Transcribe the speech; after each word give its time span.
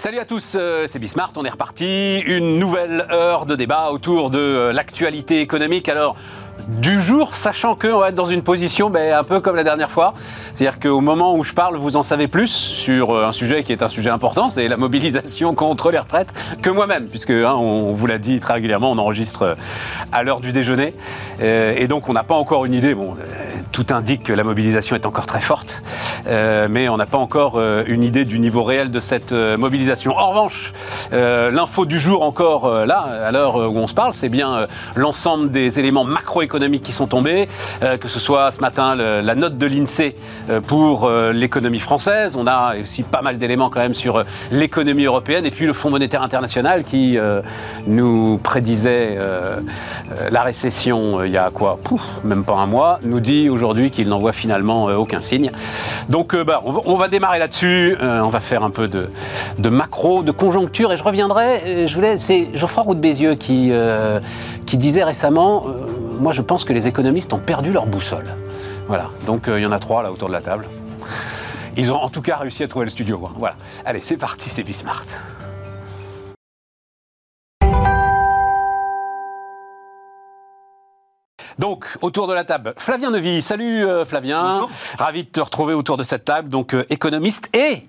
Salut 0.00 0.18
à 0.18 0.24
tous, 0.24 0.56
euh, 0.58 0.86
c'est 0.88 0.98
Bismart, 0.98 1.30
on 1.36 1.44
est 1.44 1.50
reparti. 1.50 2.20
Une 2.20 2.58
nouvelle 2.58 3.06
heure 3.12 3.44
de 3.44 3.54
débat 3.54 3.90
autour 3.90 4.30
de 4.30 4.38
euh, 4.38 4.72
l'actualité 4.72 5.42
économique. 5.42 5.90
Alors, 5.90 6.16
du 6.68 7.00
jour, 7.00 7.36
sachant 7.36 7.74
qu'on 7.74 7.98
va 7.98 8.08
être 8.08 8.14
dans 8.14 8.26
une 8.26 8.42
position 8.42 8.90
ben, 8.90 9.14
un 9.14 9.24
peu 9.24 9.40
comme 9.40 9.56
la 9.56 9.64
dernière 9.64 9.90
fois. 9.90 10.14
C'est-à-dire 10.54 10.80
qu'au 10.80 11.00
moment 11.00 11.34
où 11.36 11.44
je 11.44 11.52
parle, 11.52 11.76
vous 11.76 11.96
en 11.96 12.02
savez 12.02 12.28
plus 12.28 12.48
sur 12.48 13.10
euh, 13.10 13.24
un 13.24 13.32
sujet 13.32 13.62
qui 13.64 13.72
est 13.72 13.82
un 13.82 13.88
sujet 13.88 14.10
important, 14.10 14.50
c'est 14.50 14.68
la 14.68 14.76
mobilisation 14.76 15.54
contre 15.60 15.90
les 15.90 15.98
retraites, 15.98 16.32
que 16.62 16.70
moi-même, 16.70 17.06
puisque 17.08 17.30
hein, 17.30 17.54
on 17.54 17.92
vous 17.92 18.06
l'a 18.06 18.18
dit 18.18 18.40
très 18.40 18.54
régulièrement, 18.54 18.90
on 18.90 18.98
enregistre 18.98 19.42
euh, 19.42 19.54
à 20.12 20.22
l'heure 20.22 20.40
du 20.40 20.52
déjeuner. 20.52 20.94
Euh, 21.40 21.74
et 21.76 21.88
donc 21.88 22.08
on 22.08 22.12
n'a 22.12 22.24
pas 22.24 22.34
encore 22.34 22.64
une 22.64 22.74
idée. 22.74 22.94
Bon, 22.94 23.16
tout 23.72 23.86
indique 23.90 24.24
que 24.24 24.32
la 24.32 24.44
mobilisation 24.44 24.96
est 24.96 25.06
encore 25.06 25.26
très 25.26 25.40
forte, 25.40 25.82
mais 26.26 26.88
on 26.88 26.96
n'a 26.96 27.06
pas 27.06 27.18
encore 27.18 27.60
une 27.86 28.02
idée 28.02 28.24
du 28.24 28.38
niveau 28.38 28.64
réel 28.64 28.90
de 28.90 29.00
cette 29.00 29.32
mobilisation. 29.32 30.16
En 30.16 30.30
revanche, 30.30 30.72
l'info 31.12 31.84
du 31.84 31.98
jour 31.98 32.22
encore 32.22 32.86
là, 32.86 32.98
à 32.98 33.30
l'heure 33.30 33.56
où 33.56 33.76
on 33.76 33.86
se 33.86 33.94
parle, 33.94 34.12
c'est 34.12 34.28
bien 34.28 34.66
l'ensemble 34.96 35.50
des 35.50 35.78
éléments 35.78 36.04
macroéconomiques 36.04 36.49
économiques 36.50 36.82
qui 36.82 36.92
sont 36.92 37.06
tombés, 37.06 37.46
euh, 37.84 37.96
que 37.96 38.08
ce 38.08 38.18
soit 38.18 38.50
ce 38.50 38.60
matin 38.60 38.96
la 38.96 39.34
note 39.36 39.56
de 39.56 39.66
l'INSEE 39.66 40.14
euh, 40.48 40.60
pour 40.60 41.04
euh, 41.04 41.32
l'économie 41.32 41.78
française. 41.78 42.34
On 42.36 42.46
a 42.48 42.74
aussi 42.80 43.04
pas 43.04 43.22
mal 43.22 43.38
d'éléments 43.38 43.70
quand 43.70 43.78
même 43.78 43.94
sur 43.94 44.24
l'économie 44.50 45.04
européenne 45.04 45.46
et 45.46 45.52
puis 45.52 45.66
le 45.66 45.72
Fonds 45.72 45.90
monétaire 45.90 46.22
international 46.22 46.82
qui 46.82 47.18
nous 47.86 48.38
prédisait 48.42 49.18
la 50.30 50.42
récession 50.42 51.24
il 51.24 51.32
y 51.32 51.36
a 51.36 51.50
quoi? 51.50 51.78
Pouf, 51.82 52.02
Même 52.24 52.44
pas 52.44 52.54
un 52.54 52.66
mois, 52.66 52.98
nous 53.02 53.20
dit 53.20 53.48
aujourd'hui 53.48 53.90
qu'il 53.90 54.08
n'en 54.08 54.18
voit 54.18 54.32
finalement 54.32 54.86
aucun 54.86 55.20
signe. 55.20 55.50
Donc 56.08 56.36
bah, 56.36 56.62
on, 56.64 56.96
va, 56.96 57.08
démarrer 57.08 57.38
là-dessus. 57.38 57.96
on 58.00 58.28
va 58.28 58.40
faire 58.40 58.62
un 58.62 58.70
peu 58.70 58.88
de, 58.88 59.68
macro, 59.68 60.22
de 60.22 60.32
conjoncture 60.32 60.92
et 60.92 60.96
je 60.96 61.02
reviendrai. 61.02 61.86
Je 61.88 61.94
voulais, 61.94 62.18
c'est 62.18 62.48
Geoffroy 62.54 62.82
Roux 62.82 62.94
de 62.94 63.00
Bézieux 63.00 63.34
qui 63.34 63.72
disait 64.76 65.04
récemment 65.04 65.64
moi 66.20 66.32
je 66.32 66.42
pense 66.42 66.64
que 66.64 66.72
les 66.72 66.86
économistes 66.86 67.32
ont 67.32 67.38
perdu 67.38 67.72
leur 67.72 67.86
boussole. 67.86 68.26
Voilà, 68.86 69.10
donc 69.26 69.48
euh, 69.48 69.58
il 69.58 69.62
y 69.62 69.66
en 69.66 69.72
a 69.72 69.78
trois 69.78 70.02
là 70.02 70.12
autour 70.12 70.28
de 70.28 70.32
la 70.34 70.42
table. 70.42 70.66
Ils 71.76 71.90
ont 71.90 71.96
en 71.96 72.08
tout 72.08 72.22
cas 72.22 72.36
réussi 72.36 72.62
à 72.62 72.68
trouver 72.68 72.84
le 72.84 72.90
studio. 72.90 73.20
Hein. 73.24 73.32
Voilà, 73.38 73.56
allez, 73.84 74.00
c'est 74.00 74.16
parti, 74.16 74.50
c'est 74.50 74.62
Bismart. 74.62 75.06
Donc, 81.58 81.86
autour 82.00 82.26
de 82.26 82.32
la 82.32 82.44
table, 82.44 82.72
Flavien 82.78 83.10
Nevy. 83.10 83.42
Salut 83.42 83.84
euh, 83.84 84.06
Flavien. 84.06 84.54
Bonjour. 84.54 84.70
Ravi 84.98 85.24
de 85.24 85.28
te 85.28 85.40
retrouver 85.40 85.74
autour 85.74 85.98
de 85.98 86.04
cette 86.04 86.24
table. 86.24 86.48
Donc, 86.48 86.74
euh, 86.74 86.86
économiste 86.88 87.54
et 87.54 87.86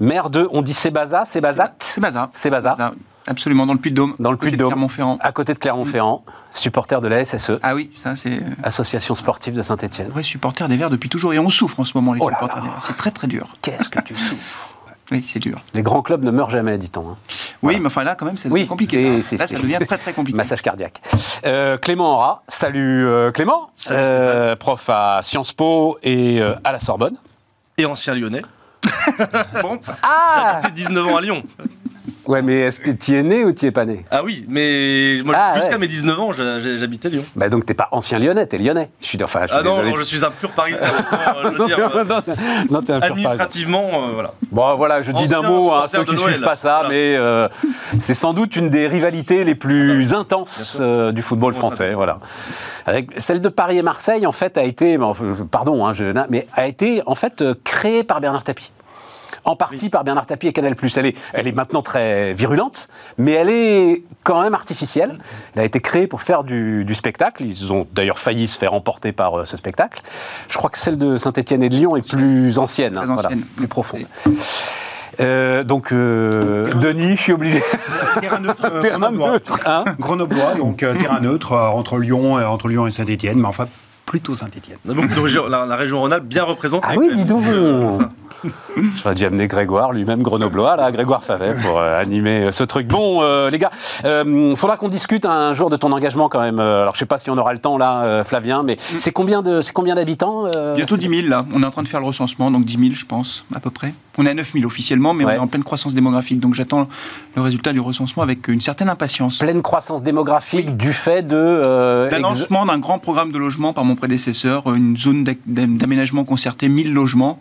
maire 0.00 0.28
de, 0.28 0.46
on 0.52 0.60
dit 0.60 0.74
Sébaza, 0.74 1.24
Sébazat 1.24 1.72
Sébaza. 1.78 2.30
Sébaza. 2.34 2.92
Absolument, 3.26 3.66
dans 3.66 3.74
le 3.74 3.78
Puy-de-Dôme. 3.78 4.14
Dans 4.18 4.30
le 4.30 4.36
Puy-de-Dôme. 4.36 4.68
Clermont-Ferrand. 4.68 5.18
À 5.20 5.32
côté 5.32 5.54
de 5.54 5.58
Clermont-Ferrand, 5.58 6.24
supporter 6.52 7.00
de 7.00 7.08
la 7.08 7.24
SSE. 7.24 7.52
Ah 7.62 7.74
oui, 7.74 7.90
ça 7.92 8.16
c'est. 8.16 8.42
Euh, 8.42 8.50
Association 8.62 9.14
sportive 9.14 9.54
de 9.54 9.62
Saint-Etienne. 9.62 10.08
Vrai 10.08 10.22
supporter 10.22 10.68
des 10.68 10.76
Verts 10.76 10.90
depuis 10.90 11.08
toujours. 11.08 11.32
Et 11.34 11.38
on 11.38 11.50
souffre 11.50 11.80
en 11.80 11.84
ce 11.84 11.92
moment, 11.94 12.14
les 12.14 12.20
oh 12.22 12.30
supporters 12.30 12.62
des 12.62 12.68
Verts. 12.68 12.82
C'est 12.82 12.96
très 12.96 13.10
très 13.10 13.26
dur. 13.26 13.56
Qu'est-ce 13.62 13.88
que 13.88 14.00
tu 14.00 14.14
souffres 14.16 14.68
oui, 15.12 15.24
c'est 15.26 15.40
dur. 15.40 15.60
Les 15.74 15.82
grands 15.82 16.02
clubs 16.02 16.22
ne 16.22 16.30
meurent 16.30 16.50
jamais, 16.50 16.78
dit-on. 16.78 17.10
Hein. 17.10 17.16
Oui, 17.62 17.80
mais 17.80 17.88
enfin 17.88 18.04
là, 18.04 18.14
quand 18.14 18.26
même, 18.26 18.38
c'est 18.38 18.48
oui, 18.48 18.68
compliqué. 18.68 19.16
Là, 19.36 19.48
ça 19.48 19.56
devient 19.56 19.80
très 19.88 19.98
très 19.98 20.12
compliqué. 20.12 20.36
Massage 20.36 20.62
cardiaque. 20.62 21.02
Euh, 21.44 21.78
Clément 21.78 22.14
Aura, 22.14 22.44
salut 22.46 23.08
euh, 23.08 23.32
Clément, 23.32 23.72
salut, 23.74 24.56
prof 24.58 24.88
à 24.88 25.18
Sciences 25.24 25.52
Po 25.52 25.98
et 26.04 26.40
à 26.62 26.70
la 26.70 26.78
Sorbonne. 26.78 27.16
Et 27.76 27.86
ancien 27.86 28.14
lyonnais. 28.14 28.42
bon, 29.62 29.80
ah 30.04 30.60
J'ai 30.64 30.70
19 30.70 31.06
ans 31.08 31.16
à 31.16 31.20
Lyon. 31.20 31.42
Ouais, 32.30 32.42
mais 32.42 32.60
est-ce 32.60 32.78
que 32.78 32.92
tu 32.92 33.18
es 33.18 33.24
né 33.24 33.44
ou 33.44 33.50
tu 33.50 33.66
es 33.66 33.72
pas 33.72 33.84
né? 33.84 34.04
Ah 34.08 34.22
oui, 34.22 34.46
mais 34.48 35.20
moi, 35.24 35.34
ah, 35.36 35.58
jusqu'à 35.58 35.78
mes 35.78 35.88
19 35.88 36.20
ans, 36.20 36.30
j'habitais 36.30 37.08
Lyon. 37.08 37.24
Bah 37.34 37.48
donc 37.48 37.66
t'es 37.66 37.74
pas 37.74 37.88
ancien 37.90 38.20
lyonnais, 38.20 38.46
t'es 38.46 38.56
lyonnais. 38.56 38.88
Je 39.00 39.06
suis, 39.08 39.24
enfin, 39.24 39.48
je 39.48 39.52
ah 39.52 39.64
non, 39.64 39.82
je 39.96 40.02
suis 40.04 40.24
un 40.24 40.30
pur 40.30 40.48
parisien. 40.50 40.78
non, 41.58 41.66
non, 42.70 42.78
un 42.78 42.82
pur 42.84 43.02
Administrativement, 43.02 43.82
euh, 43.82 44.12
voilà. 44.14 44.30
Bon, 44.52 44.76
voilà, 44.76 45.02
je 45.02 45.10
dis 45.10 45.26
d'un 45.26 45.42
mot 45.42 45.72
à 45.72 45.88
ceux 45.88 46.04
qui 46.04 46.12
ne 46.12 46.18
suivent 46.18 46.42
pas 46.42 46.54
ça, 46.54 46.84
mais 46.88 47.16
euh, 47.16 47.48
c'est 47.98 48.14
sans 48.14 48.32
doute 48.32 48.54
une 48.54 48.70
des 48.70 48.86
rivalités 48.86 49.42
les 49.42 49.56
plus 49.56 50.14
intenses 50.14 50.76
euh, 50.78 51.10
du 51.10 51.22
football 51.22 51.54
français, 51.54 51.94
voilà. 51.94 52.20
Avec 52.86 53.10
celle 53.18 53.40
de 53.40 53.48
Paris 53.48 53.78
et 53.78 53.82
Marseille, 53.82 54.24
en 54.24 54.32
fait, 54.32 54.56
a 54.56 54.62
été, 54.62 54.96
pardon, 55.50 55.84
hein, 55.84 55.94
je, 55.94 56.04
mais 56.28 56.46
a 56.54 56.68
été 56.68 57.02
en 57.06 57.16
fait 57.16 57.42
créée 57.64 58.04
par 58.04 58.20
Bernard 58.20 58.44
Tapie 58.44 58.70
en 59.44 59.56
partie 59.56 59.90
par 59.90 60.04
Bernard 60.04 60.26
Tapie 60.26 60.48
et 60.48 60.52
Canal+. 60.52 60.74
Elle 60.96 61.06
est, 61.06 61.16
elle 61.32 61.46
est 61.46 61.52
maintenant 61.52 61.82
très 61.82 62.32
virulente, 62.34 62.88
mais 63.18 63.32
elle 63.32 63.50
est 63.50 64.02
quand 64.24 64.42
même 64.42 64.54
artificielle. 64.54 65.18
Elle 65.54 65.62
a 65.62 65.64
été 65.64 65.80
créée 65.80 66.06
pour 66.06 66.22
faire 66.22 66.44
du, 66.44 66.94
spectacle. 66.94 67.44
Ils 67.44 67.72
ont 67.72 67.86
d'ailleurs 67.92 68.18
failli 68.18 68.48
se 68.48 68.58
faire 68.58 68.74
emporter 68.74 69.12
par 69.12 69.40
euh, 69.40 69.44
ce 69.44 69.56
spectacle. 69.56 70.02
Je 70.48 70.56
crois 70.56 70.70
que 70.70 70.78
celle 70.78 70.98
de 70.98 71.16
Saint-Étienne 71.16 71.62
et 71.62 71.68
de 71.68 71.76
Lyon 71.76 71.96
est 71.96 72.08
plus 72.08 72.58
ancienne, 72.58 72.98
hein, 72.98 73.16
plus 73.56 73.68
profonde. 73.68 74.02
Euh, 75.20 75.64
donc, 75.64 75.92
euh, 75.92 76.72
Denis, 76.74 77.16
je 77.16 77.22
suis 77.22 77.32
obligé. 77.32 77.62
Terrain 78.20 78.40
neutre, 78.40 78.80
terrain 78.80 79.10
neutre 79.10 79.60
hein 79.66 79.84
Grenoblois, 79.98 80.54
donc 80.54 80.78
terrain 80.78 81.20
neutre 81.20 81.52
entre 81.52 81.98
Lyon, 81.98 82.34
entre 82.34 82.68
Lyon 82.68 82.86
et 82.86 82.90
Saint-Étienne, 82.90 83.38
mais 83.38 83.48
enfin 83.48 83.66
plutôt 84.06 84.34
Saint-Étienne. 84.34 84.78
La, 84.84 85.66
la, 85.66 85.76
région 85.76 86.00
Rhône-Alpes 86.00 86.24
bien 86.24 86.44
représentée. 86.44 86.86
Ah 86.90 86.94
oui, 86.96 87.10
dis 87.14 87.24
donc. 87.24 87.44
J'aurais 88.96 89.14
dû 89.14 89.24
amener 89.24 89.46
Grégoire, 89.46 89.92
lui-même 89.92 90.22
grenoblois, 90.22 90.76
là, 90.76 90.90
Grégoire 90.92 91.22
Favet, 91.22 91.54
pour 91.62 91.78
euh, 91.78 92.00
animer 92.00 92.44
euh, 92.44 92.52
ce 92.52 92.64
truc. 92.64 92.86
Bon, 92.86 93.22
euh, 93.22 93.50
les 93.50 93.58
gars, 93.58 93.70
il 94.04 94.56
faudra 94.56 94.76
qu'on 94.76 94.88
discute 94.88 95.24
un 95.26 95.54
jour 95.54 95.70
de 95.70 95.76
ton 95.76 95.92
engagement 95.92 96.28
quand 96.28 96.40
même. 96.40 96.58
Alors, 96.58 96.94
je 96.94 97.00
sais 97.00 97.06
pas 97.06 97.18
si 97.18 97.30
on 97.30 97.38
aura 97.38 97.52
le 97.52 97.58
temps 97.58 97.78
là, 97.78 98.24
Flavien, 98.24 98.62
mais 98.62 98.74
mm. 98.74 98.98
c'est 98.98 99.12
combien 99.12 99.42
de, 99.42 99.62
c'est 99.62 99.72
combien 99.72 99.94
d'habitants 99.94 100.44
Bientôt 100.74 100.96
10 100.96 101.08
000 101.22 101.28
là. 101.28 101.44
On 101.54 101.62
est 101.62 101.66
en 101.66 101.70
train 101.70 101.82
de 101.82 101.88
faire 101.88 102.00
le 102.00 102.06
recensement, 102.06 102.50
donc 102.50 102.64
10 102.64 102.78
000, 102.78 102.90
je 102.94 103.06
pense, 103.06 103.44
à 103.54 103.60
peu 103.60 103.70
près. 103.70 103.92
On 104.18 104.26
est 104.26 104.30
à 104.30 104.34
9 104.34 104.52
000 104.52 104.66
officiellement, 104.66 105.14
mais 105.14 105.24
on 105.24 105.30
est 105.30 105.38
en 105.38 105.46
pleine 105.46 105.64
croissance 105.64 105.94
démographique. 105.94 106.40
Donc, 106.40 106.54
j'attends 106.54 106.88
le 107.36 107.42
résultat 107.42 107.72
du 107.72 107.80
recensement 107.80 108.22
avec 108.22 108.48
une 108.48 108.60
certaine 108.60 108.88
impatience. 108.88 109.38
Pleine 109.38 109.62
croissance 109.62 110.02
démographique 110.02 110.76
du 110.76 110.92
fait 110.92 111.26
de 111.26 112.08
d'un 112.10 112.18
lancement 112.18 112.66
d'un 112.66 112.78
grand 112.78 112.98
programme 112.98 113.32
de 113.32 113.38
logement 113.38 113.72
par 113.72 113.84
mon 113.84 113.96
prédécesseur, 113.96 114.72
une 114.74 114.96
zone 114.96 115.24
d'aménagement 115.46 116.24
concerté, 116.24 116.68
1000 116.68 116.92
logements. 116.92 117.40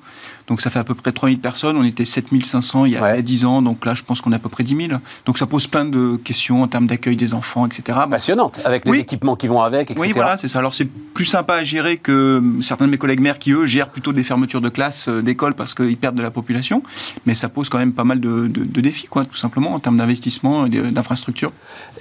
Donc 0.50 0.62
ça 0.62 0.72
fait 0.72 0.80
à 0.80 0.84
peu 0.84 0.96
près 0.96 1.12
3000 1.12 1.40
personnes. 1.40 1.78
On 1.78 1.84
était 1.84 2.06
7500 2.06 2.86
il 2.86 2.94
y 2.94 2.98
a 2.98 3.22
10 3.22 3.46
ans. 3.46 3.62
Donc 3.62 3.86
là, 3.86 3.94
je 3.94 4.04
pense 4.04 4.20
qu'on 4.20 4.32
est 4.32 4.36
à 4.36 4.40
peu 4.40 4.50
près 4.50 4.64
10 4.64 4.88
000. 4.88 5.00
Donc 5.26 5.38
ça 5.38 5.46
pose 5.46 5.68
plein 5.68 5.86
de 5.86 6.16
questions 6.18 6.64
en 6.64 6.68
termes 6.68 6.88
d'accueil 6.88 7.16
des 7.16 7.36
enfants, 7.36 7.68
etc. 7.68 8.00
Passionnante, 8.10 8.60
avec 8.66 8.86
les 8.86 8.98
équipements 8.98 9.36
qui 9.36 9.48
vont 9.48 9.62
avec, 9.62 9.92
etc. 9.92 10.08
Oui, 10.08 10.12
voilà, 10.14 10.38
c'est 10.38 10.48
ça. 10.48 10.60
Alors 10.60 10.74
c'est 10.74 10.86
plus 10.86 11.26
sympa 11.26 11.56
à 11.56 11.64
gérer 11.64 11.98
que 11.98 12.42
certains 12.62 12.86
de 12.86 12.92
mes 12.92 12.98
collègues 12.98 13.22
maires 13.22 13.38
qui, 13.38 13.52
eux, 13.52 13.68
gèrent 13.68 13.90
plutôt 13.90 14.12
des 14.12 14.24
fermetures 14.24 14.62
de 14.62 14.70
classes, 14.70 15.08
euh, 15.08 15.22
d'écoles, 15.22 15.54
parce 15.54 15.76
qu'ils 15.76 15.98
perdent 15.98 16.16
de 16.16 16.24
la 16.24 16.32
population. 16.32 16.82
Mais 17.28 17.36
ça 17.36 17.48
pose 17.48 17.70
quand 17.70 17.78
même 17.78 17.94
pas 17.94 18.04
mal 18.04 18.20
de, 18.20 18.48
défis, 18.82 19.08
quoi, 19.08 19.26
tout 19.26 19.36
simplement, 19.36 19.74
en 19.74 19.80
termes 19.80 19.98
d'investissement 19.98 20.66
et 20.66 20.70
d'infrastructures. 20.70 21.52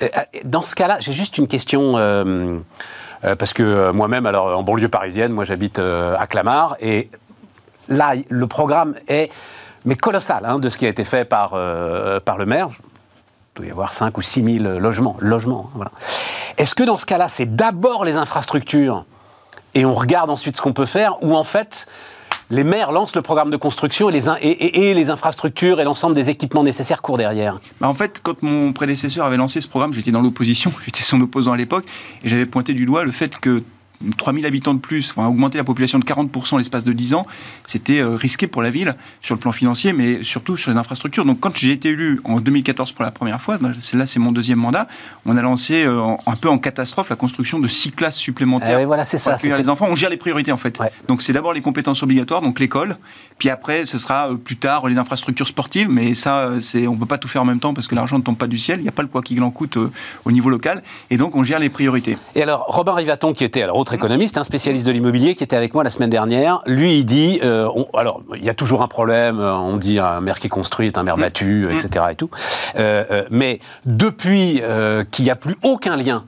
Euh, 0.02 0.08
euh, 0.16 0.20
dans 0.44 0.62
ce 0.62 0.74
cas-là, 0.74 0.98
j'ai 1.00 1.12
juste 1.12 1.36
une 1.36 1.48
question. 1.48 1.92
parce 3.38 3.52
que 3.52 3.90
moi-même, 3.90 4.26
alors 4.26 4.56
en 4.56 4.62
banlieue 4.62 4.88
parisienne, 4.88 5.32
moi 5.32 5.44
j'habite 5.44 5.78
à 5.78 6.26
Clamart, 6.28 6.76
et 6.80 7.10
là, 7.88 8.14
le 8.28 8.46
programme 8.46 8.94
est 9.08 9.30
mais 9.84 9.96
colossal 9.96 10.44
hein, 10.44 10.58
de 10.58 10.68
ce 10.68 10.78
qui 10.78 10.86
a 10.86 10.88
été 10.88 11.04
fait 11.04 11.24
par, 11.24 11.52
euh, 11.54 12.20
par 12.20 12.36
le 12.36 12.46
maire. 12.46 12.68
Il 12.70 13.56
doit 13.56 13.66
y 13.66 13.70
avoir 13.70 13.92
5 13.92 14.16
ou 14.18 14.22
6 14.22 14.58
000 14.60 14.78
logements. 14.78 15.16
logements 15.18 15.70
hein, 15.80 15.84
Est-ce 16.58 16.74
que 16.74 16.84
dans 16.84 16.96
ce 16.96 17.06
cas-là, 17.06 17.28
c'est 17.28 17.56
d'abord 17.56 18.04
les 18.04 18.16
infrastructures 18.16 19.04
et 19.74 19.84
on 19.84 19.94
regarde 19.94 20.30
ensuite 20.30 20.56
ce 20.56 20.62
qu'on 20.62 20.72
peut 20.72 20.86
faire, 20.86 21.22
ou 21.22 21.36
en 21.36 21.44
fait, 21.44 21.86
les 22.50 22.64
maires 22.64 22.90
lancent 22.90 23.14
le 23.14 23.22
programme 23.22 23.50
de 23.50 23.56
construction 23.56 24.08
et 24.08 24.12
les, 24.12 24.28
et, 24.40 24.94
les 24.94 25.10
infrastructures 25.10 25.80
et 25.80 25.84
l'ensemble 25.84 26.14
des 26.14 26.30
équipements 26.30 26.64
nécessaires 26.64 27.02
courent 27.02 27.18
derrière? 27.18 27.60
Bah, 27.80 27.88
En 27.88 27.94
fait, 27.94 28.20
quand 28.22 28.42
mon 28.42 28.72
prédécesseur 28.72 29.26
avait 29.26 29.36
lancé 29.36 29.60
ce 29.60 29.68
programme, 29.68 29.92
j'étais 29.92 30.10
dans 30.10 30.22
l'opposition, 30.22 30.72
j'étais 30.84 31.02
son 31.02 31.20
opposant 31.20 31.52
à 31.52 31.56
l'époque, 31.56 31.84
et 32.24 32.28
j'avais 32.28 32.46
pointé 32.46 32.72
du 32.72 32.86
doigt 32.86 33.04
le 33.04 33.12
fait 33.12 33.38
que 33.38 33.62
3000 34.16 34.46
habitants 34.46 34.74
de 34.74 34.78
plus, 34.78 35.10
enfin, 35.10 35.26
augmenter 35.26 35.58
la 35.58 35.64
population 35.64 35.98
de 35.98 36.04
40% 36.04 36.54
en 36.54 36.58
l'espace 36.58 36.84
de 36.84 36.92
10 36.92 37.14
ans, 37.14 37.26
c'était 37.64 38.00
euh, 38.00 38.14
risqué 38.14 38.46
pour 38.46 38.62
la 38.62 38.70
ville 38.70 38.94
sur 39.22 39.34
le 39.34 39.40
plan 39.40 39.52
financier, 39.52 39.92
mais 39.92 40.22
surtout 40.22 40.56
sur 40.56 40.70
les 40.70 40.76
infrastructures. 40.76 41.24
Donc 41.24 41.40
quand 41.40 41.56
j'ai 41.56 41.72
été 41.72 41.90
élu 41.90 42.20
en 42.24 42.40
2014 42.40 42.92
pour 42.92 43.04
la 43.04 43.10
première 43.10 43.40
fois, 43.40 43.58
là 43.60 44.06
c'est 44.06 44.18
mon 44.18 44.32
deuxième 44.32 44.58
mandat, 44.58 44.86
on 45.26 45.36
a 45.36 45.42
lancé 45.42 45.84
euh, 45.84 46.14
un 46.26 46.36
peu 46.36 46.48
en 46.48 46.58
catastrophe 46.58 47.10
la 47.10 47.16
construction 47.16 47.58
de 47.58 47.68
six 47.68 47.90
classes 47.90 48.16
supplémentaires. 48.16 48.78
Eh 48.78 48.84
voilà, 48.84 49.04
c'est 49.04 49.18
ça. 49.18 49.36
Pour 49.36 49.56
les 49.56 49.68
enfants, 49.68 49.86
on 49.90 49.96
gère 49.96 50.10
les 50.10 50.16
priorités 50.16 50.52
en 50.52 50.56
fait. 50.56 50.78
Donc 51.08 51.22
c'est 51.22 51.32
d'abord 51.32 51.52
les 51.52 51.60
compétences 51.60 52.02
obligatoires, 52.02 52.40
donc 52.40 52.60
l'école, 52.60 52.96
puis 53.38 53.50
après 53.50 53.84
ce 53.86 53.98
sera 53.98 54.30
euh, 54.30 54.36
plus 54.36 54.56
tard 54.56 54.88
les 54.88 54.98
infrastructures 54.98 55.48
sportives, 55.48 55.88
mais 55.90 56.14
ça 56.14 56.52
c'est 56.60 56.86
on 56.86 56.96
peut 56.96 57.06
pas 57.06 57.18
tout 57.18 57.28
faire 57.28 57.42
en 57.42 57.46
même 57.46 57.60
temps 57.60 57.74
parce 57.74 57.88
que 57.88 57.94
l'argent 57.94 58.18
ne 58.18 58.22
tombe 58.22 58.38
pas 58.38 58.46
du 58.46 58.58
ciel, 58.58 58.78
il 58.78 58.82
n'y 58.82 58.88
a 58.88 58.92
pas 58.92 59.02
le 59.02 59.08
poids 59.08 59.22
qu'il 59.22 59.42
en 59.42 59.50
coûte 59.50 59.76
au 60.24 60.32
niveau 60.32 60.50
local, 60.50 60.82
et 61.10 61.16
donc 61.16 61.34
on 61.34 61.42
gère 61.44 61.58
les 61.58 61.70
priorités. 61.70 62.16
Et 62.34 62.42
alors 62.42 62.64
Robin 62.68 62.94
Rivaton 62.94 63.32
qui 63.32 63.44
était 63.44 63.62
alors 63.62 63.76
économiste, 63.94 64.38
un 64.38 64.44
spécialiste 64.44 64.86
de 64.86 64.92
l'immobilier 64.92 65.34
qui 65.34 65.44
était 65.44 65.56
avec 65.56 65.74
moi 65.74 65.84
la 65.84 65.90
semaine 65.90 66.10
dernière. 66.10 66.60
Lui, 66.66 66.98
il 66.98 67.04
dit, 67.04 67.40
euh, 67.42 67.68
alors 67.94 68.22
il 68.36 68.44
y 68.44 68.50
a 68.50 68.54
toujours 68.54 68.82
un 68.82 68.88
problème. 68.88 69.40
On 69.40 69.76
dit 69.76 69.98
un 69.98 70.20
maire 70.20 70.38
qui 70.38 70.48
construit 70.48 70.86
est 70.86 70.98
un 70.98 71.02
maire 71.02 71.16
battu, 71.16 71.68
etc. 71.72 72.06
Et 72.10 72.14
tout. 72.14 72.30
mais 73.30 73.60
depuis 73.84 74.62
qu'il 75.10 75.24
n'y 75.24 75.30
a 75.30 75.36
plus 75.36 75.56
aucun 75.62 75.96
lien 75.96 76.24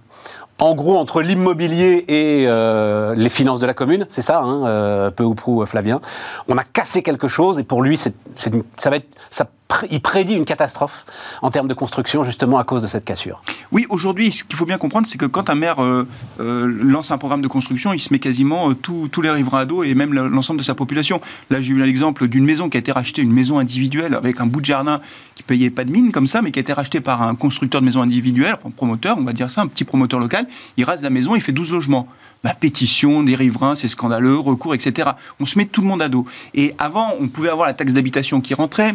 en 0.61 0.75
gros, 0.75 0.99
entre 0.99 1.23
l'immobilier 1.23 2.05
et 2.09 2.45
euh, 2.47 3.15
les 3.15 3.31
finances 3.31 3.61
de 3.61 3.67
la 3.67 3.75
commune, 3.75 4.07
c'est 4.11 4.23
ça, 4.23 4.41
hein, 4.41 4.67
euh, 4.67 5.11
peu 5.11 5.25
ou 5.25 5.35
prou, 5.35 5.65
Flavien. 5.65 6.01
On 6.49 6.59
a 6.59 6.65
cassé 6.65 7.03
quelque 7.03 7.29
chose 7.29 7.59
et 7.59 7.63
pour 7.63 7.83
lui, 7.83 7.97
c'est, 7.97 8.15
ça 8.37 8.91
va 8.91 8.97
être, 8.97 9.09
ça 9.31 9.47
il 9.91 10.01
prédit 10.01 10.35
une 10.35 10.45
catastrophe 10.45 11.05
en 11.43 11.51
termes 11.51 11.69
de 11.69 11.75
construction, 11.75 12.25
justement 12.25 12.59
à 12.59 12.65
cause 12.65 12.83
de 12.83 12.89
cette 12.89 13.05
cassure. 13.05 13.43
Oui, 13.73 13.87
aujourd'hui, 13.89 14.33
ce 14.33 14.45
qu'il 14.45 14.57
faut 14.57 14.67
bien 14.67 14.79
comprendre, 14.79 15.07
c'est 15.07 15.19
que 15.19 15.27
quand 15.27 15.51
un 15.51 15.55
maire 15.55 15.83
euh, 15.83 16.07
euh, 16.41 16.67
lance 16.67 17.11
un 17.11 17.19
programme 17.19 17.43
de 17.43 17.49
construction, 17.49 17.93
il 17.93 18.01
se 18.01 18.13
met 18.13 18.19
quasiment 18.19 18.71
euh, 18.71 18.75
tous 18.75 19.23
les 19.23 19.31
riverains 19.31 19.61
à 19.61 19.65
dos 19.65 19.83
et 19.83 19.95
même 19.95 20.13
l'ensemble 20.13 20.59
de 20.59 20.65
sa 20.65 20.75
population. 20.75 21.21
Là, 21.51 21.61
j'ai 21.61 21.73
eu 21.73 21.79
l'exemple 21.79 22.29
d'une 22.29 22.45
maison 22.45 22.69
qui 22.69 22.77
a 22.77 22.81
été 22.81 22.93
rachetée, 22.93 23.23
une 23.23 23.33
maison 23.33 23.59
individuelle 23.59 24.15
avec 24.15 24.41
un 24.41 24.47
bout 24.47 24.61
de 24.61 24.67
jardin 24.67 25.01
qui 25.35 25.43
payait 25.43 25.71
pas 25.71 25.85
de 25.85 25.91
mine 25.91 26.13
comme 26.13 26.27
ça, 26.27 26.43
mais 26.43 26.51
qui 26.51 26.59
a 26.59 26.63
été 26.63 26.73
rachetée 26.73 27.01
par 27.01 27.23
un 27.23 27.35
constructeur 27.35 27.81
de 27.81 27.87
maison 27.87 28.03
individuelle, 28.03 28.57
un 28.65 28.71
promoteur, 28.71 29.17
on 29.19 29.25
va 29.25 29.33
dire 29.33 29.51
ça, 29.51 29.63
un 29.63 29.67
petit 29.67 29.85
promoteur 29.85 30.21
local. 30.21 30.47
Il 30.77 30.85
rase 30.85 31.03
la 31.03 31.11
maison, 31.11 31.35
il 31.35 31.43
fait 31.43 31.53
12 31.53 31.73
logements 31.73 32.09
la 32.43 32.55
pétition 32.55 33.23
des 33.23 33.35
riverains, 33.35 33.75
c'est 33.75 33.89
scandaleux, 33.89 34.39
recours, 34.39 34.75
etc. 34.75 35.11
On 35.41 35.47
se 35.47 35.59
met 35.59 35.67
tout 35.67 35.83
le 35.83 35.87
monde 35.87 36.03
à 36.03 36.09
dos. 36.09 36.25
Et 36.55 36.75
avant, 36.79 37.15
on 37.21 37.29
pouvait 37.29 37.51
avoir 37.51 37.67
la 37.67 37.75
taxe 37.75 37.93
d'habitation 37.93 38.41
qui 38.41 38.55
rentrait, 38.55 38.95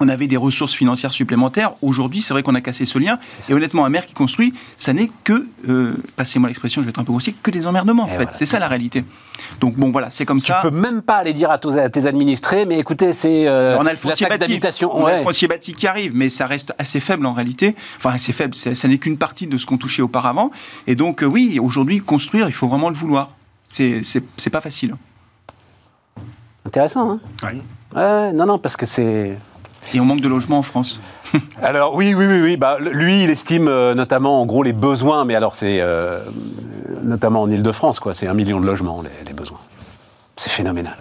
on 0.00 0.08
avait 0.08 0.26
des 0.26 0.36
ressources 0.36 0.72
financières 0.72 1.12
supplémentaires. 1.12 1.72
Aujourd'hui, 1.82 2.20
c'est 2.20 2.34
vrai 2.34 2.42
qu'on 2.42 2.54
a 2.54 2.60
cassé 2.60 2.84
ce 2.84 2.98
lien. 2.98 3.18
Et 3.48 3.54
honnêtement, 3.54 3.84
un 3.84 3.88
maire 3.88 4.06
qui 4.06 4.14
construit, 4.14 4.54
ça 4.76 4.92
n'est 4.92 5.10
que, 5.22 5.46
euh, 5.68 5.94
passez-moi 6.16 6.48
l'expression, 6.48 6.82
je 6.82 6.86
vais 6.86 6.90
être 6.90 6.98
un 6.98 7.04
peu 7.04 7.12
grossier, 7.12 7.34
que 7.42 7.50
des 7.50 7.66
emmerdements. 7.66 8.04
En 8.04 8.08
fait, 8.08 8.28
c'est 8.32 8.46
ça 8.46 8.58
la 8.58 8.68
réalité. 8.68 9.04
Donc 9.60 9.76
bon, 9.76 9.90
voilà, 9.90 10.10
c'est 10.10 10.24
comme 10.24 10.40
ça. 10.40 10.60
Tu 10.62 10.70
peux 10.70 10.76
même 10.76 11.02
pas 11.02 11.16
aller 11.16 11.32
dire 11.32 11.50
à, 11.50 11.58
tes 11.58 12.06
administrés, 12.06 12.66
mais 12.66 12.78
écoutez, 12.78 13.12
c'est 13.12 13.46
euh, 13.46 13.78
on 13.78 13.86
a 13.86 13.92
le 13.92 13.96
foncier 13.96 14.26
bâti, 14.26 14.60
on 14.82 15.06
a 15.06 15.18
le 15.18 15.22
foncier 15.22 15.48
bâti 15.48 15.72
qui 15.72 15.86
arrive, 15.86 16.12
mais 16.14 16.28
ça 16.28 16.46
reste 16.46 16.72
assez 16.78 17.00
faible 17.00 17.26
en 17.26 17.32
réalité. 17.32 17.74
Enfin, 17.98 18.10
assez 18.10 18.32
faible. 18.32 18.54
Ça 18.54 18.88
n'est 18.88 18.98
qu'une 18.98 19.18
partie 19.18 19.46
de 19.46 19.58
ce 19.58 19.66
qu'on 19.66 19.78
touchait 19.78 20.02
auparavant. 20.02 20.50
Et 20.86 20.94
donc, 20.94 21.22
euh, 21.22 21.26
oui, 21.26 21.58
aujourd'hui, 21.62 22.00
construire, 22.00 22.48
il 22.48 22.52
faut 22.52 22.68
vraiment 22.68 22.90
le 22.90 22.96
vouloir. 22.96 23.30
C'est 23.68 24.50
pas 24.50 24.60
facile. 24.60 24.96
Intéressant, 26.66 27.10
hein 27.10 27.20
oui. 27.42 27.60
Ouais, 27.94 28.32
non, 28.32 28.46
non, 28.46 28.58
parce 28.58 28.76
que 28.76 28.86
c'est 28.86 29.36
et 29.92 30.00
on 30.00 30.04
manque 30.04 30.20
de 30.20 30.28
logements 30.28 30.58
en 30.58 30.62
France. 30.62 31.00
alors 31.62 31.94
oui, 31.94 32.14
oui, 32.14 32.26
oui, 32.26 32.40
oui. 32.42 32.56
Bah, 32.56 32.78
lui, 32.80 33.24
il 33.24 33.30
estime 33.30 33.68
euh, 33.68 33.94
notamment 33.94 34.40
en 34.40 34.46
gros 34.46 34.62
les 34.62 34.72
besoins, 34.72 35.24
mais 35.24 35.34
alors 35.34 35.54
c'est 35.54 35.80
euh, 35.80 36.24
notamment 37.02 37.42
en 37.42 37.50
Ile-de-France, 37.50 38.00
quoi. 38.00 38.14
C'est 38.14 38.26
un 38.26 38.34
million 38.34 38.60
de 38.60 38.66
logements 38.66 39.02
les, 39.26 39.34
besoins. 39.34 39.58
C'est 40.36 40.50
phénoménal. 40.50 40.96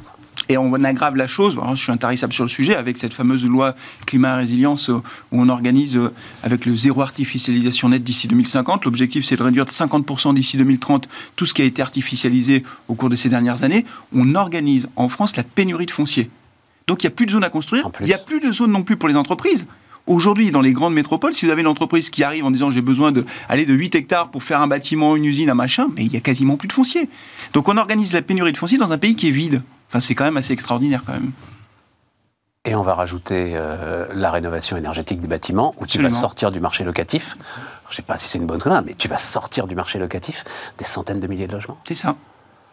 Et 0.50 0.58
on 0.58 0.74
aggrave 0.84 1.16
la 1.16 1.26
chose, 1.26 1.58
je 1.74 1.82
suis 1.82 1.92
intarissable 1.92 2.34
sur 2.34 2.44
le 2.44 2.50
sujet, 2.50 2.76
avec 2.76 2.98
cette 2.98 3.14
fameuse 3.14 3.46
loi 3.46 3.76
climat 4.06 4.34
et 4.36 4.40
résilience 4.40 4.90
euh, 4.90 4.96
où 5.32 5.42
on 5.42 5.48
organise 5.48 5.98
avec 6.44 6.66
le 6.66 6.76
zéro 6.76 7.02
artificialisation 7.02 7.90
nette 7.90 8.04
d'ici 8.04 8.28
2050. 8.28 8.84
L'objectif, 8.84 9.24
c'est 9.24 9.38
de 9.38 9.44
réduire 9.44 9.64
de 9.64 9.72
50% 9.72 10.34
d'ici 10.34 10.58
2030 10.58 11.08
tout 11.38 11.46
ce 11.46 11.54
qui 11.54 11.62
a 11.62 11.66
été 11.66 11.82
artificialisé 11.82 12.64
au 12.90 12.96
cours 12.96 13.10
de 13.10 13.16
ces 13.16 13.30
dernières 13.30 13.64
années. 13.64 13.86
On 14.14 14.36
organise 14.36 14.90
en 14.98 15.08
France 15.08 15.38
la 15.38 15.44
pénurie 15.44 15.86
de 15.86 15.92
foncier. 15.92 16.30
Donc 16.88 17.04
il 17.04 17.08
n'y 17.08 17.14
a 17.14 17.16
plus 17.16 17.26
de 17.26 17.32
zones 17.32 17.44
à 17.44 17.50
construire, 17.50 17.90
il 18.02 18.06
n'y 18.06 18.14
a 18.14 18.18
plus 18.18 18.40
de 18.40 18.52
zones 18.52 18.72
non 18.72 18.84
plus 18.84 18.98
pour 18.98 19.10
les 19.10 19.16
entreprises. 19.16 19.68
Aujourd'hui, 20.06 20.52
dans 20.52 20.60
les 20.60 20.74
grandes 20.74 20.94
métropoles, 20.94 21.34
si 21.34 21.46
vous 21.46 21.52
avez 21.52 21.62
une 21.62 21.68
entreprise 21.68 22.10
qui 22.10 22.26
arrive 22.26 22.44
en 22.44 22.52
disant 22.52 22.70
j'ai 22.70 22.82
besoin 22.82 23.14
de, 23.14 23.26
aller 23.48 23.66
de 23.66 23.74
8 23.74 23.96
hectares 23.96 24.32
pour 24.32 24.44
faire 24.44 24.62
un 24.62 24.68
bâtiment, 24.68 25.16
une 25.16 25.24
usine, 25.24 25.50
un 25.50 25.56
machin, 25.56 25.88
mais 25.96 26.04
il 26.04 26.12
y 26.12 26.18
a 26.18 26.20
quasiment 26.20 26.58
plus 26.58 26.68
de 26.68 26.74
foncier. 26.74 27.10
Donc 27.54 27.70
on 27.70 27.78
organise 27.78 28.14
la 28.14 28.22
pénurie 28.22 28.52
de 28.52 28.58
foncier 28.58 28.78
dans 28.78 28.92
un 28.92 28.98
pays 28.98 29.16
qui 29.16 29.30
est 29.30 29.32
vide. 29.32 29.64
Enfin, 29.90 30.02
c'est 30.02 30.14
quand 30.14 30.26
même 30.26 30.36
assez 30.36 30.52
extraordinaire 30.52 31.04
quand 31.06 31.14
même. 31.14 31.32
Et 32.66 32.76
on 32.76 32.82
va 32.82 32.96
rajouter 32.96 33.54
euh, 33.56 34.08
la 34.14 34.32
rénovation 34.32 34.78
énergétique 34.78 35.20
des 35.20 35.28
bâtiments, 35.28 35.74
où 35.80 35.86
tu 35.86 36.02
vas 36.02 36.12
sortir 36.12 36.50
du 36.52 36.62
marché 36.62 36.84
locatif. 36.84 37.38
Je 37.90 37.94
ne 37.94 37.96
sais 37.98 38.02
pas 38.02 38.18
si 38.18 38.30
c'est 38.30 38.38
une 38.38 38.46
bonne 38.46 38.62
chose, 38.62 38.74
mais 38.86 38.94
tu 38.94 39.10
vas 39.10 39.18
sortir 39.18 39.68
du 39.68 39.76
marché 39.76 40.00
locatif 40.00 40.46
des 40.78 40.86
centaines 40.86 41.20
de 41.20 41.28
milliers 41.28 41.48
de 41.48 41.54
logements. 41.54 41.78
C'est 41.84 41.96
ça. 41.96 42.16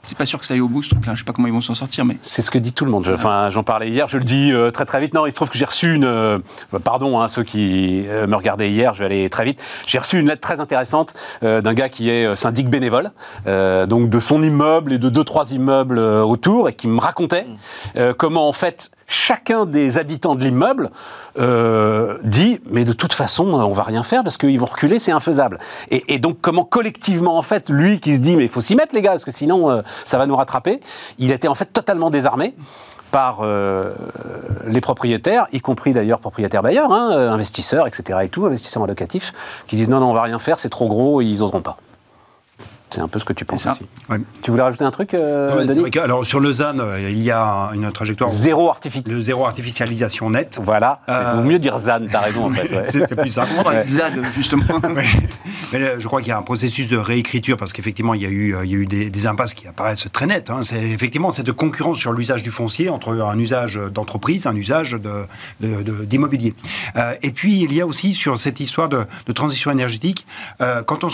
C'est 0.07 0.19
pas 0.19 0.27
sûr 0.27 0.41
que 0.41 0.47
ça 0.47 0.55
aille 0.55 0.61
au 0.61 0.69
bout 0.69 0.83
ce 0.83 0.91
truc-là. 0.91 1.15
Je 1.15 1.21
sais 1.21 1.25
pas 1.25 1.33
comment 1.33 1.47
ils 1.47 1.55
vont 1.55 1.61
s'en 1.61 1.75
sortir, 1.75 2.05
mais 2.05 2.17
c'est 2.23 2.43
ce 2.43 2.51
que 2.51 2.59
dit 2.59 2.73
tout 2.73 2.85
le 2.85 2.91
monde. 2.91 3.09
Enfin, 3.13 3.51
j'en 3.51 3.63
parlais 3.63 3.89
hier. 3.89 4.09
Je 4.09 4.19
le 4.19 4.25
dis 4.25 4.53
euh, 4.53 4.71
très 4.71 4.85
très 4.85 5.01
vite. 5.01 5.15
Non, 5.15 5.27
il 5.27 5.31
se 5.31 5.37
trouve 5.37 5.51
que 5.51 5.59
j'ai 5.59 5.65
reçu 5.65 5.95
une. 5.95 6.05
Euh, 6.05 6.39
pardon, 6.83 7.21
hein, 7.21 7.29
ceux 7.29 7.45
qui 7.45 8.05
euh, 8.09 8.27
me 8.27 8.35
regardaient 8.35 8.71
hier. 8.71 8.95
Je 8.95 9.01
vais 9.01 9.05
aller 9.05 9.31
très 9.31 9.45
vite. 9.45 9.63
J'ai 9.87 9.99
reçu 9.99 10.19
une 10.19 10.27
lettre 10.27 10.41
très 10.41 10.61
intéressante 10.61 11.15
d'un 11.43 11.75
gars 11.75 11.89
qui 11.89 12.11
est 12.11 12.35
syndic 12.35 12.69
bénévole, 12.69 13.11
donc 13.47 14.09
de 14.09 14.21
son 14.21 14.43
immeuble 14.43 14.93
et 14.93 14.99
de 14.99 15.09
deux 15.09 15.25
trois 15.25 15.53
immeubles 15.53 15.99
autour, 15.99 16.69
et 16.69 16.75
qui 16.75 16.89
me 16.89 17.01
racontait 17.01 17.47
comment 18.17 18.49
en 18.49 18.53
fait 18.53 18.91
chacun 19.11 19.67
des 19.67 19.99
habitants 19.99 20.37
de 20.37 20.45
l'immeuble 20.45 20.91
euh, 21.39 22.19
dit 22.23 22.61
mais 22.71 22.85
de 22.85 22.93
toute 22.93 23.13
façon 23.13 23.45
on 23.53 23.73
va 23.73 23.83
rien 23.83 24.03
faire 24.03 24.23
parce 24.23 24.39
qu'ils 24.39 24.59
vont 24.59 24.67
reculer, 24.67 24.99
c'est 25.01 25.13
infaisable. 25.13 25.59
Et, 25.91 26.19
donc 26.19 26.39
comment 26.41 26.65
collectivement 26.65 27.37
en 27.37 27.43
fait 27.43 27.69
lui 27.69 27.99
qui 27.99 28.15
se 28.15 28.21
dit 28.21 28.37
mais 28.37 28.45
il 28.45 28.49
faut 28.49 28.61
s'y 28.61 28.77
mettre 28.77 28.95
les 28.95 29.03
gars 29.03 29.11
parce 29.11 29.25
que 29.25 29.33
sinon 29.33 29.69
euh, 29.69 29.83
ça 30.07 30.17
va 30.17 30.27
nous 30.27 30.37
rattraper, 30.37 30.81
il 31.19 31.33
était 31.33 31.49
en 31.49 31.55
fait 31.55 31.67
totalement 31.67 32.09
désarmé 32.09 32.55
par 33.11 33.41
euh, 33.43 33.93
les 34.67 34.81
propriétaires, 34.81 35.49
y 35.53 35.61
compris 35.61 35.93
d'ailleurs 35.93 36.21
propriétaires 36.21 36.63
bailleurs, 36.63 36.93
hein, 36.93 37.11
investisseurs, 37.11 37.89
etc. 37.89 38.21
et 38.23 38.29
tout, 38.29 38.47
investisseurs 38.47 38.87
locatifs, 38.87 39.33
qui 39.67 39.75
disent 39.75 39.89
non 39.89 39.99
non 39.99 40.11
on 40.11 40.15
va 40.15 40.23
rien 40.23 40.39
faire, 40.39 40.61
c'est 40.61 40.69
trop 40.69 40.87
gros, 40.87 41.21
ils 41.21 41.43
oseront 41.43 41.63
pas. 41.63 41.77
C'est 42.91 43.01
un 43.01 43.09
peu 43.09 43.21
ce 43.21 43.25
que 43.25 43.33
tu 43.33 43.45
penses 43.45 43.67
aussi. 43.67 43.85
Tu 44.43 44.51
voulais 44.51 44.65
rajouter 44.65 44.85
un 44.85 44.91
truc, 44.91 45.15
euh, 45.15 45.65
Alors, 46.03 46.27
sur 46.27 46.41
Lausanne, 46.41 46.81
euh, 46.81 47.09
il 47.09 47.23
y 47.23 47.31
a 47.31 47.71
une 47.73 47.93
trajectoire. 47.93 48.29
Zéro 48.29 48.69
artificialisation. 48.69 49.17
Le 49.17 49.23
zéro 49.23 49.47
artificialisation 49.47 50.31
nette. 50.31 50.61
Voilà. 50.63 51.01
Il 51.09 51.37
vaut 51.37 51.45
mieux 51.45 51.59
dire 51.59 51.79
ZAN, 51.79 52.01
t'as 52.11 52.21
raison, 52.21 52.47
en 52.47 52.51
fait. 52.51 52.85
C'est 52.91 53.15
plus 53.15 53.31
simple. 53.31 53.53
ZAN, 53.85 54.25
justement. 54.35 54.65
Mais 55.73 56.01
je 56.01 56.07
crois 56.09 56.21
qu'il 56.21 56.31
y 56.31 56.33
a 56.33 56.39
un 56.39 56.43
processus 56.43 56.89
de 56.89 56.97
réécriture, 56.97 57.57
parce 57.57 57.73
qu'effectivement, 57.73 58.15
il 58.15 58.23
y 58.23 58.27
a 58.27 58.29
eu, 58.29 58.57
il 58.65 58.71
y 58.71 58.75
a 58.75 58.79
eu 58.79 58.87
des, 58.87 59.27
impasses 59.27 59.55
qui 59.55 59.69
apparaissent 59.69 60.09
très 60.13 60.27
nettes. 60.27 60.51
Hein. 60.51 60.63
C'est 60.63 60.83
effectivement 60.83 61.31
cette 61.31 61.53
concurrence 61.53 61.99
sur 61.99 62.13
l'usage 62.13 62.43
du 62.43 62.51
foncier 62.51 62.89
entre 62.89 63.21
un 63.21 63.39
usage 63.39 63.77
d'entreprise, 63.77 64.47
un 64.47 64.57
usage 64.57 64.97
d'immobilier. 65.61 66.51
De, 66.51 67.01
euh, 67.01 67.15
et 67.23 67.31
puis, 67.31 67.61
il 67.63 67.73
y 67.73 67.81
a 67.81 67.87
aussi 67.87 68.15
sur 68.15 68.37
cette 68.37 68.59
histoire 68.59 68.89
de, 68.89 69.05
transition 69.33 69.71
énergétique, 69.71 70.27
quand, 70.87 71.05
on 71.05 71.09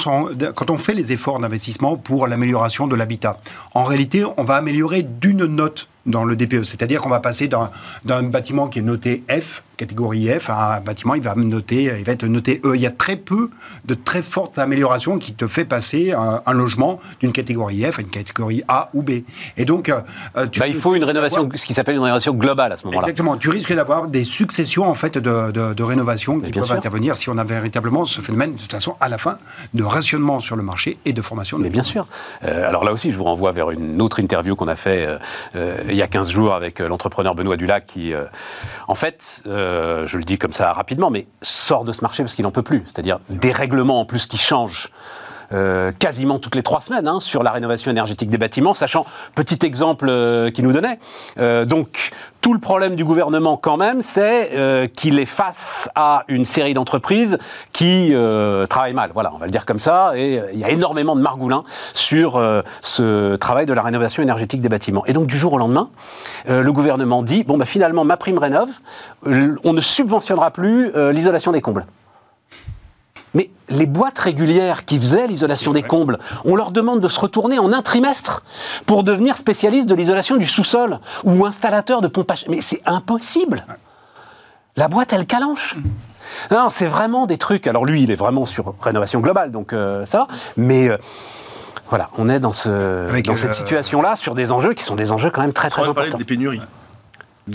quand 0.55 0.71
on 0.71 0.79
fait 0.79 0.95
les 0.95 1.13
efforts 1.13 1.39
d'investissement, 1.39 1.66
pour 2.03 2.27
l'amélioration 2.27 2.87
de 2.87 2.97
l'habitat. 2.97 3.39
En 3.75 3.85
réalité, 3.85 4.25
on 4.37 4.45
va 4.45 4.57
améliorer 4.57 5.03
d'une 5.03 5.45
note 5.45 5.89
dans 6.07 6.25
le 6.25 6.37
DPE. 6.37 6.65
C'est-à-dire 6.65 7.01
qu'on 7.01 7.09
va 7.09 7.21
passer 7.21 7.49
d'un 7.49 8.23
bâtiment 8.23 8.69
qui 8.69 8.79
est 8.79 8.83
noté 8.83 9.25
F, 9.29 9.63
catégorie 9.77 10.29
F, 10.29 10.51
un 10.51 10.81
bâtiment, 10.81 11.15
il 11.15 11.23
va, 11.23 11.35
noter, 11.35 11.85
il 11.99 12.05
va 12.05 12.13
être 12.13 12.25
noté 12.25 12.61
E. 12.65 12.75
Il 12.75 12.81
y 12.81 12.87
a 12.87 12.91
très 12.91 13.17
peu 13.17 13.51
de 13.85 13.95
très 13.95 14.23
fortes 14.23 14.59
améliorations 14.59 15.19
qui 15.19 15.35
te 15.35 15.47
fait 15.47 15.65
passer 15.65 16.13
un, 16.13 16.53
logement 16.53 17.01
d'une 17.21 17.33
catégorie 17.33 17.83
F 17.83 17.99
à 17.99 18.03
une 18.03 18.09
catégorie 18.09 18.63
A 18.69 18.89
ou 18.95 19.03
B. 19.03 19.11
Et 19.57 19.65
donc, 19.65 19.89
euh, 19.89 20.01
bah, 20.35 20.67
il 20.67 20.75
faut 20.75 20.95
une 20.95 21.05
rénovation, 21.05 21.49
ce 21.55 21.67
qui 21.67 21.75
s'appelle 21.75 21.97
une 21.97 22.03
rénovation 22.03 22.33
globale 22.33 22.73
à 22.73 22.77
ce 22.77 22.85
moment-là. 22.87 23.03
Exactement. 23.03 23.37
Tu 23.37 23.51
risques 23.51 23.75
d'avoir 23.75 24.09
des 24.09 24.25
successions 24.25 24.89
en 24.89 24.95
fait 24.95 25.19
de, 25.19 25.51
de, 25.51 25.83
rénovations 25.83 26.41
qui 26.41 26.51
peuvent 26.51 26.73
intervenir 26.73 27.17
si 27.17 27.29
on 27.29 27.39
a 27.39 27.45
véritablement 27.45 28.05
ce 28.05 28.21
phénomène 28.21 28.55
de 28.55 28.61
toute 28.61 28.73
façon 28.73 28.97
à 29.01 29.09
la 29.09 29.19
fin 29.19 29.39
de 29.75 29.85
rationnement 29.85 30.41
sur 30.41 30.57
le 30.57 30.63
marché 30.63 30.99
et 31.05 31.13
de 31.13 31.23
formation. 31.23 31.59
De 31.59 31.65
Mais 31.65 31.71
bien 31.71 31.83
sûr. 31.83 32.07
Euh, 32.43 32.69
alors 32.69 32.85
là 32.85 32.93
aussi, 32.93 33.13
je 33.13 33.17
vous 33.17 33.25
renvoie 33.25 33.53
vers 33.53 33.71
une 33.71 34.01
autre 34.01 34.21
interview 34.21 34.57
qu'on 34.57 34.69
a 34.69 34.77
fait 34.77 35.07
euh, 35.55 35.85
il 35.89 35.95
y 35.95 36.03
a 36.03 36.09
15 36.09 36.31
jours 36.31 36.55
avec 36.55 36.81
l'entrepreneur 36.81 37.35
Benoît 37.35 37.57
Dulac 37.57 37.87
qui, 37.87 38.13
en 38.89 38.95
fait, 38.95 39.43
je 40.07 40.17
le 40.17 40.25
dis 40.25 40.39
comme 40.39 40.53
ça 40.53 40.73
rapidement, 40.73 41.11
mais 41.11 41.27
sort 41.43 41.85
de 41.85 41.93
ce 41.93 42.03
marché 42.03 42.23
parce 42.23 42.35
qu'il 42.35 42.45
n'en 42.45 42.51
peut 42.51 42.63
plus. 42.63 42.83
C'est-à-dire 42.87 43.19
des 43.29 43.53
règlements 43.53 44.01
en 44.01 44.05
plus 44.05 44.27
qui 44.27 44.39
changent 44.39 44.91
euh, 45.53 45.93
quasiment 45.97 46.39
toutes 46.39 46.55
les 46.55 46.63
trois 46.63 46.81
semaines 46.81 47.07
hein, 47.07 47.21
sur 47.21 47.43
la 47.43 47.51
rénovation 47.51 47.91
énergétique 47.91 48.31
des 48.31 48.39
bâtiments, 48.39 48.75
sachant, 48.75 49.07
petit 49.35 49.65
exemple 49.65 50.07
euh, 50.09 50.51
qu'il 50.51 50.65
nous 50.65 50.73
donnait, 50.73 50.99
euh, 51.39 51.65
donc 51.65 52.11
tout 52.41 52.53
le 52.53 52.61
problème 52.61 52.95
du 52.95 53.05
gouvernement 53.05 53.57
quand 53.57 53.77
même, 53.77 54.03
c'est 54.03 54.91
qu'il 54.95 55.19
est 55.19 55.27
face 55.27 55.91
à 55.97 56.23
une 56.29 56.45
série 56.45 56.75
d'entreprises 56.75 57.39
qui 57.73 58.15
travaillent 58.71 58.95
mal. 58.95 59.11
Voilà, 59.15 59.33
on 59.35 59.39
va 59.39 59.47
le 59.47 59.51
dire 59.51 59.67
comme 59.67 59.81
ça, 59.81 60.13
et 60.15 60.41
il 60.53 60.61
y 60.61 60.63
a 60.63 60.71
énormément 60.71 61.17
de 61.17 61.21
margoulins 61.21 61.65
sur 61.93 62.41
ce 62.83 63.35
travail 63.35 63.67
de 63.67 63.73
la 63.73 63.83
rénovation 63.83 64.23
énergétique 64.23 64.61
des 64.61 64.69
bâtiments. 64.69 65.05
Et 65.07 65.13
donc 65.13 65.27
du 65.27 65.37
jour 65.37 65.55
au 65.55 65.59
lendemain, 65.59 65.91
le 66.47 66.71
gouvernement 66.71 67.25
dit, 67.25 67.43
bon 67.43 67.59
bah 67.59 67.67
finalement, 67.67 68.05
ma 68.05 68.17
prime 68.17 68.39
rénove, 68.39 68.71
on 69.25 69.73
ne 69.73 69.81
subventionnera 69.81 70.53
plus 70.53 70.93
l'isolation 71.11 71.51
des 71.51 71.61
combles. 71.61 71.85
Mais 73.37 73.51
les 73.69 73.85
boîtes 73.85 74.19
régulières 74.19 74.87
qui 74.87 74.99
faisaient 74.99 75.27
l'isolation 75.27 75.73
des 75.73 75.83
combles, 75.83 76.19
on 76.47 76.57
leur 76.57 76.71
demande 76.71 77.01
de 77.01 77.09
se 77.09 77.21
retourner 77.21 77.59
en 77.59 77.71
un 77.71 77.83
trimestre 77.83 78.43
pour 78.87 79.05
devenir 79.05 79.37
spécialiste 79.37 79.87
de 79.87 79.95
l'isolation 79.95 80.39
du 80.39 80.47
sous-sol 80.47 81.01
ou 81.23 81.45
installateur 81.45 82.01
de 82.01 82.09
pompage. 82.09 82.47
Mais 82.49 82.63
c'est 82.63 82.81
impossible. 82.87 83.67
La 84.77 84.89
boîte, 84.89 85.13
elle 85.13 85.27
calanche. 85.27 85.77
Non, 86.51 86.71
c'est 86.71 86.87
vraiment 86.87 87.27
des 87.27 87.37
trucs. 87.37 87.67
Alors 87.67 87.85
lui, 87.85 88.03
il 88.03 88.11
est 88.11 88.17
vraiment 88.17 88.47
sur 88.47 88.75
rénovation 88.81 89.21
globale, 89.21 89.53
donc 89.53 89.75
euh, 89.75 90.07
ça 90.07 90.19
va. 90.21 90.29
Mais 90.57 90.89
euh, 90.89 90.97
Voilà, 91.91 92.09
on 92.17 92.31
est 92.31 92.41
dans, 92.41 92.53
ce, 92.53 93.21
dans 93.21 93.37
cette 93.37 93.55
situation-là 93.55 94.17
sur 94.17 94.35
des 94.35 94.51
enjeux 94.51 94.73
qui 94.73 94.83
sont 94.83 94.97
des 94.97 95.13
enjeux 95.13 95.31
quand 95.31 95.43
même 95.43 95.53
très 95.53 95.69
très 95.69 95.87
importants. 95.87 96.17
des 96.17 96.25
pénuries 96.25 96.63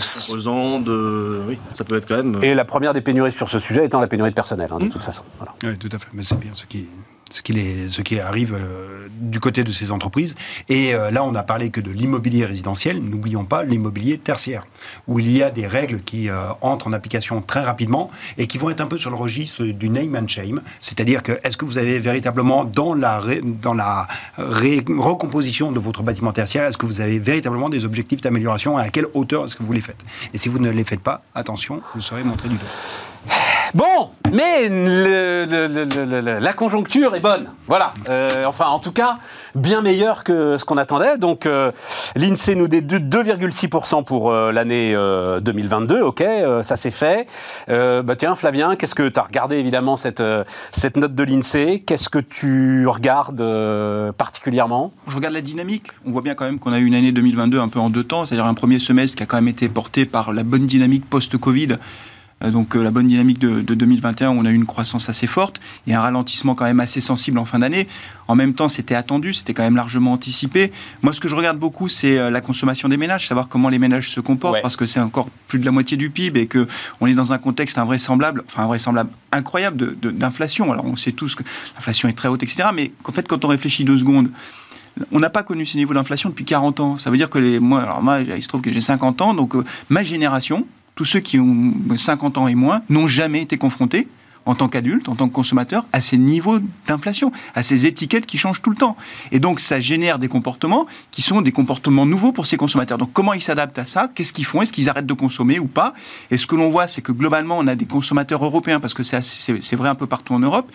composants, 0.00 0.80
de... 0.80 1.42
oui, 1.46 1.58
ça 1.72 1.84
peut 1.84 1.96
être 1.96 2.06
quand 2.06 2.16
même. 2.16 2.42
Et 2.42 2.54
la 2.54 2.64
première 2.64 2.94
des 2.94 3.00
pénuries 3.00 3.32
sur 3.32 3.50
ce 3.50 3.58
sujet 3.58 3.84
étant 3.84 4.00
la 4.00 4.08
pénurie 4.08 4.30
de 4.30 4.34
personnel, 4.34 4.68
hein, 4.72 4.78
de 4.78 4.84
mmh. 4.86 4.90
toute 4.90 5.02
façon. 5.02 5.24
Oui, 5.62 5.76
tout 5.76 5.90
à 5.92 5.98
fait. 5.98 6.08
Mais 6.14 6.24
c'est 6.24 6.38
bien 6.38 6.52
ce 6.54 6.64
qui, 6.66 6.86
ce 7.32 7.42
qui, 7.42 7.52
les, 7.52 7.88
ce 7.88 8.02
qui 8.02 8.20
arrive 8.20 8.54
euh, 8.54 9.08
du 9.20 9.40
côté 9.40 9.64
de 9.64 9.72
ces 9.72 9.90
entreprises. 9.90 10.34
Et 10.68 10.94
euh, 10.94 11.10
là, 11.10 11.24
on 11.24 11.32
n'a 11.32 11.42
parlé 11.42 11.70
que 11.70 11.80
de 11.80 11.90
l'immobilier 11.90 12.44
résidentiel. 12.44 13.02
N'oublions 13.02 13.44
pas 13.44 13.64
l'immobilier 13.64 14.18
tertiaire, 14.18 14.66
où 15.08 15.18
il 15.18 15.30
y 15.30 15.42
a 15.42 15.50
des 15.50 15.66
règles 15.66 16.02
qui 16.02 16.28
euh, 16.28 16.50
entrent 16.60 16.86
en 16.86 16.92
application 16.92 17.40
très 17.40 17.60
rapidement 17.60 18.10
et 18.38 18.46
qui 18.46 18.58
vont 18.58 18.70
être 18.70 18.80
un 18.80 18.86
peu 18.86 18.98
sur 18.98 19.10
le 19.10 19.16
registre 19.16 19.64
du 19.64 19.88
name 19.88 20.14
and 20.14 20.28
shame. 20.28 20.60
C'est-à-dire 20.80 21.22
que 21.22 21.32
est-ce 21.42 21.56
que 21.56 21.64
vous 21.64 21.78
avez 21.78 21.98
véritablement, 21.98 22.64
dans 22.64 22.94
la, 22.94 23.22
dans 23.62 23.74
la 23.74 24.06
recomposition 24.36 25.72
de 25.72 25.80
votre 25.80 26.02
bâtiment 26.02 26.32
tertiaire, 26.32 26.64
est-ce 26.64 26.78
que 26.78 26.86
vous 26.86 27.00
avez 27.00 27.18
véritablement 27.18 27.68
des 27.68 27.84
objectifs 27.84 28.20
d'amélioration 28.20 28.78
et 28.78 28.82
à 28.82 28.88
quelle 28.88 29.06
hauteur 29.14 29.44
est-ce 29.44 29.56
que 29.56 29.62
vous 29.62 29.72
les 29.72 29.80
faites? 29.80 30.04
Et 30.34 30.38
si 30.38 30.48
vous 30.48 30.58
ne 30.58 30.70
les 30.70 30.84
faites 30.84 31.00
pas, 31.00 31.22
attention, 31.34 31.80
vous 31.94 32.00
serez 32.00 32.24
montré 32.24 32.48
du 32.48 32.56
doigt. 32.56 33.11
Bon, 33.74 34.10
mais 34.30 34.68
la 36.40 36.52
conjoncture 36.52 37.14
est 37.14 37.20
bonne. 37.20 37.48
Voilà. 37.68 37.94
Euh, 38.10 38.44
enfin, 38.44 38.66
en 38.66 38.78
tout 38.78 38.92
cas, 38.92 39.16
bien 39.54 39.80
meilleure 39.80 40.24
que 40.24 40.58
ce 40.58 40.64
qu'on 40.66 40.76
attendait. 40.76 41.16
Donc, 41.16 41.46
euh, 41.46 41.72
l'INSEE 42.14 42.54
nous 42.54 42.68
dit 42.68 42.82
2,6% 42.82 44.04
pour 44.04 44.30
euh, 44.30 44.52
l'année 44.52 44.94
2022. 45.40 46.02
OK, 46.02 46.22
ça 46.62 46.76
c'est 46.76 46.90
fait. 46.90 47.26
bah, 47.68 48.16
tiens, 48.16 48.36
Flavien, 48.36 48.76
qu'est-ce 48.76 48.94
que 48.94 49.08
tu 49.08 49.18
as 49.18 49.22
regardé 49.22 49.56
évidemment 49.56 49.96
cette, 49.96 50.22
cette 50.72 50.98
note 50.98 51.14
de 51.14 51.22
l'INSEE? 51.22 51.80
Qu'est-ce 51.86 52.10
que 52.10 52.18
tu 52.18 52.86
regardes 52.86 53.42
particulièrement? 54.12 54.92
Je 55.06 55.16
regarde 55.16 55.34
la 55.34 55.40
dynamique. 55.40 55.88
On 56.04 56.10
voit 56.10 56.22
bien 56.22 56.34
quand 56.34 56.44
même 56.44 56.58
qu'on 56.58 56.74
a 56.74 56.78
eu 56.78 56.84
une 56.84 56.94
année 56.94 57.12
2022 57.12 57.58
un 57.58 57.68
peu 57.68 57.78
en 57.78 57.88
deux 57.88 58.04
temps, 58.04 58.26
c'est-à-dire 58.26 58.46
un 58.46 58.54
premier 58.54 58.78
semestre 58.78 59.16
qui 59.16 59.22
a 59.22 59.26
quand 59.26 59.38
même 59.38 59.48
été 59.48 59.70
porté 59.70 60.04
par 60.04 60.32
la 60.32 60.42
bonne 60.42 60.66
dynamique 60.66 61.08
post-Covid 61.08 61.78
donc 62.50 62.74
euh, 62.74 62.82
la 62.82 62.90
bonne 62.90 63.08
dynamique 63.08 63.38
de, 63.38 63.60
2021, 63.60 64.30
on 64.30 64.44
a 64.44 64.50
eu 64.50 64.54
une 64.54 64.66
croissance 64.66 65.08
assez 65.08 65.26
forte 65.26 65.60
et 65.86 65.94
un 65.94 66.00
ralentissement 66.00 66.54
quand 66.54 66.64
même 66.64 66.80
assez 66.80 67.00
sensible 67.00 67.38
en 67.38 67.44
fin 67.44 67.58
d'année. 67.60 67.86
En 68.28 68.34
même 68.34 68.54
temps, 68.54 68.68
c'était 68.68 68.94
attendu, 68.94 69.32
c'était 69.32 69.54
quand 69.54 69.62
même 69.62 69.76
largement 69.76 70.12
anticipé. 70.12 70.72
Moi, 71.02 71.12
ce 71.12 71.20
que 71.20 71.28
je 71.28 71.34
regarde 71.34 71.58
beaucoup, 71.58 71.88
c'est 71.88 72.18
euh, 72.18 72.30
la 72.30 72.40
consommation 72.40 72.88
des 72.88 72.96
ménages, 72.96 73.28
savoir 73.28 73.48
comment 73.48 73.68
les 73.68 73.78
ménages 73.78 74.10
se 74.10 74.20
comportent, 74.20 74.62
parce 74.62 74.76
que 74.76 74.86
c'est 74.86 75.00
encore 75.00 75.28
plus 75.48 75.58
de 75.58 75.64
la 75.64 75.72
moitié 75.72 75.96
du 75.96 76.10
PIB 76.10 76.40
et 76.40 76.46
que 76.46 76.66
on 77.00 77.06
est 77.06 77.14
dans 77.14 77.32
un 77.32 77.38
contexte 77.38 77.78
invraisemblable, 77.78 78.42
enfin 78.46 78.64
invraisemblable, 78.64 79.10
incroyable 79.30 79.96
d'inflation. 80.00 80.72
Alors, 80.72 80.84
on 80.86 80.96
sait 80.96 81.12
tous 81.12 81.34
que 81.34 81.42
l'inflation 81.76 82.08
est 82.08 82.14
très 82.14 82.28
haute, 82.28 82.42
etc. 82.42 82.70
Mais 82.74 82.92
en 83.04 83.12
fait, 83.12 83.28
quand 83.28 83.44
on 83.44 83.48
réfléchit 83.48 83.84
deux 83.84 83.98
secondes, 83.98 84.30
on 85.10 85.20
n'a 85.20 85.30
pas 85.30 85.42
connu 85.42 85.64
ces 85.64 85.78
niveaux 85.78 85.94
d'inflation 85.94 86.28
depuis 86.28 86.44
40 86.44 86.80
ans. 86.80 86.98
Ça 86.98 87.10
veut 87.10 87.16
dire 87.16 87.30
que 87.30 87.38
les, 87.38 87.60
moi, 87.60 87.82
alors 87.82 88.02
moi, 88.02 88.20
il 88.20 88.42
se 88.42 88.48
trouve 88.48 88.60
que 88.60 88.70
j'ai 88.70 88.80
50 88.80 89.22
ans, 89.22 89.34
donc 89.34 89.54
ma 89.88 90.02
génération, 90.02 90.66
tous 90.94 91.04
ceux 91.04 91.20
qui 91.20 91.38
ont 91.38 91.72
50 91.96 92.38
ans 92.38 92.48
et 92.48 92.54
moins 92.54 92.82
n'ont 92.88 93.06
jamais 93.06 93.42
été 93.42 93.58
confrontés 93.58 94.08
en 94.44 94.54
tant 94.54 94.68
qu'adultes, 94.68 95.08
en 95.08 95.14
tant 95.14 95.28
que 95.28 95.32
consommateurs, 95.32 95.86
à 95.92 96.00
ces 96.00 96.18
niveaux 96.18 96.58
d'inflation, 96.86 97.30
à 97.54 97.62
ces 97.62 97.86
étiquettes 97.86 98.26
qui 98.26 98.38
changent 98.38 98.62
tout 98.62 98.70
le 98.70 98.76
temps. 98.76 98.96
Et 99.30 99.38
donc, 99.38 99.60
ça 99.60 99.78
génère 99.78 100.18
des 100.18 100.28
comportements 100.28 100.86
qui 101.10 101.22
sont 101.22 101.42
des 101.42 101.52
comportements 101.52 102.06
nouveaux 102.06 102.32
pour 102.32 102.46
ces 102.46 102.56
consommateurs. 102.56 102.98
Donc, 102.98 103.12
comment 103.12 103.34
ils 103.34 103.40
s'adaptent 103.40 103.78
à 103.78 103.84
ça? 103.84 104.08
Qu'est-ce 104.12 104.32
qu'ils 104.32 104.44
font? 104.44 104.62
Est-ce 104.62 104.72
qu'ils 104.72 104.88
arrêtent 104.88 105.06
de 105.06 105.14
consommer 105.14 105.58
ou 105.58 105.68
pas? 105.68 105.94
Et 106.30 106.38
ce 106.38 106.46
que 106.46 106.56
l'on 106.56 106.70
voit, 106.70 106.88
c'est 106.88 107.02
que 107.02 107.12
globalement, 107.12 107.58
on 107.58 107.66
a 107.66 107.74
des 107.74 107.86
consommateurs 107.86 108.44
européens, 108.44 108.80
parce 108.80 108.94
que 108.94 109.02
c'est 109.02 109.76
vrai 109.76 109.88
un 109.88 109.94
peu 109.94 110.06
partout 110.06 110.34
en 110.34 110.40
Europe, 110.40 110.70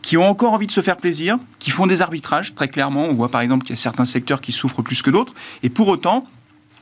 qui 0.00 0.16
ont 0.16 0.28
encore 0.28 0.52
envie 0.52 0.66
de 0.66 0.72
se 0.72 0.80
faire 0.80 0.96
plaisir, 0.96 1.38
qui 1.58 1.70
font 1.70 1.86
des 1.86 2.02
arbitrages, 2.02 2.54
très 2.54 2.68
clairement. 2.68 3.06
On 3.08 3.14
voit 3.14 3.30
par 3.30 3.40
exemple 3.40 3.64
qu'il 3.64 3.74
y 3.74 3.78
a 3.78 3.82
certains 3.82 4.06
secteurs 4.06 4.40
qui 4.40 4.52
souffrent 4.52 4.82
plus 4.82 5.02
que 5.02 5.10
d'autres. 5.10 5.34
Et 5.62 5.68
pour 5.68 5.88
autant, 5.88 6.26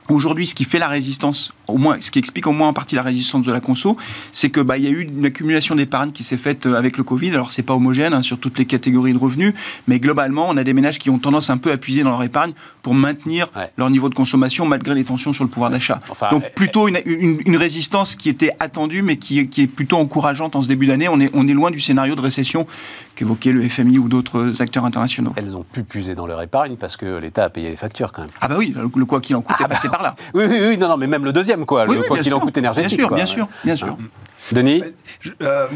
Aujourd'hui, 0.09 0.47
ce 0.47 0.55
qui 0.55 0.65
fait 0.65 0.81
la 0.81 0.89
résistance, 0.89 1.53
au 1.73 1.79
moins, 1.79 1.97
ce 2.01 2.11
qui 2.11 2.19
explique 2.19 2.47
au 2.47 2.53
moins 2.53 2.69
en 2.69 2.73
partie 2.73 2.95
la 2.95 3.03
résistance 3.03 3.45
de 3.45 3.53
la 3.53 3.61
conso, 3.61 3.97
c'est 4.33 4.51
que 4.51 4.61
bah, 4.61 4.77
il 4.77 4.85
y 4.85 4.87
a 4.87 4.91
eu 4.91 5.03
une 5.03 5.25
accumulation 5.25 5.75
d'épargne 5.75 6.13
qui 6.13 6.25
s'est 6.25 6.37
faite 6.37 6.67
euh, 6.67 6.75
avec 6.75 6.99
le 6.99 7.05
Covid. 7.05 7.31
Alors 7.31 7.53
c'est 7.53 7.63
pas 7.63 7.75
homogène 7.75 8.13
hein, 8.13 8.23
sur 8.23 8.39
toutes 8.39 8.59
les 8.59 8.65
catégories 8.65 9.13
de 9.13 9.19
revenus, 9.19 9.55
mais 9.89 9.99
globalement, 9.99 10.47
on 10.49 10.57
a 10.57 10.65
des 10.65 10.75
ménages 10.75 10.99
qui 10.99 11.11
ont 11.11 11.19
tendance 11.19 11.51
un 11.51 11.59
peu 11.59 11.73
à 11.73 11.77
puiser 11.77 12.03
dans 12.03 12.11
leur 12.11 12.23
épargne 12.23 12.53
pour 12.83 12.95
maintenir 12.95 13.49
leur 13.77 13.91
niveau 13.91 14.09
de 14.09 14.15
consommation 14.15 14.67
malgré 14.67 14.95
les 14.95 15.05
tensions 15.05 15.33
sur 15.33 15.45
le 15.45 15.51
pouvoir 15.51 15.71
d'achat. 15.71 16.01
Donc 16.31 16.45
euh, 16.45 16.49
plutôt 16.55 16.89
une, 16.89 16.99
une, 17.05 17.57
résistance 17.57 18.17
qui 18.17 18.29
était 18.29 18.51
attendue, 18.61 19.03
mais 19.03 19.17
qui, 19.17 19.49
qui, 19.49 19.63
est 19.63 19.67
plutôt 19.67 19.97
encourageante 19.97 20.57
en 20.57 20.63
ce 20.63 20.69
début 20.69 20.87
d'année. 20.87 21.09
On 21.09 21.21
est, 21.21 21.31
on 21.35 21.47
est 21.47 21.53
loin 21.53 21.71
du 21.71 21.81
scénario 21.81 22.15
de 22.15 22.21
récession 22.21 22.67
qu'évoquait 23.15 23.53
le 23.53 23.69
FMI 23.69 23.99
ou 23.99 24.09
d'autres 24.09 24.61
acteurs 24.61 24.85
internationaux. 24.85 25.33
Elles 25.37 25.57
ont 25.57 25.65
pu 25.65 25.85
puiser 25.85 26.15
dans 26.15 26.27
leur 26.27 26.43
épargne 26.43 26.77
parce 26.77 26.97
que 26.97 27.19
l'État 27.19 27.45
a 27.45 27.51
payé 27.51 27.71
les 27.71 27.77
factures 27.77 28.13
quand 28.13 28.23
même. 28.23 28.31
Ah 28.41 28.49
bah 28.49 28.57
oui, 28.59 28.75
le 28.75 29.05
quoi 29.07 29.21
qu'il 29.21 29.37
en 29.37 29.43
coûte 29.43 29.57
est 29.61 29.65
ah 29.65 29.69
passé 29.69 29.89
bah 29.89 29.95
par 29.99 30.03
là. 30.03 30.17
Oui, 30.35 30.45
oui, 30.49 30.59
oui, 30.69 30.79
non, 30.79 30.89
non, 30.89 30.97
mais 30.97 31.07
même 31.07 31.25
le 31.25 31.33
deuxième, 31.33 31.62
quoi, 31.65 31.87
le 31.87 32.03
quoi 32.03 32.19
qu'il 32.19 32.35
en 32.35 32.41
coûte 32.41 32.57
énergétique. 32.57 32.99
Bien 32.99 33.07
sûr, 33.07 33.15
bien 33.15 33.27
sûr, 33.27 33.49
bien 33.65 33.77
sûr. 33.77 33.97
Denis 34.51 34.83
euh, 35.41 35.67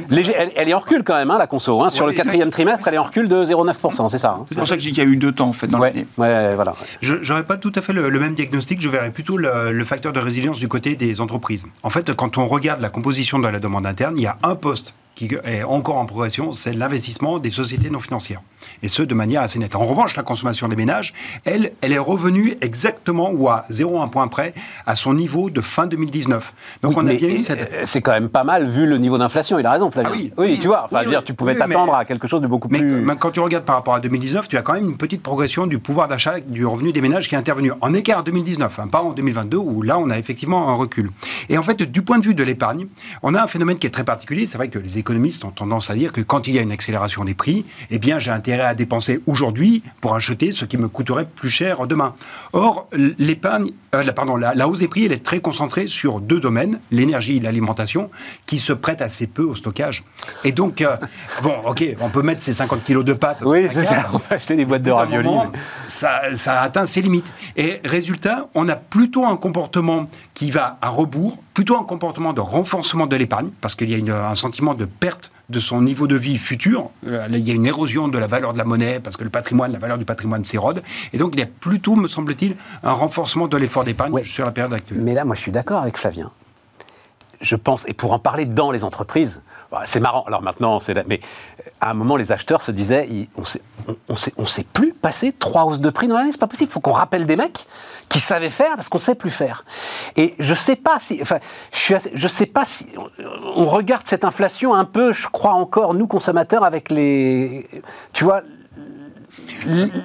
elle, 0.57 0.69
est 0.69 0.75
en 0.75 0.81
recul 0.81 1.05
quand 1.05 1.14
même, 1.14 1.31
hein, 1.31 1.38
la 1.38 1.47
conso. 1.47 1.83
Hein. 1.83 1.90
Sur 1.90 2.07
le 2.07 2.12
quatrième 2.12 2.50
trimestre, 2.50 2.88
elle 2.88 2.95
est 2.95 2.99
en 2.99 3.05
recul 3.05 3.28
de 3.28 3.45
0,9%, 3.45 4.09
c'est 4.09 4.19
ça 4.19 4.38
hein. 4.40 4.47
C'est 4.49 4.59
pour 4.59 4.66
ça 4.66 4.75
que 4.75 4.83
je 4.83 4.88
dis 4.88 4.93
qu'il 4.93 5.05
y 5.05 5.07
a 5.07 5.09
eu 5.09 5.16
deux 5.16 5.33
temps, 5.33 5.49
en 5.49 5.52
fait, 5.52 5.69
dans 5.69 5.78
l'année. 5.78 6.07
Ouais, 6.19 6.55
voilà. 6.55 6.75
Je 7.00 7.16
n'aurais 7.16 7.45
pas 7.45 7.57
tout 7.57 7.73
à 7.76 7.81
fait 7.81 7.93
le, 7.93 8.11
même 8.19 8.35
diagnostic. 8.35 8.81
Je 8.81 8.88
verrais 8.88 9.12
plutôt 9.12 9.37
le, 9.37 9.71
le, 9.73 9.85
facteur 9.85 10.12
de 10.12 10.19
résilience 10.19 10.59
du 10.59 10.69
côté 10.69 10.97
des 10.97 11.21
entreprises. 11.21 11.64
En 11.83 11.90
fait, 11.90 12.12
quand 12.14 12.38
on 12.38 12.47
regarde 12.47 12.81
la 12.81 12.88
composition 12.88 13.38
de 13.38 13.47
la 13.47 13.61
demande 13.61 13.87
interne, 13.87 14.14
il 14.16 14.23
y 14.23 14.26
a 14.26 14.37
un 14.43 14.57
poste 14.57 14.95
qui 15.16 15.31
est 15.45 15.62
encore 15.62 15.97
en 15.97 16.05
progression, 16.05 16.52
c'est 16.52 16.75
l'investissement 16.75 17.38
des 17.38 17.50
sociétés 17.50 17.90
non 17.90 18.00
financières. 18.00 18.43
Et 18.83 18.89
ce, 18.89 19.03
de 19.03 19.15
manière 19.15 19.43
assez 19.43 19.59
nette. 19.59 19.77
En 19.77 19.85
revanche, 19.85 20.17
la 20.17 20.23
consommation 20.23 20.69
des 20.69 20.77
ménages, 20.77 21.13
elle, 21.45 21.73
elle 21.81 21.93
est 21.93 21.99
revenue 21.99 22.57
exactement 22.61 23.31
ou 23.31 23.49
à 23.49 23.65
0,1 23.71 24.11
point 24.11 24.29
près 24.29 24.55
à 24.87 24.97
son 24.97 25.15
niveau 25.15 25.51
de 25.51 25.61
fin 25.61 25.87
2019. 25.87 26.53
Donc 26.83 26.97
on 26.97 27.07
a 27.07 27.15
bien 27.15 27.29
eu 27.29 27.41
cette... 27.41 27.73
Euh, 27.73 27.83
c'est 27.85 28.01
quand 28.01 28.13
même 28.13 28.29
pas 28.29 28.45
mal 28.45 28.69
vu 28.69 28.87
le 28.87 28.99
niveau 28.99 29.19
d'inflation. 29.19 29.59
Il 29.59 29.67
a 29.67 29.73
raison, 29.73 29.91
Flavien. 29.91 30.11
Ah 30.13 30.17
oui, 30.17 30.33
oui, 30.37 30.59
tu 30.61 30.67
vois. 30.67 30.85
Enfin, 30.85 31.05
dire, 31.05 31.25
tu 31.25 31.35
pouvais 31.35 31.57
t'attendre 31.57 31.95
à 31.95 32.05
quelque 32.05 32.27
chose 32.27 32.41
de 32.41 32.47
beaucoup 32.47 32.69
mais, 32.71 32.79
plus. 32.79 33.03
Mais 33.03 33.17
quand 33.17 33.31
tu 33.31 33.41
regardes 33.41 33.65
par 33.65 33.77
rapport 33.77 33.95
à 33.95 34.01
2019, 34.01 34.49
tu 34.49 34.57
as 34.57 34.63
quand 34.63 34.75
même 34.75 34.89
une 34.89 34.97
petite 34.97 35.23
progression 35.23 35.67
du 35.67 35.79
pouvoir 35.79 36.09
d'achat 36.09 36.41
du 36.41 36.65
revenu 36.67 36.93
des 36.93 37.01
ménages 37.01 37.29
qui 37.29 37.35
est 37.35 37.39
intervenu 37.39 37.73
en 37.81 37.95
écart 37.95 38.21
en 38.21 38.23
2019, 38.23 38.79
hein, 38.79 38.89
pas 38.89 39.03
en 39.03 39.13
2022 39.13 39.57
où 39.57 39.83
là 39.83 39.99
on 39.99 40.11
a 40.11 40.19
effectivement 40.19 40.69
un 40.69 40.75
recul. 40.75 41.11
Et 41.49 41.59
en 41.59 41.63
fait, 41.63 41.83
du 41.83 42.03
point 42.03 42.19
de 42.19 42.27
vue 42.27 42.35
de 42.35 42.43
l'épargne, 42.43 42.87
on 43.23 43.35
a 43.35 43.43
un 43.43 43.47
phénomène 43.47 43.79
qui 43.79 43.87
est 43.87 43.91
très 43.91 44.05
particulier. 44.05 44.47
C'est 44.47 44.59
vrai 44.59 44.69
que 44.69 44.79
les 44.79 44.99
économistes 44.99 45.45
ont 45.45 45.51
tendance 45.51 45.91
à 45.91 45.95
dire 45.95 46.13
que 46.13 46.21
quand 46.21 46.49
il 46.49 46.55
y 46.55 46.59
a 46.59 46.63
une 46.63 46.73
accélération 46.73 47.25
des 47.25 47.35
prix, 47.35 47.65
eh 47.91 47.99
bien, 47.99 48.19
j'ai 48.19 48.31
intérêt 48.31 48.56
à 48.65 48.75
dépenser 48.75 49.21
aujourd'hui 49.27 49.83
pour 50.01 50.15
acheter 50.15 50.53
ce 50.53 50.65
qui 50.65 50.79
me 50.79 50.89
coûterait 50.89 51.27
plus 51.27 51.51
cher 51.51 51.87
demain. 51.87 52.15
Or, 52.53 52.89
l'épargne, 53.19 53.71
euh, 53.95 54.13
pardon, 54.13 54.37
la, 54.37 54.69
hausse 54.69 54.81
des 54.81 54.89
prix, 54.89 55.07
elle 55.07 55.13
est 55.13 55.25
très 55.25 55.41
concentrée 55.41 55.87
sur 55.87 56.21
deux 56.21 56.41
domaines, 56.41 56.81
l'énergie 56.91 57.37
et 57.37 57.41
l'alimentation, 57.41 58.11
qui 58.47 58.59
se 58.59 58.73
prêtent 58.73 59.03
assez 59.03 59.27
peu 59.27 59.43
au 59.43 59.55
stockage. 59.55 60.05
Et 60.45 60.53
donc, 60.53 60.81
euh, 60.81 60.97
bon, 61.43 61.55
ok, 61.67 61.85
on 62.01 62.09
peut 62.09 62.23
mettre 62.23 62.43
ces 62.43 62.53
50 62.53 62.85
kilos 62.85 63.05
de 63.05 63.13
pâtes. 63.13 63.43
Oui, 63.45 63.67
c'est 63.71 63.85
ça, 63.85 64.09
on 64.13 64.19
peut 64.19 64.35
acheter 64.35 64.57
des 64.57 64.65
boîtes 64.65 64.83
de 64.83 64.91
raviolis. 64.91 65.29
Ça, 65.87 66.35
ça 66.35 66.63
atteint 66.63 66.87
ses 66.87 67.03
limites. 67.03 67.33
Et 67.57 67.81
résultat, 67.85 68.49
on 68.55 68.69
a 68.69 68.77
plutôt 68.77 69.25
un 69.25 69.37
comportement 69.37 70.09
qui 70.35 70.51
va 70.51 70.79
à 70.83 70.89
rebours, 70.89 71.39
plutôt 71.55 71.79
un 71.79 71.85
comportement 71.85 72.33
de 72.33 72.41
renforcement 72.41 73.07
de 73.07 73.17
l'épargne, 73.17 73.51
parce 73.61 73.75
qu'il 73.75 73.91
y 73.91 74.11
a 74.11 74.29
un 74.29 74.35
sentiment 74.35 74.75
de 74.75 74.85
perte 74.85 75.31
de 75.49 75.61
son 75.61 75.81
niveau 75.81 76.07
de 76.07 76.17
vie 76.17 76.38
futur. 76.38 76.91
Euh, 77.07 77.26
il 77.31 77.38
y 77.38 77.50
a 77.50 77.55
une 77.55 77.67
érosion 77.67 78.09
de 78.09 78.19
la 78.19 78.26
valeur 78.26 78.53
de 78.53 78.59
la 78.59 78.65
monnaie 78.65 79.00
parce 79.00 79.17
que 79.17 79.25
le 79.25 79.31
patrimoine, 79.31 79.73
la 79.73 79.79
valeur 79.79 79.99
du 79.99 80.05
patrimoine 80.05 80.45
s'érode. 80.45 80.83
Et 81.12 81.19
donc, 81.19 81.35
il 81.35 81.41
y 81.41 81.43
a 81.43 81.47
plutôt, 81.47 81.97
me 81.97 82.09
semble-t-il, 82.09 82.57
un 82.83 82.93
renforcement 82.93 83.49
de 83.49 83.57
l'effort 83.57 83.85
d'épargne 83.85 84.25
sur 84.25 84.45
la 84.45 84.53
période 84.53 84.75
actuelle. 84.75 85.00
Mais 85.00 85.15
là, 85.15 85.25
moi, 85.25 85.37
je 85.37 85.41
suis 85.41 85.53
d'accord 85.53 85.83
avec 85.83 85.97
Flavien. 85.97 86.31
Je 87.41 87.55
pense, 87.55 87.87
et 87.87 87.93
pour 87.93 88.12
en 88.12 88.19
parler 88.19 88.47
dans 88.47 88.71
les 88.71 88.83
entreprises, 88.83 89.43
c'est 89.85 90.00
marrant. 90.00 90.25
Alors 90.26 90.42
maintenant, 90.42 90.80
c'est 90.80 91.06
mais 91.06 91.21
à 91.80 91.90
un 91.90 91.95
moment, 91.95 92.16
les 92.16 92.33
acheteurs 92.33 92.62
se 92.62 92.71
disaient, 92.71 93.09
on 93.37 93.45
sait, 93.45 93.61
on, 94.09 94.16
sait, 94.16 94.33
on 94.37 94.47
sait 94.47 94.64
plus 94.64 94.92
passer 94.92 95.33
trois 95.33 95.64
hausses 95.64 95.80
de 95.80 95.90
prix 95.90 96.09
dans 96.09 96.14
l'année, 96.14 96.33
c'est 96.33 96.40
pas 96.40 96.47
possible. 96.47 96.71
Il 96.71 96.73
faut 96.73 96.80
qu'on 96.80 96.92
rappelle 96.92 97.26
des 97.26 97.37
mecs 97.37 97.66
qui 98.09 98.21
savaient 98.21 98.50
faire 98.50 98.76
parce 98.76 98.88
qu'on 98.88 98.99
sait 98.99 99.14
plus 99.14 99.30
faire. 99.30 99.64
Et 100.16 100.35
je 100.38 100.54
sais 100.54 100.76
pas 100.76 100.99
si, 100.99 101.18
enfin, 101.21 101.38
je 101.73 101.78
suis, 101.78 101.95
je 102.14 102.28
sais 102.28 102.47
pas 102.47 102.64
si 102.64 102.87
on 103.56 103.64
regarde 103.64 104.06
cette 104.06 104.25
inflation 104.25 104.75
un 104.75 104.85
peu, 104.85 105.12
je 105.12 105.28
crois 105.28 105.52
encore 105.52 105.95
nous 105.95 106.06
consommateurs 106.06 106.64
avec 106.64 106.90
les, 106.90 107.68
tu 108.12 108.25
vois, 108.25 108.42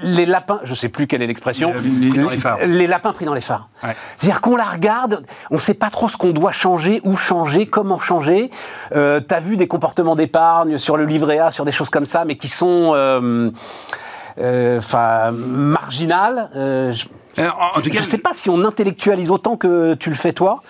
les 0.04 0.26
lapins, 0.26 0.60
je 0.64 0.72
ne 0.72 0.76
sais 0.76 0.90
plus 0.90 1.08
quelle 1.08 1.22
est 1.22 1.28
l'expression, 1.28 1.74
les, 2.66 2.88
lapins 2.88 3.14
pris 3.14 3.26
dans 3.26 3.34
les 3.34 3.42
phares. 3.42 3.70
C'est-à-dire 4.18 4.42
qu'on 4.42 4.56
la 4.56 4.66
regarde, 4.66 5.24
on 5.50 5.56
ne 5.56 5.60
sait 5.60 5.74
pas 5.74 5.90
trop 5.90 6.10
ce 6.10 6.18
qu'on 6.18 6.32
doit 6.32 6.52
changer, 6.52 7.02
où 7.04 7.16
changer, 7.16 7.68
comment 7.68 8.00
changer. 8.00 8.50
Euh, 8.96 9.22
tu 9.26 9.34
as 9.34 9.40
vu 9.40 9.58
des 9.58 9.68
comportements 9.68 10.16
d'épargne 10.16 10.78
sur 10.78 10.98
le 10.98 11.06
livret 11.06 11.40
A, 11.40 11.52
sur 11.52 11.66
des 11.66 11.72
choses 11.72 11.90
comme 11.90 12.06
ça, 12.06 12.26
mais 12.26 12.36
qui 12.36 12.48
sont 12.50 12.92
euh, 12.94 13.52
euh, 14.40 14.82
marginales. 15.32 16.50
je 16.56 17.08
ne 17.38 18.04
sais 18.04 18.18
pas 18.18 18.32
si 18.34 18.50
on 18.50 18.64
intellectualise 18.66 19.32
autant 19.32 19.58
que 19.58 19.94
tu 19.96 20.10
le 20.10 20.16
fais 20.16 20.34
toi. 20.34 20.62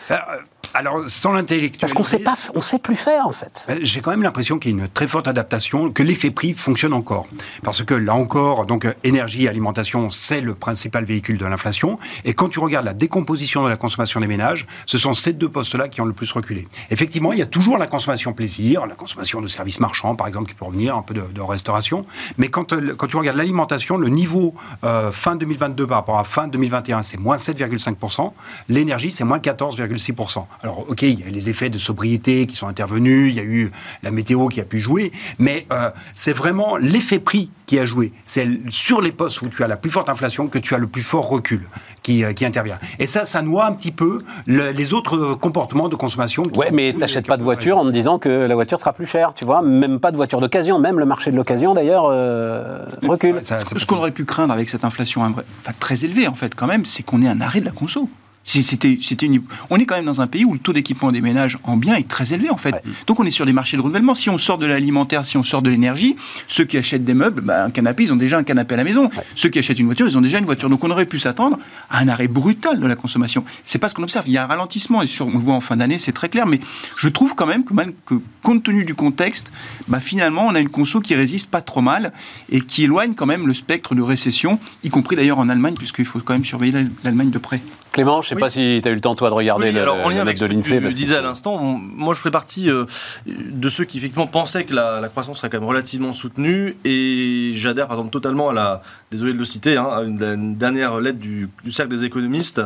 Alors, 0.73 1.07
sans 1.07 1.33
l'intellectualiser... 1.33 1.79
Parce 1.79 1.93
qu'on 1.93 2.03
sait 2.03 2.19
pas, 2.19 2.35
on 2.55 2.61
sait 2.61 2.79
plus 2.79 2.95
faire, 2.95 3.27
en 3.27 3.31
fait. 3.31 3.65
Ben, 3.67 3.79
j'ai 3.81 4.01
quand 4.01 4.11
même 4.11 4.23
l'impression 4.23 4.57
qu'il 4.57 4.71
y 4.71 4.79
a 4.79 4.83
une 4.83 4.87
très 4.87 5.07
forte 5.07 5.27
adaptation, 5.27 5.91
que 5.91 6.03
l'effet 6.03 6.31
prix 6.31 6.53
fonctionne 6.53 6.93
encore. 6.93 7.27
Parce 7.63 7.83
que 7.83 7.93
là 7.93 8.15
encore, 8.15 8.65
donc, 8.65 8.87
énergie, 9.03 9.47
alimentation, 9.47 10.09
c'est 10.09 10.41
le 10.41 10.53
principal 10.53 11.03
véhicule 11.03 11.37
de 11.37 11.45
l'inflation. 11.45 11.99
Et 12.25 12.33
quand 12.33 12.49
tu 12.49 12.59
regardes 12.59 12.85
la 12.85 12.93
décomposition 12.93 13.63
de 13.63 13.69
la 13.69 13.75
consommation 13.75 14.19
des 14.19 14.27
ménages, 14.27 14.65
ce 14.85 14.97
sont 14.97 15.13
ces 15.13 15.33
deux 15.33 15.49
postes-là 15.49 15.87
qui 15.87 16.01
ont 16.01 16.05
le 16.05 16.13
plus 16.13 16.31
reculé. 16.31 16.67
Effectivement, 16.89 17.33
il 17.33 17.39
y 17.39 17.43
a 17.43 17.47
toujours 17.47 17.77
la 17.77 17.87
consommation 17.87 18.33
plaisir, 18.33 18.85
la 18.85 18.95
consommation 18.95 19.41
de 19.41 19.47
services 19.47 19.79
marchands, 19.79 20.15
par 20.15 20.27
exemple, 20.27 20.49
qui 20.49 20.55
peut 20.55 20.65
revenir, 20.65 20.95
un 20.95 21.01
peu 21.01 21.13
de, 21.13 21.41
restauration. 21.41 22.05
Mais 22.37 22.49
quand, 22.49 22.71
euh, 22.71 22.95
quand 22.95 23.07
tu 23.07 23.17
regardes 23.17 23.37
l'alimentation, 23.37 23.97
le 23.97 24.07
niveau 24.07 24.53
euh, 24.83 25.11
fin 25.11 25.35
2022 25.35 25.87
par 25.87 25.97
rapport 25.97 26.19
à 26.19 26.23
fin 26.23 26.47
2021, 26.47 27.03
c'est 27.03 27.19
moins 27.19 27.35
7,5%. 27.35 28.31
L'énergie, 28.69 29.11
c'est 29.11 29.23
moins 29.23 29.39
14,6%. 29.39 30.45
Alors, 30.63 30.85
ok, 30.89 31.01
il 31.01 31.19
y 31.19 31.23
a 31.23 31.29
les 31.29 31.49
effets 31.49 31.69
de 31.69 31.77
sobriété 31.77 32.45
qui 32.45 32.55
sont 32.55 32.67
intervenus, 32.67 33.31
il 33.31 33.35
y 33.35 33.39
a 33.39 33.43
eu 33.43 33.71
la 34.03 34.11
météo 34.11 34.47
qui 34.47 34.61
a 34.61 34.65
pu 34.65 34.79
jouer, 34.79 35.11
mais 35.39 35.65
euh, 35.71 35.89
c'est 36.13 36.33
vraiment 36.33 36.77
l'effet 36.77 37.19
prix 37.19 37.49
qui 37.65 37.79
a 37.79 37.85
joué. 37.85 38.13
C'est 38.25 38.47
sur 38.69 39.01
les 39.01 39.11
postes 39.11 39.41
où 39.41 39.47
tu 39.47 39.63
as 39.63 39.67
la 39.67 39.77
plus 39.77 39.89
forte 39.89 40.09
inflation 40.09 40.47
que 40.47 40.59
tu 40.59 40.75
as 40.75 40.77
le 40.77 40.87
plus 40.87 41.01
fort 41.01 41.27
recul 41.27 41.67
qui, 42.03 42.23
qui 42.35 42.45
intervient. 42.45 42.77
Et 42.99 43.05
ça, 43.05 43.25
ça 43.25 43.41
noie 43.41 43.65
un 43.65 43.71
petit 43.71 43.91
peu 43.91 44.21
les 44.45 44.93
autres 44.93 45.35
comportements 45.35 45.89
de 45.89 45.95
consommation. 45.95 46.43
Ouais, 46.55 46.69
mais 46.71 46.91
tu 46.91 46.99
n'achètes 46.99 47.27
pas 47.27 47.37
de 47.37 47.43
voiture 47.43 47.77
en 47.77 47.85
te 47.85 47.91
disant 47.91 48.19
que 48.19 48.29
la 48.29 48.55
voiture 48.55 48.79
sera 48.79 48.93
plus 48.93 49.05
chère, 49.05 49.33
tu 49.33 49.45
vois. 49.45 49.61
Même 49.61 49.99
pas 49.99 50.11
de 50.11 50.17
voiture 50.17 50.41
d'occasion, 50.41 50.79
même 50.79 50.99
le 50.99 51.05
marché 51.05 51.31
de 51.31 51.35
l'occasion 51.35 51.73
d'ailleurs 51.73 52.05
euh, 52.09 52.85
recule. 53.03 53.39
ce 53.41 53.85
qu'on 53.85 53.97
aurait 53.97 54.11
pu 54.11 54.25
craindre 54.25 54.53
avec 54.53 54.69
cette 54.69 54.83
inflation 54.83 55.33
très 55.79 56.03
élevée 56.05 56.27
en 56.27 56.35
fait 56.35 56.53
quand 56.55 56.67
même, 56.67 56.85
c'est 56.85 57.03
qu'on 57.03 57.21
ait 57.21 57.27
un 57.27 57.41
arrêt 57.41 57.61
de 57.61 57.65
la 57.65 57.71
conso. 57.71 58.09
C'était, 58.43 58.97
c'était 59.01 59.29
On 59.69 59.77
est 59.77 59.85
quand 59.85 59.95
même 59.95 60.05
dans 60.05 60.19
un 60.19 60.27
pays 60.27 60.45
où 60.45 60.53
le 60.53 60.59
taux 60.59 60.73
d'équipement 60.73 61.11
des 61.11 61.21
ménages 61.21 61.57
en 61.63 61.77
biens 61.77 61.95
est 61.95 62.07
très 62.07 62.33
élevé, 62.33 62.49
en 62.49 62.57
fait. 62.57 62.75
Donc 63.07 63.19
on 63.19 63.23
est 63.23 63.31
sur 63.31 63.45
des 63.45 63.53
marchés 63.53 63.77
de 63.77 63.81
renouvellement. 63.81 64.15
Si 64.15 64.29
on 64.29 64.37
sort 64.37 64.57
de 64.57 64.65
l'alimentaire, 64.65 65.25
si 65.25 65.37
on 65.37 65.43
sort 65.43 65.61
de 65.61 65.69
l'énergie, 65.69 66.15
ceux 66.47 66.63
qui 66.63 66.77
achètent 66.77 67.05
des 67.05 67.13
meubles, 67.13 67.41
bah, 67.41 67.63
un 67.65 67.69
canapé, 67.69 68.03
ils 68.03 68.13
ont 68.13 68.17
déjà 68.17 68.37
un 68.37 68.43
canapé 68.43 68.73
à 68.73 68.77
la 68.77 68.83
maison. 68.83 69.09
Ceux 69.35 69.49
qui 69.49 69.59
achètent 69.59 69.79
une 69.79 69.85
voiture, 69.85 70.07
ils 70.07 70.17
ont 70.17 70.21
déjà 70.21 70.39
une 70.39 70.45
voiture. 70.45 70.69
Donc 70.69 70.83
on 70.83 70.89
aurait 70.89 71.05
pu 71.05 71.19
s'attendre 71.19 71.59
à 71.89 71.99
un 71.99 72.07
arrêt 72.07 72.27
brutal 72.27 72.79
de 72.79 72.87
la 72.87 72.95
consommation. 72.95 73.45
C'est 73.63 73.79
pas 73.79 73.89
ce 73.89 73.95
qu'on 73.95 74.03
observe. 74.03 74.27
Il 74.27 74.33
y 74.33 74.37
a 74.37 74.43
un 74.43 74.47
ralentissement, 74.47 75.01
et 75.01 75.07
sur, 75.07 75.27
on 75.27 75.31
le 75.31 75.39
voit 75.39 75.55
en 75.55 75.61
fin 75.61 75.77
d'année, 75.77 75.99
c'est 75.99 76.11
très 76.11 76.29
clair. 76.29 76.47
Mais 76.47 76.59
je 76.97 77.07
trouve 77.07 77.35
quand 77.35 77.47
même 77.47 77.63
que, 77.63 77.73
que 78.05 78.15
compte 78.41 78.63
tenu 78.63 78.85
du 78.85 78.95
contexte, 78.95 79.51
bah, 79.87 79.99
finalement, 79.99 80.45
on 80.47 80.55
a 80.55 80.59
une 80.59 80.69
conso 80.69 80.99
qui 80.99 81.15
résiste 81.15 81.49
pas 81.49 81.61
trop 81.61 81.81
mal 81.81 82.11
et 82.49 82.61
qui 82.61 82.83
éloigne 82.83 83.13
quand 83.13 83.27
même 83.27 83.47
le 83.47 83.53
spectre 83.53 83.95
de 83.95 84.01
récession, 84.01 84.59
y 84.83 84.89
compris 84.89 85.15
d'ailleurs 85.15 85.39
en 85.39 85.47
Allemagne, 85.47 85.75
puisqu'il 85.75 86.05
faut 86.05 86.19
quand 86.19 86.33
même 86.33 86.45
surveiller 86.45 86.87
l'Allemagne 87.03 87.29
de 87.29 87.39
près. 87.39 87.61
Clément, 87.91 88.21
je 88.21 88.27
ne 88.27 88.29
sais 88.29 88.39
pas 88.39 88.49
si 88.49 88.79
tu 88.81 88.87
as 88.87 88.91
eu 88.91 88.95
le 88.95 89.01
temps, 89.01 89.15
toi, 89.15 89.29
de 89.29 89.33
regarder 89.33 89.71
le, 89.71 89.81
alors, 89.81 89.97
en 89.97 90.09
lien 90.09 90.21
avec 90.21 90.39
de 90.39 90.45
l'INSEE. 90.45 90.79
Je 90.79 90.95
disais 90.95 91.17
à 91.17 91.21
l'instant, 91.21 91.57
moi, 91.57 92.13
je 92.13 92.21
fais 92.21 92.31
partie 92.31 92.69
euh, 92.69 92.85
de 93.27 93.67
ceux 93.67 93.83
qui, 93.83 93.97
effectivement, 93.97 94.27
pensaient 94.27 94.63
que 94.63 94.73
la, 94.73 95.09
croissance 95.09 95.39
serait 95.39 95.49
quand 95.49 95.59
même 95.59 95.67
relativement 95.67 96.13
soutenue. 96.13 96.77
Et 96.85 97.51
j'adhère, 97.55 97.87
par 97.87 97.97
exemple, 97.97 98.13
totalement 98.13 98.49
à 98.49 98.53
la, 98.53 98.81
désolé 99.11 99.33
de 99.33 99.37
le 99.37 99.43
citer, 99.43 99.75
hein, 99.75 99.89
à 99.91 100.03
une, 100.03 100.55
dernière 100.55 101.01
lettre 101.01 101.19
du, 101.19 101.49
Cercle 101.69 101.91
des 101.91 102.05
économistes, 102.05 102.61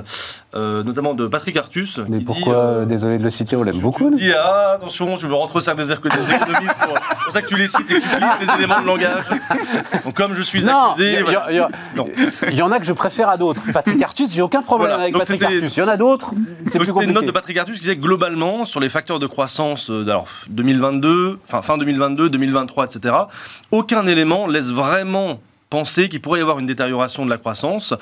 euh, 0.53 0.84
notamment 0.84 1.15
de 1.15 1.25
Patrick 1.25 1.58
Artus. 1.58 2.00
Mais 2.08 2.20
pourquoi, 2.20 2.55
euh, 2.55 2.86
désolé 2.86 3.17
de 3.17 3.24
le 3.24 3.32
citer, 3.32 3.55
on 3.55 3.63
l'aime 3.63 3.79
beaucoup 3.79 4.12
Tu 4.12 4.17
dis, 4.17 4.32
ah, 4.32 4.74
attention, 4.75 5.17
tu 5.17 5.25
veux 5.25 5.34
rentrer 5.34 5.58
au 5.58 5.62
Cercle 5.62 5.82
des, 5.82 5.91
économistes. 5.91 6.75
C'est 6.79 7.24
pour 7.24 7.32
ça 7.32 7.41
que 7.41 7.48
tu 7.48 7.55
les 7.55 7.67
cites 7.67 7.89
et 7.89 7.96
que 7.96 8.00
tu 8.00 8.15
glisses 8.15 8.48
les 8.48 8.58
éléments 8.60 8.82
de 8.82 8.86
langage. 8.86 9.25
Donc, 10.03 10.13
comme 10.13 10.36
je 10.36 10.44
suis 10.44 10.67
accusé. 10.67 11.24
Il 12.51 12.55
y, 12.55 12.62
en 12.62 12.72
a 12.72 12.79
que 12.79 12.86
je 12.86 12.94
préfère 12.94 13.29
à 13.29 13.38
d'autres. 13.38 13.62
Patrick 13.74 14.01
Artus, 14.03 14.34
j'ai 14.34 14.44
aucun 14.44 14.62
problème 14.62 15.00
avec 15.00 15.14
Patrick 15.19 15.43
Artus. 15.43 15.75
Il 15.75 15.79
y 15.79 15.84
en 15.84 15.88
a 15.88 15.98
d'autres. 15.98 16.31
C'était 16.67 17.03
une 17.03 17.13
note 17.13 17.25
de 17.25 17.31
Patrick 17.31 17.57
Artus 17.57 17.75
qui 17.75 17.81
disait 17.81 17.95
globalement 17.95 18.65
sur 18.65 18.79
les 18.79 18.89
facteurs 18.89 19.19
de 19.19 19.27
croissance 19.27 19.89
euh, 19.89 20.03
alors 20.03 20.27
2022, 20.50 21.39
enfin 21.43 21.62
fin 21.62 21.77
2022, 21.77 22.29
2023, 22.29 22.95
etc. 22.95 23.15
Aucun 23.72 24.05
élément 24.07 24.48
laisse 24.48 24.72
vraiment 24.72 25.39
penser 25.69 26.10
qu'il 26.10 26.22
pourrait 26.22 26.39
y 26.39 26.41
avoir 26.41 26.60
une 26.60 26.65
détérioration 26.65 27.25
de 27.25 27.29
la 27.29 27.38
croissance. 27.38 27.93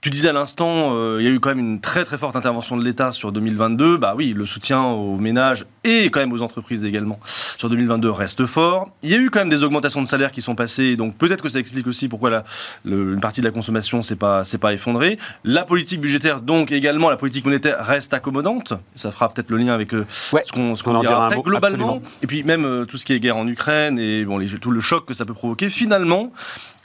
Tu 0.00 0.08
disais 0.08 0.30
à 0.30 0.32
l'instant, 0.32 0.94
euh, 0.94 1.18
il 1.20 1.26
y 1.26 1.28
a 1.28 1.30
eu 1.30 1.40
quand 1.40 1.50
même 1.50 1.58
une 1.58 1.80
très 1.80 2.06
très 2.06 2.16
forte 2.16 2.34
intervention 2.34 2.78
de 2.78 2.82
l'État 2.82 3.12
sur 3.12 3.32
2022. 3.32 3.98
Bah 3.98 4.14
oui, 4.16 4.32
le 4.34 4.46
soutien 4.46 4.82
aux 4.82 5.18
ménages 5.18 5.66
et 5.84 6.06
quand 6.10 6.20
même 6.20 6.32
aux 6.32 6.40
entreprises 6.40 6.86
également 6.86 7.20
sur 7.58 7.68
2022 7.68 8.10
reste 8.10 8.46
fort. 8.46 8.90
Il 9.02 9.10
y 9.10 9.14
a 9.14 9.18
eu 9.18 9.28
quand 9.28 9.40
même 9.40 9.50
des 9.50 9.62
augmentations 9.62 10.00
de 10.00 10.06
salaires 10.06 10.32
qui 10.32 10.40
sont 10.40 10.54
passées, 10.54 10.96
donc 10.96 11.16
peut-être 11.16 11.42
que 11.42 11.50
ça 11.50 11.58
explique 11.58 11.86
aussi 11.86 12.08
pourquoi 12.08 12.30
la, 12.30 12.44
une 12.86 13.20
partie 13.20 13.42
de 13.42 13.46
la 13.46 13.52
consommation 13.52 14.00
s'est 14.00 14.16
pas 14.16 14.42
s'est 14.44 14.56
pas 14.56 14.72
effondrée. 14.72 15.18
La 15.44 15.64
politique 15.64 16.00
budgétaire, 16.00 16.40
donc 16.40 16.72
également 16.72 17.10
la 17.10 17.18
politique 17.18 17.44
monétaire 17.44 17.84
reste 17.84 18.14
accommodante. 18.14 18.72
Ça 18.96 19.10
fera 19.10 19.28
peut-être 19.28 19.50
le 19.50 19.58
lien 19.58 19.74
avec 19.74 19.92
euh, 19.92 20.06
ce 20.10 20.50
qu'on 20.50 20.74
qu 20.74 21.00
dira 21.00 21.26
après. 21.26 21.42
Globalement, 21.42 22.00
et 22.22 22.26
puis 22.26 22.42
même 22.42 22.64
euh, 22.64 22.84
tout 22.86 22.96
ce 22.96 23.04
qui 23.04 23.12
est 23.12 23.20
guerre 23.20 23.36
en 23.36 23.46
Ukraine 23.46 23.98
et 23.98 24.24
bon, 24.24 24.38
les, 24.38 24.48
tout 24.48 24.70
le 24.70 24.80
choc 24.80 25.04
que 25.04 25.12
ça 25.12 25.26
peut 25.26 25.34
provoquer, 25.34 25.68
finalement, 25.68 26.32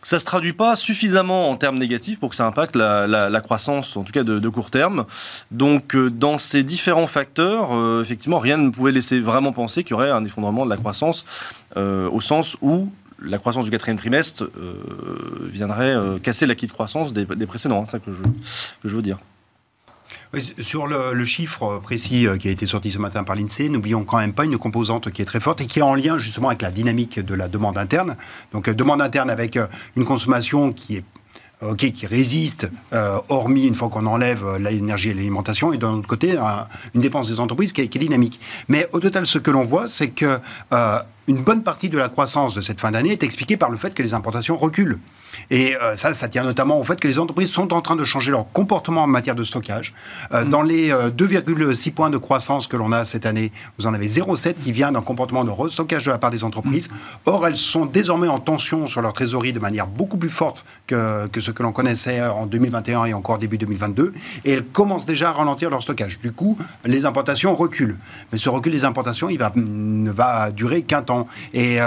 ça 0.06 0.20
se 0.20 0.26
traduit 0.26 0.54
pas 0.54 0.76
suffisamment 0.76 1.50
en 1.50 1.58
termes 1.58 1.80
négatifs 1.80 2.20
pour 2.20 2.30
que 2.30 2.36
ça 2.36 2.46
impacte 2.46 2.76
la, 2.76 3.42
croissance, 3.42 3.98
en 3.98 4.04
tout 4.04 4.14
cas 4.14 4.24
de, 4.24 4.50
court 4.50 4.70
terme. 4.70 5.06
Donc, 5.50 5.96
euh, 5.96 6.12
dans 6.12 6.38
ces 6.38 6.62
différents 6.62 7.08
facteurs, 7.08 7.74
euh, 7.74 8.04
effectivement, 8.04 8.38
rien 8.38 8.58
ne 8.58 8.70
pouvait 8.70 8.92
laisser 8.92 9.20
vraiment 9.20 9.52
penser 9.52 9.84
qu'il 9.84 9.92
y 9.92 9.94
aurait 9.96 10.12
un 10.12 10.24
effondrement 10.24 10.64
de 10.64 10.70
la 10.70 10.78
croissance, 10.78 11.26
euh, 11.76 12.08
au 12.12 12.22
sens 12.22 12.56
où 12.62 12.88
la 13.20 13.40
croissance 13.40 13.66
du 13.66 13.72
quatrième 13.72 13.98
trimestre 13.98 14.48
viendrait 15.42 15.96
casser 16.22 16.46
l'acquis 16.46 16.68
de 16.68 16.72
croissance 16.72 17.12
des, 17.14 17.26
précédents. 17.48 17.86
C'est 17.86 17.94
ça 17.94 18.00
que 18.00 18.14
je, 18.14 18.22
que 18.22 18.88
je 18.88 18.96
veux 18.96 19.02
dire. 19.02 19.18
Sur 20.60 20.88
le, 20.88 21.26
chiffre 21.26 21.80
précis 21.82 22.28
euh, 22.28 22.38
qui 22.38 22.50
a 22.50 22.52
été 22.52 22.66
sorti 22.66 22.92
ce 22.92 23.00
matin 23.00 23.24
par 23.24 23.36
l'INSEE, 23.36 23.70
n'oublions 23.70 24.04
quand 24.04 24.18
même 24.18 24.34
pas 24.34 24.44
une 24.44 24.58
composante 24.58 25.10
qui 25.12 25.22
est 25.22 25.26
très 25.26 25.40
forte 25.40 25.62
et 25.62 25.66
qui 25.66 25.80
est 25.80 25.82
en 25.82 25.96
lien 25.96 26.18
justement 26.18 26.50
avec 26.50 26.62
la 26.62 26.72
dynamique 26.72 27.20
de 27.20 27.34
la 27.34 27.48
demande 27.48 27.78
interne. 27.78 28.18
Donc 28.52 28.68
euh, 28.68 28.74
demande 28.74 29.02
interne 29.02 29.30
avec 29.30 29.56
euh, 29.56 29.68
une 29.96 30.04
consommation 30.04 30.74
qui 30.74 30.98
est 30.98 31.04
qui 31.78 32.06
résiste, 32.06 32.70
hormis 33.30 33.66
une 33.66 33.74
fois 33.74 33.88
qu'on 33.90 34.06
enlève 34.06 34.58
l'énergie 34.58 35.10
et 35.10 35.14
l'alimentation, 35.16 35.74
et 35.74 35.78
d'un 35.78 35.94
autre 35.94 36.08
côté, 36.08 36.38
une 36.94 37.02
dépense 37.02 37.30
des 37.30 37.40
entreprises 37.40 37.74
qui 37.74 37.82
est, 37.82 37.88
qui 37.88 37.98
est, 37.98 38.02
dynamique. 38.02 38.40
Mais 38.68 38.88
au 38.92 39.00
total, 39.00 39.26
ce 39.26 39.40
que 39.40 39.50
l'on 39.50 39.64
voit, 39.64 39.88
c'est 39.88 40.10
que 40.10 40.38
une 41.28 41.44
bonne 41.44 41.64
partie 41.64 41.90
de 41.90 41.98
la 41.98 42.10
croissance 42.10 42.54
de 42.54 42.62
cette 42.62 42.80
fin 42.80 42.92
d'année 42.92 43.12
est 43.12 43.24
expliquée 43.24 43.58
par 43.58 43.70
le 43.70 43.78
fait 43.78 43.94
que 43.94 44.04
les 44.04 44.14
importations 44.14 44.58
reculent. 44.58 45.00
Et 45.50 45.76
euh, 45.76 45.96
ça, 45.96 46.14
ça 46.14 46.28
tient 46.28 46.44
notamment 46.44 46.80
au 46.80 46.84
fait 46.84 47.00
que 47.00 47.08
les 47.08 47.20
entreprises 47.20 47.50
sont 47.50 47.74
en 47.74 47.82
train 47.82 47.96
de 47.96 48.06
changer 48.06 48.32
leur 48.32 48.52
comportement 48.52 49.04
en 49.04 49.08
matière 49.08 49.36
de 49.36 49.44
stockage. 49.44 49.94
Euh, 50.32 50.46
mm. 50.46 50.50
Dans 50.50 50.62
les 50.62 50.90
2,6 50.90 51.90
euh, 51.90 51.92
points 51.92 52.10
de 52.10 52.18
croissance 52.18 52.68
que 52.68 52.78
l'on 52.78 52.92
a 52.92 53.06
cette 53.06 53.26
année, 53.26 53.52
vous 53.78 53.88
en 53.88 53.94
avez 53.94 54.08
0,7 54.08 54.56
qui 54.64 54.72
vient 54.72 54.92
d'un 54.92 55.02
comportement 55.02 55.44
de 55.44 55.52
restockage 55.52 56.06
de 56.06 56.12
la 56.12 56.18
part 56.18 56.32
des 56.32 56.44
entreprises. 56.44 56.90
Mm. 56.90 56.96
Or, 57.26 57.48
elles 57.48 57.56
sont 57.56 57.86
désormais 57.86 58.28
en 58.28 58.40
tension 58.40 58.88
sur 58.88 59.02
leur 59.02 59.14
trésorerie 59.14 59.54
de 59.54 59.60
manière 59.60 59.88
beaucoup 59.88 60.18
plus 60.18 60.30
forte 60.30 60.64
que, 60.88 61.28
que 61.28 61.42
ce 61.42 61.52
que 61.52 61.64
l'on 61.64 61.72
connaissait 61.72 62.22
en 62.22 62.46
2021 62.46 63.06
et 63.06 63.14
encore 63.14 63.40
début 63.40 63.58
2022. 63.58 64.14
Et 64.46 64.52
elles 64.52 64.66
commencent 64.66 65.06
déjà 65.06 65.30
à 65.30 65.34
ralentir 65.34 65.70
leur 65.70 65.82
stockage. 65.82 66.20
Du 66.20 66.32
coup, 66.32 66.58
les 66.86 67.06
importations 67.06 67.56
reculent. 67.56 67.98
Mais 68.32 68.38
ce 68.38 68.50
recul 68.50 68.72
des 68.72 68.84
importations, 68.84 69.30
il 69.30 69.38
va, 69.38 69.52
ne 69.56 70.12
va 70.12 70.52
durer 70.52 70.84
qu'un 70.84 71.02
temps. 71.02 71.15
Et 71.54 71.80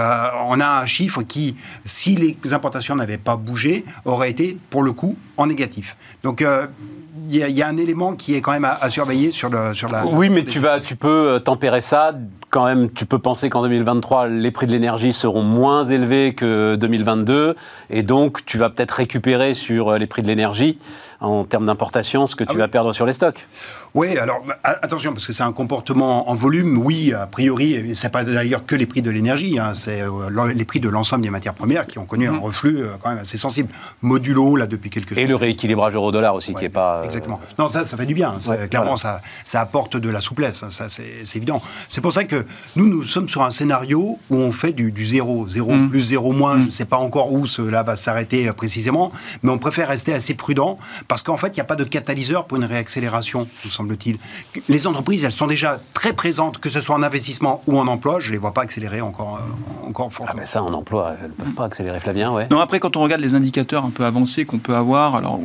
on 0.47 0.61
a 0.61 0.81
un 0.81 0.87
chiffre 0.87 1.23
qui, 1.23 1.57
si 1.85 2.17
les 2.17 2.53
importations 2.53 2.95
n'avaient 2.95 3.19
pas 3.19 3.37
bougé 3.37 3.85
aurait 4.05 4.31
été, 4.31 4.59
pour 4.71 4.83
le 4.83 4.93
coup, 4.93 5.17
en 5.37 5.47
négatif. 5.47 5.97
Donc, 6.23 6.43
euh, 6.43 6.67
il 7.31 7.37
y, 7.37 7.63
a 7.63 7.69
un 7.69 7.77
élément 7.77 8.15
qui 8.15 8.35
est 8.35 8.41
quand 8.41 8.53
même 8.53 8.65
à, 8.65 8.89
surveiller 8.89 9.31
sur, 9.33 9.51
le, 9.51 9.75
sur 9.75 9.89
la... 9.89 10.07
Oui, 10.07 10.31
mais 10.31 10.45
tu, 10.45 10.61
vas, 10.61 10.81
tu 10.81 10.97
peux 10.97 11.35
euh, 11.35 11.39
tempérer 11.39 11.83
ça. 11.83 12.15
Quand 12.49 12.65
même, 12.65 12.91
tu 12.91 13.05
peux 13.05 13.19
penser 13.19 13.51
qu'en 13.51 13.61
2023, 13.61 14.29
les 14.29 14.51
prix 14.51 14.67
de 14.67 14.73
l'énergie 14.73 15.13
seront 15.13 15.43
moins 15.43 15.87
élevés 15.87 16.35
que 16.35 16.77
2022. 16.77 17.55
Et 17.91 18.03
donc, 18.03 18.47
tu 18.47 18.57
vas 18.57 18.71
peut-être 18.71 18.93
récupérer 18.93 19.53
sur 19.53 19.91
euh, 19.91 19.99
les 19.99 20.07
prix 20.07 20.23
de 20.23 20.29
l'énergie 20.29 20.79
en 21.21 21.45
termes 21.45 21.67
d'importation 21.67 22.27
ce 22.27 22.37
que 22.37 22.45
tu 22.45 22.53
ah 22.55 22.59
vas 22.59 22.69
perdre 22.69 22.95
sur 22.95 23.05
les 23.05 23.13
stocks. 23.13 23.47
Oui, 23.95 24.19
alors 24.19 24.43
attention, 24.63 25.13
parce 25.13 25.27
que 25.27 25.33
c'est 25.33 25.43
un 25.43 25.53
comportement 25.53 26.31
en 26.31 26.35
volume, 26.35 26.79
oui, 26.79 27.13
a 27.13 27.27
priori, 27.27 27.95
c'est 27.95 28.11
pas 28.11 28.25
d'ailleurs 28.25 28.67
que 28.67 28.75
les 28.75 28.87
prix 28.87 29.03
de 29.03 29.11
l'énergie, 29.11 29.59
hein, 29.59 29.73
c'est 29.75 30.03
euh, 30.03 30.53
les 30.53 30.65
prix 30.65 30.81
de 30.81 30.89
l'ensemble 30.89 31.23
des 31.23 31.31
matières 31.31 31.55
premières 31.55 31.87
qui 31.87 31.99
ont 31.99 32.05
connu 32.05 32.29
un 32.29 32.33
mm. 32.33 32.39
reflux 32.39 32.83
euh, 32.83 32.97
quand 33.03 33.11
même 33.11 33.19
assez 33.19 33.39
sensible. 33.39 33.69
Modulo, 34.03 34.57
là, 34.57 34.67
depuis 34.67 34.91
quelques 34.91 35.17
Et 35.17 35.27
le 35.27 35.37
rééquilibrage 35.37 35.95
euro-dollar 35.95 36.35
aussi, 36.35 36.55
qui 36.55 36.63
n'est 36.63 36.69
pas. 36.69 36.99
Euh, 36.99 37.05
exactement. 37.05 37.41
Non, 37.59 37.69
ça, 37.69 37.85
ça 37.85 37.97
fait 37.97 38.07
du 38.07 38.15
bien. 38.15 38.37
clairement, 38.71 38.97
ça, 38.97 39.21
ça 39.45 39.61
apporte 39.61 39.97
de 39.97 40.09
la 40.11 40.21
souplesse, 40.21 40.63
hein, 40.63 40.71
ça, 40.71 40.89
c'est 40.89 41.37
évident. 41.37 41.63
C'est 41.89 42.01
pour 42.01 42.13
ça 42.13 42.25
que 42.25 42.45
nous, 42.77 42.87
nous 42.87 43.05
sommes 43.05 43.29
sur 43.29 43.43
un 43.43 43.51
scénario 43.51 44.19
où 44.31 44.37
on 44.37 44.53
fait 44.53 44.73
du, 44.73 44.93
zéro. 45.05 45.49
Zéro 45.49 45.73
mm. 45.73 45.91
plus, 45.91 46.01
zéro 46.01 46.33
moins. 46.33 46.57
Mm. 46.57 46.61
Je 46.61 46.67
ne 46.67 46.71
sais 46.71 46.85
pas 46.85 46.99
encore 46.99 47.33
où 47.33 47.47
cela 47.47 47.83
va 47.83 47.97
s'arrêter 47.97 48.53
précisément, 48.53 49.13
mais 49.43 49.51
on 49.51 49.59
préfère 49.59 49.89
rester 49.89 50.13
assez 50.13 50.35
prudent 50.35 50.79
Parce 51.07 51.23
qu'en 51.23 51.37
fait, 51.37 51.49
il 51.49 51.55
n'y 51.55 51.61
a 51.61 51.65
pas 51.65 51.77
de 51.77 51.85
catalyseur 51.85 52.47
pour 52.47 52.59
une 52.59 52.65
réaccélération, 52.65 53.47
nous 53.65 53.71
semble-t-il. 53.79 54.19
Les 54.69 54.87
entreprises, 54.87 55.25
elles 55.25 55.33
sont 55.33 55.47
déjà 55.47 55.79
très 55.95 56.13
présentes, 56.13 56.59
que 56.59 56.69
ce 56.69 56.81
soit 56.81 56.95
en 56.97 57.03
investissement 57.03 57.63
ou 57.67 57.79
en 57.79 57.87
emploi. 57.87 58.19
Je 58.21 58.29
ne 58.29 58.33
les 58.33 58.39
vois 58.39 58.53
pas 58.53 58.63
accélérer 58.63 59.01
encore, 59.01 59.39
euh, 59.41 59.89
encore 59.89 60.11
Ah 60.27 60.33
ben 60.37 60.47
ça, 60.47 60.63
en 60.63 60.73
emploi, 60.75 61.15
elles 61.23 61.29
ne 61.29 61.33
peuvent 61.35 61.55
pas 61.55 61.65
accélérer, 61.65 62.01
Flavien, 62.01 62.33
ouais. 62.33 62.47
Non, 62.51 62.59
après, 62.59 62.81
quand 62.81 62.97
on 62.97 63.01
regarde 63.03 63.21
les 63.23 63.35
indicateurs 63.35 63.85
un 63.85 63.91
peu 63.91 64.05
avancés 64.05 64.45
qu'on 64.45 64.59
peut 64.59 64.75
avoir, 64.75 65.15
alors 65.15 65.41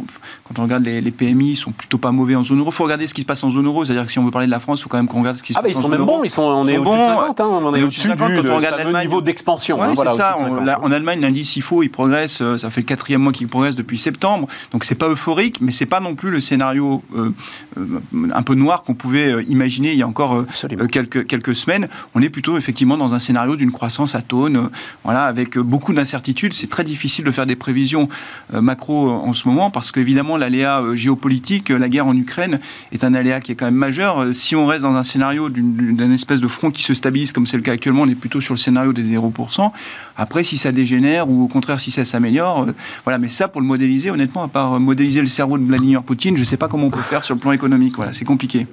quand 0.45 0.59
on 0.59 0.63
regarde 0.63 0.83
les, 0.83 0.99
les 1.01 1.11
PMI, 1.11 1.51
ils 1.51 1.55
sont 1.55 1.71
plutôt 1.71 1.97
pas 1.97 2.11
mauvais 2.11 2.35
en 2.35 2.43
zone 2.43 2.59
euro. 2.59 2.69
Il 2.71 2.73
faut 2.73 2.83
regarder 2.83 3.07
ce 3.07 3.13
qui 3.13 3.21
se 3.21 3.25
passe 3.25 3.43
en 3.43 3.51
zone 3.51 3.65
euro. 3.65 3.85
C'est-à-dire 3.85 4.05
que 4.05 4.11
si 4.11 4.19
on 4.19 4.25
veut 4.25 4.31
parler 4.31 4.47
de 4.47 4.51
la 4.51 4.59
France, 4.59 4.79
il 4.79 4.83
faut 4.83 4.89
quand 4.89 4.97
même 4.97 5.07
qu'on 5.07 5.19
regarde 5.19 5.37
ce 5.37 5.43
qui 5.43 5.53
se 5.53 5.59
Ah 5.59 5.61
ben 5.61 5.67
passe 5.67 5.73
ils 5.73 5.77
en 5.77 5.81
sont 5.81 5.87
zone 5.87 5.91
même 5.91 6.07
euro. 6.07 6.17
bons, 6.17 6.23
ils 6.23 6.29
sont, 6.29 6.41
on 6.41 6.67
est 6.67 6.73
Ils 6.73 6.75
sont 6.77 6.81
au-dessus 6.81 6.97
de 6.97 7.13
bons, 7.13 7.19
50, 7.27 7.41
hein, 7.41 7.45
on 7.49 7.75
est 7.75 7.83
au-dessus 7.83 8.01
du, 8.01 8.07
50 8.09 8.17
quand 8.17 8.25
on 8.25 8.41
le 8.43 8.53
regarde 8.53 8.77
l'Allemagne. 8.77 9.07
niveau 9.07 9.21
d'expansion. 9.21 9.77
Ouais, 9.79 9.87
hein, 9.87 9.91
voilà, 9.95 10.11
c'est 10.11 10.17
ça. 10.17 10.35
de 10.37 10.41
On- 10.43 10.47
50. 10.49 10.65
là, 10.65 10.79
en 10.81 10.91
Allemagne, 10.91 11.21
l'indice 11.21 11.55
IFO, 11.57 11.83
il 11.83 11.89
progresse. 11.89 12.41
euh, 12.41 12.57
Ça 12.57 12.69
fait 12.69 12.81
le 12.81 12.85
quatrième 12.85 13.21
mois 13.21 13.31
qu'il 13.33 13.47
progresse 13.47 13.75
depuis 13.75 13.97
septembre. 13.97 14.47
Donc 14.71 14.83
c'est 14.85 14.95
pas 14.95 15.07
euphorique, 15.09 15.59
mais 15.61 15.71
c'est 15.71 15.85
pas 15.85 15.99
non 15.99 16.15
plus 16.15 16.29
le 16.31 16.41
scénario 16.41 17.03
euh, 17.15 17.31
euh, 17.77 18.01
un 18.33 18.43
peu 18.43 18.55
noir 18.55 18.83
qu'on 18.83 18.93
pouvait 18.93 19.33
euh, 19.33 19.43
imaginer 19.49 19.91
il 19.93 19.99
y 19.99 20.01
a 20.01 20.07
encore 20.07 20.35
euh, 20.35 20.47
euh, 20.71 20.87
quelques 20.87 21.27
quelques 21.27 21.55
semaines. 21.55 21.87
On 22.15 22.21
est 22.21 22.29
plutôt 22.29 22.57
effectivement 22.57 22.97
dans 22.97 23.13
un 23.13 23.19
scénario 23.19 23.55
d'une 23.55 23.71
croissance 23.71 24.15
atone, 24.15 24.69
voilà, 25.03 25.25
avec 25.25 25.57
beaucoup 25.57 25.93
d'incertitudes. 25.93 26.53
C'est 26.53 26.69
très 26.69 26.83
difficile 26.83 27.25
de 27.25 27.31
faire 27.31 27.45
des 27.45 27.55
prévisions 27.55 28.09
macro 28.51 29.09
en 29.09 29.33
ce 29.33 29.47
moment 29.47 29.71
parce 29.71 29.91
qu'évidemment 29.91 30.37
l'aléa 30.37 30.83
géopolitique, 30.93 31.69
la 31.69 31.89
guerre 31.89 32.07
en 32.07 32.15
Ukraine 32.15 32.59
est 32.91 33.03
un 33.03 33.13
aléa 33.13 33.39
qui 33.39 33.51
est 33.51 33.55
quand 33.55 33.65
même 33.65 33.75
majeur. 33.75 34.33
Si 34.33 34.55
on 34.55 34.65
reste 34.65 34.83
dans 34.83 34.95
un 34.95 35.03
scénario 35.03 35.49
d'une 35.49 36.11
espèce 36.11 36.41
de 36.41 36.47
front 36.47 36.71
qui 36.71 36.83
se 36.83 36.93
stabilise 36.93 37.31
comme 37.31 37.47
c'est 37.47 37.57
le 37.57 37.63
cas 37.63 37.73
actuellement, 37.73 38.03
on 38.03 38.09
est 38.09 38.15
plutôt 38.15 38.41
sur 38.41 38.53
le 38.53 38.59
scénario 38.59 38.93
des 38.93 39.03
0%. 39.03 39.71
Après, 40.17 40.43
si 40.43 40.57
ça 40.57 40.71
dégénère 40.71 41.29
ou 41.29 41.43
au 41.43 41.47
contraire 41.47 41.79
si 41.79 41.91
ça 41.91 42.05
s'améliore, 42.05 42.67
voilà. 43.03 43.17
Mais 43.17 43.29
ça, 43.29 43.47
pour 43.47 43.61
le 43.61 43.67
modéliser, 43.67 44.11
honnêtement, 44.11 44.43
à 44.43 44.47
part 44.47 44.79
modéliser 44.79 45.21
le 45.21 45.27
cerveau 45.27 45.57
de 45.57 45.65
Vladimir 45.65 46.03
Poutine, 46.03 46.35
je 46.35 46.41
ne 46.41 46.45
sais 46.45 46.57
pas 46.57 46.67
comment 46.67 46.87
on 46.87 46.91
peut 46.91 46.99
faire 46.99 47.23
sur 47.23 47.35
le 47.35 47.39
plan 47.39 47.51
économique. 47.51 47.95
Voilà, 47.95 48.12
c'est 48.13 48.25
compliqué. 48.25 48.67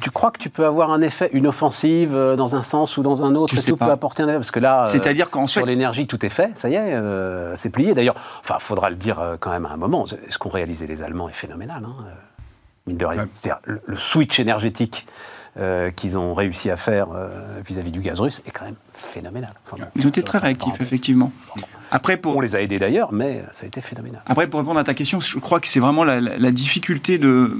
Tu 0.00 0.10
crois 0.12 0.30
que 0.30 0.38
tu 0.38 0.50
peux 0.50 0.64
avoir 0.66 0.92
un 0.92 1.02
effet, 1.02 1.30
une 1.32 1.48
offensive 1.48 2.14
euh, 2.14 2.36
dans 2.36 2.54
un 2.54 2.62
sens 2.62 2.96
ou 2.96 3.02
dans 3.02 3.24
un 3.24 3.34
autre 3.34 3.54
Je 3.54 3.58
et 3.58 3.62
sais 3.62 3.70
tout 3.72 3.76
pas. 3.76 3.86
peut 3.86 3.90
apporter 3.92 4.22
un 4.22 4.28
effet? 4.28 4.36
Parce 4.36 4.52
que 4.52 4.60
là, 4.60 4.82
euh, 4.82 4.86
C'est-à-dire 4.86 5.30
qu'en 5.30 5.48
sur 5.48 5.62
fait, 5.62 5.66
l'énergie, 5.66 6.06
tout 6.06 6.24
est 6.24 6.28
fait, 6.30 6.56
ça 6.56 6.68
y 6.68 6.74
est, 6.74 6.94
euh, 6.94 7.56
c'est 7.56 7.70
plié. 7.70 7.92
D'ailleurs, 7.92 8.14
enfin, 8.42 8.58
faudra 8.60 8.88
le 8.88 8.94
dire 8.96 9.36
quand 9.40 9.50
même 9.50 9.66
à 9.66 9.70
un 9.70 9.76
moment. 9.76 10.06
Ce 10.06 10.38
qu'ont 10.38 10.48
réalisé 10.48 10.86
les 10.86 11.02
Allemands 11.02 11.28
est 11.28 11.32
phénoménal, 11.32 11.82
hein, 11.84 12.04
mine 12.86 12.98
de 12.98 13.04
rien. 13.04 13.22
Ouais. 13.22 13.28
C'est-à-dire 13.34 13.60
le, 13.64 13.82
le 13.84 13.96
switch 13.96 14.38
énergétique 14.38 15.06
qu'ils 15.96 16.18
ont 16.18 16.34
réussi 16.34 16.68
à 16.70 16.76
faire 16.76 17.06
vis-à-vis 17.64 17.92
du 17.92 18.00
gaz 18.00 18.18
russe 18.20 18.42
est 18.44 18.50
quand 18.50 18.64
même 18.64 18.74
phénoménal. 18.94 19.52
Enfin, 19.70 19.84
ils 19.96 20.04
ont 20.06 20.08
été 20.08 20.22
très 20.22 20.38
réactifs, 20.38 20.74
effectivement. 20.80 21.32
Après, 21.90 22.16
pour, 22.16 22.36
On 22.36 22.40
les 22.40 22.56
a 22.56 22.60
aidés 22.62 22.78
d'ailleurs, 22.80 23.12
mais 23.12 23.44
ça 23.52 23.64
a 23.64 23.66
été 23.66 23.80
phénoménal. 23.80 24.22
Après, 24.26 24.48
pour 24.48 24.58
répondre 24.58 24.80
à 24.80 24.84
ta 24.84 24.94
question, 24.94 25.20
je 25.20 25.38
crois 25.38 25.60
que 25.60 25.68
c'est 25.68 25.78
vraiment 25.78 26.02
la, 26.02 26.20
la- 26.20 26.38
la 26.38 26.50
difficulté 26.50 27.18
de, 27.18 27.56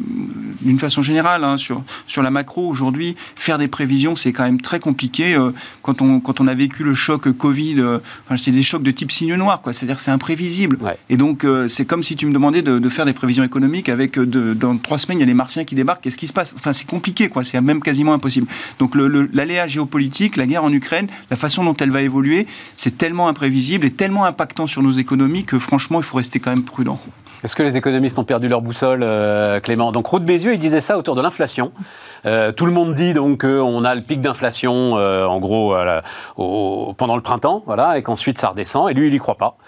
d'une 0.62 0.78
façon 0.80 1.02
générale 1.02 1.44
hein, 1.44 1.56
sur, 1.56 1.84
sur 2.08 2.20
la 2.22 2.30
macro 2.32 2.66
aujourd'hui. 2.66 3.14
Faire 3.36 3.58
des 3.58 3.68
prévisions, 3.68 4.16
c'est 4.16 4.32
quand 4.32 4.42
même 4.42 4.60
très 4.60 4.80
compliqué. 4.80 5.34
Euh, 5.36 5.52
quand, 5.82 6.02
on, 6.02 6.18
quand 6.18 6.40
on 6.40 6.48
a 6.48 6.54
vécu 6.54 6.82
le 6.82 6.94
choc 6.94 7.30
Covid, 7.36 7.76
euh, 7.78 7.98
enfin, 8.24 8.36
c'est 8.36 8.50
des 8.50 8.62
chocs 8.64 8.82
de 8.82 8.90
type 8.90 9.12
signe 9.12 9.34
noir, 9.36 9.60
quoi. 9.60 9.72
C'est-à-dire 9.72 10.00
c'est 10.00 10.10
imprévisible. 10.10 10.78
Ouais. 10.80 10.96
Et 11.10 11.16
donc, 11.16 11.44
euh, 11.44 11.68
c'est 11.68 11.84
comme 11.84 12.02
si 12.02 12.16
tu 12.16 12.26
me 12.26 12.32
demandais 12.32 12.62
de, 12.62 12.80
de 12.80 12.88
faire 12.88 13.04
des 13.04 13.12
prévisions 13.12 13.44
économiques 13.44 13.88
avec 13.88 14.18
de, 14.18 14.52
dans 14.54 14.76
trois 14.78 14.98
semaines, 14.98 15.18
il 15.18 15.20
y 15.20 15.24
a 15.24 15.26
les 15.26 15.34
Martiens 15.34 15.64
qui 15.64 15.76
débarquent. 15.76 16.00
Qu'est-ce 16.02 16.16
qui 16.18 16.26
se 16.26 16.32
passe? 16.32 16.54
Enfin, 16.56 16.72
c'est 16.72 16.88
compliqué, 16.88 17.28
quoi. 17.28 17.44
C'est 17.44 17.60
même 17.60 17.82
quasiment 17.82 18.14
impossible. 18.14 18.48
Donc, 18.80 18.96
le- 18.96 19.06
le- 19.06 19.30
l'aléa 19.32 19.68
géopolitique, 19.68 20.36
la 20.36 20.46
guerre 20.46 20.64
en 20.64 20.72
Ukraine, 20.72 21.06
la 21.34 21.36
façon 21.36 21.64
dont 21.64 21.74
elle 21.74 21.90
va 21.90 22.02
évoluer, 22.02 22.46
c'est 22.76 22.96
tellement 22.96 23.26
imprévisible 23.26 23.84
et 23.86 23.90
tellement 23.90 24.24
impactant 24.24 24.68
sur 24.68 24.84
nos 24.84 24.92
économies 24.92 25.44
que 25.44 25.58
franchement, 25.58 25.98
il 25.98 26.04
faut 26.04 26.16
rester 26.16 26.38
quand 26.38 26.50
même 26.50 26.62
prudent. 26.62 27.00
Est-ce 27.44 27.54
que 27.54 27.62
les 27.62 27.76
économistes 27.76 28.18
ont 28.18 28.24
perdu 28.24 28.48
leur 28.48 28.62
boussole, 28.62 29.02
euh, 29.02 29.60
Clément? 29.60 29.92
Donc, 29.92 30.06
Roux 30.06 30.18
de 30.18 30.24
Bézieux, 30.24 30.54
il 30.54 30.58
disait 30.58 30.80
ça 30.80 30.96
autour 30.96 31.14
de 31.14 31.20
l'inflation. 31.20 31.72
Euh, 32.24 32.52
tout 32.52 32.64
le 32.64 32.72
monde 32.72 32.94
dit 32.94 33.12
donc 33.12 33.42
qu'on 33.42 33.84
a 33.84 33.94
le 33.94 34.00
pic 34.00 34.22
d'inflation, 34.22 34.96
euh, 34.96 35.26
en 35.26 35.38
gros, 35.40 35.74
pendant 36.96 37.16
le 37.16 37.20
printemps, 37.20 37.62
voilà, 37.66 37.98
et 37.98 38.02
qu'ensuite 38.02 38.38
ça 38.38 38.48
redescend. 38.48 38.88
Et 38.90 38.94
lui, 38.94 39.08
il 39.08 39.14
y 39.14 39.18
croit 39.18 39.34
pas. 39.34 39.58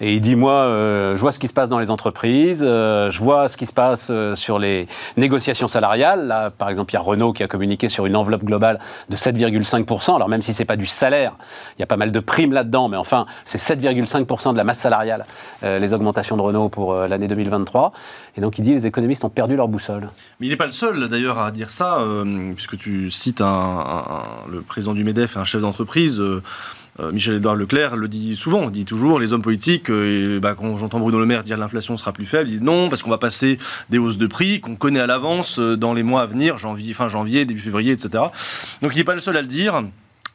Et 0.00 0.14
il 0.14 0.20
dit 0.20 0.36
moi, 0.36 0.52
euh, 0.52 1.14
je 1.16 1.20
vois 1.20 1.32
ce 1.32 1.38
qui 1.38 1.48
se 1.48 1.52
passe 1.52 1.68
dans 1.68 1.78
les 1.78 1.90
entreprises, 1.90 2.64
euh, 2.66 3.10
je 3.10 3.18
vois 3.20 3.48
ce 3.48 3.56
qui 3.56 3.66
se 3.66 3.72
passe 3.72 4.08
euh, 4.10 4.34
sur 4.34 4.58
les 4.58 4.86
négociations 5.16 5.68
salariales. 5.68 6.26
Là, 6.26 6.50
par 6.50 6.68
exemple, 6.68 6.92
il 6.92 6.94
y 6.94 6.96
a 6.96 7.00
Renault 7.00 7.32
qui 7.32 7.42
a 7.42 7.48
communiqué 7.48 7.88
sur 7.88 8.06
une 8.06 8.16
enveloppe 8.16 8.44
globale 8.44 8.78
de 9.08 9.16
7,5%. 9.16 10.16
Alors 10.16 10.28
même 10.28 10.42
si 10.42 10.52
c'est 10.52 10.64
pas 10.64 10.76
du 10.76 10.86
salaire, 10.86 11.34
il 11.78 11.80
y 11.80 11.84
a 11.84 11.86
pas 11.86 11.96
mal 11.96 12.12
de 12.12 12.20
primes 12.20 12.52
là-dedans, 12.52 12.88
mais 12.88 12.96
enfin, 12.96 13.26
c'est 13.44 13.58
7,5% 13.58 14.52
de 14.52 14.56
la 14.56 14.64
masse 14.64 14.78
salariale, 14.78 15.24
euh, 15.62 15.78
les 15.78 15.92
augmentations 15.92 16.36
de 16.36 16.42
Renault 16.42 16.68
pour 16.68 16.92
euh, 16.92 17.06
l'année 17.28 17.44
2023. 17.44 17.92
Et 18.36 18.40
donc 18.40 18.58
il 18.58 18.62
dit 18.62 18.74
les 18.74 18.86
économistes 18.86 19.24
ont 19.24 19.30
perdu 19.30 19.56
leur 19.56 19.68
boussole. 19.68 20.08
Mais 20.40 20.46
il 20.46 20.50
n'est 20.50 20.56
pas 20.56 20.66
le 20.66 20.72
seul 20.72 21.08
d'ailleurs 21.08 21.38
à 21.38 21.50
dire 21.50 21.70
ça, 21.70 22.00
euh, 22.00 22.52
puisque 22.54 22.76
tu 22.76 23.10
cites 23.10 23.40
le 23.40 24.60
président 24.60 24.94
du 24.94 25.04
MEDEF 25.04 25.36
et 25.36 25.38
un 25.38 25.44
chef 25.44 25.60
d'entreprise. 25.60 26.20
euh, 26.20 26.42
euh, 27.00 27.10
Michel-Édouard 27.10 27.56
Leclerc 27.56 27.96
le 27.96 28.06
dit 28.06 28.36
souvent, 28.36 28.66
il 28.66 28.70
dit 28.70 28.84
toujours, 28.84 29.18
les 29.18 29.32
hommes 29.32 29.42
politiques, 29.42 29.90
bah, 30.40 30.54
quand 30.54 30.76
j'entends 30.76 31.00
Bruno 31.00 31.18
Le 31.18 31.26
Maire 31.26 31.42
dire 31.42 31.56
l'inflation 31.56 31.96
sera 31.96 32.12
plus 32.12 32.24
faible, 32.24 32.48
il 32.48 32.60
dit 32.60 32.64
non, 32.64 32.88
parce 32.88 33.02
qu'on 33.02 33.10
va 33.10 33.18
passer 33.18 33.58
des 33.90 33.98
hausses 33.98 34.16
de 34.16 34.28
prix 34.28 34.60
qu'on 34.60 34.76
connaît 34.76 35.00
à 35.00 35.06
l'avance 35.08 35.58
dans 35.58 35.92
les 35.92 36.04
mois 36.04 36.22
à 36.22 36.26
venir, 36.26 36.56
janvier, 36.56 36.92
fin 36.94 37.08
janvier, 37.08 37.46
début 37.46 37.58
février, 37.58 37.90
etc. 37.90 38.22
Donc 38.80 38.92
il 38.94 38.98
n'est 38.98 39.04
pas 39.04 39.14
le 39.14 39.20
seul 39.20 39.36
à 39.36 39.40
le 39.40 39.48
dire. 39.48 39.82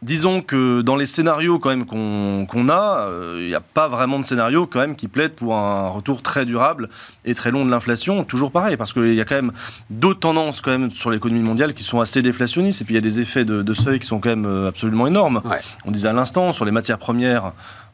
Disons 0.01 0.41
que 0.41 0.81
dans 0.81 0.95
les 0.95 1.05
scénarios 1.05 1.59
quand 1.59 1.69
même 1.69 1.85
qu'on 1.85 2.69
a, 2.69 3.09
euh, 3.11 3.39
il 3.41 3.47
n'y 3.47 3.53
a 3.55 3.59
pas 3.59 3.89
vraiment 3.89 4.17
de 4.17 4.23
scénario 4.23 4.65
quand 4.65 4.79
même 4.79 4.95
qui 4.95 5.09
plaide 5.09 5.33
pour 5.33 5.57
un 5.57 5.89
retour 5.89 6.21
très 6.21 6.45
durable 6.45 6.87
et 7.25 7.33
très 7.33 7.51
long 7.51 7.65
de 7.65 7.71
l'inflation. 7.71 8.23
Toujours 8.23 8.51
pareil, 8.51 8.77
parce 8.77 8.93
qu'il 8.93 9.13
y 9.13 9.19
a 9.19 9.25
quand 9.25 9.35
même 9.35 9.51
d'autres 9.89 10.21
tendances 10.21 10.61
quand 10.61 10.71
même 10.71 10.89
sur 10.89 11.09
l'économie 11.09 11.43
mondiale 11.43 11.73
qui 11.73 11.83
sont 11.83 11.99
assez 11.99 12.21
déflationnistes. 12.21 12.81
Et 12.81 12.85
puis 12.85 12.93
il 12.93 12.97
y 12.97 12.99
a 12.99 13.01
des 13.01 13.19
effets 13.19 13.43
de, 13.43 13.61
de 13.61 13.73
seuil 13.73 13.99
qui 13.99 14.07
sont 14.07 14.19
quand 14.19 14.29
même 14.29 14.45
euh, 14.45 14.69
absolument 14.69 15.05
énormes. 15.05 15.41
Ouais. 15.43 15.59
On 15.83 15.91
disait 15.91 16.07
à 16.07 16.13
l'instant, 16.13 16.53
sur 16.53 16.63
les 16.63 16.71
matières 16.71 16.97
premières, 16.97 17.51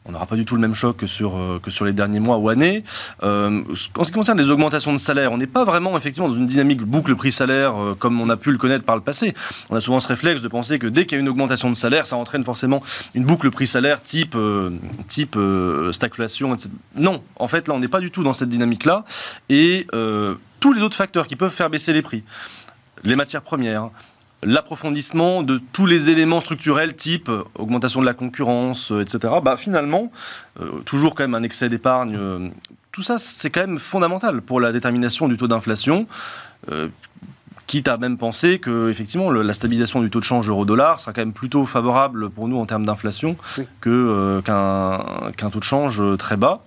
on 0.08 0.12
n'aura 0.12 0.26
pas 0.26 0.36
du 0.36 0.44
tout 0.44 0.54
le 0.54 0.60
même 0.60 0.74
choc 0.74 0.96
que 0.96 1.06
sur, 1.06 1.36
euh, 1.36 1.60
que 1.62 1.70
sur 1.70 1.84
les 1.84 1.92
derniers 1.92 2.20
mois 2.20 2.38
ou 2.38 2.48
années. 2.48 2.84
Euh, 3.22 3.62
en 3.98 4.04
ce 4.04 4.10
qui 4.10 4.14
concerne 4.14 4.38
les 4.38 4.50
augmentations 4.50 4.92
de 4.92 4.98
salaire, 4.98 5.32
on 5.32 5.38
n'est 5.38 5.46
pas 5.46 5.64
vraiment 5.64 5.96
effectivement 5.96 6.28
dans 6.28 6.34
une 6.34 6.46
dynamique 6.46 6.82
boucle 6.82 7.14
prix-salaire 7.16 7.76
euh, 7.76 7.94
comme 7.98 8.20
on 8.20 8.28
a 8.28 8.36
pu 8.36 8.52
le 8.52 8.58
connaître 8.58 8.84
par 8.84 8.96
le 8.96 9.02
passé. 9.02 9.34
On 9.70 9.76
a 9.76 9.80
souvent 9.80 10.00
ce 10.00 10.08
réflexe 10.08 10.42
de 10.42 10.48
penser 10.48 10.78
que 10.78 10.86
dès 10.86 11.06
qu'il 11.06 11.16
y 11.16 11.18
a 11.18 11.22
une 11.22 11.28
augmentation 11.28 11.68
de 11.68 11.74
salaire, 11.74 12.06
ça 12.06 12.16
entraîne 12.16 12.44
forcément 12.44 12.82
une 13.14 13.24
boucle 13.24 13.50
prix-salaire 13.50 14.02
type, 14.02 14.36
type 15.08 15.38
stagflation, 15.92 16.54
etc. 16.54 16.70
Non, 16.94 17.22
en 17.36 17.48
fait 17.48 17.68
là 17.68 17.74
on 17.74 17.80
n'est 17.80 17.88
pas 17.88 18.00
du 18.00 18.10
tout 18.10 18.22
dans 18.22 18.32
cette 18.32 18.48
dynamique-là. 18.48 19.04
Et 19.48 19.86
tous 20.60 20.72
les 20.72 20.82
autres 20.82 20.96
facteurs 20.96 21.26
qui 21.26 21.36
peuvent 21.36 21.52
faire 21.52 21.70
baisser 21.70 21.92
les 21.92 22.02
prix, 22.02 22.22
les 23.04 23.16
matières 23.16 23.42
premières, 23.42 23.90
l'approfondissement 24.46 25.42
de 25.42 25.60
tous 25.72 25.86
les 25.86 26.10
éléments 26.10 26.40
structurels 26.40 26.94
type 26.94 27.28
euh, 27.28 27.42
augmentation 27.58 28.00
de 28.00 28.06
la 28.06 28.14
concurrence, 28.14 28.92
euh, 28.92 29.00
etc., 29.02 29.34
bah, 29.42 29.56
finalement, 29.56 30.10
euh, 30.60 30.70
toujours 30.84 31.14
quand 31.14 31.24
même 31.24 31.34
un 31.34 31.42
excès 31.42 31.68
d'épargne, 31.68 32.16
euh, 32.18 32.48
tout 32.92 33.02
ça 33.02 33.18
c'est 33.18 33.50
quand 33.50 33.60
même 33.60 33.78
fondamental 33.78 34.40
pour 34.40 34.60
la 34.60 34.72
détermination 34.72 35.28
du 35.28 35.36
taux 35.36 35.48
d'inflation. 35.48 36.06
euh, 36.72 36.88
Quitte 37.66 37.88
à 37.88 37.96
même 37.96 38.16
penser 38.16 38.60
que 38.60 38.88
effectivement 38.90 39.28
le- 39.28 39.42
la 39.42 39.52
stabilisation 39.52 40.00
du 40.00 40.08
taux 40.08 40.20
de 40.20 40.24
change 40.24 40.48
euro-dollar 40.48 41.00
sera 41.00 41.12
quand 41.12 41.20
même 41.20 41.32
plutôt 41.32 41.64
favorable 41.66 42.30
pour 42.30 42.46
nous 42.46 42.56
en 42.58 42.64
termes 42.64 42.86
d'inflation 42.86 43.36
Oui. 43.58 43.64
que, 43.80 44.40
qu'un 44.44 45.50
taux 45.50 45.58
de 45.58 45.64
change 45.64 46.00
très 46.16 46.36
bas. 46.36 46.60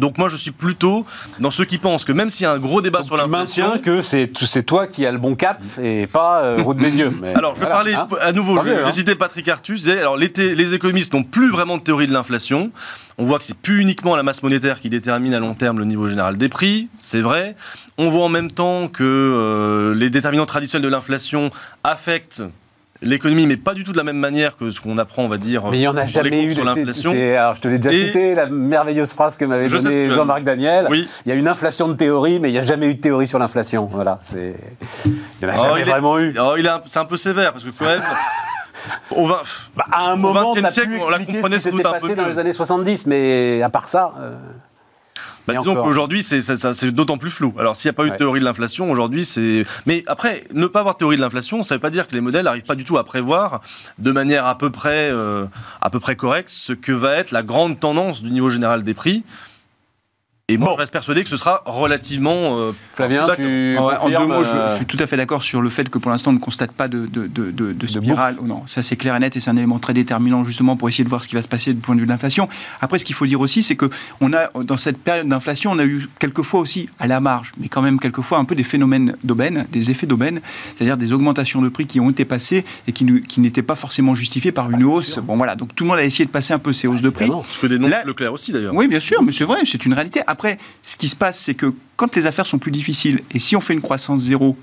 Donc 0.00 0.16
moi 0.16 0.28
je 0.30 0.36
suis 0.36 0.52
plutôt 0.52 1.04
dans 1.38 1.50
ceux 1.50 1.66
qui 1.66 1.76
pensent 1.76 2.06
que 2.06 2.12
même 2.12 2.30
s'il 2.30 2.44
y 2.44 2.46
a 2.46 2.52
un 2.52 2.58
gros 2.58 2.80
débat 2.80 3.00
Donc, 3.00 3.08
sur 3.08 3.16
l'inflation, 3.16 3.68
maintiens 3.68 3.78
que 3.78 4.00
c'est 4.00 4.30
c'est 4.38 4.62
toi 4.62 4.86
qui 4.86 5.04
as 5.04 5.12
le 5.12 5.18
bon 5.18 5.34
cap 5.34 5.62
et 5.80 6.06
pas 6.06 6.42
euh, 6.42 6.58
Roux 6.62 6.72
de 6.72 6.80
Bézieux. 6.80 7.12
Mais 7.20 7.34
Alors, 7.34 7.54
je 7.54 7.60
vais 7.60 7.66
voilà, 7.66 7.74
parler 7.74 7.94
hein. 7.94 8.08
à 8.20 8.32
nouveau. 8.32 8.56
Je 8.56 8.70
vais, 8.70 8.82
hein. 8.82 8.90
citer 8.90 9.14
Patrick 9.14 9.48
Artus. 9.48 9.86
Alors, 9.88 10.16
les 10.16 10.74
économistes 10.74 11.12
n'ont 11.12 11.22
plus 11.22 11.50
vraiment 11.50 11.76
de 11.76 11.82
théorie 11.82 12.06
de 12.06 12.12
l'inflation. 12.12 12.72
On 13.18 13.24
voit 13.24 13.38
que 13.38 13.44
c'est 13.44 13.56
plus 13.56 13.80
uniquement 13.80 14.16
la 14.16 14.22
masse 14.22 14.42
monétaire 14.42 14.80
qui 14.80 14.88
détermine 14.88 15.34
à 15.34 15.40
long 15.40 15.54
terme 15.54 15.78
le 15.78 15.84
niveau 15.84 16.08
général 16.08 16.38
des 16.38 16.48
prix. 16.48 16.88
C'est 16.98 17.20
vrai. 17.20 17.54
On 17.98 18.08
voit 18.08 18.24
en 18.24 18.30
même 18.30 18.50
temps 18.50 18.88
que 18.88 19.04
euh, 19.04 19.94
les 19.94 20.08
déterminants 20.08 20.46
traditionnels 20.46 20.84
de 20.84 20.90
l'inflation 20.90 21.50
affectent 21.84 22.42
l'économie, 23.02 23.46
mais 23.46 23.56
pas 23.56 23.74
du 23.74 23.84
tout 23.84 23.92
de 23.92 23.96
la 23.98 24.04
même 24.04 24.16
manière 24.16 24.56
que 24.56 24.70
ce 24.70 24.80
qu'on 24.80 24.96
apprend, 24.98 25.24
on 25.24 25.28
va 25.28 25.36
dire, 25.38 25.64
Mais 25.70 25.78
il 25.78 25.80
n'y 25.80 25.88
en 25.88 25.96
a 25.96 26.06
jamais 26.06 26.44
eu. 26.44 26.52
sur 26.54 26.64
l'inflation. 26.64 27.10
Alors, 27.12 27.54
je 27.56 27.60
te 27.60 27.68
l'ai 27.68 27.78
déjà 27.78 27.94
Et- 27.96 28.06
cité, 28.06 28.34
la 28.34 28.46
merveilleuse 28.46 29.12
phrase 29.12 29.36
que 29.36 29.44
m'avait 29.44 29.68
Je 29.68 29.76
que 29.76 29.82
donnée 29.82 30.10
Jean-Marc 30.10 30.42
Daniel. 30.44 30.86
Oui. 30.90 31.08
Il 31.26 31.28
y 31.28 31.32
a 31.32 31.34
une 31.34 31.48
inflation 31.48 31.88
de 31.88 31.94
théorie, 31.94 32.40
mais 32.40 32.48
il 32.48 32.52
n'y 32.52 32.58
a 32.58 32.62
jamais 32.62 32.86
eu 32.86 32.94
de 32.94 33.00
théorie 33.00 33.26
sur 33.26 33.38
l'inflation. 33.38 33.86
Voilà, 33.90 34.18
c'est. 34.22 34.54
Il 35.04 35.12
n'y 35.42 35.46
en 35.46 35.54
a 35.54 35.56
Oh, 35.58 35.62
jamais 35.64 35.80
est- 35.82 35.84
vraiment 35.84 36.18
eu. 36.18 36.34
Oh, 36.40 36.54
il 36.56 36.70
c'est 36.86 36.98
un 36.98 37.04
peu 37.04 37.16
sévère 37.16 37.52
parce 37.52 37.64
que 37.64 37.70
quand 37.70 37.84
même. 37.86 38.02
au 39.16 39.26
vingt- 39.26 39.42
Bah, 39.76 39.84
à 39.92 40.10
un 40.10 40.16
moment, 40.16 40.54
20e 40.54 40.66
tu 40.66 40.72
siècle, 40.72 40.90
pu 40.90 41.00
on 41.04 41.10
la 41.10 41.18
comprenait 41.18 41.58
ce 41.58 41.68
qui 41.68 41.76
s'était 41.76 41.88
passé 41.88 42.14
dans 42.14 42.26
les 42.26 42.38
années 42.38 42.52
70, 42.52 43.06
mais 43.06 43.62
à 43.62 43.68
part 43.70 43.88
ça. 43.88 44.12
euh, 44.20 44.32
Bah, 45.46 45.54
disons 45.58 45.74
qu'aujourd'hui, 45.74 46.22
c'est 46.22 46.86
d'autant 46.92 47.18
plus 47.18 47.30
flou. 47.30 47.52
Alors, 47.58 47.74
s'il 47.76 47.88
n'y 47.88 47.90
a 47.90 47.94
pas 47.94 48.02
eu 48.04 48.06
de 48.06 48.12
Ouais. 48.12 48.16
théorie 48.18 48.40
de 48.40 48.44
l'inflation, 48.44 48.90
aujourd'hui, 48.90 49.24
c'est. 49.24 49.64
Mais 49.86 50.02
après, 50.06 50.44
ne 50.54 50.66
pas 50.66 50.80
avoir 50.80 50.94
de 50.94 50.98
théorie 50.98 51.16
de 51.16 51.20
l'inflation, 51.20 51.62
ça 51.62 51.74
ne 51.74 51.78
veut 51.78 51.82
pas 51.82 51.90
dire 51.90 52.06
que 52.06 52.14
les 52.14 52.20
modèles 52.20 52.44
n'arrivent 52.44 52.62
pas 52.64 52.74
du 52.74 52.84
tout 52.84 52.98
à 52.98 53.04
prévoir 53.04 53.60
de 53.98 54.12
manière 54.12 54.46
à 54.46 54.56
peu 54.56 54.70
près, 54.70 55.10
euh, 55.10 55.46
à 55.80 55.90
peu 55.90 55.98
près 56.00 56.16
correcte 56.16 56.48
ce 56.50 56.72
que 56.72 56.92
va 56.92 57.14
être 57.16 57.30
la 57.32 57.42
grande 57.42 57.80
tendance 57.80 58.22
du 58.22 58.30
niveau 58.30 58.48
général 58.48 58.82
des 58.82 58.94
prix. 58.94 59.24
Et 60.48 60.58
moi, 60.58 60.70
Bon. 60.70 60.74
je 60.74 60.80
reste 60.80 60.92
persuadé 60.92 61.22
que 61.22 61.28
ce 61.28 61.36
sera 61.36 61.62
relativement. 61.66 62.58
euh, 62.58 62.72
Flavien, 62.94 63.28
tu 63.36 63.42
Ouais, 63.42 63.78
en 63.78 64.08
deux 64.08 64.26
mots, 64.26 64.42
je, 64.42 64.48
euh, 64.50 64.70
je 64.72 64.76
suis 64.78 64.86
tout 64.86 64.96
à 64.98 65.06
fait 65.06 65.16
d'accord 65.16 65.44
sur 65.44 65.62
le 65.62 65.70
fait 65.70 65.88
que 65.88 65.98
pour 65.98 66.10
l'instant, 66.10 66.30
on 66.30 66.34
ne 66.34 66.40
constate 66.40 66.72
pas 66.72 66.88
de, 66.88 67.06
de, 67.06 67.28
de, 67.28 67.52
de- 67.52 67.72
de 67.72 67.86
spirale. 67.86 68.36
Oh 68.42 68.44
non, 68.44 68.64
ça 68.66 68.82
c'est 68.82 68.96
clair 68.96 69.14
et 69.14 69.20
net 69.20 69.36
et 69.36 69.40
c'est 69.40 69.50
un 69.50 69.56
élément 69.56 69.78
très 69.78 69.94
déterminant 69.94 70.42
justement 70.42 70.76
pour 70.76 70.88
essayer 70.88 71.04
de 71.04 71.08
voir 71.08 71.22
ce 71.22 71.28
qui 71.28 71.36
va 71.36 71.42
se 71.42 71.48
passer 71.48 71.72
du 71.72 71.80
point 71.80 71.94
de 71.94 72.00
vue 72.00 72.06
de 72.06 72.10
l'inflation. 72.10 72.48
Après, 72.80 72.98
ce 72.98 73.04
qu'il 73.04 73.14
faut 73.14 73.24
dire 73.24 73.40
aussi, 73.40 73.62
c'est 73.62 73.76
que 73.76 73.88
on 74.20 74.32
a 74.32 74.50
dans 74.64 74.76
cette 74.76 74.98
période 74.98 75.28
d'inflation, 75.28 75.70
on 75.70 75.78
a 75.78 75.84
eu 75.84 76.08
quelquefois 76.18 76.58
aussi 76.58 76.90
à 76.98 77.06
la 77.06 77.20
marge, 77.20 77.52
mais 77.58 77.68
quand 77.68 77.80
même 77.80 78.00
quelquefois 78.00 78.38
un 78.38 78.44
peu 78.44 78.56
des 78.56 78.64
phénomènes 78.64 79.16
d'aubaine, 79.22 79.66
des 79.70 79.92
effets 79.92 80.06
d'aubaine, 80.08 80.40
c'est-à-dire 80.74 80.96
des 80.96 81.12
augmentations 81.12 81.62
de 81.62 81.68
prix 81.68 81.86
qui 81.86 82.00
ont 82.00 82.10
été 82.10 82.24
passées 82.24 82.64
et 82.88 82.92
qui, 82.92 83.04
n'étaient 83.38 83.62
pas 83.62 83.76
forcément 83.76 84.16
justifiées 84.16 84.52
par 84.52 84.68
une 84.72 84.82
hausse. 84.82 85.18
Bon 85.20 85.36
voilà, 85.36 85.54
donc 85.54 85.72
tout 85.76 85.84
le 85.84 85.90
monde 85.90 85.98
a 86.00 86.04
essayé 86.04 86.24
de 86.26 86.30
passer 86.32 86.52
un 86.52 86.58
peu 86.58 86.72
ces 86.72 86.88
hausses 86.88 87.00
de 87.00 87.10
prix. 87.10 87.24
évidemment. 87.26 87.44
ce 87.48 87.58
que 87.60 87.68
dénonce 87.68 87.90
Là- 87.90 88.02
Leclerc 88.04 88.32
aussi, 88.32 88.50
d'ailleurs. 88.52 88.74
Oui, 88.74 88.88
bien 88.88 89.00
sûr, 89.00 89.22
mais 89.22 89.30
c'est 89.30 89.44
vrai, 89.44 89.60
c'est 89.64 89.86
une 89.86 89.94
réalité. 89.94 90.20
Après, 90.32 90.58
ce 90.82 90.96
qui 90.96 91.08
se 91.08 91.16
passe, 91.16 91.38
c'est 91.38 91.54
que 91.54 91.72
quand 91.96 92.16
les 92.16 92.26
affaires 92.26 92.46
sont 92.46 92.58
plus 92.58 92.72
difficiles, 92.72 93.20
et 93.32 93.38
si 93.38 93.54
on 93.54 93.60
fait 93.60 93.74
une 93.74 93.82
croissance 93.82 94.22
zéro, 94.22 94.56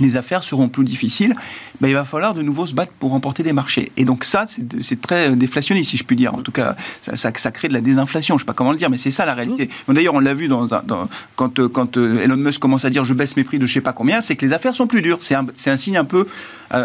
les 0.00 0.16
affaires 0.16 0.42
seront 0.42 0.68
plus 0.68 0.82
difficiles, 0.84 1.34
ben, 1.80 1.86
il 1.86 1.94
va 1.94 2.04
falloir 2.04 2.34
de 2.34 2.42
nouveau 2.42 2.66
se 2.66 2.74
battre 2.74 2.90
pour 2.98 3.10
remporter 3.10 3.44
des 3.44 3.52
marchés. 3.52 3.92
Et 3.96 4.04
donc 4.04 4.24
ça, 4.24 4.44
c'est 4.80 5.00
très 5.00 5.30
euh, 5.30 5.36
déflationniste, 5.36 5.90
si 5.90 5.96
je 5.96 6.02
puis 6.02 6.16
dire. 6.16 6.34
En 6.34 6.42
tout 6.42 6.50
cas, 6.50 6.74
ça, 7.00 7.16
ça- 7.16 7.30
ça 7.36 7.52
crée 7.52 7.68
de 7.68 7.74
la 7.74 7.80
désinflation. 7.80 8.34
Je 8.36 8.42
ne 8.42 8.44
sais 8.44 8.46
pas 8.46 8.54
comment 8.54 8.72
le 8.72 8.76
dire, 8.76 8.90
mais 8.90 8.98
c'est 8.98 9.12
ça 9.12 9.24
la 9.24 9.34
réalité. 9.34 9.70
Bon, 9.86 9.94
D'ailleurs, 9.94 10.14
on 10.14 10.18
l'a 10.18 10.34
vu 10.34 10.48
dans, 10.48 10.74
un- 10.74 10.82
dans- 10.82 11.08
quand, 11.36 11.60
euh, 11.60 11.68
quand 11.68 11.96
euh, 11.96 12.22
Elon 12.24 12.36
Musk 12.36 12.60
commence 12.60 12.84
à 12.84 12.90
dire 12.90 13.04
je 13.04 13.14
baisse 13.14 13.36
mes 13.36 13.44
prix 13.44 13.60
de 13.60 13.66
je 13.66 13.72
sais 13.74 13.80
pas 13.80 13.92
combien, 13.92 14.20
c'est 14.20 14.34
que 14.34 14.44
les 14.44 14.52
affaires 14.52 14.74
sont 14.74 14.88
plus 14.88 15.00
dures. 15.00 15.18
C'est 15.20 15.36
un, 15.36 15.76
signe 15.76 15.96
un 15.96 16.04
peu 16.04 16.26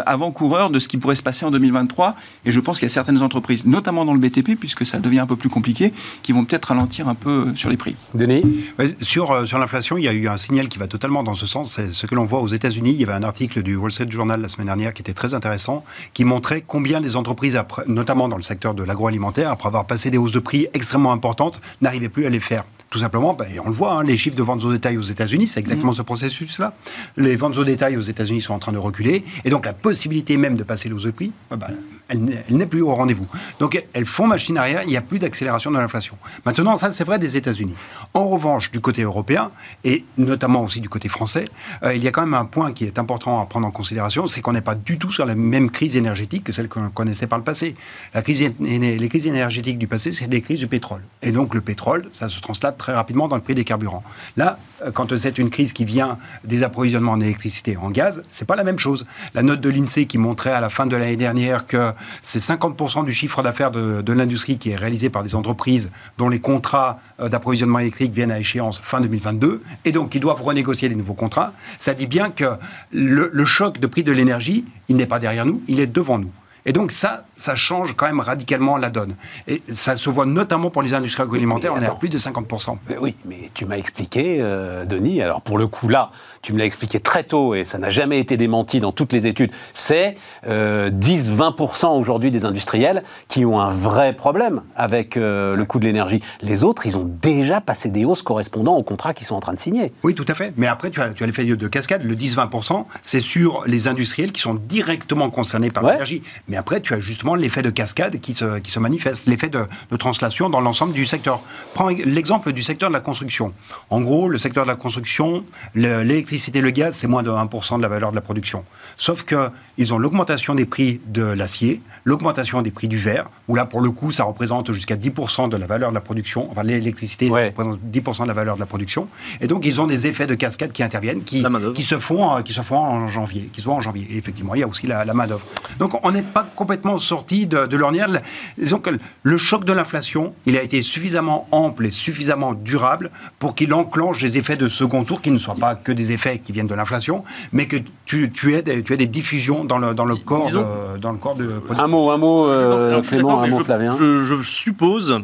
avant-coureur 0.06 0.70
de 0.70 0.78
ce 0.78 0.88
qui 0.88 0.96
pourrait 0.98 1.14
se 1.14 1.22
passer 1.22 1.44
en 1.44 1.50
2023. 1.50 2.14
Et 2.44 2.52
je 2.52 2.60
pense 2.60 2.78
qu'il 2.78 2.88
y 2.88 2.90
a 2.90 2.94
certaines 2.94 3.22
entreprises, 3.22 3.66
notamment 3.66 4.04
dans 4.04 4.14
le 4.14 4.20
BTP, 4.20 4.56
puisque 4.58 4.86
ça 4.86 4.98
devient 4.98 5.20
un 5.20 5.26
peu 5.26 5.36
plus 5.36 5.48
compliqué, 5.48 5.92
qui 6.22 6.32
vont 6.32 6.44
peut-être 6.44 6.66
ralentir 6.66 7.08
un 7.08 7.14
peu 7.14 7.30
euh, 7.48 7.54
sur 7.56 7.70
les 7.70 7.76
prix. 7.76 7.96
Denis 8.14 8.42
Ouais, 8.78 8.86
Sur, 9.00 9.30
euh, 9.30 9.44
sur 9.44 9.58
l'inflation, 9.58 9.96
il 9.96 10.04
y 10.04 10.08
a 10.08 10.12
eu 10.12 10.28
un 10.28 10.36
signal 10.36 10.68
qui 10.68 10.78
va 10.78 10.86
totalement 10.86 11.22
dans 11.22 11.34
ce 11.34 11.46
sens. 11.46 11.74
C'est 11.76 11.92
ce 11.94 12.06
que 12.06 12.14
l'on 12.14 12.24
voit 12.24 12.40
aux 12.40 12.48
États-Unis. 12.48 12.90
Il 12.92 13.00
y 13.00 13.04
avait 13.04 13.12
un 13.12 13.22
article 13.22 13.62
du 13.62 13.76
Wall 13.76 13.92
Street 13.92 14.06
Journal 14.10 14.40
la 14.40 14.48
semaine 14.48 14.66
dernière 14.66 14.92
qui 14.94 15.02
était 15.02 15.12
très 15.12 15.34
intéressant, 15.34 15.84
qui 16.14 16.24
montrait 16.24 16.62
combien 16.66 17.00
les 17.00 17.16
entreprises, 17.16 17.56
après- 17.56 17.84
notamment 17.86 18.28
dans 18.28 18.36
le 18.36 18.42
secteur 18.42 18.74
de 18.74 18.82
l'agroalimentaire, 18.84 19.50
après 19.50 19.68
avoir 19.68 19.86
passé 19.86 20.10
des 20.10 20.18
hausses 20.18 20.32
de 20.32 20.38
prix 20.40 20.66
extrêmement 20.74 21.12
importantes, 21.12 21.60
n'arrivaient 21.80 22.08
plus 22.08 22.26
à 22.26 22.30
les 22.30 22.40
faire. 22.40 22.64
Tout 22.90 22.98
simplement, 22.98 23.34
ben, 23.34 23.46
on 23.64 23.68
le 23.68 23.74
voit, 23.74 23.92
hein, 23.92 24.02
les 24.02 24.16
chiffres 24.16 24.36
de 24.36 24.42
ventes 24.42 24.64
au 24.64 24.72
détail 24.72 24.96
aux 24.98 25.02
États-Unis, 25.02 25.46
c'est 25.46 25.60
exactement 25.60 25.92
ce 25.92 26.02
processus-là. 26.02 26.74
Les 27.16 27.36
ventes 27.36 27.56
au 27.56 27.64
détail 27.64 27.96
aux 27.96 28.00
États-Unis 28.00 28.40
sont 28.40 28.54
en 28.54 28.58
train 28.58 28.72
de 28.72 28.78
reculer, 28.78 29.24
et 29.44 29.50
donc 29.50 29.64
la 29.64 29.72
possibilité 29.80 30.36
même 30.36 30.56
de 30.56 30.62
passer 30.62 30.88
de 30.88 31.10
prix, 31.10 31.32
ben, 31.50 31.56
ben, 31.56 31.74
elle, 32.08 32.56
n'est- 32.56 32.66
plus 32.66 32.82
au 32.82 32.94
rendez-vous. 32.94 33.26
Donc 33.58 33.82
elles 33.92 34.06
font 34.06 34.26
machine 34.26 34.56
arrière, 34.58 34.82
il 34.84 34.90
n'y 34.90 34.96
a 34.96 35.00
plus 35.02 35.18
d'accélération 35.18 35.70
de 35.70 35.78
l'inflation. 35.78 36.16
Maintenant, 36.44 36.76
ça 36.76 36.90
c'est 36.90 37.04
vrai 37.04 37.18
des 37.18 37.36
États-Unis. 37.36 37.74
En 38.14 38.26
revanche, 38.28 38.70
du 38.70 38.80
côté 38.80 39.02
européen, 39.02 39.50
et 39.84 40.04
notamment 40.18 40.62
aussi 40.62 40.80
du 40.80 40.88
côté 40.88 41.08
français, 41.08 41.46
euh, 41.82 41.94
il 41.94 42.02
y 42.02 42.08
a 42.08 42.10
quand 42.12 42.22
même 42.22 42.34
un 42.34 42.44
point 42.44 42.72
qui 42.72 42.84
est 42.84 42.98
important 42.98 43.40
à 43.40 43.46
prendre 43.46 43.66
en 43.66 43.70
considération, 43.70 44.26
c'est 44.26 44.40
qu'on 44.40 44.52
n'est 44.52 44.60
pas 44.60 44.74
du 44.74 44.98
tout 44.98 45.10
sur 45.10 45.24
la 45.26 45.34
même 45.34 45.70
crise 45.70 45.96
énergétique 45.96 46.44
que 46.44 46.52
celle 46.52 46.68
qu'on 46.68 46.90
connaissait 46.90 47.26
par 47.26 47.38
le 47.38 47.44
passé. 47.44 47.74
La 48.14 48.22
crise, 48.22 48.52
les 48.60 49.08
crises 49.08 49.26
énergétiques 49.26 49.78
du 49.78 49.86
passé, 49.86 50.12
c'est 50.12 50.28
des 50.28 50.42
crises 50.42 50.60
du 50.60 50.68
pétrole. 50.68 51.02
Et 51.22 51.32
donc 51.32 51.54
le 51.54 51.60
pétrole, 51.60 52.10
ça 52.12 52.28
se 52.28 52.40
translate 52.40 52.76
très 52.76 52.92
rapidement 52.94 53.28
dans 53.28 53.36
le 53.36 53.42
prix 53.42 53.54
des 53.54 53.64
carburants. 53.64 54.04
Là, 54.36 54.58
quand 54.94 55.16
c'est 55.16 55.38
une 55.38 55.50
crise 55.50 55.72
qui 55.72 55.84
vient 55.84 56.18
des 56.44 56.62
approvisionnements 56.62 57.12
en 57.12 57.20
électricité 57.20 57.72
et 57.72 57.76
en 57.76 57.90
gaz, 57.90 58.22
c'est 58.30 58.46
pas 58.46 58.56
la 58.56 58.64
même 58.64 58.78
chose. 58.78 59.06
La 59.34 59.42
note 59.42 59.60
de 59.60 59.68
l'INSEE 59.68 60.06
qui 60.06 60.18
montrait 60.18 60.52
à 60.52 60.60
la 60.60 60.70
fin 60.70 60.86
de 60.86 60.96
l'année 60.96 61.16
dernière 61.16 61.66
que 61.66 61.92
c'est 62.22 62.38
50% 62.38 63.04
du 63.04 63.12
chiffre 63.12 63.42
d'affaires 63.42 63.70
de, 63.70 64.12
l'industrie 64.12 64.58
qui 64.58 64.70
est 64.70 64.76
réalisé 64.76 65.08
par 65.08 65.22
des 65.22 65.34
entreprises 65.34 65.90
dont 66.18 66.28
les 66.28 66.40
contrats 66.40 66.98
euh, 67.20 67.28
d'approvisionnement 67.28 67.78
électrique 67.78 68.12
viennent 68.12 68.32
à 68.32 68.40
échéance 68.40 68.80
fin 68.82 69.00
2022 69.00 69.62
et 69.84 69.92
donc 69.92 70.10
qui 70.10 70.20
doivent 70.20 70.42
renégocier 70.42 70.88
des 70.88 70.96
nouveaux 70.96 71.14
contrats. 71.14 71.52
Ça 71.78 71.94
dit 71.94 72.06
bien 72.06 72.30
que 72.30 72.44
le, 72.92 73.30
le 73.32 73.44
choc 73.44 73.78
de 73.78 73.86
prix 73.86 74.02
de 74.02 74.12
l'énergie, 74.12 74.64
il 74.88 74.96
n'est 74.96 75.06
pas 75.06 75.18
derrière 75.18 75.46
nous, 75.46 75.62
il 75.68 75.80
est 75.80 75.86
devant 75.86 76.18
nous. 76.18 76.32
Et 76.70 76.72
donc 76.72 76.92
ça, 76.92 77.24
ça 77.34 77.56
change 77.56 77.94
quand 77.96 78.06
même 78.06 78.20
radicalement 78.20 78.76
la 78.76 78.90
donne. 78.90 79.16
Et 79.48 79.60
ça 79.72 79.96
se 79.96 80.08
voit 80.08 80.24
notamment 80.24 80.70
pour 80.70 80.82
les 80.82 80.94
industries 80.94 81.24
agroalimentaires, 81.24 81.74
on 81.74 81.82
est 81.82 81.86
à 81.86 81.96
plus 81.96 82.08
de 82.08 82.16
50%. 82.16 82.76
Mais 82.88 82.96
Oui, 82.96 83.16
mais 83.24 83.50
tu 83.54 83.64
m'as 83.64 83.74
expliqué, 83.76 84.36
euh, 84.40 84.84
Denis, 84.84 85.20
alors 85.20 85.40
pour 85.42 85.58
le 85.58 85.66
coup 85.66 85.88
là, 85.88 86.12
tu 86.42 86.52
me 86.52 86.58
l'as 86.60 86.64
expliqué 86.66 87.00
très 87.00 87.24
tôt 87.24 87.56
et 87.56 87.64
ça 87.64 87.78
n'a 87.78 87.90
jamais 87.90 88.20
été 88.20 88.36
démenti 88.36 88.78
dans 88.78 88.92
toutes 88.92 89.12
les 89.12 89.26
études, 89.26 89.50
c'est 89.74 90.14
euh, 90.46 90.90
10-20% 90.90 91.98
aujourd'hui 92.00 92.30
des 92.30 92.44
industriels 92.44 93.02
qui 93.26 93.44
ont 93.44 93.58
un 93.60 93.70
vrai 93.70 94.12
problème 94.14 94.62
avec 94.76 95.16
euh, 95.16 95.56
le 95.56 95.64
coût 95.64 95.80
de 95.80 95.86
l'énergie. 95.86 96.22
Les 96.40 96.62
autres, 96.62 96.86
ils 96.86 96.96
ont 96.96 97.10
déjà 97.20 97.60
passé 97.60 97.90
des 97.90 98.04
hausses 98.04 98.22
correspondant 98.22 98.76
aux 98.76 98.84
contrats 98.84 99.12
qu'ils 99.12 99.26
sont 99.26 99.34
en 99.34 99.40
train 99.40 99.54
de 99.54 99.58
signer. 99.60 99.92
Oui, 100.04 100.14
tout 100.14 100.26
à 100.28 100.34
fait. 100.36 100.54
Mais 100.56 100.68
après, 100.68 100.90
tu 100.90 101.00
as, 101.00 101.10
tu 101.14 101.24
as 101.24 101.26
l'effet 101.26 101.44
de 101.44 101.66
cascade. 101.66 102.04
Le 102.04 102.14
10-20%, 102.14 102.84
c'est 103.02 103.18
sur 103.18 103.64
les 103.66 103.88
industriels 103.88 104.30
qui 104.30 104.40
sont 104.40 104.54
directement 104.54 105.30
concernés 105.30 105.70
par 105.70 105.82
Ouais. 105.82 105.90
l'énergie. 105.92 106.22
Mais 106.46 106.59
après, 106.60 106.80
tu 106.80 106.94
as 106.94 107.00
justement 107.00 107.34
l'effet 107.34 107.62
de 107.62 107.70
cascade 107.70 108.20
qui 108.20 108.34
se, 108.34 108.58
qui 108.60 108.70
se 108.70 108.78
manifeste, 108.78 109.26
l'effet 109.26 109.48
de, 109.48 109.62
de 109.90 109.96
translation 109.96 110.48
dans 110.50 110.60
l'ensemble 110.60 110.92
du 110.92 111.04
secteur. 111.06 111.42
Prends 111.74 111.88
l'exemple 111.88 112.52
du 112.52 112.62
secteur 112.62 112.88
de 112.90 112.94
la 112.94 113.00
construction. 113.00 113.52
En 113.90 114.00
gros, 114.02 114.28
le 114.28 114.38
secteur 114.38 114.64
de 114.64 114.68
la 114.70 114.76
construction, 114.76 115.44
le- 115.74 116.02
l'électricité 116.02 116.58
et 116.60 116.62
le 116.62 116.70
gaz, 116.70 116.94
c'est 116.96 117.06
moins 117.08 117.22
de 117.22 117.30
1% 117.30 117.78
de 117.78 117.82
la 117.82 117.88
valeur 117.88 118.10
de 118.10 118.14
la 118.16 118.20
production. 118.20 118.64
Sauf 118.96 119.24
qu'ils 119.24 119.94
ont 119.94 119.98
l'augmentation 119.98 120.54
des 120.54 120.66
prix 120.66 121.00
de 121.06 121.22
l'acier, 121.24 121.80
l'augmentation 122.04 122.62
des 122.62 122.70
prix 122.70 122.88
du 122.88 122.98
verre, 122.98 123.28
où 123.48 123.54
là, 123.54 123.64
pour 123.64 123.80
le 123.80 123.90
coup, 123.90 124.10
ça 124.12 124.24
représente 124.24 124.72
jusqu'à 124.72 124.96
10% 124.96 125.48
de 125.48 125.56
la 125.56 125.66
valeur 125.66 125.88
de 125.90 125.94
la 125.94 126.00
production. 126.00 126.50
Enfin, 126.50 126.62
l'électricité 126.62 127.30
Ouais. 127.30 127.48
représente 127.48 127.80
10% 127.90 128.22
de 128.24 128.28
la 128.28 128.34
valeur 128.34 128.54
de 128.56 128.60
la 128.60 128.66
production. 128.66 129.08
Et 129.40 129.46
donc, 129.46 129.64
ils 129.66 129.80
ont 129.80 129.86
des 129.86 130.06
effets 130.06 130.26
de 130.26 130.34
cascade 130.34 130.72
qui 130.72 130.82
interviennent, 130.82 131.22
qui, 131.24 131.40
main-d'œuvre. 131.42 131.72
qui 131.74 131.82
se 131.84 131.98
font, 131.98 132.36
euh, 132.36 132.42
qui 132.42 132.52
se 132.52 132.60
font 132.62 132.76
en 132.78 133.08
janvier, 133.08 133.48
qui 133.52 133.60
se 133.60 133.66
font 133.66 133.76
en 133.76 133.80
janvier. 133.80 134.06
Et 134.10 134.18
effectivement, 134.18 134.54
il 134.54 134.60
y 134.60 134.64
a 134.64 134.68
aussi 134.68 134.86
la, 134.86 135.04
la 135.04 135.14
main 135.14 135.26
d'œuvre. 135.26 135.46
Donc, 135.78 135.98
on 136.04 136.10
n'est 136.10 136.22
pas 136.22 136.39
complètement 136.56 136.98
sorti 136.98 137.46
de, 137.46 137.66
de 137.66 137.76
l'ornière. 137.76 138.08
Le- 138.08 138.20
Disons 138.58 138.78
que 138.78 138.90
le 139.22 139.38
choc 139.38 139.64
de 139.64 139.72
l'inflation, 139.72 140.34
il 140.46 140.56
a 140.56 140.62
été 140.62 140.82
suffisamment 140.82 141.48
ample 141.50 141.86
et 141.86 141.90
suffisamment 141.90 142.52
durable 142.54 143.10
pour 143.38 143.54
qu'il 143.54 143.72
enclenche 143.74 144.18
des 144.18 144.38
effets 144.38 144.56
de 144.56 144.68
second 144.68 145.04
tour 145.04 145.20
qui 145.22 145.30
ne 145.30 145.38
soient 145.38 145.54
pas 145.54 145.74
que 145.74 145.92
des 145.92 146.12
effets 146.12 146.38
qui 146.38 146.52
viennent 146.52 146.66
de 146.66 146.74
l'inflation, 146.74 147.24
mais 147.52 147.66
que 147.66 147.76
tu, 148.04 148.30
tu 148.32 148.54
aies 148.54 148.62
des, 148.62 148.82
tu 148.82 148.92
aies 148.92 148.96
des 148.96 149.06
diffusions 149.06 149.64
dans 149.64 149.78
le, 149.78 149.94
dans 149.94 150.04
le 150.04 150.16
corps, 150.16 150.46
disons- 150.46 150.60
de, 150.94 150.98
dans 150.98 151.12
le 151.12 151.18
corps 151.18 151.34
de. 151.36 151.62
Un 151.78 151.86
mot, 151.86 152.10
un 152.10 152.16
mot, 152.18 152.48
euh, 152.48 152.88
alors, 152.90 153.02
Clément, 153.02 153.42
un 153.42 153.48
mot, 153.48 153.58
je- 153.60 153.64
Flavien. 153.64 153.96
Je, 153.98 154.22
je 154.22 154.42
suppose 154.42 155.20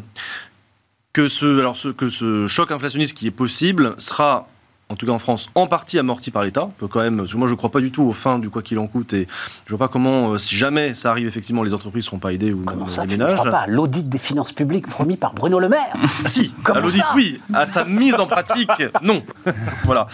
que 1.13 1.29
ce, 1.29 1.59
alors 1.61 1.77
ce, 1.77 1.89
que 1.89 2.09
ce 2.09 2.47
choc 2.47 2.71
inflationniste 2.71 3.17
qui 3.17 3.27
est 3.27 3.31
possible 3.31 3.95
sera, 3.99 4.49
en 4.89 4.95
tout 4.95 5.05
cas 5.05 5.11
en 5.13 5.19
France, 5.19 5.49
en 5.57 5.67
partie 5.67 5.99
amorti 5.99 6.31
par 6.31 6.45
l'État. 6.45 6.69
Peut 6.79 6.87
quand 6.87 7.01
même, 7.01 7.17
parce 7.17 7.33
que 7.33 7.37
moi 7.37 7.49
je 7.49 7.53
ne 7.53 7.57
crois 7.57 7.71
pas 7.71 7.81
du 7.81 7.91
tout 7.91 8.05
au 8.05 8.13
fin 8.13 8.39
du 8.39 8.51
quoi 8.51 8.63
qu'il 8.63 8.79
en 8.79 8.87
coûte 8.87 9.13
et 9.15 9.27
je 9.67 9.71
vois 9.75 9.87
pas 9.89 9.93
comment, 9.93 10.31
euh, 10.33 10.39
si 10.39 10.55
jamais 10.57 10.95
ça 10.95 11.11
arrive 11.11 11.27
effectivement, 11.27 11.65
les 11.65 11.75
entreprises 11.75 12.05
ne 12.05 12.07
seront 12.07 12.19
pas 12.21 12.33
aidées 12.33 12.53
ou 12.53 12.63
Comment 12.65 12.87
ça, 12.87 13.03
les 13.05 13.15
tu 13.17 13.19
ne 13.21 13.51
pas 13.51 13.67
l'audit 13.67 14.09
des 14.09 14.19
finances 14.19 14.53
publiques 14.53 14.87
promis 14.89 15.17
par 15.17 15.35
Bruno 15.35 15.59
Le 15.59 15.69
Maire 15.69 15.93
Ah 16.25 16.29
si, 16.29 16.55
Comment 16.63 16.79
à 16.79 16.83
l'audit, 16.83 17.03
oui. 17.17 17.41
À 17.53 17.67
sa 17.67 17.85
mise 17.85 18.15
en 18.15 18.27
pratique, 18.27 18.71
non. 19.03 19.25
voilà. 19.85 20.07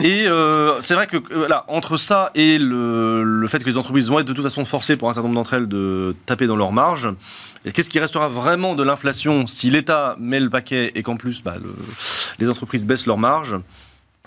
Et 0.00 0.26
euh, 0.26 0.80
c'est 0.80 0.94
vrai 0.94 1.06
que 1.06 1.16
euh, 1.18 1.20
voilà, 1.36 1.64
entre 1.68 1.96
ça 1.98 2.30
et 2.34 2.56
le, 2.58 3.22
le 3.24 3.46
fait 3.48 3.58
que 3.62 3.68
les 3.68 3.76
entreprises 3.76 4.08
vont 4.08 4.20
être 4.20 4.26
de 4.28 4.32
toute 4.32 4.44
façon 4.44 4.64
forcées 4.64 4.96
pour 4.96 5.10
un 5.10 5.12
certain 5.12 5.28
nombre 5.28 5.38
d'entre 5.40 5.54
elles 5.54 5.68
de 5.68 6.16
taper 6.24 6.46
dans 6.46 6.56
leurs 6.56 6.72
marges, 6.72 7.10
qu'est-ce 7.74 7.90
qui 7.90 7.98
restera 7.98 8.28
vraiment 8.28 8.74
de 8.74 8.82
l'inflation 8.82 9.46
si 9.46 9.68
l'État 9.70 10.16
met 10.18 10.40
le 10.40 10.48
paquet 10.48 10.92
et 10.94 11.02
qu'en 11.02 11.16
plus 11.16 11.42
bah, 11.42 11.56
le- 11.62 11.74
les 12.38 12.48
entreprises 12.48 12.86
baissent 12.86 13.04
leurs 13.06 13.18
marges? 13.18 13.56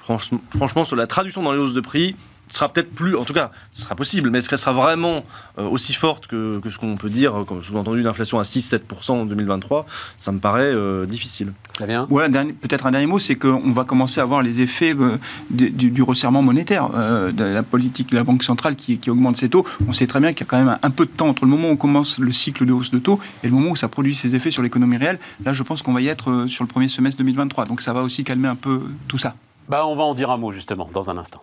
Franchement, 0.03 0.41
franchement, 0.55 0.83
sur 0.83 0.95
la 0.95 1.07
traduction 1.07 1.43
dans 1.43 1.51
les 1.53 1.59
hausses 1.59 1.73
de 1.73 1.81
prix, 1.81 2.15
sera 2.53 2.67
peut-être 2.67 2.93
plus, 2.93 3.15
en 3.15 3.23
tout 3.23 3.31
cas, 3.33 3.49
ce 3.71 3.83
sera 3.83 3.95
possible, 3.95 4.29
mais 4.29 4.39
est-ce 4.39 4.49
qu'elle 4.49 4.57
sera 4.59 4.73
vraiment 4.73 5.23
euh, 5.57 5.69
aussi 5.69 5.93
forte 5.93 6.27
que, 6.27 6.59
que 6.59 6.69
ce 6.69 6.77
qu'on 6.77 6.97
peut 6.97 7.09
dire, 7.09 7.45
comme 7.47 7.61
je 7.61 7.71
vous 7.71 7.77
ai 7.77 7.79
entendu, 7.79 8.01
une 8.01 8.07
inflation 8.07 8.39
à 8.39 8.41
6-7% 8.43 9.11
en 9.11 9.25
2023 9.25 9.85
Ça 10.17 10.33
me 10.33 10.39
paraît 10.39 10.63
euh, 10.65 11.05
difficile. 11.05 11.53
Flavien 11.77 12.07
Voilà, 12.09 12.27
dernier- 12.27 12.51
peut-être 12.51 12.87
un 12.87 12.91
dernier 12.91 13.07
mot, 13.07 13.19
c'est 13.19 13.35
qu'on 13.35 13.71
va 13.71 13.85
commencer 13.85 14.19
à 14.19 14.25
voir 14.25 14.41
les 14.41 14.59
effets 14.59 14.93
euh, 14.99 15.17
du, 15.49 15.69
du- 15.69 15.91
du 15.91 16.01
resserrement 16.03 16.41
monétaire, 16.41 16.89
euh, 16.93 17.31
de 17.31 17.45
la 17.45 17.63
politique 17.63 18.09
de 18.09 18.15
la 18.17 18.25
Banque 18.25 18.43
centrale 18.43 18.75
qui, 18.75 18.97
qui 18.97 19.09
augmente 19.09 19.37
ses 19.37 19.47
taux. 19.47 19.65
On 19.87 19.93
sait 19.93 20.07
très 20.07 20.19
bien 20.19 20.33
qu'il 20.33 20.45
y 20.45 20.49
a 20.49 20.49
quand 20.49 20.57
même 20.59 20.67
un, 20.67 20.79
un 20.83 20.89
peu 20.89 21.05
de 21.05 21.11
temps 21.11 21.29
entre 21.29 21.45
le 21.45 21.51
moment 21.51 21.69
où 21.69 21.71
on 21.71 21.77
commence 21.77 22.17
le 22.19 22.33
cycle 22.33 22.65
de 22.65 22.73
hausse 22.73 22.91
de 22.91 22.99
taux 22.99 23.17
et 23.43 23.47
le 23.47 23.53
moment 23.53 23.69
où 23.71 23.75
ça 23.77 23.87
produit 23.87 24.13
ses 24.13 24.35
effets 24.35 24.51
sur 24.51 24.61
l'économie 24.61 24.97
réelle. 24.97 25.19
Là, 25.45 25.53
je 25.53 25.63
pense 25.63 25.81
qu'on 25.83 25.93
va 25.93 26.01
y 26.01 26.09
être 26.09 26.29
euh, 26.29 26.47
sur 26.47 26.65
le 26.65 26.67
premier 26.67 26.89
semestre 26.89 27.17
2023. 27.19 27.63
Donc 27.63 27.79
ça 27.79 27.93
va 27.93 28.01
aussi 28.03 28.25
calmer 28.25 28.49
un 28.49 28.55
peu 28.57 28.81
tout 29.07 29.17
ça. 29.17 29.35
Bah, 29.71 29.85
On 29.87 29.95
va 29.95 30.03
en 30.03 30.13
dire 30.13 30.29
un 30.29 30.37
mot 30.37 30.51
justement 30.51 30.89
dans 30.91 31.09
un 31.09 31.17
instant. 31.17 31.41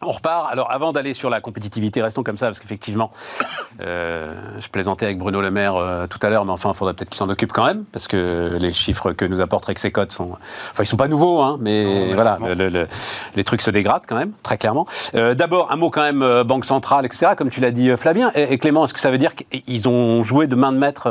On 0.00 0.12
repart. 0.12 0.46
Alors, 0.52 0.70
avant 0.70 0.92
d'aller 0.92 1.12
sur 1.12 1.28
la 1.28 1.40
compétitivité, 1.40 2.00
restons 2.00 2.22
comme 2.22 2.36
ça, 2.38 2.46
parce 2.46 2.60
qu'effectivement, 2.60 3.10
euh, 3.82 4.32
je 4.60 4.68
plaisantais 4.68 5.06
avec 5.06 5.18
Bruno 5.18 5.40
Le 5.40 5.50
Maire 5.50 5.74
euh, 5.74 6.06
tout 6.06 6.20
à 6.22 6.30
l'heure, 6.30 6.44
mais 6.44 6.52
enfin, 6.52 6.70
il 6.72 6.76
faudrait 6.76 6.94
peut-être 6.94 7.10
qu'il 7.10 7.16
s'en 7.18 7.28
occupe 7.28 7.52
quand 7.52 7.64
même, 7.66 7.84
parce 7.92 8.06
que 8.06 8.56
les 8.60 8.72
chiffres 8.72 9.10
que 9.12 9.24
nous 9.24 9.40
apporte 9.40 9.64
Rexecode 9.64 10.12
sont. 10.12 10.36
Enfin, 10.70 10.84
ils 10.84 10.86
sont 10.86 10.96
pas 10.96 11.08
nouveaux, 11.08 11.42
hein, 11.42 11.58
mais 11.60 12.14
voilà, 12.14 12.38
le- 12.54 12.68
le- 12.68 12.86
les 13.34 13.44
trucs 13.44 13.60
se 13.60 13.72
dégradent 13.72 14.06
quand 14.06 14.14
même, 14.16 14.32
très 14.44 14.56
clairement. 14.56 14.86
Euh, 15.16 15.34
D'abord, 15.34 15.72
un 15.72 15.76
mot 15.76 15.90
quand 15.90 16.02
même, 16.02 16.24
Banque 16.44 16.64
Centrale, 16.64 17.04
etc., 17.04 17.32
comme 17.36 17.50
tu 17.50 17.58
l'as 17.58 17.72
dit, 17.72 17.90
Flavien. 17.96 18.30
Et, 18.36 18.52
et 18.52 18.58
Clément, 18.58 18.84
est-ce 18.84 18.94
que 18.94 19.00
ça 19.00 19.10
veut 19.10 19.18
dire 19.18 19.32
qu'ils 19.34 19.88
ont 19.88 20.22
joué 20.22 20.46
de 20.46 20.54
main 20.54 20.72
de 20.72 20.78
maître 20.78 21.10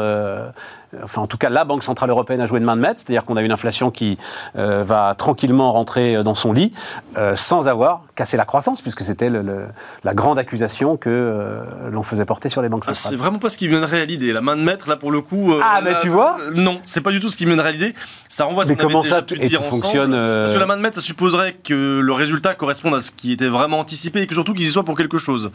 Enfin, 1.04 1.22
en 1.22 1.28
tout 1.28 1.38
cas, 1.38 1.50
la 1.50 1.66
Banque 1.66 1.84
Centrale 1.84 2.10
Européenne 2.10 2.40
a 2.42 2.46
joué 2.46 2.60
de 2.60 2.66
main 2.66 2.76
de 2.76 2.82
maître, 2.82 2.96
c'est-à-dire 3.06 3.26
qu'on 3.26 3.36
a 3.38 3.42
une 3.42 3.52
inflation 3.52 3.92
qui 3.92 4.18
euh, 4.56 4.84
va 4.84 5.16
tranquillement 5.18 5.72
rentrer 5.74 6.16
euh, 6.16 6.24
dans 6.24 6.34
son 6.36 6.54
lit, 6.54 6.72
euh, 7.18 7.36
sans 7.36 7.68
avoir 7.68 8.04
cassé 8.16 8.38
la 8.38 8.46
croissance, 8.46 8.82
puisque 8.82 9.02
c'était 9.02 9.30
la 9.30 10.14
grande 10.14 10.40
accusation 10.40 10.98
que 10.98 11.10
euh, 11.10 11.60
l'on 11.92 12.04
faisait 12.04 12.26
porter 12.26 12.50
sur 12.50 12.62
les 12.62 12.70
banques 12.70 12.84
Ah, 12.88 12.94
c'est 12.94 13.02
centrales. 13.04 13.20
vraiment 13.20 13.38
pas 13.40 13.50
ce 13.50 13.58
qui 13.58 13.68
viendrait 13.68 14.02
à 14.02 14.06
l'idée. 14.06 14.32
La 14.34 14.42
main 14.42 14.56
de 14.56 14.62
maître, 14.62 14.88
là, 14.90 14.96
pour 14.96 15.12
le 15.12 15.22
coup. 15.22 15.54
euh, 15.54 15.60
Ah, 15.64 15.82
mais 15.84 15.94
tu 16.02 16.10
vois 16.10 16.38
euh, 16.42 16.52
Non, 16.56 16.80
c'est 16.84 17.02
pas 17.02 17.12
du 17.12 17.20
tout 17.20 17.30
ce 17.30 17.38
qui 17.38 17.46
viendrait 17.46 17.70
à 17.70 17.72
l'idée. 17.74 17.94
Ça 18.30 18.46
renvoie 18.46 18.64
à 18.64 18.66
ce 18.66 18.72
Mais 18.72 18.78
qu'on 18.78 18.86
avait 18.88 19.02
déjà 19.02 19.16
ça, 19.18 19.22
pu 19.22 19.36
et 19.40 19.48
dire 19.48 19.60
tout 19.60 19.66
ensemble. 19.68 19.82
fonctionne, 19.84 20.14
euh, 20.14 20.44
Parce 20.46 20.54
que 20.56 20.60
la 20.60 20.66
main 20.66 20.78
de 20.78 20.82
maître, 20.82 20.96
ça 20.96 21.02
supposerait 21.02 21.54
que 21.64 22.00
le 22.00 22.14
résultat 22.14 22.56
corresponde 22.56 22.96
à 22.96 23.02
ce 23.02 23.12
qui 23.12 23.32
était 23.34 23.48
vraiment 23.50 23.80
anticipé 23.80 24.22
et 24.22 24.28
que 24.28 24.34
surtout 24.34 24.54
qu'ils 24.54 24.66
y 24.68 24.70
soient 24.70 24.84
pour 24.86 24.98
quelque 24.98 25.18
chose. 25.18 25.52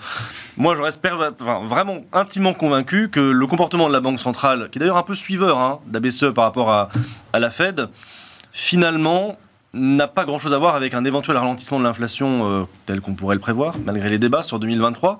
Moi, 0.56 0.74
je 0.76 0.82
reste 0.82 1.00
enfin, 1.40 1.60
vraiment 1.64 1.98
intimement 2.12 2.54
convaincu 2.54 3.08
que 3.10 3.20
le 3.20 3.46
comportement 3.46 3.88
de 3.88 3.92
la 3.92 4.00
Banque 4.00 4.20
centrale, 4.20 4.68
qui 4.70 4.78
est 4.78 4.80
d'ailleurs 4.80 4.98
un 4.98 5.02
peu 5.02 5.14
suiveur 5.22 5.58
hein, 5.58 5.80
la 5.92 6.00
BCE 6.00 6.32
par 6.34 6.44
rapport 6.44 6.70
à, 6.70 6.88
la 7.38 7.50
Fed, 7.50 7.88
finalement 8.52 9.38
n'a 9.74 10.06
pas 10.06 10.26
grand-chose 10.26 10.52
à 10.52 10.58
voir 10.58 10.76
avec 10.76 10.92
un 10.92 11.02
éventuel 11.04 11.36
ralentissement 11.38 11.78
de 11.78 11.84
l'inflation 11.84 12.46
euh, 12.46 12.64
tel 12.84 13.00
qu'on 13.00 13.14
pourrait 13.14 13.36
le 13.36 13.40
prévoir, 13.40 13.74
malgré 13.86 14.10
les 14.10 14.18
débats 14.18 14.42
sur 14.42 14.58
2023. 14.58 15.18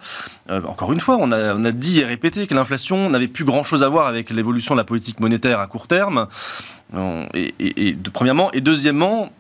Euh, 0.50 0.60
encore 0.64 0.92
une 0.92 1.00
fois, 1.00 1.16
on 1.18 1.32
a, 1.32 1.72
dit 1.72 2.00
et 2.00 2.04
répété 2.04 2.46
que 2.46 2.54
l'inflation 2.54 3.08
n'avait 3.08 3.28
plus 3.28 3.44
grand-chose 3.44 3.82
à 3.82 3.88
voir 3.88 4.06
avec 4.06 4.28
l'évolution 4.28 4.74
de 4.74 4.80
la 4.80 4.84
politique 4.84 5.20
monétaire 5.20 5.58
à 5.58 5.66
court 5.68 5.86
terme. 5.86 6.26
Euh, 6.94 7.24
et, 7.32 7.96
premièrement. 8.12 8.52
Et 8.52 8.60
deuxièmement, 8.60 9.32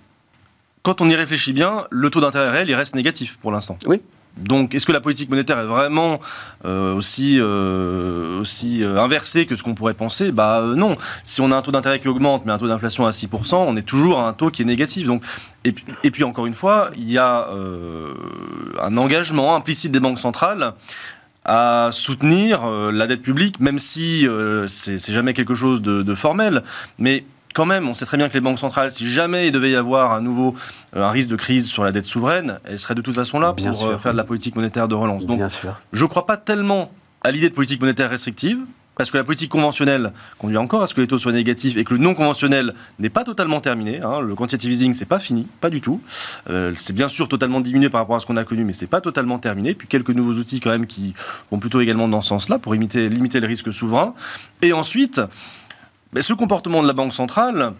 quand 0.82 1.02
on 1.02 1.10
y 1.10 1.14
réfléchit 1.14 1.52
bien, 1.52 1.84
le 1.90 2.08
taux 2.08 2.22
d'intérêt 2.22 2.50
réel, 2.50 2.70
il 2.70 2.74
reste 2.74 2.94
négatif 2.94 3.36
pour 3.36 3.52
l'instant. 3.52 3.76
Oui. 3.84 4.00
Donc, 4.36 4.74
est-ce 4.74 4.86
que 4.86 4.92
la 4.92 5.00
politique 5.00 5.28
monétaire 5.28 5.58
est 5.58 5.66
vraiment 5.66 6.20
euh, 6.64 6.94
aussi, 6.94 7.36
euh, 7.38 8.40
aussi 8.40 8.82
euh, 8.82 8.98
inversée 8.98 9.46
que 9.46 9.56
ce 9.56 9.62
qu'on 9.62 9.74
pourrait 9.74 9.94
penser? 9.94 10.32
Bah 10.32 10.64
non. 10.74 10.96
Si 11.24 11.40
on 11.40 11.50
a 11.52 11.56
un 11.56 11.62
taux 11.62 11.70
d'intérêt 11.70 12.00
qui 12.00 12.08
augmente, 12.08 12.44
mais 12.46 12.52
un 12.52 12.58
taux 12.58 12.68
d'inflation 12.68 13.06
à 13.06 13.10
6%, 13.10 13.56
on 13.56 13.76
est 13.76 13.82
toujours 13.82 14.20
à 14.20 14.28
un 14.28 14.32
taux 14.32 14.50
qui 14.50 14.62
est 14.62 14.66
négatif. 14.66 15.06
Donc, 15.06 15.22
et, 15.64 15.72
puis- 15.72 16.24
encore 16.24 16.46
une 16.46 16.54
fois, 16.54 16.90
il 16.96 17.10
y 17.10 17.18
a 17.18 17.48
un 18.82 18.96
engagement 18.96 19.54
implicite 19.54 19.92
des 19.92 20.00
banques 20.00 20.18
centrales 20.18 20.72
à 21.44 21.90
soutenir 21.92 22.64
la 22.66 23.06
dette 23.06 23.22
publique, 23.22 23.60
même 23.60 23.78
si 23.78 24.26
c'est 24.66 25.12
jamais 25.12 25.34
quelque 25.34 25.54
chose 25.54 25.82
de, 25.82 26.02
de 26.02 26.14
formel. 26.14 26.62
Mais 26.98 27.24
quand 27.52 27.66
même, 27.66 27.88
on 27.88 27.94
sait 27.94 28.04
très 28.06 28.16
bien 28.16 28.28
que 28.28 28.34
les 28.34 28.40
banques 28.40 28.58
centrales, 28.58 28.90
si 28.90 29.08
jamais 29.10 29.48
il 29.48 29.52
devait 29.52 29.70
y 29.70 29.76
avoir 29.76 30.12
à 30.12 30.20
nouveau 30.20 30.54
euh, 30.96 31.04
un 31.04 31.10
risque 31.10 31.30
de 31.30 31.36
crise 31.36 31.66
sur 31.68 31.84
la 31.84 31.92
dette 31.92 32.04
souveraine, 32.04 32.58
elles 32.64 32.78
seraient 32.78 32.94
de 32.94 33.02
toute 33.02 33.14
façon 33.14 33.38
là 33.40 33.52
Bien 33.52 33.72
pour 33.72 33.76
sûr. 33.80 33.88
euh, 33.88 33.98
faire 33.98 34.12
de 34.12 34.16
la 34.16 34.24
politique 34.24 34.56
monétaire 34.56 34.88
de 34.88 34.94
relance. 34.94 35.26
Donc, 35.26 35.38
Bien 35.38 35.48
sûr. 35.48 35.80
je 35.92 36.02
ne 36.04 36.08
crois 36.08 36.26
pas 36.26 36.36
tellement 36.36 36.90
à 37.22 37.30
l'idée 37.30 37.48
de 37.48 37.54
politique 37.54 37.80
monétaire 37.80 38.10
restrictive, 38.10 38.58
parce 38.94 39.10
que 39.10 39.16
la 39.16 39.24
politique 39.24 39.50
conventionnelle 39.50 40.12
conduit 40.36 40.58
encore 40.58 40.82
à 40.82 40.86
ce 40.86 40.92
que 40.92 41.00
les 41.00 41.06
taux 41.06 41.16
soient 41.16 41.32
négatifs 41.32 41.78
et 41.78 41.84
que 41.84 41.94
le 41.94 41.98
non 41.98 42.12
conventionnel 42.14 42.74
n'est 42.98 43.08
pas 43.08 43.24
totalement 43.24 43.60
terminé. 43.62 44.02
hein. 44.02 44.20
Le 44.20 44.34
quantitative 44.34 44.70
easing, 44.70 44.92
c'est 44.92 45.06
pas 45.06 45.18
fini, 45.18 45.46
pas 45.62 45.70
du 45.70 45.80
tout. 45.80 46.02
Euh, 46.50 46.74
c'est 46.76 46.92
bien 46.92 47.08
sûr 47.08 47.26
totalement 47.26 47.60
diminué 47.62 47.88
par 47.88 48.02
rapport 48.02 48.16
à 48.16 48.20
ce 48.20 48.26
qu'on 48.26 48.36
a 48.36 48.44
connu, 48.44 48.64
mais 48.64 48.74
c'est 48.74 48.86
pas 48.86 49.00
totalement 49.00 49.38
terminé. 49.38 49.72
Puis 49.72 49.88
quelques 49.88 50.10
nouveaux 50.10 50.34
outils 50.34 50.60
quand 50.60 50.68
même 50.68 50.86
qui 50.86 51.14
vont 51.50 51.58
plutôt 51.58 51.80
également 51.80 52.06
dans 52.06 52.20
ce 52.20 52.28
sens-là 52.28 52.58
pour 52.58 52.74
imiter, 52.74 53.08
limiter 53.08 53.40
le 53.40 53.46
risque 53.46 53.72
souverain. 53.72 54.12
Et 54.60 54.74
ensuite, 54.74 55.22
ben, 56.12 56.22
ce 56.22 56.32
comportement 56.32 56.82
de 56.82 56.86
la 56.86 56.92
Banque 56.92 57.14
centrale, 57.14 57.72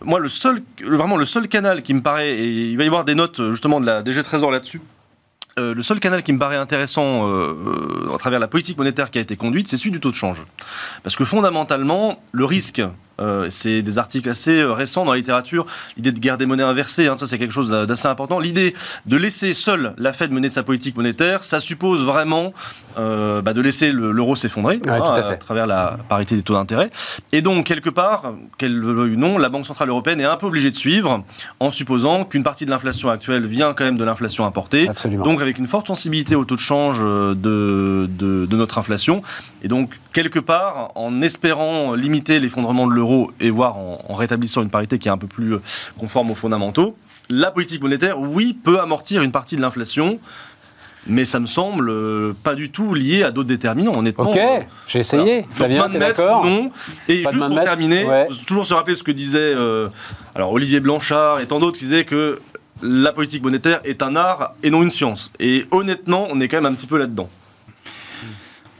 moi, 0.00 0.18
le 0.18 0.28
seul, 0.28 0.62
vraiment 0.82 1.16
le 1.16 1.24
seul 1.24 1.48
canal 1.48 1.82
qui 1.82 1.94
me 1.94 2.02
paraît, 2.02 2.30
et 2.30 2.70
il 2.70 2.76
va 2.76 2.84
y 2.84 2.86
avoir 2.86 3.04
des 3.04 3.14
notes 3.14 3.50
justement 3.50 3.80
de 3.80 3.86
la 3.86 4.02
DG 4.02 4.22
Trésor 4.22 4.50
là-dessus, 4.50 4.80
euh, 5.58 5.74
le 5.74 5.82
seul 5.82 5.98
canal 5.98 6.22
qui 6.22 6.32
me 6.32 6.38
paraît 6.38 6.56
intéressant 6.56 7.26
euh, 7.26 7.52
euh, 8.08 8.14
à 8.14 8.18
travers 8.18 8.38
la 8.38 8.46
politique 8.46 8.78
monétaire 8.78 9.10
qui 9.10 9.18
a 9.18 9.20
été 9.20 9.36
conduite, 9.36 9.66
c'est 9.66 9.76
celui 9.76 9.90
du 9.90 9.98
taux 9.98 10.10
de 10.10 10.14
change. 10.14 10.44
Parce 11.02 11.16
que 11.16 11.24
fondamentalement, 11.24 12.22
le 12.30 12.44
risque, 12.44 12.80
euh, 13.20 13.48
c'est 13.50 13.82
des 13.82 13.98
articles 13.98 14.28
assez 14.28 14.58
euh, 14.60 14.72
récents 14.72 15.04
dans 15.04 15.12
la 15.12 15.18
littérature, 15.18 15.66
l'idée 15.96 16.12
de 16.12 16.18
guerre 16.20 16.38
des 16.38 16.46
monnaies 16.46 16.62
inversées, 16.62 17.06
hein, 17.08 17.16
ça 17.18 17.26
c'est 17.26 17.38
quelque 17.38 17.52
chose 17.52 17.68
d'a- 17.70 17.86
d'assez 17.86 18.08
important. 18.08 18.38
L'idée 18.38 18.74
de 19.06 19.16
laisser 19.16 19.54
seule 19.54 19.94
la 19.98 20.12
Fed 20.12 20.30
mener 20.32 20.48
de 20.48 20.52
sa 20.52 20.62
politique 20.62 20.96
monétaire, 20.96 21.44
ça 21.44 21.60
suppose 21.60 22.02
vraiment 22.04 22.52
euh, 22.98 23.42
bah, 23.42 23.52
de 23.54 23.60
laisser 23.60 23.90
le- 23.90 24.12
l'euro 24.12 24.36
s'effondrer 24.36 24.76
Ouais, 24.86 24.98
tout 24.98 25.04
à 25.04 25.36
travers 25.36 25.66
la 25.66 25.98
parité 26.08 26.34
des 26.36 26.42
taux 26.42 26.54
d'intérêt. 26.54 26.90
Et 27.32 27.42
donc, 27.42 27.66
quelque 27.66 27.90
part, 27.90 28.34
qu'elle 28.58 28.74
le 28.76 28.92
veuille 28.92 29.14
ou 29.14 29.18
non, 29.18 29.38
la 29.38 29.48
Banque 29.48 29.66
Centrale 29.66 29.88
Européenne 29.88 30.20
est 30.20 30.24
un 30.24 30.36
peu 30.36 30.46
obligée 30.46 30.70
de 30.70 30.76
suivre 30.76 31.24
en 31.60 31.70
supposant 31.70 32.24
qu'une 32.24 32.42
partie 32.42 32.64
de 32.66 32.70
l'inflation 32.70 33.08
actuelle 33.08 33.46
vient 33.46 33.72
quand 33.74 33.84
même 33.84 33.98
de 33.98 34.04
l'inflation 34.04 34.44
importée. 34.46 34.88
Absolument. 34.88 35.24
Donc 35.24 35.40
avec 35.42 35.58
une 35.58 35.66
forte 35.68 35.86
sensibilité 35.86 36.34
au 36.34 36.44
taux 36.44 36.56
de 36.56 36.60
change 36.60 37.00
de, 37.02 37.34
de, 38.08 38.46
de 38.46 38.56
notre 38.56 38.78
inflation. 38.78 39.22
Et 39.62 39.68
donc, 39.68 39.90
quelque 40.12 40.38
part, 40.38 40.90
en 40.94 41.20
espérant 41.22 41.94
limiter 41.94 42.40
l'effondrement 42.40 42.86
de 42.86 42.92
l'euro 42.92 43.07
et 43.40 43.50
voire 43.50 43.76
en, 43.76 43.98
en 44.08 44.14
rétablissant 44.14 44.62
une 44.62 44.70
parité 44.70 44.98
qui 44.98 45.08
est 45.08 45.10
un 45.10 45.18
peu 45.18 45.26
plus 45.26 45.54
euh, 45.54 45.60
conforme 45.98 46.30
aux 46.30 46.34
fondamentaux, 46.34 46.96
la 47.30 47.50
politique 47.50 47.82
monétaire, 47.82 48.18
oui, 48.18 48.52
peut 48.54 48.80
amortir 48.80 49.22
une 49.22 49.32
partie 49.32 49.56
de 49.56 49.60
l'inflation. 49.60 50.18
Mais 51.06 51.24
ça 51.24 51.40
me 51.40 51.46
semble 51.46 51.88
euh, 51.88 52.34
pas 52.42 52.54
du 52.54 52.70
tout 52.70 52.92
lié 52.92 53.22
à 53.22 53.30
d'autres 53.30 53.48
déterminants, 53.48 53.92
honnêtement. 53.96 54.28
Ok, 54.30 54.36
Euh, 54.36 54.60
j'ai 54.88 54.98
essayé. 54.98 55.42
donc, 55.42 55.52
Flavien, 55.54 55.88
main 55.88 55.94
de 55.94 55.98
maître, 55.98 56.20
Non. 56.22 56.70
Et 57.08 57.22
Pas 57.22 57.30
de 57.30 57.34
juste 57.36 57.46
pour 57.48 57.62
terminer, 57.62 58.04
Ouais. 58.04 58.26
toujours 58.46 58.66
se 58.66 58.74
rappeler 58.74 58.94
ce 58.94 59.02
que 59.04 59.12
disait 59.12 59.38
euh, 59.54 59.88
alors 60.34 60.52
Olivier 60.52 60.80
Blanchard 60.80 61.40
et 61.40 61.46
tant 61.46 61.60
d'autres 61.60 61.78
qui 61.78 61.84
disaient 61.84 62.04
que 62.04 62.40
la 62.82 63.12
politique 63.12 63.42
monétaire 63.42 63.80
est 63.84 64.02
un 64.02 64.16
art 64.16 64.52
et 64.62 64.70
non 64.70 64.82
une 64.82 64.90
science. 64.90 65.32
Et 65.40 65.66
honnêtement, 65.70 66.26
on 66.30 66.40
est 66.40 66.48
quand 66.48 66.58
même 66.60 66.66
un 66.70 66.74
petit 66.74 66.86
peu 66.88 66.98
là-dedans. 66.98 67.28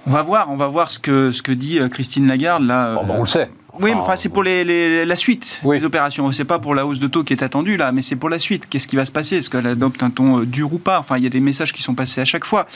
On 0.06 0.10
va 0.10 0.22
voir, 0.22 0.50
on 0.50 0.56
va 0.56 0.66
voir 0.66 0.90
ce 0.90 0.98
que, 0.98 1.32
ce 1.32 1.42
que 1.42 1.52
dit 1.52 1.78
Christine 1.90 2.26
Lagarde 2.26 2.64
là. 2.66 2.94
Bon, 2.94 3.00
euh, 3.02 3.04
bah, 3.06 3.14
on 3.16 3.20
le 3.20 3.26
sait. 3.26 3.50
Oui, 3.80 3.90
mais 3.92 3.96
enfin, 4.00 4.16
c'est 4.16 4.28
pour 4.28 4.42
les, 4.42 4.64
les- 4.64 5.04
la 5.04 5.16
suite 5.16 5.60
Oui. 5.64 5.78
des 5.78 5.84
opérations. 5.86 6.30
C'est 6.32 6.44
pas 6.44 6.58
pour 6.58 6.74
la 6.74 6.86
hausse 6.86 6.98
de 6.98 7.06
taux 7.06 7.24
qui 7.24 7.32
est 7.32 7.42
attendue 7.42 7.76
là, 7.76 7.92
mais 7.92 8.02
c'est 8.02 8.16
pour 8.16 8.28
la 8.28 8.38
suite. 8.38 8.68
Qu'est-ce 8.68 8.88
qui 8.88 8.96
va 8.96 9.04
se 9.04 9.12
passer? 9.12 9.36
Est-ce 9.36 9.50
qu'elle 9.50 9.66
adopte 9.66 10.02
un 10.02 10.10
ton 10.10 10.40
euh, 10.40 10.46
dur 10.46 10.72
ou 10.72 10.78
pas? 10.78 10.98
Enfin, 10.98 11.16
il 11.18 11.24
y 11.24 11.26
a 11.26 11.30
des 11.30 11.40
messages 11.40 11.72
qui 11.72 11.82
sont 11.82 11.94
passés 11.94 12.20
à 12.20 12.24
chaque 12.24 12.44
fois. 12.44 12.66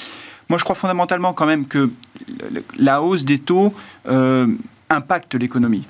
Moi, 0.48 0.58
je 0.58 0.64
crois 0.64 0.76
fondamentalement 0.76 1.32
quand 1.32 1.46
même 1.46 1.66
que 1.66 1.90
la 2.78 3.00
hausse 3.02 3.24
des 3.24 3.38
taux 3.38 3.72
euh, 4.08 4.46
impacte 4.90 5.34
l'économie. 5.34 5.84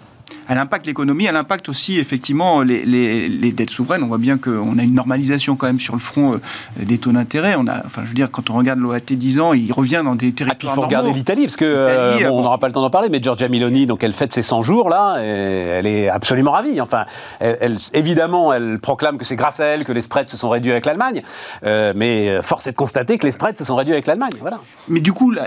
Elle 0.52 0.58
impacte 0.58 0.86
l'économie, 0.86 1.24
elle 1.24 1.36
impacte 1.36 1.70
aussi 1.70 1.98
effectivement 1.98 2.60
les, 2.60 2.84
les- 2.84 3.26
les 3.30 3.52
dettes 3.52 3.70
souveraines. 3.70 4.02
On 4.02 4.06
voit 4.08 4.18
bien 4.18 4.36
qu'on 4.36 4.78
a 4.78 4.82
une 4.82 4.92
normalisation 4.92 5.56
quand 5.56 5.66
même 5.66 5.80
sur 5.80 5.94
le 5.94 6.00
front 6.00 6.34
euh, 6.34 6.36
des 6.76 6.98
taux 6.98 7.10
d'intérêt. 7.10 7.54
On 7.56 7.66
a, 7.66 7.78
enfin, 7.86 8.02
je 8.04 8.08
veux 8.08 8.14
dire, 8.14 8.30
quand 8.30 8.50
on 8.50 8.56
regarde 8.58 8.78
l'OAT 8.78 9.00
10 9.08 9.40
ans, 9.40 9.54
il 9.54 9.72
revient 9.72 10.02
dans 10.04 10.14
des 10.14 10.26
Ah, 10.28 10.30
puis 10.32 10.44
il 10.44 10.46
territoires 10.48 10.74
faut 10.74 10.82
regarder 10.82 11.12
l'Italie, 11.14 11.44
parce 11.44 11.56
que 11.56 11.64
euh, 11.64 12.28
bon, 12.28 12.40
on 12.40 12.42
n'aura 12.42 12.58
pas 12.58 12.66
le 12.66 12.74
temps 12.74 12.82
d'en 12.82 12.90
parler, 12.90 13.08
mais 13.10 13.18
Giorgia 13.22 13.48
Miloni, 13.48 13.86
donc 13.86 14.04
elle 14.04 14.12
fête 14.12 14.34
ses 14.34 14.42
100 14.42 14.60
jours 14.60 14.90
là, 14.90 15.22
et 15.22 15.26
elle 15.26 15.86
est 15.86 16.10
absolument 16.10 16.50
ravie. 16.50 16.82
Enfin, 16.82 17.06
elle, 17.40 17.56
elle- 17.62 17.78
évidemment, 17.94 18.52
elle 18.52 18.78
proclame 18.78 19.16
que 19.16 19.24
c'est 19.24 19.36
grâce 19.36 19.58
à 19.58 19.64
elle 19.64 19.84
que 19.84 19.92
les 19.92 20.02
spreads 20.02 20.28
se 20.28 20.36
sont 20.36 20.50
réduits 20.50 20.72
avec 20.72 20.84
l'Allemagne, 20.84 21.22
euh, 21.64 21.94
mais 21.96 22.28
euh, 22.28 22.42
force 22.42 22.66
est 22.66 22.72
de 22.72 22.76
constater 22.76 23.16
que 23.16 23.24
les 23.24 23.32
spreads 23.32 23.56
se 23.56 23.64
sont 23.64 23.76
réduits 23.76 23.94
avec 23.94 24.06
l'Allemagne. 24.06 24.32
Voilà. 24.40 24.60
Mais 24.88 25.00
du 25.00 25.14
coup, 25.14 25.32
y, 25.32 25.38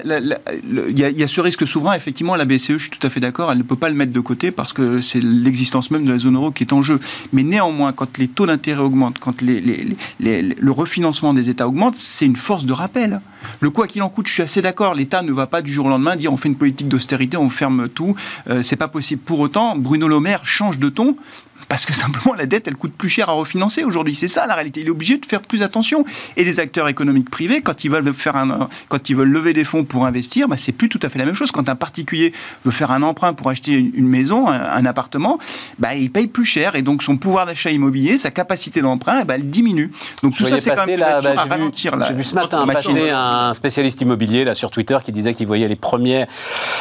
il 0.89 0.99
y 1.19 1.23
a 1.23 1.27
ce 1.27 1.41
risque 1.41 1.67
souverain. 1.67 1.93
Effectivement, 1.93 2.35
la 2.35 2.45
BCE, 2.45 2.77
je 2.77 2.77
suis 2.77 2.89
tout 2.89 3.05
à 3.05 3.09
fait 3.11 3.19
d'accord, 3.19 3.51
elle 3.51 3.59
ne 3.59 3.63
peut 3.63 3.75
pas 3.75 3.89
le 3.89 3.95
mettre 3.95 4.13
de 4.13 4.19
côté 4.19 4.49
parce 4.51 4.73
que 4.73 4.94
c'est 5.01 5.21
l'existence 5.21 5.91
même 5.91 6.05
de 6.05 6.11
la 6.11 6.17
zone 6.17 6.35
euro 6.35 6.51
qui 6.51 6.63
est 6.63 6.73
en 6.73 6.81
jeu. 6.81 6.99
Mais 7.33 7.43
néanmoins, 7.43 7.93
quand 7.93 8.17
les 8.17 8.27
taux 8.27 8.45
d'intérêt 8.45 8.81
augmentent, 8.81 9.19
quand 9.19 9.41
le 9.41 10.71
refinancement 10.71 11.33
des 11.33 11.49
États 11.49 11.67
augmente, 11.67 11.95
c'est 11.95 12.25
une 12.25 12.35
force 12.35 12.65
de 12.65 12.73
rappel. 12.73 13.21
Le 13.59 13.69
quoi 13.69 13.87
qu'il 13.87 14.01
en 14.01 14.09
coûte, 14.09 14.27
je 14.27 14.33
suis 14.33 14.43
assez 14.43 14.61
d'accord. 14.61 14.93
L'État 14.93 15.21
ne 15.21 15.31
va 15.31 15.47
pas 15.47 15.61
du 15.61 15.71
jour 15.71 15.85
au 15.85 15.89
lendemain 15.89 16.15
dire 16.15 16.33
on 16.33 16.37
fait 16.37 16.49
une 16.49 16.55
politique 16.55 16.87
d'austérité, 16.87 17.37
on 17.37 17.49
ferme 17.49 17.89
tout. 17.89 18.15
Euh, 18.49 18.61
c'est 18.61 18.75
pas 18.75 18.87
possible. 18.87 19.21
Pour 19.21 19.39
autant, 19.39 19.75
Bruno 19.75 20.07
Le 20.07 20.19
Maire 20.19 20.45
change 20.45 20.79
de 20.79 20.89
ton. 20.89 21.15
Parce 21.69 21.85
que 21.85 21.93
simplement, 21.93 22.35
la 22.35 22.45
dette, 22.45 22.67
elle 22.67 22.75
coûte 22.75 22.93
plus 22.93 23.09
cher 23.09 23.29
à 23.29 23.33
refinancer 23.33 23.83
aujourd'hui. 23.83 24.15
C'est 24.15 24.27
ça 24.27 24.45
la 24.47 24.55
réalité. 24.55 24.81
Il 24.81 24.87
est 24.87 24.91
obligé 24.91 25.17
de 25.17 25.25
faire 25.25 25.41
plus 25.41 25.63
attention. 25.63 26.05
Et 26.37 26.43
les 26.43 26.59
acteurs 26.59 26.87
économiques 26.87 27.29
privés, 27.29 27.61
quand 27.61 27.83
ils 27.83 27.91
veulent, 27.91 28.13
faire 28.13 28.35
un, 28.35 28.69
quand 28.89 29.09
ils 29.09 29.15
veulent 29.15 29.31
lever 29.31 29.53
des 29.53 29.65
fonds 29.65 29.83
pour 29.83 30.05
investir, 30.05 30.47
bah, 30.47 30.57
c'est 30.57 30.71
plus 30.71 30.89
tout 30.89 30.99
à 31.01 31.09
fait 31.09 31.19
la 31.19 31.25
même 31.25 31.35
chose. 31.35 31.51
Quand 31.51 31.67
un 31.69 31.75
particulier 31.75 32.33
veut 32.63 32.71
faire 32.71 32.91
un 32.91 33.01
emprunt 33.01 33.33
pour 33.33 33.49
acheter 33.49 33.73
une, 33.73 34.07
maison, 34.07 34.47
un, 34.47 34.61
un 34.61 34.85
appartement, 34.85 35.39
bah, 35.79 35.95
il 35.95 36.11
paye 36.11 36.27
plus 36.27 36.45
cher. 36.45 36.75
Et 36.75 36.81
donc, 36.81 37.03
son 37.03 37.17
pouvoir 37.17 37.45
d'achat 37.45 37.71
immobilier, 37.71 38.17
sa 38.17 38.31
capacité 38.31 38.81
d'emprunt, 38.81 39.23
ben, 39.25 39.35
elle 39.35 39.49
diminue. 39.49 39.91
Donc, 40.23 40.35
tout 40.35 40.45
ça, 40.45 40.59
c'est 40.59 40.75
quand 40.75 40.85
même 40.85 40.99
là, 40.99 41.21
bah, 41.21 41.33
à 41.37 41.43
ralentir. 41.45 41.97
J'ai 42.07 42.13
vu 42.13 42.23
ce 42.23 42.35
matin 42.35 42.65
passer 42.67 43.09
un 43.09 43.53
spécialiste 43.53 44.01
immobilier 44.01 44.43
là 44.43 44.55
sur 44.55 44.71
Twitter 44.71 44.97
qui 45.03 45.11
disait 45.11 45.33
qu'il 45.33 45.47
voyait 45.47 45.67
les 45.67 45.75
premières, 45.75 46.27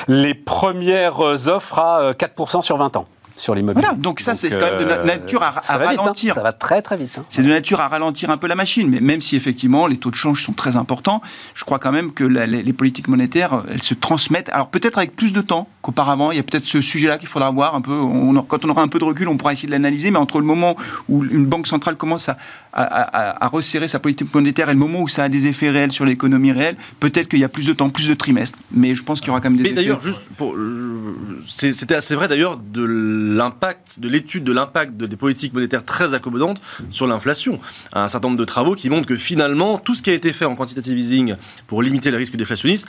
les 0.09 0.35
premières 0.35 1.21
euh, 1.21 1.49
offres 1.49 1.79
à 1.79 2.01
euh, 2.01 2.13
4% 2.13 2.63
sur 2.63 2.77
20 2.77 2.97
ans. 2.97 3.07
Sur 3.37 3.55
l'immobilier. 3.55 3.85
Voilà, 3.87 3.99
donc 3.99 4.21
ça, 4.21 4.35
c'est 4.35 4.49
quand 4.51 4.61
même 4.71 4.79
de 4.85 4.91
euh, 4.91 5.05
nature 5.05 5.43
à, 5.43 5.61
ça 5.63 5.75
à 5.75 5.79
va 5.79 5.91
vite, 5.91 5.99
hein. 5.99 6.03
ralentir. 6.03 6.35
ça 6.35 6.43
va 6.43 6.53
très 6.53 6.83
très 6.83 6.97
vite. 6.97 7.19
hein. 7.19 7.25
C'est 7.29 7.43
de 7.43 7.49
nature 7.49 7.81
à 7.81 7.89
ralentir 7.89 8.31
un 8.31 8.37
peu 8.37 8.47
la 8.47 8.55
machine, 8.55 8.89
mais 8.89 9.01
même 9.01 9.21
si 9.23 9.37
effectivement 9.37 9.87
les 9.87 9.97
taux 9.97 10.11
de 10.11 10.17
change 10.17 10.43
sont 10.45 10.53
très 10.53 10.77
importants, 10.77 11.21
je 11.55 11.65
crois 11.65 11.79
quand 11.79 11.93
même 11.93 12.13
que 12.13 12.25
la- 12.25 12.47
les, 12.47 12.63
les 12.63 12.73
politiques 12.73 13.09
monétaires, 13.09 13.63
elles 13.73 13.83
se 13.83 13.95
transmettent. 13.95 14.51
Alors 14.51 14.69
peut-être 14.69 14.99
avec 14.99 15.17
plus 15.17 15.33
de 15.33 15.41
temps 15.41 15.69
qu'auparavant. 15.83 16.31
Il 16.31 16.37
y 16.37 16.41
a 16.41 16.43
peut-être 16.43 16.65
ce 16.65 16.81
sujet-là 16.81 17.19
qu'il 17.19 17.29
faudra 17.29 17.51
voir 17.51 17.75
un 17.75 17.81
peu. 17.81 17.93
On, 17.93 18.35
quand 18.43 18.65
on 18.65 18.69
aura 18.71 18.83
un 18.83 18.89
peu 18.89 18.99
de 18.99 19.05
recul, 19.05 19.29
on 19.29 19.37
pourra 19.37 19.53
essayer 19.53 19.67
de 19.67 19.73
l'analyser. 19.73 20.11
Mais 20.11 20.19
entre 20.19 20.39
le 20.39 20.47
moment 20.47 20.77
où 21.09 21.25
une 21.25 21.47
banque 21.47 21.67
centrale 21.67 21.97
commence 21.97 22.29
à, 22.29 22.37
à- 22.73 22.83
à- 22.85 23.45
à 23.45 23.49
resserrer 23.49 23.89
sa 23.89 23.99
politique 23.99 24.33
monétaire 24.35 24.69
et 24.69 24.73
le 24.73 24.79
moment 24.79 25.01
où 25.01 25.09
ça 25.09 25.25
a 25.25 25.29
des 25.29 25.47
effets 25.47 25.71
réels 25.71 25.93
sur 25.93 26.05
l'économie 26.05 26.53
réelle, 26.53 26.77
peut-être 27.01 27.29
qu'il 27.29 27.39
y 27.41 27.45
a 27.45 27.49
plus 27.49 27.67
de 27.67 27.73
temps, 27.73 27.91
plus 27.91 28.09
de 28.09 28.15
trimestres. 28.15 28.59
Mais 28.73 28.95
je 28.95 29.03
pense 29.03 29.21
qu'il 29.21 29.29
y 29.29 29.31
aura 29.31 29.41
quand 29.41 29.51
même 29.51 29.57
des 29.57 29.63
Mais 29.65 29.69
effets. 29.71 29.77
d'ailleurs, 29.77 30.01
juste 30.01 30.23
pour, 30.37 30.55
euh, 30.55 31.17
c'est- 31.49 31.73
c'était 31.73 31.95
assez 31.97 32.15
vrai 32.15 32.29
d'ailleurs 32.29 32.57
de 32.57 32.83
l'impact, 33.25 34.01
de 34.01 34.09
l'étude 34.09 34.45
de 34.45 34.53
l'impact 34.53 34.97
de- 34.97 35.07
des 35.07 35.17
politiques 35.17 35.53
monétaires 35.55 35.85
très 35.85 36.15
accommodantes 36.15 36.61
sur 36.91 37.07
l'inflation. 37.07 37.59
Un 37.93 38.09
certain 38.09 38.29
nombre 38.29 38.39
de 38.39 38.45
travaux 38.45 38.75
qui 38.75 38.91
montrent 38.91 39.07
que 39.07 39.17
finalement, 39.17 39.79
tout 39.79 39.95
ce 39.95 40.03
qui 40.03 40.11
a 40.11 40.15
été 40.15 40.33
fait 40.33 40.45
en 40.45 40.55
quantitative 40.57 40.99
easing 40.99 41.37
pour 41.67 41.83
limiter 41.83 42.11
le 42.11 42.17
risque 42.19 42.37
déflationniste 42.37 42.89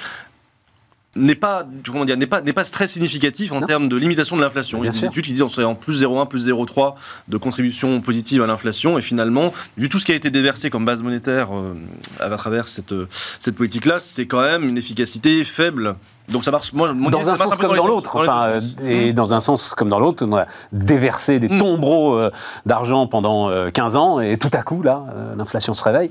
n'est 1.15 1.35
pas, 1.35 1.65
comment 1.85 2.03
dire, 2.05 2.17
n'est 2.17 2.27
pas, 2.27 2.41
n'est 2.41 2.51
pas 2.53 2.63
très 2.65 2.87
significatif 2.87 3.51
en 3.53 3.61
Non. 3.61 3.67
termes 3.67 3.87
de 3.87 3.95
limitation 3.95 4.35
de 4.35 4.41
l'inflation. 4.41 4.79
Il 4.83 4.85
y 4.85 4.89
a 4.89 4.91
des 4.91 4.97
sûr. 4.97 5.07
études 5.07 5.23
qui 5.25 5.31
disent 5.31 5.41
qu'on 5.41 5.47
serait 5.47 5.63
en 5.65 5.75
plus 5.75 6.01
0,1, 6.03 6.27
plus 6.27 6.47
0,3 6.49 6.95
de 7.29 7.37
contribution 7.37 8.01
positive 8.01 8.41
à 8.43 8.47
l'inflation. 8.47 8.97
Et 8.97 9.01
finalement, 9.01 9.53
vu 9.77 9.87
tout 9.89 9.97
ce 9.99 10.05
qui 10.05 10.11
a 10.11 10.15
été 10.15 10.29
déversé 10.29 10.69
comme 10.69 10.83
base 10.85 11.03
monétaire 11.03 11.49
euh, 11.55 11.73
à 12.19 12.29
travers 12.37 12.67
cette, 12.67 12.91
euh, 12.91 13.07
cette 13.39 13.55
politique-là, 13.55 13.99
c'est 13.99 14.25
quand 14.25 14.41
même 14.41 14.67
une 14.67 14.77
efficacité 14.77 15.43
faible. 15.43 15.95
Donc 16.27 16.43
ça 16.43 16.51
marche. 16.51 16.73
Moi, 16.73 16.89
idée, 16.91 17.09
Dans 17.11 17.29
un 17.29 17.37
sens 17.37 17.55
comme 17.55 17.75
dans 17.77 17.87
l'autre. 17.87 18.15
Enfin, 18.15 18.47
euh, 18.49 18.59
et 18.83 19.13
dans 19.13 19.33
un 19.33 19.39
sens 19.41 19.69
comme 19.75 19.89
dans 19.89 19.99
l'autre, 19.99 20.25
on 20.25 20.35
a 20.35 20.47
déversé 20.71 21.39
des 21.39 21.47
Mm. 21.49 21.59
tombereaux 21.59 22.15
euh, 22.17 22.31
d'argent 22.65 23.05
pendant 23.07 23.49
euh, 23.49 23.69
15 23.69 23.95
ans 23.95 24.19
et 24.19 24.37
tout 24.37 24.49
à 24.53 24.63
coup, 24.63 24.81
là, 24.81 25.03
l'inflation 25.37 25.73
se 25.73 25.83
réveille. 25.83 26.09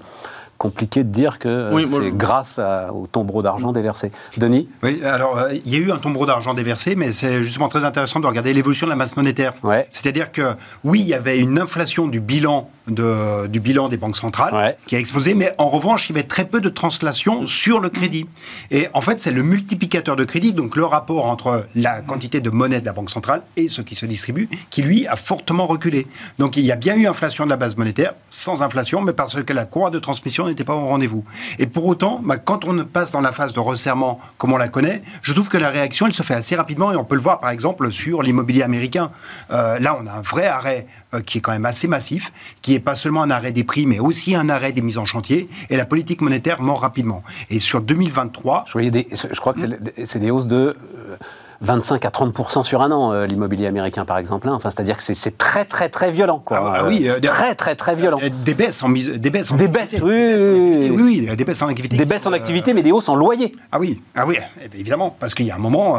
Compliqué 0.56 1.02
de 1.04 1.08
dire 1.10 1.38
que 1.38 1.48
euh, 1.48 1.72
Oui, 1.74 1.84
c'est 1.88 2.00
je- 2.00 2.08
grâce 2.10 2.58
à- 2.58 2.92
aux 2.92 3.06
tombereaux 3.06 3.42
d'argent 3.42 3.72
déversés. 3.72 4.12
Denis 4.38 4.68
Oui, 4.82 5.02
alors 5.04 5.36
euh, 5.38 5.52
il 5.64 5.72
y 5.72 5.76
a 5.76 5.78
eu 5.78 5.90
un 5.90 5.98
tombereau 5.98 6.26
d'argent 6.26 6.54
déversé, 6.54 6.94
mais 6.96 7.12
c'est 7.12 7.42
justement 7.42 7.68
très 7.68 7.84
intéressant 7.84 8.20
de 8.20 8.26
regarder 8.26 8.54
l'évolution 8.54 8.86
de 8.86 8.90
la 8.90 8.96
masse 8.96 9.16
monétaire. 9.16 9.54
Ouais. 9.62 9.88
C'est-à-dire 9.90 10.30
que 10.32 10.54
oui, 10.84 11.00
il 11.00 11.08
y 11.08 11.14
avait 11.14 11.38
une 11.38 11.58
inflation 11.58 12.06
du 12.06 12.20
bilan 12.20 12.70
de, 12.88 13.46
du 13.46 13.60
bilan 13.60 13.88
des 13.88 13.96
banques 13.96 14.16
centrales 14.16 14.54
Ouais. 14.54 14.76
qui 14.86 14.94
a 14.96 14.98
explosé, 14.98 15.34
mais 15.34 15.52
en 15.58 15.68
revanche, 15.68 16.08
il 16.10 16.14
y 16.14 16.18
avait 16.18 16.26
très 16.28 16.44
peu 16.44 16.60
de 16.60 16.68
translation 16.68 17.46
sur 17.46 17.80
le 17.80 17.88
crédit. 17.88 18.26
Et 18.70 18.88
en 18.92 19.00
fait, 19.00 19.20
c'est 19.22 19.30
le 19.30 19.42
multiplicateur 19.42 20.16
de 20.16 20.24
crédit, 20.24 20.52
donc 20.52 20.76
le 20.76 20.84
rapport 20.84 21.26
entre 21.26 21.66
la 21.74 22.00
quantité 22.02 22.40
de 22.40 22.50
monnaie 22.50 22.80
de 22.80 22.84
la 22.86 22.92
banque 22.92 23.10
centrale 23.10 23.42
et 23.56 23.68
ce 23.68 23.80
qui 23.80 23.94
se 23.94 24.06
distribue, 24.06 24.48
qui 24.70 24.82
lui 24.82 25.06
a 25.06 25.16
fortement 25.16 25.66
reculé. 25.66 26.06
Donc 26.38 26.56
il 26.56 26.64
y 26.64 26.72
a 26.72 26.76
bien 26.76 26.94
eu 26.96 27.06
inflation 27.06 27.44
de 27.44 27.50
la 27.50 27.56
base 27.56 27.76
monétaire, 27.76 28.14
sans 28.28 28.62
inflation, 28.62 29.00
mais 29.00 29.12
parce 29.12 29.42
que 29.42 29.52
la 29.52 29.64
courroie 29.64 29.90
de 29.90 29.98
transmission 29.98 30.46
n'était 30.46 30.64
pas 30.64 30.74
au 30.74 30.86
rendez-vous. 30.86 31.24
Et 31.58 31.66
pour 31.66 31.86
autant, 31.86 32.20
bah, 32.24 32.36
quand 32.36 32.64
on 32.66 32.84
passe 32.84 33.10
dans 33.10 33.20
la 33.20 33.32
phase 33.32 33.52
de 33.52 33.60
resserrement, 33.60 34.20
comme 34.38 34.52
on 34.52 34.56
la 34.58 34.68
connaît, 34.68 35.02
je 35.22 35.32
trouve 35.32 35.48
que 35.48 35.58
la 35.58 35.70
réaction, 35.70 36.06
elle 36.06 36.14
se 36.14 36.22
fait 36.22 36.34
assez 36.34 36.54
rapidement, 36.56 36.92
et 36.92 36.96
on 36.96 37.04
peut 37.04 37.14
le 37.14 37.20
voir 37.22 37.40
par 37.40 37.50
exemple 37.50 37.90
sur 37.92 38.22
l'immobilier 38.22 38.62
américain. 38.62 39.10
Euh, 39.50 39.78
là, 39.78 39.96
on 40.00 40.06
a 40.06 40.12
un 40.12 40.22
vrai 40.22 40.46
arrêt 40.46 40.86
euh, 41.14 41.20
qui 41.20 41.38
est 41.38 41.40
quand 41.40 41.52
même 41.52 41.66
assez 41.66 41.88
massif, 41.88 42.32
qui 42.62 42.73
est 42.74 42.80
pas 42.80 42.96
seulement 42.96 43.22
un 43.22 43.30
arrêt 43.30 43.52
des 43.52 43.64
prix, 43.64 43.86
mais 43.86 43.98
aussi 43.98 44.34
un 44.34 44.48
arrêt 44.48 44.72
des 44.72 44.82
mises 44.82 44.98
en 44.98 45.04
chantier, 45.04 45.48
et 45.70 45.76
la 45.76 45.86
politique 45.86 46.20
monétaire 46.20 46.60
mord 46.60 46.80
rapidement. 46.80 47.22
Et 47.50 47.58
sur 47.58 47.80
2023, 47.80 48.64
Je, 48.66 48.72
voyais 48.72 48.90
des, 48.90 49.08
je 49.10 49.40
crois 49.40 49.54
que 49.54 49.60
c'est 49.60 50.06
c'est 50.06 50.18
des 50.18 50.30
hausses 50.30 50.46
de 50.46 50.76
euh, 50.96 51.16
25 51.60 52.04
à 52.04 52.10
30% 52.10 52.62
sur 52.62 52.82
un 52.82 52.90
an, 52.90 53.12
euh, 53.12 53.26
l'immobilier 53.26 53.66
américain 53.66 54.04
par 54.04 54.18
exemple. 54.18 54.48
hein. 54.48 54.52
Enfin, 54.54 54.70
C'est-à-dire 54.70 54.96
que 54.96 55.02
c'est- 55.02 55.36
très 55.38 55.64
très 55.64 55.88
très 55.88 56.10
violent. 56.12 56.38
Quoi. 56.44 56.58
Ah, 56.60 56.78
ah 56.80 56.84
oui, 56.86 57.08
euh, 57.08 57.18
très 57.20 57.54
très 57.54 57.74
très 57.74 57.94
violent. 57.94 58.18
euh, 58.22 58.28
des 58.44 58.54
baisses 58.54 58.82
en 58.82 58.88
mise, 58.88 59.08
des 59.10 59.30
baisses 59.30 59.50
en 59.50 59.56
Des 59.56 59.64
activité, 59.64 60.00
baisses, 60.00 60.02
oui, 60.02 60.10
des 60.10 60.90
baisses 60.90 60.90
en 60.90 61.04
oui, 61.04 61.36
des 61.36 61.44
baisses 61.44 61.62
en 61.62 61.68
activité. 61.68 61.96
Des 61.96 62.04
baisses 62.04 62.26
en 62.26 62.32
euh, 62.32 62.36
activité, 62.36 62.74
mais 62.74 62.82
des 62.82 62.92
hausses 62.92 63.08
en 63.08 63.16
loyer. 63.16 63.52
Ah 63.72 63.78
oui, 63.80 64.00
ah 64.14 64.24
oui, 64.26 64.36
eh 64.60 64.78
évidemment, 64.78 65.14
parce 65.18 65.34
qu'il 65.34 65.46
y 65.46 65.50
a 65.50 65.54
un 65.56 65.58
moment, 65.58 65.96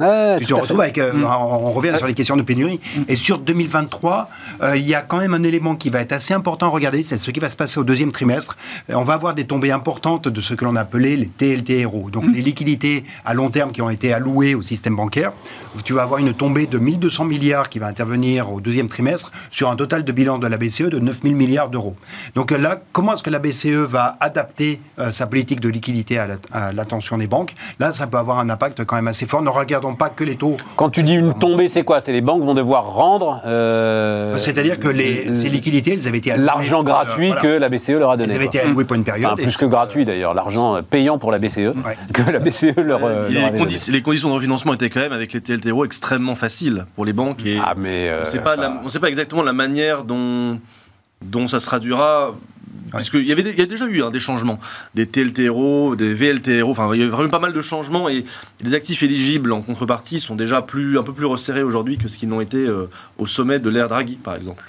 euh, 0.00 0.38
tu 0.38 0.46
te 0.46 0.54
retrouves 0.54 0.80
avec, 0.80 0.98
euh, 0.98 1.12
on, 1.14 1.70
revient 1.72 1.92
sur 1.96 2.06
les 2.06 2.14
questions 2.14 2.36
de 2.36 2.42
pénurie. 2.42 2.80
Mm. 2.96 3.00
Et 3.08 3.16
sur 3.16 3.38
2023, 3.38 4.28
euh, 4.62 4.76
il 4.76 4.86
y 4.86 4.94
a 4.94 5.02
quand 5.02 5.18
même 5.18 5.34
un 5.34 5.42
élément 5.42 5.76
qui 5.76 5.90
va 5.90 6.00
être 6.00 6.12
assez 6.12 6.34
important 6.34 6.66
à 6.66 6.70
regarder, 6.70 7.02
c'est 7.02 7.18
ce 7.18 7.30
qui 7.30 7.40
va 7.40 7.48
se 7.48 7.56
passer 7.56 7.78
au 7.78 7.84
deuxième 7.84 8.12
trimestre. 8.12 8.56
Euh, 8.90 8.94
On 8.96 9.04
va 9.04 9.14
avoir 9.14 9.34
des 9.34 9.44
tombées 9.44 9.70
importantes 9.72 10.28
de 10.28 10.40
ce 10.40 10.54
que 10.54 10.64
l'on 10.64 10.76
appelait 10.76 11.16
les 11.16 11.28
TLTRO, 11.28 12.06
Mm. 12.06 12.10
donc 12.10 12.24
les 12.32 12.40
liquidités 12.42 13.04
à 13.24 13.34
long 13.34 13.50
terme 13.50 13.72
qui 13.72 13.82
ont 13.82 13.90
été 13.90 14.12
allouées 14.12 14.54
au 14.54 14.62
système 14.62 14.95
bancaire. 14.96 15.32
Tu 15.84 15.92
vas 15.92 16.02
avoir 16.02 16.18
une 16.20 16.32
tombée 16.32 16.66
de 16.66 16.78
1200 16.78 17.24
milliards 17.26 17.68
qui 17.68 17.78
va 17.78 17.86
intervenir 17.86 18.50
au 18.52 18.60
deuxième 18.60 18.88
trimestre 18.88 19.30
sur 19.50 19.70
un 19.70 19.76
total 19.76 20.04
de 20.04 20.12
bilan 20.12 20.38
de 20.38 20.46
la 20.46 20.56
BCE 20.56 20.88
de 20.90 20.98
9000 20.98 21.36
milliards 21.36 21.68
d'euros. 21.68 21.94
Donc 22.34 22.50
euh, 22.52 22.58
là, 22.58 22.80
comment 22.92 23.14
est-ce 23.14 23.22
que 23.22 23.30
la 23.30 23.38
BCE 23.38 23.66
va 23.88 24.16
adapter 24.20 24.80
euh, 24.98 25.10
sa 25.10 25.26
politique 25.26 25.60
de 25.60 25.68
liquidité 25.68 26.18
à 26.18 26.26
la- 26.26 26.36
à 26.52 26.72
l'attention 26.72 27.18
des 27.18 27.26
banques? 27.26 27.54
Là, 27.78 27.92
ça 27.92 28.06
peut 28.06 28.16
avoir 28.18 28.38
un 28.38 28.48
impact 28.50 28.84
quand 28.84 28.96
même 28.96 29.08
assez 29.08 29.26
fort. 29.26 29.42
Ne 29.42 29.50
regardons 29.50 29.94
pas 29.94 30.08
que 30.08 30.24
les 30.24 30.36
taux 30.36 30.56
Quand 30.76 30.88
tu 30.90 31.02
dis 31.02 31.14
une 31.14 31.34
tombée, 31.34 31.68
c'est 31.68 31.84
quoi? 31.84 32.00
C'est 32.00 32.12
les 32.12 32.20
banques 32.22 32.42
vont 32.42 32.54
devoir 32.54 32.84
rendre. 32.92 33.42
euh, 33.46 34.34
C'est-à-dire 34.36 34.78
que 34.78 34.88
les, 34.88 35.32
ces 35.32 35.48
liquidités, 35.48 35.92
elles 35.92 36.08
avaient 36.08 36.18
été 36.18 36.32
allouées, 36.32 36.46
L'argent 36.46 36.80
euh, 36.80 36.84
gratuit 36.84 37.26
voilà. 37.28 37.42
que 37.42 37.48
la 37.48 37.68
BCE 37.68 37.90
leur 37.90 38.10
a 38.10 38.16
donné. 38.16 38.30
Elles 38.30 38.36
avaient 38.36 38.46
été 38.46 38.60
allouées 38.60 38.84
pour 38.84 38.96
une 38.96 39.04
période. 39.04 39.32
Enfin, 39.32 39.42
plus 39.42 39.56
que 39.56 39.66
gratuit 39.66 40.04
d'ailleurs, 40.04 40.32
l'argent 40.34 40.80
payant 40.88 41.18
pour 41.18 41.32
la 41.32 41.38
BCE 41.38 41.72
que 42.12 42.30
la 42.30 42.38
BCE 42.38 42.76
leur, 42.78 43.04
euh, 43.04 43.28
leur 43.28 43.50
les, 43.52 43.58
donné. 43.58 43.74
les 43.88 44.02
conditions 44.02 44.28
de 44.30 44.34
refinancement 44.34 44.74
étaient 44.74 44.85
quand 44.90 45.00
même 45.00 45.12
avec 45.12 45.32
les 45.32 45.40
TLTRO 45.40 45.84
extrêmement 45.84 46.34
faciles 46.34 46.86
pour 46.94 47.04
les 47.04 47.12
banques 47.12 47.44
et 47.46 47.58
Ah 47.64 47.74
mais 47.76 48.08
euh, 48.08 48.22
on 48.24 48.38
enfin, 48.38 48.80
on 48.84 48.88
sait 48.88 49.00
pas 49.00 49.08
exactement 49.08 49.42
la 49.42 49.52
manière 49.52 50.04
dont 50.04 50.60
dont 51.22 51.46
ça 51.48 51.58
se 51.60 51.66
traduira. 51.66 52.32
Parce 52.92 53.10
qu'il 53.10 53.26
y, 53.26 53.32
avait 53.32 53.42
des- 53.42 53.50
il 53.50 53.58
y 53.58 53.62
a 53.62 53.66
déjà 53.66 53.86
eu 53.86 54.00
hein, 54.02 54.10
des 54.12 54.20
changements, 54.20 54.60
des 54.94 55.06
TLTRO, 55.06 55.96
des 55.96 56.14
VLTRO, 56.14 56.70
enfin 56.70 56.88
il 56.94 57.00
y 57.00 57.04
a 57.04 57.08
vraiment 57.08 57.28
pas 57.30 57.40
mal 57.40 57.52
de 57.52 57.60
changements 57.60 58.08
et 58.08 58.24
les 58.62 58.74
actifs 58.74 59.02
éligibles 59.02 59.52
en 59.52 59.60
contrepartie 59.60 60.20
sont 60.20 60.36
déjà 60.36 60.62
plus, 60.62 60.96
un 60.96 61.02
peu 61.02 61.12
plus 61.12 61.26
resserrés 61.26 61.64
aujourd'hui 61.64 61.98
que 61.98 62.06
ce 62.06 62.16
qu'ils 62.16 62.28
l'ont 62.28 62.40
été 62.40 62.58
euh, 62.58 62.88
au 63.18 63.26
sommet 63.26 63.58
de 63.58 63.68
l'ère 63.70 63.88
Draghi 63.88 64.14
par 64.14 64.36
exemple. 64.36 64.62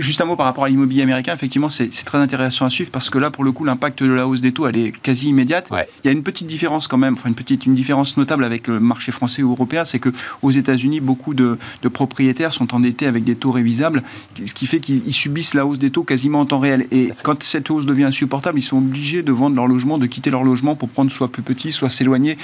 Juste 0.00 0.20
un 0.20 0.24
mot 0.24 0.36
par 0.36 0.46
rapport 0.46 0.64
à 0.64 0.68
l'immobilier 0.68 1.02
américain, 1.02 1.34
effectivement, 1.34 1.68
c'est 1.68 1.88
très 2.04 2.18
intéressant 2.18 2.66
à 2.66 2.70
suivre 2.70 2.90
parce 2.90 3.10
que 3.10 3.18
là, 3.18 3.30
pour 3.30 3.44
le 3.44 3.52
coup, 3.52 3.64
l'impact 3.64 4.02
de 4.02 4.10
la 4.10 4.26
hausse 4.26 4.40
des 4.40 4.52
taux, 4.52 4.66
elle 4.66 4.76
est 4.76 4.92
quasi 4.92 5.28
immédiate. 5.28 5.70
Ouais. 5.70 5.88
Il 6.04 6.06
y 6.06 6.10
a 6.10 6.12
une 6.12 6.22
petite 6.22 6.46
différence 6.46 6.88
quand 6.88 6.98
même, 6.98 7.14
enfin 7.14 7.28
une 7.28 7.34
petite, 7.34 7.66
une 7.66 7.74
différence 7.74 8.16
notable 8.16 8.44
avec 8.44 8.66
le 8.68 8.80
marché 8.80 9.12
français 9.12 9.42
ou 9.42 9.50
européen, 9.50 9.84
c'est 9.84 9.98
que 9.98 10.10
aux 10.42 10.50
États-Unis, 10.50 11.00
beaucoup 11.00 11.34
de, 11.34 11.58
de 11.82 11.88
propriétaires 11.88 12.52
sont 12.52 12.74
endettés 12.74 13.06
avec 13.06 13.24
des 13.24 13.34
taux 13.34 13.50
révisables, 13.50 14.02
ce 14.44 14.54
qui 14.54 14.66
fait 14.66 14.80
qu'ils 14.80 15.06
ils 15.06 15.12
subissent 15.12 15.54
la 15.54 15.66
hausse 15.66 15.78
des 15.78 15.90
taux 15.90 16.04
quasiment 16.04 16.40
en 16.40 16.46
temps 16.46 16.60
réel. 16.60 16.86
Et 16.92 17.10
quand 17.22 17.42
cette 17.42 17.70
hausse 17.70 17.86
devient 17.86 18.04
insupportable, 18.04 18.58
ils 18.58 18.62
sont 18.62 18.78
obligés 18.78 19.22
de 19.22 19.32
vendre 19.32 19.56
leur 19.56 19.66
logement, 19.66 19.98
de 19.98 20.06
quitter 20.06 20.30
leur 20.30 20.44
logement 20.44 20.76
pour 20.76 20.88
prendre 20.88 21.10
soit 21.10 21.28
plus 21.28 21.42
petit, 21.42 21.72
soit 21.72 21.90
s'éloigner 21.90 22.38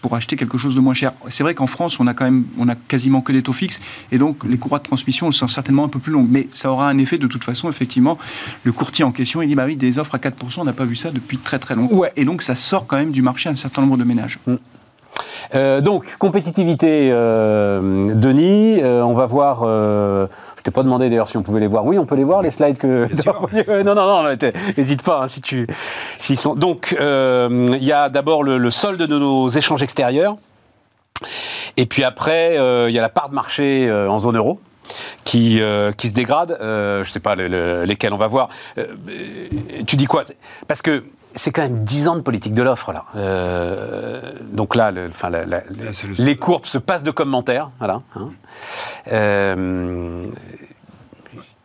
pour 0.00 0.14
acheter 0.16 0.36
quelque 0.36 0.58
chose 0.58 0.74
de 0.74 0.80
moins 0.80 0.94
cher. 0.94 1.12
C'est 1.28 1.42
vrai 1.42 1.54
qu'en 1.54 1.66
France, 1.66 2.00
on 2.00 2.06
a 2.06 2.14
quand 2.14 2.24
même, 2.24 2.44
on 2.58 2.68
a 2.68 2.74
quasiment 2.74 3.20
que 3.20 3.32
des 3.32 3.42
taux 3.42 3.52
fixes, 3.52 3.80
et 4.12 4.18
donc 4.18 4.44
les 4.44 4.58
courroies 4.58 4.78
de 4.78 4.84
transmission 4.84 5.30
sont 5.32 5.48
certainement 5.48 5.84
un 5.84 5.88
peu 5.88 5.98
plus 5.98 6.12
longues. 6.12 6.28
Mais 6.30 6.48
ça 6.52 6.70
aura 6.70 6.88
un 6.88 6.98
effet 6.98 7.18
de 7.18 7.26
toute 7.26 7.44
façon, 7.44 7.68
effectivement. 7.68 8.18
Le 8.64 8.72
courtier 8.72 9.04
en 9.04 9.12
question, 9.12 9.42
il 9.42 9.48
dit 9.48 9.54
bah 9.54 9.64
oui, 9.66 9.76
des 9.76 9.98
offres 9.98 10.14
à 10.14 10.18
4%, 10.18 10.60
on 10.60 10.64
n'a 10.64 10.72
pas 10.72 10.84
vu 10.84 10.96
ça 10.96 11.10
depuis 11.10 11.38
très 11.38 11.58
très 11.58 11.74
longtemps. 11.74 11.96
Ouais. 11.96 12.12
Et 12.16 12.24
donc 12.24 12.42
ça 12.42 12.54
sort 12.54 12.86
quand 12.86 12.96
même 12.96 13.12
du 13.12 13.22
marché 13.22 13.48
un 13.48 13.54
certain 13.54 13.82
nombre 13.82 13.96
de 13.96 14.04
ménages. 14.04 14.38
Euh, 15.54 15.80
donc, 15.80 16.16
compétitivité, 16.18 17.10
euh, 17.12 18.14
Denis, 18.14 18.80
euh, 18.80 19.02
on 19.02 19.14
va 19.14 19.26
voir. 19.26 20.28
Je 20.60 20.64
t'ai 20.64 20.70
pas 20.70 20.82
demandé 20.82 21.08
d'ailleurs 21.08 21.26
si 21.26 21.38
on 21.38 21.42
pouvait 21.42 21.58
les 21.60 21.66
voir. 21.66 21.86
Oui, 21.86 21.98
on 21.98 22.04
peut 22.04 22.16
les 22.16 22.24
voir, 22.24 22.42
les 22.42 22.50
slides 22.50 22.76
que. 22.76 23.08
Euh, 23.68 23.82
non, 23.82 23.94
non, 23.94 24.22
non, 24.22 24.36
n'hésite 24.76 25.02
pas 25.02 25.22
hein, 25.22 25.28
si 25.28 25.40
tu. 25.40 25.66
s'ils 26.18 26.38
sont... 26.38 26.54
Donc, 26.54 26.94
euh, 27.00 27.66
il 27.72 27.82
y 27.84 27.92
a 27.92 28.10
d'abord 28.10 28.42
le, 28.44 28.58
le 28.58 28.70
solde 28.70 29.00
de 29.02 29.18
nos 29.18 29.48
échanges 29.48 29.82
extérieurs. 29.82 30.34
Et 31.78 31.86
puis 31.86 32.04
après, 32.04 32.58
euh, 32.58 32.90
il 32.90 32.94
y 32.94 32.98
a 32.98 33.02
la 33.02 33.08
part 33.08 33.30
de 33.30 33.34
marché 33.34 33.88
euh, 33.88 34.10
en 34.10 34.18
zone 34.18 34.36
euro. 34.36 34.60
Qui, 35.24 35.62
euh, 35.62 35.92
qui 35.92 36.08
se 36.08 36.12
dégrade, 36.12 36.56
je 36.60 37.08
sais 37.08 37.20
pas 37.20 37.36
le- 37.36 37.46
le- 37.46 37.84
lesquels 37.84 38.12
on 38.12 38.16
va 38.16 38.26
voir. 38.26 38.48
Tu 39.86 39.94
dis 39.96 40.06
quoi? 40.06 40.24
Parce 40.66 40.82
que 40.82 41.04
c'est 41.34 41.52
quand 41.52 41.62
même 41.62 41.84
10 41.84 42.08
ans 42.08 42.16
de 42.16 42.20
politique 42.20 42.54
de 42.54 42.62
l'offre 42.62 42.92
là. 42.92 43.04
Euh, 43.16 44.20
donc 44.52 44.74
là, 44.74 44.90
le- 44.90 45.08
enfin, 45.08 45.30
la- 45.30 45.44
la- 45.46 45.58
Là, 45.80 45.92
c'est 45.92 46.06
le- 46.08 46.14
les 46.18 46.36
courbes 46.36 46.64
se 46.66 46.78
passent 46.78 47.04
de 47.04 47.10
commentaires, 47.10 47.70
voilà. 47.78 48.02
hein. 48.16 48.30
Euh, 49.12 50.22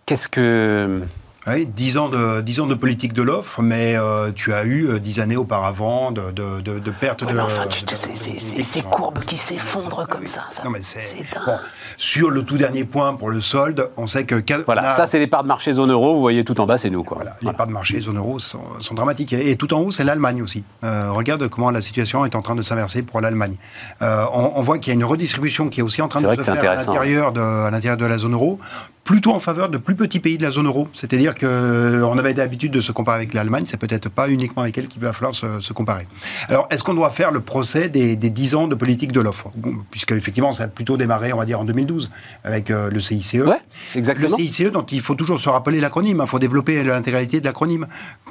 Qu'est-ce 0.05 0.27
que 0.29 1.01
Oui, 1.47 1.67
10 1.67 1.97
ans 1.97 2.09
de, 2.09 2.41
10 2.41 2.61
ans 2.61 2.65
de 2.65 2.73
politique 2.73 3.13
de 3.13 3.21
l'offre, 3.21 3.61
mais 3.61 3.95
euh, 3.95 4.31
tu 4.33 4.51
as 4.51 4.63
eu 4.63 4.87
euh, 4.89 4.99
10 4.99 5.19
années 5.19 5.37
auparavant 5.37 6.11
de, 6.11 6.31
de, 6.31 6.59
de, 6.61 6.79
de 6.79 6.91
perte 6.91 7.21
Ouais, 7.21 7.31
de. 7.31 7.37
mais 7.37 7.43
enfin, 7.43 7.67
tu- 7.67 7.83
de- 7.85 7.91
c'est- 7.93 8.15
ces 8.15 8.81
courbes 8.81 9.19
qui 9.19 9.37
s'effondrent 9.37 10.07
comme 10.07 10.25
ça, 10.25 10.41
ça- 10.49 10.63
Non, 10.63 10.71
mais 10.71 10.81
c'est. 10.81 11.17
Bon, 11.45 11.53
sur 11.97 12.31
le 12.31 12.41
tout 12.41 12.57
dernier 12.57 12.83
point 12.83 13.13
pour 13.13 13.29
le 13.29 13.41
solde, 13.41 13.91
on 13.95 14.07
sait 14.07 14.25
que. 14.25 14.41
Voilà, 14.65 14.87
a- 14.87 14.91
ça 14.91 15.05
c'est 15.05 15.19
les 15.19 15.27
parts 15.27 15.43
de 15.43 15.47
marché 15.47 15.71
zone 15.73 15.91
euro, 15.91 16.15
vous 16.15 16.19
voyez 16.21 16.43
tout 16.43 16.59
en 16.59 16.65
bas, 16.65 16.79
c'est 16.79 16.89
nous. 16.89 17.03
Quoi. 17.03 17.17
Voilà, 17.17 17.37
les 17.43 17.53
parts 17.53 17.67
de 17.67 17.71
marché 17.73 18.01
zone 18.01 18.17
euro 18.17 18.39
sont, 18.39 18.63
sont 18.79 18.95
dramatiques. 18.95 19.33
Et, 19.33 19.51
et 19.51 19.55
tout 19.55 19.71
en 19.75 19.81
haut, 19.81 19.91
c'est 19.91 20.03
l'Allemagne 20.03 20.41
aussi. 20.41 20.63
Euh, 20.83 21.11
regarde 21.11 21.47
comment 21.47 21.69
la 21.69 21.81
situation 21.81 22.25
est 22.25 22.35
en 22.35 22.41
train 22.41 22.55
de 22.55 22.63
s'inverser 22.63 23.03
pour 23.03 23.21
l'Allemagne. 23.21 23.55
Euh, 24.01 24.25
on, 24.33 24.53
on 24.55 24.61
voit 24.63 24.79
qu'il 24.79 24.91
y 24.91 24.95
a 24.95 24.95
une 24.95 25.05
redistribution 25.05 25.69
qui 25.69 25.81
est 25.81 25.83
aussi 25.83 26.01
en 26.01 26.07
train 26.07 26.21
C'est 26.21 26.25
de 26.27 26.35
se 26.37 26.41
faire 26.41 26.55
à 26.55 26.57
intéressant. 26.57 26.93
l'intérieur 26.93 27.31
de, 27.33 27.39
à 27.39 27.69
l'intérieur 27.69 27.97
de 27.97 28.05
la 28.07 28.17
zone 28.17 28.33
euro, 28.33 28.59
plutôt 29.05 29.33
en 29.33 29.39
faveur 29.39 29.69
de 29.69 29.77
plus 29.77 29.95
petits 29.95 30.19
pays 30.19 30.37
de 30.37 30.43
la 30.43 30.49
zone 30.49 30.65
euro. 30.65 30.89
C'est-à-dire 30.91 31.35
qu'on 31.35 32.17
avait 32.17 32.33
l'habitude 32.33 32.71
de 32.71 32.81
se 32.81 32.91
comparer 32.91 33.17
avec 33.17 33.33
l'Allemagne, 33.33 33.63
c'est 33.67 33.77
peut-être 33.77 34.09
pas 34.09 34.29
uniquement 34.29 34.63
avec 34.63 34.77
elle 34.79 34.87
qu'il 34.87 35.01
va 35.01 35.13
falloir 35.13 35.33
se, 35.33 35.61
se 35.61 35.73
comparer. 35.73 36.07
Alors, 36.49 36.67
est-ce 36.71 36.83
qu'on 36.83 36.95
doit 36.95 37.11
faire 37.11 37.31
le 37.31 37.39
procès 37.39 37.87
des, 37.87 38.15
des 38.15 38.31
10 38.31 38.55
ans 38.55 38.67
de 38.67 38.73
politique 38.73 39.11
de 39.11 39.21
l'offre? 39.21 39.51
Puisque, 39.91 40.11
effectivement, 40.11 40.51
ça 40.51 40.63
a 40.63 40.67
plutôt 40.67 40.97
démarré, 40.97 41.31
on 41.33 41.37
va 41.37 41.45
dire, 41.45 41.59
en 41.59 41.65
2012, 41.65 42.09
avec 42.43 42.71
euh, 42.71 42.89
le 42.89 42.99
CICE. 42.99 43.35
Ouais, 43.35 43.57
Le 43.93 43.99
exactement. 43.99 44.35
CICE, 44.35 44.71
dont 44.71 44.85
il 44.85 45.01
faut 45.01 45.15
toujours 45.15 45.39
se 45.39 45.49
rappeler 45.49 45.79
l'acronyme, 45.79 46.21
il 46.23 46.27
faut 46.27 46.39
développer 46.39 46.83
l'intégralité 46.83 47.39
de 47.39 47.45
l'acronyme. 47.45 47.85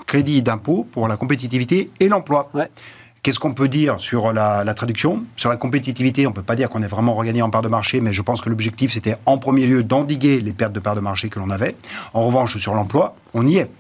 Crédit 0.06 0.42
d'impôt 0.42 0.86
pour 0.90 1.06
la 1.06 1.16
compétitivité 1.16 1.90
et 2.00 2.08
l'emploi. 2.08 2.50
Ouais. 2.52 2.68
Qu'est-ce 3.24 3.38
qu'on 3.38 3.54
peut 3.54 3.68
dire 3.68 4.00
sur 4.00 4.34
la, 4.34 4.74
traduction 4.74 5.24
Sur 5.36 5.48
la 5.48 5.56
compétitivité, 5.56 6.26
on 6.26 6.30
ne 6.30 6.34
peut 6.34 6.42
pas 6.42 6.56
dire 6.56 6.68
qu'on 6.68 6.82
est 6.82 6.88
vraiment 6.88 7.14
regagné 7.14 7.40
en 7.40 7.48
part 7.48 7.62
de 7.62 7.70
marché, 7.70 8.02
mais 8.02 8.12
je 8.12 8.20
pense 8.20 8.42
que 8.42 8.50
l'objectif, 8.50 8.92
c'était 8.92 9.16
en 9.24 9.38
premier 9.38 9.64
lieu 9.66 9.82
d'endiguer 9.82 10.42
les 10.42 10.52
pertes 10.52 10.74
de 10.74 10.80
part 10.80 10.94
de 10.94 11.00
marché 11.00 11.30
que 11.30 11.38
l'on 11.38 11.48
avait. 11.48 11.74
En 12.12 12.26
revanche, 12.26 12.58
sur 12.58 12.74
l'emploi, 12.74 13.16
on 13.32 13.46
y 13.46 13.56
est. 13.56 13.70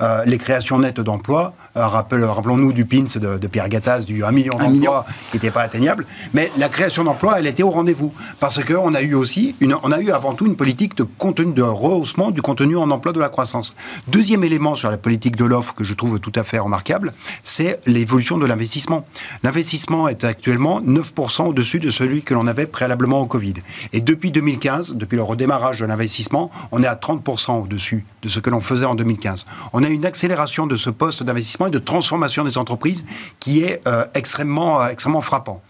Euh, 0.00 0.22
les 0.26 0.38
créations 0.38 0.78
nettes 0.78 1.00
d'emplois, 1.00 1.54
euh, 1.76 1.86
rappel- 1.86 2.22
rappelons-nous 2.24 2.72
du 2.72 2.84
PINS 2.84 3.18
de, 3.18 3.36
de 3.38 3.46
Pierre 3.48 3.68
Gattaz, 3.68 4.04
du 4.04 4.22
1 4.22 4.30
million 4.30 4.58
Un 4.60 4.68
million. 4.68 4.92
d'emplois 4.92 5.06
qui 5.30 5.36
n'était 5.36 5.50
pas 5.50 5.62
atteignable, 5.62 6.06
mais 6.34 6.52
la 6.56 6.68
création 6.68 7.02
d'emplois, 7.04 7.38
elle 7.40 7.46
était 7.48 7.62
au 7.64 7.70
rendez-vous. 7.70 8.12
Parce 8.38 8.62
qu'on 8.62 8.94
a 8.94 9.02
eu 9.02 9.14
aussi, 9.14 9.56
une, 9.60 9.76
on 9.82 9.90
a 9.90 9.98
eu 10.00 10.10
avant 10.10 10.34
tout 10.34 10.46
une 10.46 10.54
politique 10.56 10.96
de 10.96 11.02
contenu, 11.02 11.52
de 11.52 11.62
rehaussement 11.62 12.30
du 12.30 12.42
contenu 12.42 12.76
en 12.76 12.90
emploi 12.90 13.12
de 13.12 13.18
la 13.20 13.28
croissance. 13.28 13.74
Deuxième 14.06 14.44
élément 14.44 14.74
sur 14.76 14.90
la 14.90 14.98
politique 14.98 15.34
de 15.36 15.44
l'offre 15.44 15.74
que 15.74 15.84
je 15.84 15.94
trouve 15.94 16.20
tout 16.20 16.32
à 16.36 16.44
fait 16.44 16.58
remarquable, 16.58 17.12
c'est 17.44 17.80
l'évolution 17.86 18.38
de 18.38 18.46
l'investissement. 18.46 19.04
L'investissement 19.42 20.08
est 20.08 20.24
actuellement 20.24 20.80
9% 20.80 21.46
au-dessus 21.48 21.80
de 21.80 21.90
celui 21.90 22.22
que 22.22 22.34
l'on 22.34 22.46
avait 22.46 22.66
préalablement 22.66 23.20
au 23.20 23.26
Covid. 23.26 23.54
Et 23.92 24.00
depuis 24.00 24.30
2015, 24.30 24.94
depuis 24.94 25.16
le 25.16 25.22
redémarrage 25.22 25.80
de 25.80 25.86
l'investissement, 25.86 26.50
on 26.72 26.82
est 26.82 26.86
à 26.86 26.94
30% 26.94 27.62
au-dessus 27.62 28.04
de 28.22 28.28
ce 28.28 28.40
que 28.40 28.50
l'on 28.50 28.60
faisait 28.60 28.84
en 28.84 28.94
2015. 28.94 29.46
On 29.72 29.82
une 29.88 30.06
accélération 30.06 30.66
de 30.66 30.76
ce 30.76 30.90
poste 30.90 31.22
d'investissement 31.22 31.66
et 31.66 31.70
de 31.70 31.78
transformation 31.78 32.44
des 32.44 32.58
entreprises 32.58 33.04
qui 33.40 33.62
est 33.62 33.80
euh, 33.86 34.04
extrêmement, 34.14 34.80
euh, 34.80 34.88
extrêmement 34.88 35.20
frappant. 35.20 35.62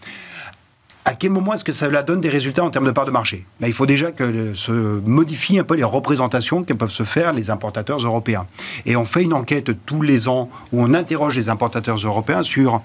À 1.05 1.15
quel 1.15 1.31
moment 1.31 1.53
est-ce 1.53 1.63
que 1.63 1.73
cela 1.73 2.03
donne 2.03 2.21
des 2.21 2.29
résultats 2.29 2.63
en 2.63 2.69
termes 2.69 2.85
de 2.85 2.91
part 2.91 3.05
de 3.05 3.11
marché? 3.11 3.45
Il 3.61 3.73
faut 3.73 3.87
déjà 3.87 4.11
que 4.11 4.53
se 4.53 4.71
modifient 4.71 5.57
un 5.57 5.63
peu 5.63 5.75
les 5.75 5.83
représentations 5.83 6.63
que 6.63 6.73
peuvent 6.73 6.91
se 6.91 7.03
faire 7.03 7.31
les 7.33 7.49
importateurs 7.49 7.97
européens. 7.97 8.45
Et 8.85 8.95
on 8.95 9.05
fait 9.05 9.23
une 9.23 9.33
enquête 9.33 9.71
tous 9.87 10.03
les 10.03 10.27
ans 10.27 10.51
où 10.71 10.83
on 10.83 10.93
interroge 10.93 11.35
les 11.35 11.49
importateurs 11.49 11.97
européens 11.97 12.43
sur 12.43 12.81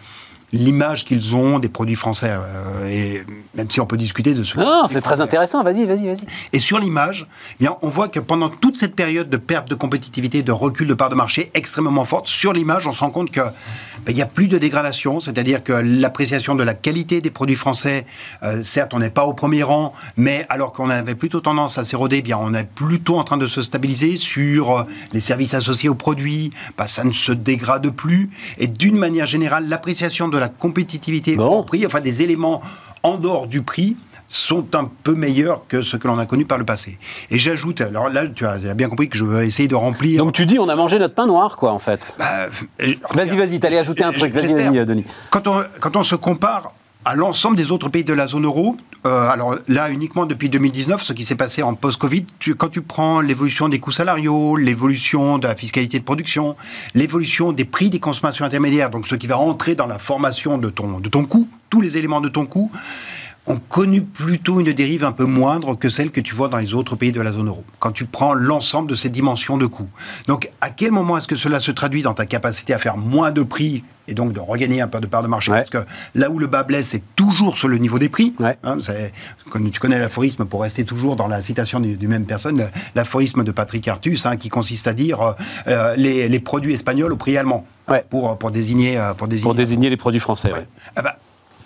l'image 0.54 1.04
qu'ils 1.04 1.34
ont 1.34 1.58
des 1.58 1.68
produits 1.68 1.96
français. 1.96 2.30
euh, 2.30 2.88
et 2.88 3.24
même 3.54 3.70
si 3.70 3.80
on 3.80 3.86
peut 3.86 3.96
discuter 3.96 4.34
de 4.34 4.42
ce 4.42 4.58
Non, 4.58 4.86
c'est 4.88 5.00
très 5.00 5.20
intéressant, 5.20 5.62
vas-y, 5.62 5.84
vas-y, 5.84 6.06
vas-y. 6.06 6.24
et 6.52 6.58
sur 6.58 6.78
l'image, 6.78 7.26
eh 7.52 7.56
bien, 7.64 7.76
on 7.82 7.88
voit 7.88 8.08
que 8.08 8.20
pendant 8.20 8.48
toute 8.48 8.78
cette 8.78 8.94
période 8.94 9.30
de 9.30 9.36
perte 9.36 9.68
de 9.68 9.74
compétitivité, 9.74 10.42
de 10.42 10.52
recul 10.52 10.86
de 10.88 10.94
part 10.94 11.10
de 11.10 11.14
marché 11.14 11.50
extrêmement 11.54 12.04
forte, 12.04 12.26
sur 12.28 12.52
l'image, 12.52 12.86
on 12.86 12.92
se 12.92 13.00
rend 13.00 13.10
compte 13.10 13.30
que 13.30 13.40
ben, 13.40 14.10
il 14.10 14.14
n'y 14.14 14.22
a 14.22 14.26
plus 14.26 14.48
de 14.48 14.58
dégradation, 14.58 15.20
c'est-à-dire 15.20 15.62
que 15.62 15.72
l'appréciation 15.72 16.54
de 16.54 16.62
la 16.62 16.74
qualité 16.74 17.20
des 17.20 17.30
produits 17.30 17.56
français, 17.56 18.06
euh, 18.42 18.62
certes, 18.62 18.94
on 18.94 18.98
n'est 18.98 19.10
pas 19.10 19.24
au 19.24 19.34
premier 19.34 19.62
rang, 19.62 19.92
mais 20.16 20.46
alors 20.48 20.72
qu'on 20.72 20.90
avait 20.90 21.14
plutôt 21.14 21.40
tendance 21.40 21.78
à 21.78 21.84
s'éroder, 21.84 22.18
eh 22.18 22.22
bien, 22.22 22.38
on 22.40 22.54
est 22.54 22.64
plutôt 22.64 23.18
en 23.18 23.24
train 23.24 23.36
de 23.36 23.46
se 23.46 23.62
stabiliser 23.62 24.16
sur 24.16 24.78
euh, 24.78 24.82
les 25.12 25.20
services 25.20 25.54
associés 25.54 25.88
aux 25.88 25.94
produits, 25.94 26.52
ben, 26.76 26.86
ça 26.86 27.04
ne 27.04 27.12
se 27.12 27.32
dégrade 27.32 27.88
plus, 27.90 28.30
et 28.58 28.66
d'une 28.66 28.96
manière 28.96 29.26
générale, 29.26 29.68
l'appréciation 29.68 30.28
de 30.28 30.38
la 30.38 30.43
compétitivité 30.48 31.36
Bon. 31.36 31.58
au 31.58 31.62
prix, 31.62 31.84
enfin 31.86 32.00
des 32.00 32.22
éléments 32.22 32.60
en 33.02 33.16
dehors 33.16 33.46
du 33.46 33.62
prix, 33.62 33.96
sont 34.30 34.74
un 34.74 34.90
peu 35.02 35.14
meilleurs 35.14 35.62
que 35.68 35.82
ce 35.82 35.96
que 35.96 36.08
l'on 36.08 36.18
a 36.18 36.26
connu 36.26 36.44
par 36.44 36.58
le 36.58 36.64
passé. 36.64 36.98
Et 37.30 37.38
j'ajoute, 37.38 37.80
alors 37.82 38.08
là, 38.08 38.26
tu 38.26 38.44
as 38.46 38.56
bien 38.74 38.88
compris 38.88 39.08
que 39.08 39.16
je 39.18 39.24
veux 39.24 39.44
essayer 39.44 39.68
de 39.68 39.74
remplir. 39.74 40.24
Donc 40.24 40.32
tu 40.32 40.46
dis, 40.46 40.58
on 40.58 40.68
a 40.68 40.74
mangé 40.74 40.98
notre 40.98 41.14
pain 41.14 41.26
noir, 41.26 41.56
quoi, 41.56 41.72
en 41.72 41.78
fait. 41.78 42.16
Bah, 42.18 42.46
euh, 42.82 42.92
Vas-y, 43.12 43.36
vas-y, 43.36 43.60
t'allais 43.60 43.78
ajouter 43.78 44.02
un 44.02 44.12
truc. 44.12 44.32
Vas-y, 44.34 44.54
vas-y, 44.54 44.78
euh, 44.78 44.84
Denis. 44.84 45.04
Quand 45.30 45.46
on, 45.46 45.62
quand 45.80 45.94
on 45.96 46.02
se 46.02 46.16
compare 46.16 46.72
à 47.04 47.14
l'ensemble 47.14 47.56
des 47.56 47.70
autres 47.70 47.88
pays 47.88 48.04
de 48.04 48.14
la 48.14 48.26
zone 48.26 48.44
euro, 48.44 48.76
euh, 49.06 49.28
alors 49.28 49.56
là 49.68 49.90
uniquement 49.90 50.24
depuis 50.24 50.48
2019, 50.48 51.02
ce 51.02 51.12
qui 51.12 51.24
s'est 51.24 51.34
passé 51.34 51.62
en 51.62 51.74
post-Covid, 51.74 52.24
quand 52.56 52.68
tu 52.68 52.80
prends 52.80 53.20
l'évolution 53.20 53.68
des 53.68 53.78
coûts 53.78 53.90
salariaux, 53.90 54.56
l'évolution 54.56 55.38
de 55.38 55.46
la 55.46 55.54
fiscalité 55.54 55.98
de 55.98 56.04
production, 56.04 56.56
l'évolution 56.94 57.52
des 57.52 57.66
prix 57.66 57.90
des 57.90 58.00
consommations 58.00 58.44
intermédiaires, 58.44 58.90
donc 58.90 59.06
ce 59.06 59.16
qui 59.16 59.26
va 59.26 59.38
entrer 59.38 59.74
dans 59.74 59.86
la 59.86 59.98
formation 59.98 60.56
de 60.56 60.70
ton, 60.70 61.00
de 61.00 61.08
ton 61.08 61.24
coût, 61.24 61.46
tous 61.68 61.80
les 61.80 61.98
éléments 61.98 62.22
de 62.22 62.28
ton 62.28 62.46
coût, 62.46 62.70
ont 63.46 63.60
connu 63.68 64.00
plutôt 64.00 64.60
une 64.60 64.72
dérive 64.72 65.04
un 65.04 65.12
peu 65.12 65.24
moindre 65.24 65.74
que 65.74 65.90
celle 65.90 66.10
que 66.10 66.20
tu 66.20 66.34
vois 66.34 66.48
dans 66.48 66.56
les 66.56 66.72
autres 66.72 66.96
pays 66.96 67.12
de 67.12 67.20
la 67.20 67.32
zone 67.32 67.48
euro, 67.48 67.64
quand 67.78 67.92
tu 67.92 68.06
prends 68.06 68.32
l'ensemble 68.32 68.88
de 68.88 68.94
ces 68.94 69.10
dimensions 69.10 69.58
de 69.58 69.66
coûts. 69.66 69.90
Donc, 70.28 70.50
à 70.62 70.70
quel 70.70 70.92
moment 70.92 71.18
est-ce 71.18 71.28
que 71.28 71.36
cela 71.36 71.60
se 71.60 71.70
traduit 71.70 72.00
dans 72.00 72.14
ta 72.14 72.24
capacité 72.24 72.72
à 72.72 72.78
faire 72.78 72.96
moins 72.96 73.32
de 73.32 73.42
prix 73.42 73.84
et 74.08 74.14
donc 74.14 74.32
de 74.32 74.40
regagner 74.40 74.80
un 74.80 74.88
peu 74.88 75.00
de 75.00 75.06
part 75.06 75.22
de 75.22 75.28
marché 75.28 75.50
Ouais. 75.50 75.58
Parce 75.58 75.70
que 75.70 75.84
là 76.14 76.30
où 76.30 76.38
le 76.38 76.46
bas 76.46 76.62
blesse, 76.62 76.88
c'est 76.88 77.02
toujours 77.16 77.56
sur 77.58 77.68
le 77.68 77.78
niveau 77.78 77.98
des 77.98 78.08
prix. 78.08 78.34
Ouais. 78.38 78.56
Hein, 78.64 78.78
tu 79.72 79.80
connais 79.80 79.98
l'aphorisme, 79.98 80.44
pour 80.44 80.62
rester 80.62 80.84
toujours 80.84 81.16
dans 81.16 81.28
la 81.28 81.40
citation 81.40 81.80
du, 81.80 81.96
du 81.96 82.08
même 82.08 82.24
personne, 82.24 82.70
l'aphorisme 82.94 83.44
de 83.44 83.50
Patrick 83.52 83.86
Artus, 83.88 84.26
hein, 84.26 84.36
qui 84.36 84.48
consiste 84.48 84.86
à 84.86 84.92
dire 84.92 85.20
euh, 85.20 85.32
euh, 85.68 85.94
les, 85.96 86.28
les 86.28 86.40
produits 86.40 86.74
espagnols 86.74 87.12
au 87.12 87.16
prix 87.16 87.36
allemand, 87.36 87.66
Ouais. 87.88 88.02
pour, 88.08 88.38
pour 88.38 88.50
désigner... 88.50 88.98
euh, 88.98 89.12
Pour 89.12 89.28
désigner 89.28 89.44
Pour 89.46 89.54
désigner 89.54 89.90
les 89.90 89.96
produits 89.98 90.20
français, 90.20 90.50
ah 90.96 91.02
bah, 91.02 91.18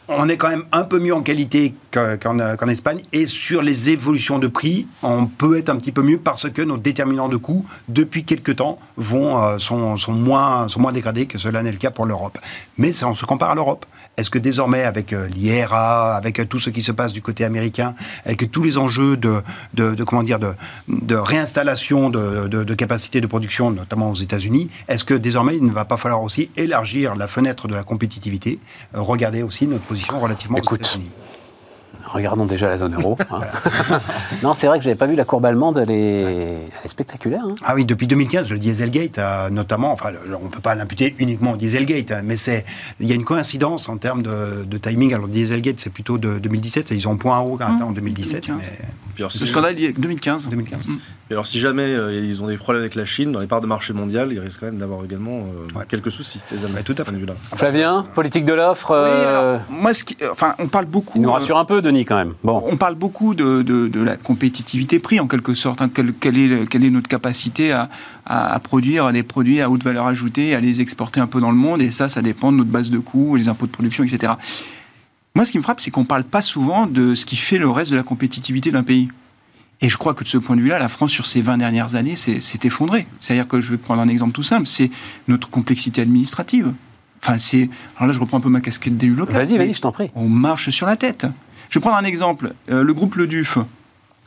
on 0.08 0.28
est 0.28 0.38
quand 0.38 0.48
même 0.48 0.64
un 0.72 0.84
peu 0.84 0.98
mieux 0.98 1.14
en 1.14 1.22
qualité 1.22 1.74
que- 1.90 2.16
qu'en 2.16 2.68
Espagne. 2.68 2.98
Et 3.12 3.26
sur 3.26 3.62
les 3.62 3.90
évolutions 3.90 4.38
de 4.38 4.46
prix, 4.46 4.86
on 5.02 5.26
peut 5.26 5.58
être 5.58 5.68
un 5.68 5.76
petit 5.76 5.92
peu 5.92 6.02
mieux 6.02 6.18
parce 6.18 6.48
que 6.48 6.62
nos 6.62 6.78
déterminants 6.78 7.28
de 7.28 7.36
coûts, 7.36 7.64
depuis 7.88 8.24
quelques 8.24 8.56
temps, 8.56 8.78
vont, 8.96 9.38
euh, 9.38 9.58
sont, 9.58 9.96
moins, 10.08 10.66
sont 10.68 10.80
moins 10.80 10.92
dégradés 10.92 11.26
que 11.26 11.36
cela 11.38 11.62
n'est 11.62 11.72
le 11.72 11.76
cas 11.76 11.90
pour 11.90 12.06
l'Europe. 12.06 12.38
Mais 12.78 12.92
ça, 12.92 13.06
on 13.06 13.14
se 13.14 13.26
compare 13.26 13.50
à 13.50 13.54
l'Europe. 13.54 13.84
Est-ce 14.16 14.30
que 14.30 14.38
désormais, 14.38 14.84
avec 14.84 15.12
euh, 15.12 15.28
l'IRA, 15.28 16.14
avec 16.14 16.40
euh, 16.40 16.44
tout 16.46 16.58
ce 16.58 16.70
qui 16.70 16.82
se 16.82 16.92
passe 16.92 17.12
du 17.12 17.20
côté 17.20 17.44
américain, 17.44 17.94
avec 18.24 18.50
tous 18.50 18.62
les 18.62 18.78
enjeux 18.78 19.16
de, 19.16 19.42
comment 20.04 20.22
dire, 20.22 20.38
de, 20.38 21.14
réinstallation 21.14 22.08
de, 22.08 22.48
de, 22.48 22.74
capacités 22.74 23.20
de 23.20 23.26
production, 23.26 23.70
notamment 23.70 24.10
aux 24.10 24.14
États-Unis, 24.14 24.70
est-ce 24.88 25.04
que 25.04 25.14
désormais, 25.14 25.56
il 25.56 25.64
ne 25.64 25.70
va 25.70 25.84
pas 25.84 25.96
falloir 25.96 26.22
aussi 26.22 26.50
élargir 26.56 27.14
la 27.14 27.28
fenêtre 27.28 27.68
de 27.68 27.74
la 27.74 27.82
compétitivité, 27.82 28.58
regarder 28.94 29.42
aussi 29.42 29.66
notre 29.66 29.84
position 29.84 29.97
relativement 30.06 30.58
Écoute, 30.58 30.80
aux 30.80 30.84
États-Unis 30.84 31.10
Regardons 32.06 32.46
déjà 32.46 32.68
la 32.68 32.78
zone 32.78 32.94
euro. 32.94 33.18
hein. 33.30 33.40
non, 34.42 34.54
c'est 34.56 34.66
vrai 34.66 34.78
que 34.78 34.84
j'avais 34.84 34.96
pas 34.96 35.06
vu 35.06 35.14
la 35.14 35.24
courbe 35.24 35.44
allemande, 35.44 35.78
elle 35.78 35.90
est, 35.90 36.22
elle 36.22 36.68
est 36.84 36.88
spectaculaire. 36.88 37.42
hein. 37.44 37.54
Ah 37.64 37.74
oui, 37.74 37.84
depuis 37.84 38.06
2015, 38.06 38.50
le 38.50 38.58
Dieselgate, 38.58 39.18
euh, 39.18 39.50
notamment, 39.50 39.92
enfin, 39.92 40.12
on 40.40 40.44
ne 40.44 40.48
peut 40.48 40.60
pas 40.60 40.74
l'imputer 40.74 41.14
uniquement 41.18 41.52
au 41.52 41.56
Dieselgate, 41.56 42.12
hein, 42.12 42.20
mais 42.24 42.36
c'est, 42.38 42.64
il 42.98 43.06
y 43.06 43.12
a 43.12 43.14
une 43.14 43.24
coïncidence 43.24 43.88
en 43.90 43.98
termes 43.98 44.22
de, 44.22 44.64
de 44.64 44.78
timing. 44.78 45.12
Alors, 45.12 45.28
Dieselgate, 45.28 45.80
c'est 45.80 45.90
plutôt 45.90 46.16
de 46.16 46.38
2017, 46.38 46.92
ils 46.92 47.06
ont 47.08 47.16
point 47.18 47.40
haut 47.40 47.58
en 47.60 47.90
2017, 47.92 48.46
2015. 48.46 48.56
mais 48.56 48.78
Alors, 49.18 49.30
Le 49.34 49.38
si, 49.38 49.46
scandale 49.48 49.74
il 49.76 49.84
est 49.84 49.92
2015. 49.98 50.48
2015. 50.48 50.88
et 51.30 51.32
alors, 51.32 51.46
si 51.46 51.58
jamais 51.58 51.82
euh, 51.82 52.14
ils 52.14 52.40
ont 52.42 52.46
des 52.46 52.56
problèmes 52.56 52.82
avec 52.82 52.94
la 52.94 53.04
Chine, 53.04 53.32
dans 53.32 53.40
les 53.40 53.48
parts 53.48 53.60
de 53.60 53.66
marché 53.66 53.92
mondiales, 53.92 54.30
ils 54.32 54.38
risquent 54.38 54.60
quand 54.60 54.66
même 54.66 54.78
d'avoir 54.78 55.04
également 55.04 55.38
euh, 55.40 55.78
Ouais. 55.78 55.84
quelques 55.88 56.12
soucis, 56.12 56.40
les 56.52 56.64
Allemands, 56.64 56.76
Ouais, 56.76 56.82
tout 56.84 56.94
à 56.96 57.04
fait. 57.04 57.10
vue-là. 57.12 57.34
Flavien, 57.56 58.06
politique 58.14 58.44
de 58.44 58.52
l'offre, 58.52 58.92
euh, 58.92 59.56
alors, 59.56 59.62
moi, 59.70 59.92
ce 59.92 60.04
qui, 60.04 60.16
enfin, 60.30 60.54
on 60.60 60.68
parle 60.68 60.86
beaucoup. 60.86 61.18
il 61.18 61.22
nous 61.22 61.30
euh, 61.30 61.32
rassure 61.32 61.58
un 61.58 61.64
peu, 61.64 61.82
Denis, 61.82 62.04
quand 62.04 62.16
même. 62.16 62.34
Bon. 62.44 62.62
On 62.66 62.76
parle 62.76 62.94
beaucoup 62.94 63.34
de, 63.34 63.62
de- 63.62 63.88
de 63.88 64.02
la 64.02 64.16
compétitivité 64.16 65.00
prix, 65.00 65.18
en 65.18 65.26
quelque 65.26 65.54
sorte. 65.54 65.82
hein. 65.82 65.90
Quelle, 65.92 66.12
quelle 66.14 66.38
est, 66.38 66.46
le- 66.46 66.64
quelle 66.66 66.84
est 66.84 66.90
notre 66.90 67.08
capacité 67.08 67.72
à, 67.72 67.90
à- 68.24 68.54
à 68.54 68.58
produire 68.60 69.10
des 69.12 69.24
produits 69.24 69.60
à 69.60 69.68
haute 69.68 69.82
valeur 69.82 70.06
ajoutée, 70.06 70.54
à 70.54 70.60
les 70.60 70.80
exporter 70.80 71.18
un 71.20 71.26
peu 71.26 71.40
dans 71.40 71.50
le 71.50 71.56
monde 71.56 71.82
Et 71.82 71.90
ça, 71.90 72.08
ça 72.08 72.22
dépend 72.22 72.52
de 72.52 72.58
notre 72.58 72.70
base 72.70 72.90
de 72.90 72.98
coûts, 72.98 73.34
les 73.36 73.48
impôts 73.48 73.66
de 73.66 73.72
production, 73.72 74.04
etc. 74.04 74.34
Moi, 75.38 75.44
ce 75.44 75.52
qui 75.52 75.58
me 75.58 75.62
frappe, 75.62 75.80
c'est 75.80 75.92
qu'on 75.92 76.00
ne 76.00 76.06
parle 76.06 76.24
pas 76.24 76.42
souvent 76.42 76.88
de 76.88 77.14
ce 77.14 77.24
qui 77.24 77.36
fait 77.36 77.58
le 77.58 77.70
reste 77.70 77.92
de 77.92 77.96
la 77.96 78.02
compétitivité 78.02 78.72
d'un 78.72 78.82
pays. 78.82 79.06
Et 79.80 79.88
je 79.88 79.96
crois 79.96 80.12
que 80.12 80.24
de 80.24 80.28
ce 80.28 80.36
point 80.36 80.56
de 80.56 80.60
vue-là, 80.60 80.80
la 80.80 80.88
France, 80.88 81.12
sur 81.12 81.26
ces 81.26 81.42
20 81.42 81.58
dernières 81.58 81.94
années, 81.94 82.16
s'est 82.16 82.40
effondrée. 82.64 83.06
C'est-à-dire 83.20 83.46
que 83.46 83.60
je 83.60 83.70
vais 83.70 83.76
prendre 83.76 84.02
un 84.02 84.08
exemple 84.08 84.32
tout 84.32 84.42
simple, 84.42 84.66
c'est 84.66 84.90
notre 85.28 85.48
complexité 85.48 86.00
administrative. 86.00 86.74
Enfin, 87.22 87.38
c'est. 87.38 87.70
Alors 87.96 88.08
là, 88.08 88.14
je 88.14 88.18
reprends 88.18 88.38
un 88.38 88.40
peu 88.40 88.48
ma 88.48 88.60
casquette 88.60 88.96
d'élu 88.96 89.14
local. 89.14 89.36
Vas-y, 89.36 89.58
vas-y, 89.58 89.74
je 89.74 89.80
t'en 89.80 89.92
prie. 89.92 90.10
on 90.16 90.28
marche 90.28 90.70
sur 90.70 90.88
la 90.88 90.96
tête. 90.96 91.24
Je 91.70 91.78
vais 91.78 91.82
prendre 91.82 91.98
un 91.98 92.04
exemple. 92.04 92.52
Euh, 92.68 92.82
le 92.82 92.92
groupe 92.92 93.14
Le 93.14 93.28
Duf, 93.28 93.58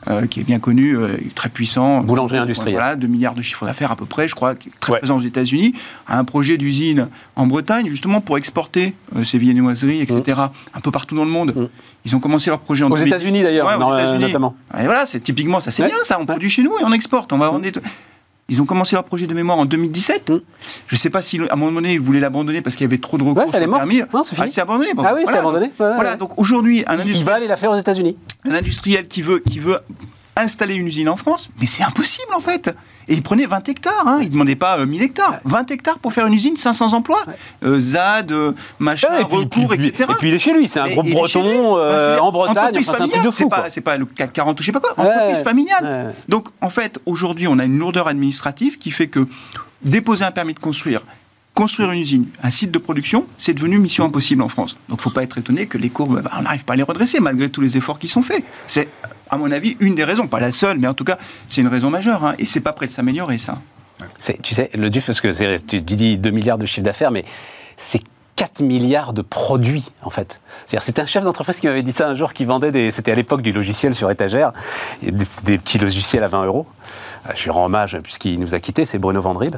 euh, 0.08 0.26
qui 0.26 0.40
est 0.40 0.44
bien 0.44 0.58
connu, 0.58 0.96
euh, 0.96 1.16
très 1.34 1.48
puissant. 1.48 2.00
Boulangerie 2.02 2.38
industrielle. 2.38 2.74
Voilà, 2.74 2.96
2 2.96 3.06
milliards 3.06 3.34
de 3.34 3.42
chiffre 3.42 3.64
d'affaires 3.66 3.90
à 3.92 3.96
peu 3.96 4.06
près, 4.06 4.28
je 4.28 4.34
crois, 4.34 4.52
est 4.52 4.56
très 4.80 4.92
Ouais. 4.92 4.98
présent 4.98 5.16
aux 5.16 5.22
États-Unis, 5.22 5.74
a 6.06 6.18
un 6.18 6.24
projet 6.24 6.56
d'usine 6.58 7.08
en 7.36 7.46
Bretagne, 7.46 7.88
justement 7.88 8.20
pour 8.20 8.36
exporter 8.38 8.94
euh, 9.16 9.24
ses 9.24 9.38
viennoiseries, 9.38 10.00
etc., 10.00 10.40
un 10.74 10.80
peu 10.80 10.90
partout 10.90 11.14
dans 11.14 11.24
le 11.24 11.30
monde. 11.30 11.52
Mm. 11.54 11.68
Ils 12.04 12.16
ont 12.16 12.20
commencé 12.20 12.50
leur 12.50 12.58
projet 12.60 12.84
en 12.84 12.88
Aux 12.90 12.96
2010. 12.96 13.08
États-Unis 13.14 13.42
d'ailleurs, 13.42 13.66
Ouais, 13.68 13.74
euh, 13.74 13.98
États-Unis. 13.98 14.24
notamment. 14.26 14.54
Et 14.78 14.84
voilà, 14.84 15.06
c'est 15.06 15.20
typiquement, 15.20 15.60
ça 15.60 15.70
c'est 15.70 15.82
Ouais. 15.82 15.88
bien 15.88 15.98
ça, 16.02 16.18
on 16.20 16.26
produit 16.26 16.50
chez 16.50 16.62
nous 16.62 16.72
et 16.80 16.84
on 16.84 16.92
exporte. 16.92 17.32
On 17.32 17.38
va 17.38 17.48
Mm. 17.48 17.50
vendre 17.52 17.62
des- 17.70 17.72
Ils 18.52 18.60
ont 18.60 18.66
commencé 18.66 18.94
leur 18.94 19.04
projet 19.04 19.26
de 19.26 19.32
mémoire 19.32 19.56
en 19.56 19.64
2017. 19.64 20.28
Mm. 20.28 20.40
Je 20.86 20.94
ne 20.94 20.98
sais 20.98 21.08
pas 21.08 21.22
si, 21.22 21.40
à 21.40 21.54
un 21.54 21.56
moment 21.56 21.72
donné, 21.72 21.94
ils 21.94 22.00
voulaient 22.00 22.20
l'abandonner 22.20 22.60
parce 22.60 22.76
qu'il 22.76 22.84
y 22.84 22.86
avait 22.86 22.98
trop 22.98 23.16
de 23.16 23.22
recours 23.22 23.44
Ouais, 23.44 23.50
elle 23.54 23.62
est 23.62 23.66
morte. 23.66 23.86
Non, 24.12 24.24
c'est 24.24 24.34
fini. 24.34 24.48
Ah, 24.48 24.52
c'est 24.52 24.60
abandonné. 24.60 24.90
Ah 24.98 25.14
oui, 25.16 25.22
c'est 25.26 25.38
abandonné. 25.38 25.66
Ouais, 25.68 25.72
voilà, 25.78 26.10
ouais. 26.10 26.16
donc 26.18 26.38
aujourd'hui, 26.38 26.84
un 26.86 26.96
Il 26.96 27.00
industriel 27.00 27.24
va 27.24 27.34
aller 27.36 27.46
la 27.46 27.56
faire 27.56 27.70
aux 27.70 27.76
États-Unis. 27.76 28.18
un 28.44 28.52
industriel 28.52 29.08
qui 29.08 29.22
veut, 29.22 29.38
qui 29.38 29.58
veut 29.58 29.78
installer 30.36 30.74
une 30.74 30.86
usine 30.86 31.08
en 31.08 31.16
France, 31.16 31.48
mais 31.58 31.66
c'est 31.66 31.82
impossible 31.82 32.34
en 32.34 32.40
fait. 32.40 32.74
Et 33.08 33.14
il 33.14 33.22
prenait 33.22 33.46
20 33.46 33.68
hectares, 33.68 34.06
hein. 34.06 34.18
il 34.20 34.26
ne 34.28 34.32
demandait 34.32 34.56
pas 34.56 34.78
euh, 34.78 34.86
1000 34.86 35.02
hectares. 35.02 35.40
20 35.44 35.70
hectares 35.70 35.98
pour 35.98 36.12
faire 36.12 36.26
une 36.26 36.34
usine, 36.34 36.56
500 36.56 36.92
emplois. 36.92 37.24
Euh, 37.64 37.78
ZAD, 37.80 38.32
euh, 38.32 38.52
machin, 38.78 39.08
Ouais, 39.12 39.22
et, 39.22 39.24
puis, 39.24 39.36
recours, 39.36 39.68
puis- 39.76 39.86
etc. 39.88 40.08
et 40.10 40.14
puis 40.18 40.28
il 40.28 40.34
est 40.34 40.38
chez 40.38 40.52
lui, 40.52 40.68
c'est 40.68 40.80
un 40.80 40.88
groupe 40.88 41.10
breton 41.10 41.76
euh, 41.78 42.18
en 42.18 42.30
Bretagne, 42.32 42.58
entreprise 42.58 42.88
enfin, 42.90 42.98
c'est 42.98 43.02
un 43.02 43.08
truc 43.08 43.14
familiale, 43.14 43.30
de 43.32 43.36
c'est 43.36 43.42
fou. 43.44 43.48
pas, 43.48 43.60
quoi. 43.60 43.70
c'est 43.70 43.80
pas 43.80 43.96
le 43.96 44.04
CAC 44.06 44.32
40 44.32 44.58
ou 44.58 44.62
je 44.62 44.66
sais 44.66 44.72
pas 44.72 44.80
quoi, 44.80 44.92
entreprise 44.96 45.38
ouais. 45.38 45.44
familiale. 45.44 45.82
Ouais. 45.82 46.14
Donc 46.28 46.48
en 46.60 46.70
fait, 46.70 46.98
aujourd'hui, 47.06 47.48
on 47.48 47.58
a 47.58 47.64
une 47.64 47.78
lourdeur 47.78 48.06
administrative 48.08 48.78
qui 48.78 48.90
fait 48.90 49.08
que 49.08 49.26
déposer 49.82 50.24
un 50.24 50.30
permis 50.30 50.54
de 50.54 50.60
construire, 50.60 51.02
construire 51.54 51.90
une 51.90 52.00
usine, 52.00 52.26
un 52.42 52.50
site 52.50 52.70
de 52.70 52.78
production, 52.78 53.26
c'est 53.36 53.52
devenu 53.52 53.78
mission 53.78 54.04
impossible 54.04 54.42
en 54.42 54.48
France. 54.48 54.76
Donc 54.88 54.98
il 54.98 55.00
ne 55.00 55.02
faut 55.02 55.10
pas 55.10 55.22
être 55.22 55.38
étonné 55.38 55.66
que 55.66 55.76
les 55.76 55.90
courbes, 55.90 56.22
bah, 56.22 56.30
on 56.38 56.42
n'arrive 56.42 56.64
pas 56.64 56.74
à 56.74 56.76
les 56.76 56.82
redresser 56.82 57.20
malgré 57.20 57.48
tous 57.50 57.60
les 57.60 57.76
efforts 57.76 57.98
qui 57.98 58.08
sont 58.08 58.22
faits. 58.22 58.44
C'est, 58.68 58.88
à 59.32 59.38
mon 59.38 59.50
avis, 59.50 59.76
une 59.80 59.94
des 59.94 60.04
raisons, 60.04 60.28
pas 60.28 60.38
la 60.40 60.52
seule, 60.52 60.78
mais 60.78 60.86
en 60.86 60.94
tout 60.94 61.04
cas, 61.04 61.16
c'est 61.48 61.62
une 61.62 61.68
raison 61.68 61.88
majeure. 61.90 62.24
hein. 62.24 62.34
et 62.38 62.44
c'est 62.44 62.60
pas 62.60 62.72
prêt 62.74 62.86
de 62.86 62.90
s'améliorer, 62.90 63.38
ça. 63.38 63.56
C'est- 64.18 64.40
Tu 64.42 64.54
sais, 64.54 64.70
le 64.74 64.90
DUF, 64.90 65.06
parce 65.06 65.20
que 65.22 65.32
c'est- 65.32 65.66
tu 65.66 65.80
dis 65.80 66.18
2 66.18 66.30
milliards 66.30 66.58
de 66.58 66.66
chiffre 66.66 66.84
d'affaires, 66.84 67.10
mais 67.10 67.24
c'est 67.76 68.00
4 68.36 68.60
milliards 68.62 69.12
de 69.14 69.22
produits, 69.22 69.90
en 70.02 70.10
fait. 70.10 70.40
C'était 70.66 71.00
un 71.00 71.06
chef 71.06 71.22
d'entreprise 71.24 71.60
qui 71.60 71.66
m'avait 71.66 71.82
dit 71.82 71.92
ça 71.92 72.08
un 72.08 72.14
jour, 72.14 72.32
qui 72.34 72.44
vendait 72.44 72.72
des. 72.72 72.90
C'était 72.92 73.12
à 73.12 73.14
l'époque 73.14 73.40
du 73.42 73.52
logiciel 73.52 73.94
sur 73.94 74.10
étagère, 74.10 74.52
des, 75.02 75.58
petits 75.58 75.78
logiciels 75.78 76.24
à 76.24 76.28
20 76.28 76.44
euros. 76.44 76.66
Euh, 77.26 77.32
Je 77.34 77.44
lui 77.44 77.50
rends 77.50 77.64
hommage, 77.66 77.98
puisqu'il 78.02 78.38
nous 78.40 78.54
a 78.54 78.60
quittés, 78.60 78.84
c'est 78.86 78.98
Bruno 78.98 79.20
Vandrib, 79.22 79.56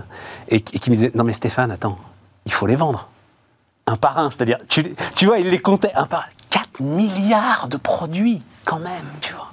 et, 0.49 0.57
et 0.57 0.61
qui 0.61 0.91
me 0.91 0.95
disait 0.97 1.11
Non, 1.15 1.25
mais 1.25 1.33
Stéphane, 1.33 1.71
attends, 1.73 1.99
il 2.47 2.53
faut 2.53 2.67
les 2.67 2.77
vendre. 2.77 3.09
Un 3.87 3.97
par 3.97 4.19
un, 4.19 4.31
c'est-à-dire, 4.31 4.59
tu, 4.69 4.85
tu 5.17 5.27
vois, 5.27 5.39
il 5.39 5.49
les 5.51 5.59
comptait 5.59 5.93
un 5.95 6.07
par 6.07 6.29
4 6.51 6.81
milliards 6.81 7.69
de 7.69 7.77
produits, 7.77 8.43
quand 8.65 8.79
même, 8.79 9.05
tu 9.21 9.33
vois. 9.35 9.51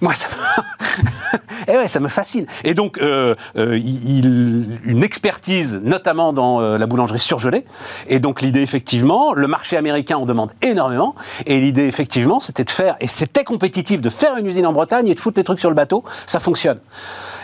Moi, 0.00 0.14
ça 0.14 0.28
me... 0.28 0.62
Eh 1.68 1.76
ouais, 1.76 1.88
ça 1.88 2.00
me 2.00 2.08
fascine. 2.08 2.46
Et 2.64 2.74
donc, 2.74 2.98
euh, 2.98 3.34
euh, 3.56 3.78
une 4.84 5.04
expertise, 5.04 5.80
notamment 5.82 6.32
dans 6.32 6.60
euh, 6.60 6.76
la 6.76 6.86
boulangerie 6.86 7.20
surgelée. 7.20 7.64
Et 8.08 8.18
donc, 8.18 8.42
l'idée, 8.42 8.62
effectivement, 8.62 9.32
le 9.32 9.46
marché 9.46 9.76
américain 9.76 10.16
en 10.16 10.26
demande 10.26 10.50
énormément. 10.62 11.14
Et 11.46 11.60
l'idée, 11.60 11.86
effectivement, 11.86 12.40
c'était 12.40 12.64
de 12.64 12.70
faire, 12.70 12.96
et 13.00 13.06
c'était 13.06 13.44
compétitif, 13.44 14.00
de 14.00 14.10
faire 14.10 14.36
une 14.36 14.46
usine 14.46 14.66
en 14.66 14.72
Bretagne 14.72 15.08
et 15.08 15.14
de 15.14 15.20
foutre 15.20 15.38
les 15.38 15.44
trucs 15.44 15.60
sur 15.60 15.70
le 15.70 15.76
bateau. 15.76 16.04
Ça 16.26 16.40
fonctionne. 16.40 16.80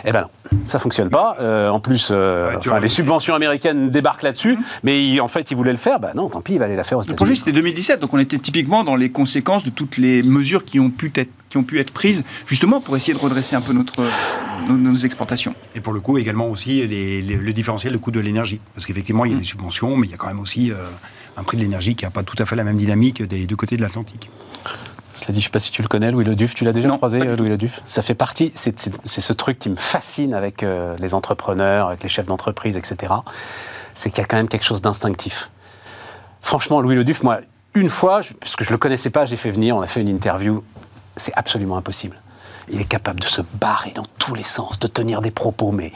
Eh 0.05 0.11
ben 0.11 0.21
non, 0.21 0.27
ça 0.65 0.79
fonctionne 0.79 1.09
pas. 1.09 1.37
Euh, 1.39 1.69
en 1.69 1.79
plus, 1.79 2.09
euh, 2.11 2.53
Ouais, 2.55 2.59
vois, 2.65 2.79
les 2.79 2.87
subventions 2.87 3.33
américaines 3.35 3.89
débarquent 3.91 4.23
là-dessus. 4.23 4.57
Mais 4.83 5.03
il- 5.05 5.21
en 5.21 5.27
fait, 5.27 5.51
il 5.51 5.57
voulait 5.57 5.71
le 5.71 5.77
faire. 5.77 5.99
Ben 5.99 6.11
non, 6.15 6.29
tant 6.29 6.41
pis, 6.41 6.53
il 6.53 6.59
va 6.59 6.65
aller 6.65 6.75
la 6.75 6.83
faire 6.83 6.97
aux 6.97 7.01
Le 7.01 7.07
projet, 7.15 7.31
États-Unis. 7.33 7.37
c'était 7.37 7.51
2017, 7.51 7.99
donc 8.01 8.13
on 8.13 8.19
était 8.19 8.37
typiquement 8.39 8.83
dans 8.83 8.95
les 8.95 9.11
conséquences 9.11 9.63
de 9.63 9.69
toutes 9.69 9.97
les 9.97 10.23
mesures 10.23 10.65
qui 10.65 10.79
ont 10.79 10.89
pu 10.89 11.11
être, 11.15 11.29
qui 11.49 11.57
ont 11.57 11.63
pu 11.63 11.79
être 11.79 11.91
prises, 11.91 12.23
justement 12.45 12.81
pour 12.81 12.95
essayer 12.97 13.13
de 13.13 13.19
redresser 13.19 13.55
un 13.55 13.61
peu 13.61 13.73
notre, 13.73 14.03
nos, 14.67 14.75
nos 14.77 14.95
exportations. 14.97 15.55
Et 15.75 15.81
pour 15.81 15.93
le 15.93 15.99
coup, 15.99 16.17
également 16.17 16.47
aussi 16.47 16.85
les- 16.87 17.21
les- 17.21 17.35
le 17.37 17.53
différentiel, 17.53 17.93
le 17.93 17.99
coût 17.99 18.11
de 18.11 18.19
l'énergie. 18.19 18.59
Parce 18.75 18.85
qu'effectivement, 18.85 19.25
il 19.25 19.31
y 19.31 19.35
a 19.35 19.37
des 19.37 19.43
subventions, 19.43 19.95
mais 19.97 20.07
il 20.07 20.11
y 20.11 20.13
a 20.13 20.17
quand 20.17 20.27
même 20.27 20.39
aussi 20.39 20.71
euh, 20.71 20.75
un 21.37 21.43
prix 21.43 21.57
de 21.57 21.61
l'énergie 21.63 21.95
qui 21.95 22.05
n'a 22.05 22.11
pas 22.11 22.23
tout 22.23 22.35
à 22.41 22.45
fait 22.45 22.55
la 22.55 22.63
même 22.63 22.77
dynamique 22.77 23.23
des 23.23 23.45
deux 23.47 23.55
côtés 23.55 23.77
de 23.77 23.81
l'Atlantique. 23.81 24.29
Cela 25.19 25.33
dit, 25.33 25.41
je 25.41 25.45
ne 25.45 25.49
sais 25.49 25.49
pas 25.51 25.59
si 25.59 25.71
tu 25.71 25.81
le 25.81 25.87
connais, 25.87 26.11
Louis 26.11 26.23
Leduf. 26.25 26.55
Tu 26.55 26.63
l'as 26.63 26.73
déjà 26.73 26.87
Non, 26.87 26.97
croisé, 26.97 27.19
euh. 27.19 27.35
Louis 27.35 27.49
Leduf 27.49 27.81
Ça 27.85 28.01
fait 28.01 28.15
partie, 28.15 28.51
c'est 28.55 28.79
ce 28.79 29.33
truc 29.33 29.59
qui 29.59 29.69
me 29.69 29.75
fascine 29.75 30.33
avec 30.33 30.63
euh, 30.63 30.95
les 30.99 31.13
entrepreneurs, 31.13 31.87
avec 31.87 32.01
les 32.03 32.09
chefs 32.09 32.25
d'entreprise, 32.25 32.77
etc. 32.77 33.13
C'est 33.95 34.09
qu'il 34.09 34.19
y 34.19 34.23
a 34.23 34.25
quand 34.25 34.37
même 34.37 34.47
quelque 34.47 34.65
chose 34.65 34.81
d'instinctif. 34.81 35.49
Franchement, 36.41 36.81
Louis 36.81 36.95
Leduf, 36.95 37.21
moi, 37.23 37.39
une 37.75 37.89
fois, 37.89 38.21
je- 38.21 38.33
parce 38.33 38.55
que 38.55 38.63
je 38.63 38.69
ne 38.69 38.73
le 38.75 38.77
connaissais 38.79 39.09
pas, 39.09 39.25
j'ai 39.25 39.35
fait 39.37 39.51
venir, 39.51 39.75
on 39.75 39.81
a 39.81 39.87
fait 39.87 40.01
une 40.01 40.07
interview. 40.07 40.63
C'est 41.17 41.33
absolument 41.35 41.75
impossible. 41.77 42.15
Il 42.71 42.79
est 42.79 42.85
capable 42.85 43.19
de 43.19 43.25
se 43.25 43.41
barrer 43.55 43.91
dans 43.91 44.05
tous 44.19 44.35
les 44.35 44.43
sens, 44.43 44.79
de 44.79 44.87
tenir 44.87 45.21
des 45.21 45.31
propos, 45.31 45.71
mais 45.71 45.91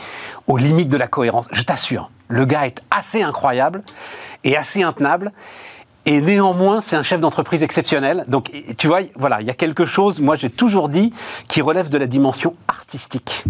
aux 0.48 0.58
limites 0.58 0.90
de 0.90 0.98
la 0.98 1.08
cohérence. 1.08 1.48
Je 1.52 1.62
t'assure, 1.62 2.10
le 2.28 2.46
gars 2.46 2.66
est 2.66 2.82
assez 2.92 3.22
incroyable 3.24 3.84
et 4.44 4.58
assez 4.58 4.84
intenable. 4.84 5.32
Et 6.06 6.20
néanmoins, 6.22 6.82
c'est 6.82 6.96
un 6.98 7.04
chef 7.04 7.22
d'entreprise 7.22 7.64
exceptionnel. 7.64 8.26
Donc, 8.28 8.52
tu 8.78 8.88
vois, 8.88 9.00
voilà, 9.16 9.40
il 9.42 9.48
y 9.48 9.50
a 9.50 9.54
quelque 9.54 9.86
chose, 9.86 10.20
moi 10.20 10.36
j'ai 10.36 10.50
toujours 10.50 10.90
dit, 10.90 11.14
qui 11.48 11.62
relève 11.62 11.88
de 11.90 11.98
la 11.98 12.08
dimension 12.08 12.56
artistique 12.68 13.44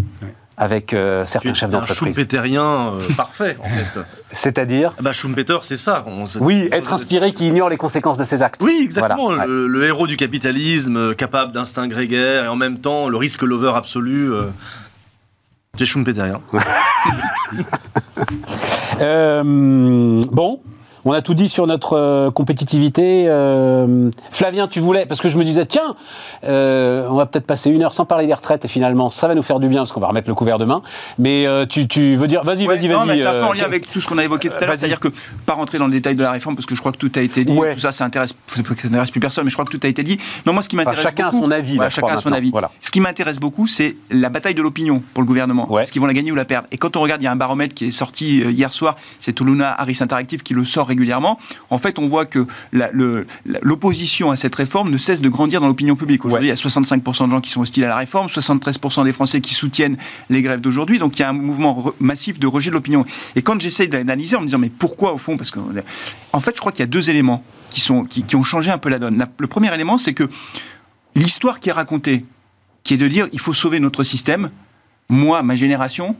avec 0.56 0.93
euh, 0.93 1.26
certains 1.26 1.56
chefs 1.56 1.70
un 1.70 1.72
d'entreprise. 1.72 1.97
Schumpeterien 1.97 2.93
euh, 2.93 3.01
parfait, 3.18 3.58
en 3.60 3.68
fait. 3.68 3.99
C'est-à-dire, 4.32 4.93
Ah 4.99 5.01
Bah, 5.01 5.12
Schumpeter, 5.14 5.58
c'est 5.64 5.78
ça. 5.78 6.04
On- 6.06 6.28
c'est- 6.28 6.39
oui, 6.41 6.70
être 6.72 6.93
inspiré 6.93 7.34
qui 7.34 7.47
ignore 7.47 7.70
les 7.70 7.78
conséquences 7.78 8.20
de 8.20 8.24
ses 8.24 8.43
actes. 8.43 8.62
Oui, 8.62 8.82
exactement. 8.84 9.30
Voilà, 9.30 9.41
ouais. 9.45 9.47
le, 9.49 9.84
héros 9.86 10.06
du 10.06 10.16
capitalisme, 10.16 10.95
euh, 10.95 11.14
capable 11.16 11.54
d'instinct 11.54 11.88
grégaire 11.88 12.45
et 12.45 12.47
en 12.47 12.56
même 12.56 12.78
temps 12.80 13.10
le 13.10 13.18
risque 13.18 13.41
lover 13.41 13.72
absolu. 13.76 14.32
Es 15.80 15.86
Schumpeterien. 15.86 16.39
Bon. 18.99 20.60
On 21.06 21.12
a 21.12 21.22
tout 21.22 21.34
dit 21.34 21.49
sur 21.49 21.68
notre 21.68 21.93
euh, 21.97 22.32
compétitivité. 22.32 23.26
Euh, 23.28 24.10
Flavien, 24.32 24.68
tu 24.68 24.80
voulais, 24.80 25.06
parce 25.06 25.20
que 25.20 25.28
je 25.30 25.38
me 25.38 25.43
disais, 25.43 25.66
tiens, 25.66 25.95
euh, 26.45 27.06
on 27.10 27.16
va 27.16 27.26
peut-être 27.26 27.45
passer 27.45 27.70
une 27.70 27.84
heure 27.84 27.93
sans 27.93 28.06
parler 28.06 28.26
des 28.26 28.34
retraites, 28.34 28.64
et 28.64 28.68
finalement, 28.68 29.10
ça 29.10 29.28
va 29.28 29.36
nous 29.36 29.41
faire 29.43 29.60
du 29.60 29.68
bien, 29.68 29.80
parce 29.82 29.91
qu'on 29.91 29.99
va 29.99 30.08
remettre 30.08 30.30
le 30.30 30.36
couvert 30.36 30.58
demain. 30.58 30.82
Mais 31.20 31.45
tu, 31.70 31.88
tu 31.88 32.16
veux 32.16 32.28
dire, 32.28 32.43
vas-y, 32.43 32.68
Ouais, 32.68 32.78
vas-y, 32.78 32.88
non, 32.88 32.99
vas-y. 32.99 33.08
mais 33.08 33.20
c'est 33.20 33.28
un 33.28 33.41
peu 33.41 33.45
en 33.45 33.54
lien 33.54 33.64
avec 33.66 33.91
tout 33.91 33.99
ce 33.99 34.08
qu'on 34.08 34.18
a 34.18 34.24
évoqué 34.24 34.49
tout 34.49 34.56
à 34.56 34.66
l'heure, 34.66 34.76
c'est-à-dire 34.78 34.99
que 34.99 35.10
pas 35.45 35.54
rentrer 35.54 35.78
dans 35.78 35.86
le 35.88 35.91
détail 35.91 36.16
de 36.16 36.24
la 36.24 36.32
réforme 36.32 36.56
parce 36.56 36.66
que 36.66 36.76
je 36.76 36.80
crois 36.80 36.91
que 36.91 36.97
tout 36.97 37.12
a 37.16 37.22
été 37.22 37.43
dit, 37.43 37.51
Ouais. 37.58 37.74
tout 37.74 37.80
ça, 37.80 37.91
ça 37.91 38.06
intéresse, 38.06 38.34
c'est 38.47 38.66
pas 38.66 38.74
que 38.74 38.82
ça 38.82 38.88
n'intéresse 38.88 39.12
plus 39.12 39.20
personne, 39.20 39.43
mais 39.43 39.49
je 39.49 39.56
crois 39.56 39.66
que 39.66 39.72
tout 39.72 39.80
a 39.84 39.88
été 39.88 40.04
dit. 40.04 40.18
Non, 40.45 40.54
moi, 40.54 40.62
ce 40.62 40.70
qui 40.70 40.76
m'intéresse 40.76 40.99
Enfin, 40.99 41.10
chacun 41.10 41.28
a 41.28 41.32
son 41.32 41.51
avis, 41.51 41.78
là, 41.78 41.89
chacun 41.89 42.16
a 42.18 42.22
son 42.22 42.32
avis. 42.32 42.51
Voilà. 42.51 42.72
Ce 42.82 42.91
qui 42.91 43.01
m'intéresse 43.01 43.39
beaucoup, 43.39 43.68
c'est 43.68 43.95
la 44.10 44.30
bataille 44.30 44.54
de 44.56 44.62
l'opinion 44.62 45.04
pour 45.14 45.22
le 45.22 45.28
gouvernement. 45.28 45.68
Est-ce 45.80 45.91
qu'ils 45.91 46.01
vont 46.01 46.08
la 46.08 46.14
gagner 46.14 46.32
ou 46.32 46.36
la 46.36 46.45
perdre 46.45 46.68
Et 46.72 46.78
quand 46.78 46.95
on 46.95 47.01
regarde, 47.01 47.22
il 47.22 47.26
y 47.26 47.28
a 47.28 47.32
un 47.32 47.36
baromètre 47.36 47.74
qui 47.76 47.86
est 47.88 47.91
sorti 47.91 48.39
hier 48.41 48.72
soir, 48.72 48.95
c'est 49.20 49.34
Tuluna 49.34 49.74
Harris 49.78 49.97
Interactive 50.01 50.43
qui 50.43 50.54
le 50.54 50.64
sort 50.66 50.88
régulièrement. 50.94 51.39
En 51.70 51.78
fait, 51.80 51.98
on 52.00 52.08
voit 52.08 52.26
que 52.26 52.46
l'opposition 53.62 54.32
à 54.32 54.36
cette 54.36 54.56
réforme 54.56 54.89
ne 54.91 54.98
cesse 54.98 55.22
de 55.22 55.30
grandir 55.30 55.60
dans 55.62 55.68
l'opinion 55.68 55.96
publique. 55.96 56.24
Aujourd'hui, 56.26 56.50
Ouais. 56.50 56.56
il 56.56 56.58
y 56.58 56.60
a 56.60 56.70
65% 56.70 57.26
de 57.28 57.32
gens 57.32 57.41
qui 57.41 57.50
sont 57.50 57.62
hostiles 57.62 57.84
à 57.86 57.89
la 57.89 57.98
réforme, 57.98 58.28
73% 58.28 59.04
des 59.04 59.14
Français 59.14 59.41
qui 59.41 59.54
soutiennent 59.54 59.98
les 60.30 60.41
grèves 60.41 60.62
d'aujourd'hui. 60.62 61.00
Donc 61.00 61.18
il 61.18 61.22
y 61.22 61.26
a 61.26 61.30
un 61.30 61.34
mouvement 61.34 61.94
massif 62.00 62.39
de 62.39 62.48
rejet 62.48 62.70
de 62.70 62.76
l'opinion. 62.76 63.06
Et 63.36 63.41
quand 63.41 63.60
j'essaye 63.60 63.88
d'analyser 63.88 64.36
en 64.36 64.41
me 64.41 64.46
disant 64.46 64.60
mais 64.60 64.70
pourquoi 64.70 65.14
au 65.14 65.18
fond 65.18 65.38
Parce 65.38 65.52
que 65.52 65.60
en 66.32 66.39
fait, 66.39 66.52
je 66.56 66.60
crois 66.60 66.72
qu'il 66.72 66.82
y 66.82 66.84
a 66.84 66.88
deux 66.88 67.10
éléments 67.10 67.44
qui, 67.70 67.80
sont, 67.82 68.06
qui, 68.06 68.24
qui 68.24 68.36
ont 68.36 68.44
changé 68.44 68.72
un 68.72 68.78
peu 68.78 68.89
la 68.89 69.00
donne. 69.00 69.18
La- 69.18 69.30
le 69.38 69.48
premier 69.48 69.74
élément, 69.74 69.98
c'est 69.98 70.14
que 70.14 70.30
l'histoire 71.16 71.60
qui 71.60 71.70
est 71.70 71.74
racontée, 71.74 72.26
qui 72.84 72.94
est 72.94 72.98
de 72.98 73.08
dire 73.08 73.28
il 73.34 73.39
faut 73.39 73.54
sauver 73.54 73.80
notre 73.80 74.04
système, 74.04 74.50
moi, 75.10 75.44
ma 75.44 75.56
génération, 75.56 76.16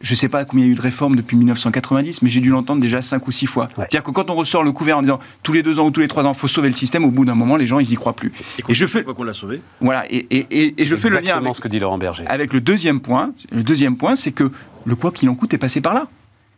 je 0.00 0.12
ne 0.12 0.16
sais 0.16 0.28
pas 0.28 0.44
combien 0.44 0.64
il 0.64 0.68
y 0.68 0.70
a 0.70 0.72
eu 0.72 0.76
de 0.76 0.82
réformes 0.82 1.16
depuis 1.16 1.36
1990, 1.38 2.20
mais 2.22 2.28
j'ai 2.28 2.40
dû 2.40 2.50
l'entendre 2.50 2.80
déjà 2.82 3.00
cinq 3.02 3.26
ou 3.28 3.32
six 3.32 3.46
fois. 3.46 3.68
C'est-à-dire 3.76 4.02
que 4.02 4.10
quand 4.10 4.28
on 4.30 4.34
ressort 4.34 4.62
le 4.62 4.72
couvert 4.72 4.98
en 4.98 5.02
disant 5.02 5.18
tous 5.42 5.52
les 5.52 5.62
deux 5.62 5.78
ans 5.78 5.86
ou 5.86 5.90
tous 5.90 6.00
les 6.00 6.08
trois 6.08 6.24
ans, 6.24 6.32
il 6.34 6.38
faut 6.38 6.48
sauver 6.48 6.68
le 6.68 6.74
système, 6.74 7.04
au 7.04 7.10
bout 7.10 7.24
d'un 7.24 7.34
moment, 7.34 7.56
les 7.56 7.66
gens, 7.66 7.78
ils 7.78 7.90
y 7.90 7.94
croient 7.94 8.12
plus. 8.12 8.32
Et 8.68 8.74
je 8.74 8.86
fais, 8.86 8.98
Une 8.98 9.04
fois 9.04 9.14
qu'on 9.14 9.24
l'a 9.24 9.32
sauvé. 9.34 9.60
voilà, 9.80 10.04
et, 10.12 10.26
et- 10.30 10.46
et- 10.50 10.74
et 10.82 10.84
je 10.84 10.96
fais 10.96 11.08
le 11.08 11.14
lien 11.14 11.20
exactement 11.20 11.46
avec, 11.46 11.54
ce 11.56 11.60
que 11.60 11.68
dit 11.68 11.78
Laurent 11.78 11.98
Berger. 11.98 12.24
avec 12.26 12.52
le 12.52 12.60
deuxième 12.60 13.00
point. 13.00 13.32
Le 13.50 13.62
deuxième 13.62 13.96
point, 13.96 14.16
c'est 14.16 14.32
que 14.32 14.50
le 14.84 14.94
quoi 14.96 15.10
qu'il 15.12 15.28
en 15.30 15.34
coûte 15.34 15.54
est 15.54 15.58
passé 15.58 15.80
par 15.80 15.94
là. 15.94 16.08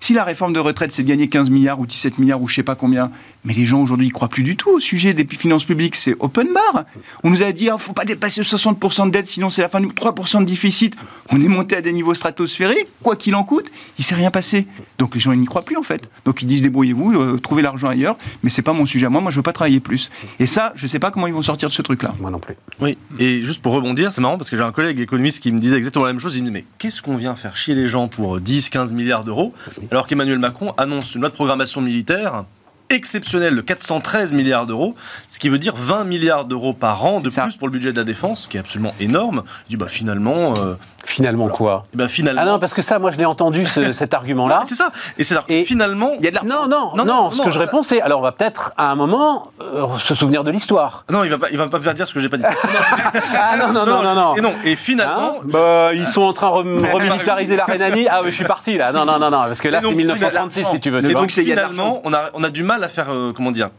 Si 0.00 0.12
la 0.12 0.22
réforme 0.22 0.52
de 0.52 0.60
retraite, 0.60 0.92
c'est 0.92 1.02
de 1.02 1.08
gagner 1.08 1.28
15 1.28 1.50
milliards 1.50 1.80
ou 1.80 1.86
17 1.86 2.18
milliards 2.18 2.40
ou 2.40 2.46
je 2.46 2.54
sais 2.54 2.62
pas 2.62 2.76
combien, 2.76 3.10
mais 3.44 3.52
les 3.52 3.64
gens 3.64 3.80
aujourd'hui, 3.80 4.06
ils 4.06 4.12
croient 4.12 4.28
plus 4.28 4.44
du 4.44 4.56
tout 4.56 4.70
au 4.70 4.80
sujet 4.80 5.12
des 5.12 5.26
finances 5.26 5.64
publiques, 5.64 5.96
c'est 5.96 6.14
open 6.20 6.52
bar. 6.52 6.84
On 7.24 7.30
nous 7.30 7.42
a 7.42 7.50
dit, 7.50 7.64
il 7.64 7.78
faut 7.78 7.92
pas 7.92 8.04
dépasser 8.04 8.42
60% 8.42 9.06
de 9.06 9.10
dette, 9.10 9.26
sinon 9.26 9.50
c'est 9.50 9.62
la 9.62 9.68
fin 9.68 9.80
du 9.80 9.88
3% 9.88 10.40
de 10.40 10.44
déficit. 10.44 10.94
On 11.30 11.40
est 11.40 11.48
monté 11.48 11.76
à 11.76 11.80
des 11.80 11.92
niveaux 11.92 12.14
stratosphériques, 12.14 12.86
quoi 13.02 13.16
qu'il 13.16 13.34
en 13.34 13.42
coûte, 13.42 13.66
il 13.98 14.04
s'est 14.04 14.14
rien 14.14 14.30
passé. 14.30 14.66
Donc 14.98 15.14
les 15.14 15.20
gens, 15.20 15.32
ils 15.32 15.40
n'y 15.40 15.46
croient 15.46 15.62
plus 15.62 15.76
en 15.76 15.82
fait. 15.82 16.08
Donc 16.24 16.42
ils 16.42 16.46
disent, 16.46 16.62
débrouillez-vous, 16.62 17.20
euh, 17.20 17.38
trouvez 17.38 17.62
l'argent 17.62 17.88
ailleurs, 17.88 18.16
mais 18.44 18.50
c'est 18.50 18.62
pas 18.62 18.72
mon 18.72 18.86
sujet 18.86 19.06
à 19.06 19.10
moi, 19.10 19.20
moi 19.20 19.32
je 19.32 19.36
veux 19.36 19.42
pas 19.42 19.52
travailler 19.52 19.80
plus. 19.80 20.10
Et 20.38 20.46
ça, 20.46 20.72
je 20.76 20.86
sais 20.86 21.00
pas 21.00 21.10
comment 21.10 21.26
ils 21.26 21.34
vont 21.34 21.42
sortir 21.42 21.68
de 21.68 21.74
ce 21.74 21.82
truc-là. 21.82 22.14
Moi 22.20 22.30
non 22.30 22.38
plus. 22.38 22.54
Oui, 22.80 22.96
et 23.18 23.44
juste 23.44 23.62
pour 23.62 23.72
rebondir, 23.72 24.12
c'est 24.12 24.20
marrant 24.20 24.38
parce 24.38 24.48
que 24.48 24.56
j'ai 24.56 24.62
un 24.62 24.72
collègue 24.72 25.00
économiste 25.00 25.40
qui 25.40 25.50
me 25.50 25.58
disait 25.58 25.76
exactement 25.76 26.04
la 26.04 26.12
même 26.12 26.20
chose. 26.20 26.36
Il 26.36 26.42
me 26.42 26.46
dit 26.46 26.52
Mais 26.52 26.64
qu'est-ce 26.78 27.02
qu'on 27.02 27.16
vient 27.16 27.34
faire 27.34 27.56
chier 27.56 27.74
les 27.74 27.88
gens 27.88 28.06
pour 28.06 28.40
10, 28.40 28.70
15 28.70 28.92
milliards 28.92 29.24
d'euros? 29.24 29.52
Alors 29.90 30.06
qu'Emmanuel 30.06 30.38
Macron 30.38 30.74
annonce 30.76 31.14
une 31.14 31.22
loi 31.22 31.30
de 31.30 31.34
programmation 31.34 31.80
militaire 31.80 32.44
exceptionnel 32.90 33.54
de 33.56 33.60
413 33.60 34.32
milliards 34.32 34.66
d'euros, 34.66 34.94
ce 35.28 35.38
qui 35.38 35.48
veut 35.48 35.58
dire 35.58 35.76
20 35.76 36.04
milliards 36.04 36.44
d'euros 36.44 36.72
par 36.72 37.04
an 37.04 37.20
de 37.20 37.30
ça. 37.30 37.42
plus 37.42 37.56
pour 37.56 37.68
le 37.68 37.72
budget 37.72 37.92
de 37.92 37.98
la 37.98 38.04
défense, 38.04 38.44
ce 38.44 38.48
qui 38.48 38.56
est 38.56 38.60
absolument 38.60 38.94
énorme. 39.00 39.42
Il 39.66 39.70
dit 39.70 39.76
bah 39.76 39.88
finalement, 39.88 40.54
euh, 40.56 40.74
Finalement 41.08 41.48
quoi 41.48 41.84
eh 41.94 41.96
ben, 41.96 42.06
finalement. 42.06 42.40
Ah 42.44 42.46
non, 42.46 42.58
parce 42.58 42.74
que 42.74 42.82
ça, 42.82 42.98
moi 42.98 43.10
je 43.10 43.16
l'ai 43.16 43.24
entendu 43.24 43.64
ce- 43.64 43.92
cet 43.94 44.12
argument-là. 44.12 44.62
c'est 44.66 44.74
ça. 44.74 44.92
Et 45.16 45.24
c'est 45.24 45.34
Et- 45.48 45.64
finalement, 45.64 46.12
Il 46.18 46.24
y 46.24 46.28
a 46.28 46.30
de 46.30 46.36
la 46.36 46.42
Non, 46.42 46.68
non, 46.68 46.90
non, 46.94 46.96
Non, 46.96 47.04
non, 47.06 47.30
ce 47.30 47.38
non, 47.38 47.44
que 47.44 47.50
je 47.50 47.58
réponds, 47.58 47.82
c'est 47.82 48.02
alors 48.02 48.20
on 48.20 48.22
va 48.22 48.32
peut-être 48.32 48.72
à 48.76 48.90
un 48.90 48.94
moment 48.94 49.50
euh, 49.62 49.86
se 49.98 50.14
souvenir 50.14 50.44
de 50.44 50.50
l'histoire. 50.50 51.04
non, 51.10 51.24
il 51.24 51.30
va 51.30 51.38
pas, 51.38 51.46
il 51.50 51.56
va 51.56 51.66
pas 51.66 51.78
me 51.78 51.82
faire 51.82 51.94
dire 51.94 52.06
ce 52.06 52.12
que 52.12 52.20
j'ai 52.20 52.28
pas 52.28 52.36
dit. 52.36 52.44
Ah 53.34 53.56
non, 53.56 53.72
non, 53.72 53.86
non, 53.86 54.02
non, 54.02 54.14
non. 54.14 54.36
Et 54.36 54.40
non. 54.42 54.52
Et 54.64 54.76
finalement, 54.76 55.36
Hein 55.38 55.44
bah, 55.44 55.94
ils 55.94 56.06
sont 56.06 56.22
en 56.22 56.32
train 56.34 56.48
de 56.50 56.52
rem- 56.56 56.86
remilitariser 56.92 57.56
la 57.56 57.64
Rhénanie. 57.64 58.06
Ah, 58.10 58.20
oui, 58.22 58.30
je 58.30 58.36
suis 58.36 58.44
parti 58.44 58.76
là. 58.76 58.92
Non, 58.92 59.04
non, 59.06 59.18
non, 59.18 59.30
non, 59.30 59.40
parce 59.40 59.60
que 59.60 59.68
là, 59.68 59.80
c'est 59.82 59.90
1936 59.94 60.66
si 60.66 60.80
tu 60.80 60.90
veux. 60.90 61.02
Et 61.08 61.14
donc 61.14 61.30
finalement, 61.32 62.00
on 62.04 62.12
a, 62.12 62.24
on 62.34 62.44
a 62.44 62.50
du 62.50 62.62
mal 62.62 62.84
à 62.84 62.88
faire, 62.88 63.06
euh, 63.10 63.32
comment 63.34 63.50
dire, 63.50 63.70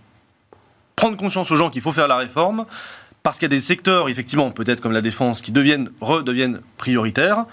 prendre 0.95 1.15
conscience 1.15 1.49
aux 1.51 1.55
gens 1.55 1.69
qu'il 1.69 1.81
faut 1.81 1.91
faire 1.91 2.07
la 2.07 2.17
réforme, 2.17 2.65
parce 3.23 3.37
qu'il 3.37 3.45
y 3.45 3.51
a 3.51 3.55
des 3.55 3.59
secteurs, 3.59 4.09
effectivement, 4.09 4.51
peut-être 4.51 4.81
comme 4.81 4.91
la 4.91 5.01
défense, 5.01 5.41
qui 5.41 5.51
deviennent, 5.51 5.89
redeviennent 6.01 6.61
prioritaires, 6.77 7.45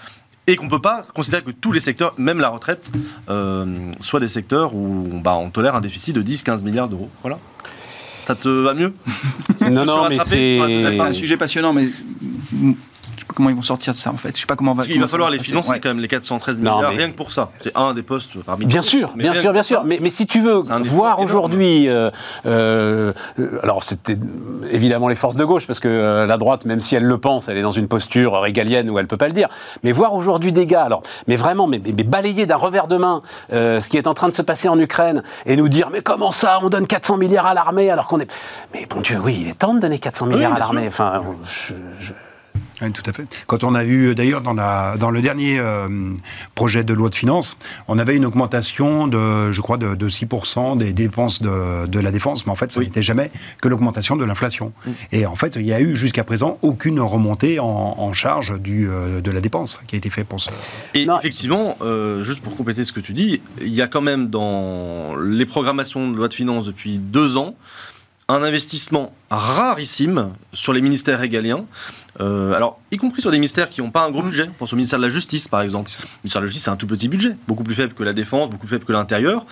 et 0.47 0.55
qu'on 0.55 0.65
ne 0.65 0.69
peut 0.69 0.81
pas 0.81 1.05
considérer 1.13 1.43
que 1.43 1.51
tous 1.51 1.73
les 1.73 1.81
secteurs, 1.81 2.13
même 2.17 2.39
la 2.39 2.49
retraite, 2.49 2.91
euh, 3.29 3.91
soient 3.99 4.21
des 4.21 4.29
secteurs 4.29 4.73
où 4.73 5.19
bah, 5.21 5.35
on 5.35 5.49
tolère 5.49 5.75
un 5.75 5.81
déficit 5.81 6.15
de 6.15 6.21
10-15 6.21 6.63
milliards 6.63 6.87
d'euros. 6.87 7.09
Voilà. 7.21 7.37
Ça 8.23 8.35
te 8.35 8.47
va 8.47 8.73
mieux? 8.73 8.93
Non, 9.69 9.85
non, 9.85 10.07
mais 10.07 10.17
C'est 10.25 10.99
un 10.99 11.11
sujet 11.11 11.35
passionnant, 11.35 11.73
mais 11.73 11.87
mm, 13.37 13.43
comment 13.43 13.49
ils 13.49 13.55
vont 13.55 13.61
sortir 13.61 13.93
de 13.93 13.97
ça 13.97 14.11
en 14.11 14.17
fait. 14.17 14.35
Je 14.35 14.41
sais 14.41 14.45
pas 14.47 14.55
comment 14.55 14.71
on 14.71 14.75
va. 14.75 14.83
Qu'il 14.85 14.99
va 14.99 15.07
falloir 15.07 15.29
les 15.29 15.39
financer 15.39 15.71
Ouais. 15.71 15.79
quand 15.79 15.89
même, 15.89 15.99
les 15.99 16.07
413 16.07 16.61
Non, 16.61 16.75
milliards, 16.77 16.91
mais- 16.91 16.97
rien 16.97 17.11
que 17.11 17.15
pour 17.15 17.31
ça. 17.31 17.49
C'est 17.61 17.75
un 17.77 17.93
des 17.93 18.03
postes 18.03 18.31
parmi 18.45 18.65
Bien 18.65 18.79
d'autres, 18.79 18.89
sûr, 18.89 19.11
mais 19.15 19.23
bien 19.23 19.33
sûr, 19.33 19.53
bien 19.53 19.63
sûr. 19.63 19.83
Mais, 19.85 19.99
mais 20.01 20.09
si 20.09 20.25
tu 20.27 20.39
veux 20.41 20.61
voir 20.85 21.19
aujourd'hui, 21.19 21.87
euh, 21.89 22.09
euh, 22.45 23.13
euh, 23.39 23.59
alors 23.63 23.83
c'était 23.83 24.17
évidemment 24.71 25.07
les 25.07 25.15
forces 25.15 25.35
de 25.35 25.45
gauche, 25.45 25.67
parce 25.67 25.79
que 25.79 25.87
euh, 25.87 26.25
la 26.25 26.37
droite, 26.37 26.65
même 26.65 26.81
si 26.81 26.95
elle 26.95 27.03
le 27.05 27.17
pense, 27.17 27.47
elle 27.49 27.57
est 27.57 27.61
dans 27.61 27.71
une 27.71 27.87
posture 27.87 28.39
régalienne 28.41 28.89
où 28.89 28.99
elle 28.99 29.07
peut 29.07 29.17
pas 29.17 29.27
le 29.27 29.33
dire. 29.33 29.49
Mais 29.83 29.91
voir 29.91 30.13
aujourd'hui 30.13 30.51
des 30.51 30.65
gars, 30.65 30.83
alors, 30.83 31.03
mais 31.27 31.35
vraiment, 31.35 31.67
mais, 31.67 31.79
mais 31.85 32.03
balayer 32.03 32.45
d'un 32.45 32.55
revers 32.57 32.87
de 32.87 32.97
main 32.97 33.21
euh, 33.53 33.79
ce 33.79 33.89
qui 33.89 33.97
est 33.97 34.07
en 34.07 34.13
train 34.13 34.29
de 34.29 34.33
se 34.33 34.41
passer 34.41 34.67
en 34.69 34.79
Ukraine 34.79 35.23
et 35.45 35.55
nous 35.55 35.69
dire, 35.69 35.89
mais 35.91 36.01
comment 36.01 36.31
ça, 36.31 36.59
on 36.63 36.69
donne 36.69 36.87
400 36.87 37.17
milliards 37.17 37.45
à 37.45 37.53
l'armée 37.53 37.89
alors 37.89 38.07
qu'on 38.07 38.19
est. 38.19 38.29
Mais 38.73 38.85
bon 38.89 39.01
Dieu, 39.01 39.19
oui, 39.23 39.37
il 39.41 39.47
est 39.49 39.53
temps 39.59 39.73
de 39.73 39.79
donner 39.79 39.99
400 39.99 40.25
milliards 40.27 40.55
à 40.55 40.59
l'armée. 40.59 40.87
Enfin, 40.87 41.21
je- 41.43 41.73
je- 41.99 42.13
Oui, 42.81 42.91
tout 42.91 43.03
à 43.05 43.13
fait. 43.13 43.25
Quand 43.47 43.63
on 43.63 43.73
a 43.75 43.83
vu, 43.83 44.13
d'ailleurs, 44.15 44.41
dans, 44.41 44.53
la, 44.53 44.97
dans 44.97 45.09
le 45.11 45.21
dernier 45.21 45.59
euh, 45.59 46.13
projet 46.55 46.83
de 46.83 46.93
loi 46.93 47.09
de 47.09 47.15
finances, 47.15 47.57
on 47.87 47.97
avait 47.99 48.15
une 48.15 48.25
augmentation 48.25 49.07
de, 49.07 49.51
je 49.51 49.61
crois, 49.61 49.77
de, 49.77 49.95
de 49.95 50.09
6% 50.09 50.77
des 50.77 50.93
dépenses 50.93 51.41
de, 51.41 51.85
de 51.87 51.99
la 51.99 52.11
défense, 52.11 52.45
mais 52.45 52.51
en 52.51 52.55
fait, 52.55 52.71
ça 52.71 52.79
Oui. 52.79 52.85
n'était 52.87 53.03
jamais 53.03 53.31
que 53.61 53.67
l'augmentation 53.67 54.15
de 54.15 54.25
l'inflation. 54.25 54.73
Et 55.11 55.25
en 55.25 55.35
fait, 55.35 55.55
il 55.55 55.65
y 55.65 55.73
a 55.73 55.81
eu 55.81 55.95
jusqu'à 55.95 56.23
présent 56.23 56.57
aucune 56.61 56.99
remontée 56.99 57.59
en, 57.59 57.65
en 57.65 58.13
charge 58.13 58.59
du, 58.59 58.87
euh, 58.89 59.21
de 59.21 59.31
la 59.31 59.41
dépense 59.41 59.79
qui 59.87 59.95
a 59.95 59.97
été 59.97 60.09
faite 60.09 60.27
pour 60.27 60.39
ça. 60.41 60.51
Et 60.93 61.05
Non. 61.05 61.19
effectivement, 61.19 61.77
euh, 61.81 62.23
juste 62.23 62.41
pour 62.43 62.55
compléter 62.55 62.85
ce 62.85 62.91
que 62.91 62.99
tu 62.99 63.13
dis, 63.13 63.41
il 63.61 63.73
y 63.73 63.81
a 63.81 63.87
quand 63.87 64.01
même 64.01 64.27
dans 64.27 65.15
les 65.17 65.45
programmations 65.45 66.09
de 66.11 66.15
loi 66.17 66.27
de 66.27 66.33
finances 66.33 66.65
depuis 66.65 66.97
deux 66.99 67.37
ans 67.37 67.55
un 68.29 68.43
investissement 68.43 69.13
rarissime 69.29 70.31
sur 70.53 70.73
les 70.73 70.81
ministères 70.81 71.19
régaliens. 71.19 71.65
Euh, 72.19 72.53
alors, 72.53 72.79
y 72.91 72.97
compris 72.97 73.21
sur 73.21 73.31
des 73.31 73.37
ministères 73.37 73.69
qui 73.69 73.81
n'ont 73.81 73.91
pas 73.91 74.03
un 74.03 74.11
gros 74.11 74.23
budget. 74.23 74.45
Je 74.45 74.57
pense 74.57 74.73
au 74.73 74.75
ministère 74.75 74.99
de 74.99 75.03
la 75.03 75.09
Justice, 75.09 75.47
par 75.47 75.61
exemple. 75.61 75.91
Le 75.91 76.07
ministère 76.23 76.41
de 76.41 76.45
la 76.45 76.47
Justice, 76.47 76.63
c'est 76.63 76.71
un 76.71 76.75
tout 76.75 76.87
petit 76.87 77.07
budget, 77.07 77.35
beaucoup 77.47 77.63
plus 77.63 77.75
faible 77.75 77.93
que 77.93 78.03
la 78.03 78.13
Défense, 78.13 78.49
beaucoup 78.49 78.65
plus 78.65 78.75
faible 78.75 78.85
que 78.85 78.91
l'Intérieur. 78.91 79.45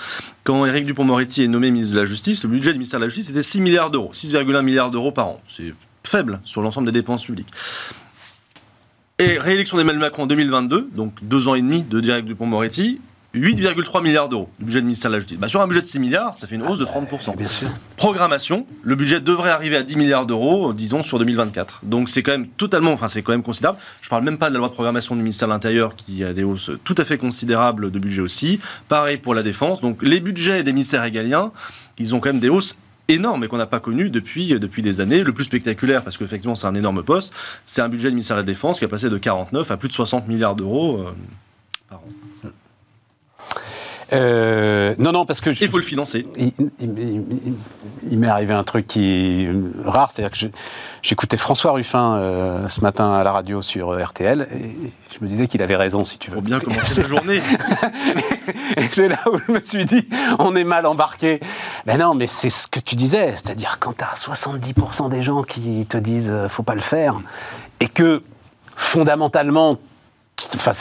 Quand 0.44 0.66
Éric 0.66 0.86
Dupont-Moretti 0.86 1.44
est 1.44 1.48
nommé 1.48 1.72
ministre 1.72 1.94
de 1.94 2.00
la 2.00 2.06
Justice, 2.06 2.44
le 2.44 2.50
budget 2.50 2.72
du 2.72 2.80
ministère 2.80 3.00
de 3.00 3.06
la 3.06 3.10
Justice 3.10 3.30
était 3.30 3.44
6 3.44 3.62
milliards 3.62 3.92
d'euros, 3.92 4.12
6,1 4.14 4.62
milliards 4.64 4.92
d'euros 4.92 5.12
par 5.12 5.28
an. 5.28 5.42
C'est 5.46 5.74
faible 6.04 6.40
sur 6.44 6.62
l'ensemble 6.62 6.88
des 6.88 6.94
dépenses 6.94 7.26
publiques. 7.26 7.52
Et 9.18 9.40
réélection 9.40 9.78
d'Emmanuel 9.78 10.02
Macron 10.02 10.24
en 10.24 10.28
2022, 10.28 10.90
donc 10.94 11.14
deux 11.22 11.48
ans 11.48 11.56
et 11.56 11.62
demi 11.62 11.84
de 11.84 12.02
Direct 12.02 12.28
Dupont-Moretti, 12.28 13.00
8,3 13.40 14.02
milliards 14.02 14.30
d'euros 14.30 14.50
du 14.60 14.66
budget 14.66 14.80
du 14.80 14.86
ministère 14.86 15.12
de 15.12 15.16
la 15.16 15.20
Justice. 15.20 15.38
Bah, 15.38 15.48
sur 15.48 15.62
un 15.62 15.68
budget 15.68 15.82
de 15.82 15.86
6 15.86 16.00
milliards, 16.00 16.36
ça 16.36 16.48
fait 16.48 16.56
une 16.56 16.64
hausse 16.64 16.80
de 16.80 16.86
30%. 16.86 17.36
bien 17.38 17.48
sûr. 17.48 17.68
Programmation, 17.98 18.66
le 18.84 18.96
budget 18.96 19.20
devrait 19.20 19.50
arriver 19.50 19.76
à 19.76 19.84
10 19.84 19.98
milliards 19.98 20.26
d'euros, 20.26 20.74
disons, 20.74 21.02
sur 21.02 21.20
2024. 21.20 21.82
Donc 21.84 22.10
c'est 22.10 22.24
quand 22.24 22.32
même 22.32 22.48
totalement, 22.48 22.94
enfin 22.94 23.08
c'est 23.08 23.22
quand 23.22 23.34
même 23.34 23.44
considérable. 23.44 23.78
Je 24.02 24.10
parle 24.10 24.24
même 24.24 24.38
pas 24.38 24.50
de 24.50 24.54
la 24.54 24.60
loi 24.60 24.70
de 24.70 24.74
programmation 24.74 25.16
du 25.16 25.22
ministère 25.22 25.48
de 25.48 25.54
l'Intérieur 25.54 25.96
qui 25.96 26.24
a 26.24 26.34
des 26.34 26.44
hausses 26.44 26.72
tout 26.84 26.96
à 26.98 27.04
fait 27.04 27.18
considérables 27.18 27.92
de 27.92 28.00
budget 28.00 28.22
aussi. 28.22 28.60
Pareil 28.88 29.18
pour 29.18 29.36
la 29.36 29.44
défense. 29.44 29.82
Donc 29.82 30.02
les 30.02 30.20
budgets 30.20 30.64
des 30.64 30.72
ministères 30.72 31.02
régaliens, 31.02 31.52
ils 31.98 32.16
ont 32.16 32.20
quand 32.20 32.30
même 32.30 32.40
des 32.40 32.50
hausses 32.50 32.78
énormes 33.08 33.44
et 33.44 33.48
qu'on 33.48 33.58
n'a 33.58 33.68
pas 33.68 33.80
connues 33.80 34.10
depuis, 34.10 34.58
depuis 34.60 34.82
des 34.82 35.02
années. 35.02 35.24
Le 35.24 35.34
plus 35.34 35.46
spectaculaire, 35.46 36.04
parce 36.04 36.18
qu'effectivement 36.18 36.56
c'est 36.56 36.68
un 36.68 36.76
énorme 36.76 37.04
poste, 37.04 37.34
c'est 37.66 37.82
un 37.82 37.90
budget 37.90 38.10
du 38.10 38.16
ministère 38.16 38.38
de 38.38 38.42
la 38.42 38.46
Défense 38.46 38.80
qui 38.80 38.86
a 38.86 38.88
passé 38.88 39.10
de 39.10 39.18
49 39.18 39.70
à 39.70 39.78
plus 39.78 39.90
de 39.90 39.94
60 39.94 40.28
milliards 40.28 40.56
d'euros 40.56 41.00
euh, 41.00 41.12
par 41.90 42.00
an. 42.00 42.25
Euh, 44.14 44.94
non, 45.00 45.12
non, 45.12 45.26
parce 45.26 45.42
que. 45.42 45.52
je- 45.52 45.64
il 45.64 45.70
faut 45.70 45.78
le 45.78 45.84
financer. 45.84 46.28
il, 46.38 46.52
il- 46.60 46.72
il- 46.80 47.00
il- 47.00 47.54
il 48.12 48.20
m'est 48.20 48.28
arrivé 48.28 48.54
un 48.54 48.64
truc 48.64 48.86
qui 48.86 49.46
est 49.46 49.52
rare, 49.84 50.12
c'est-à-dire 50.12 50.38
que 50.38 50.46
j'écoutais 51.02 51.38
François 51.38 51.72
Ruffin 51.72 52.18
euh, 52.18 52.70
ce 52.70 52.82
matin 52.82 53.12
à 53.14 53.24
la 53.24 53.32
radio 53.32 53.64
sur 53.64 53.90
euh, 53.92 54.04
RTL 54.04 54.48
et 54.54 54.76
je 55.12 55.24
me 55.24 55.28
disais 55.28 55.48
qu'il 55.48 55.62
avait 55.64 55.76
raison, 55.76 56.06
si 56.06 56.20
tu 56.20 56.30
veux. 56.30 56.36
Pour 56.36 56.44
bien 56.44 56.60
commencer 56.60 57.02
la 57.02 57.08
journée. 57.08 57.42
Et 58.78 58.84
c'est 58.92 59.08
là 59.08 59.18
où 59.32 59.40
je 59.48 59.52
me 59.52 59.62
suis 59.64 59.86
dit, 59.86 60.08
on 60.38 60.56
est 60.56 60.64
mal 60.64 60.86
embarqué. 60.86 61.40
Ben 61.88 61.98
non, 61.98 62.14
mais 62.14 62.28
c'est 62.28 62.50
ce 62.52 62.68
que 62.68 62.80
tu 62.80 62.96
disais, 62.96 63.32
c'est-à-dire 63.32 63.78
quand 63.80 63.94
tu 63.98 64.04
as 64.04 64.14
70% 64.14 65.10
des 65.10 65.22
gens 65.24 65.42
qui 65.44 65.86
te 65.88 65.98
disent 65.98 66.32
faut 66.50 66.64
pas 66.64 66.76
le 66.76 66.82
faire, 66.82 67.20
et 67.80 67.88
que 67.88 68.22
fondamentalement, 68.76 69.78
enfin, 70.56 70.72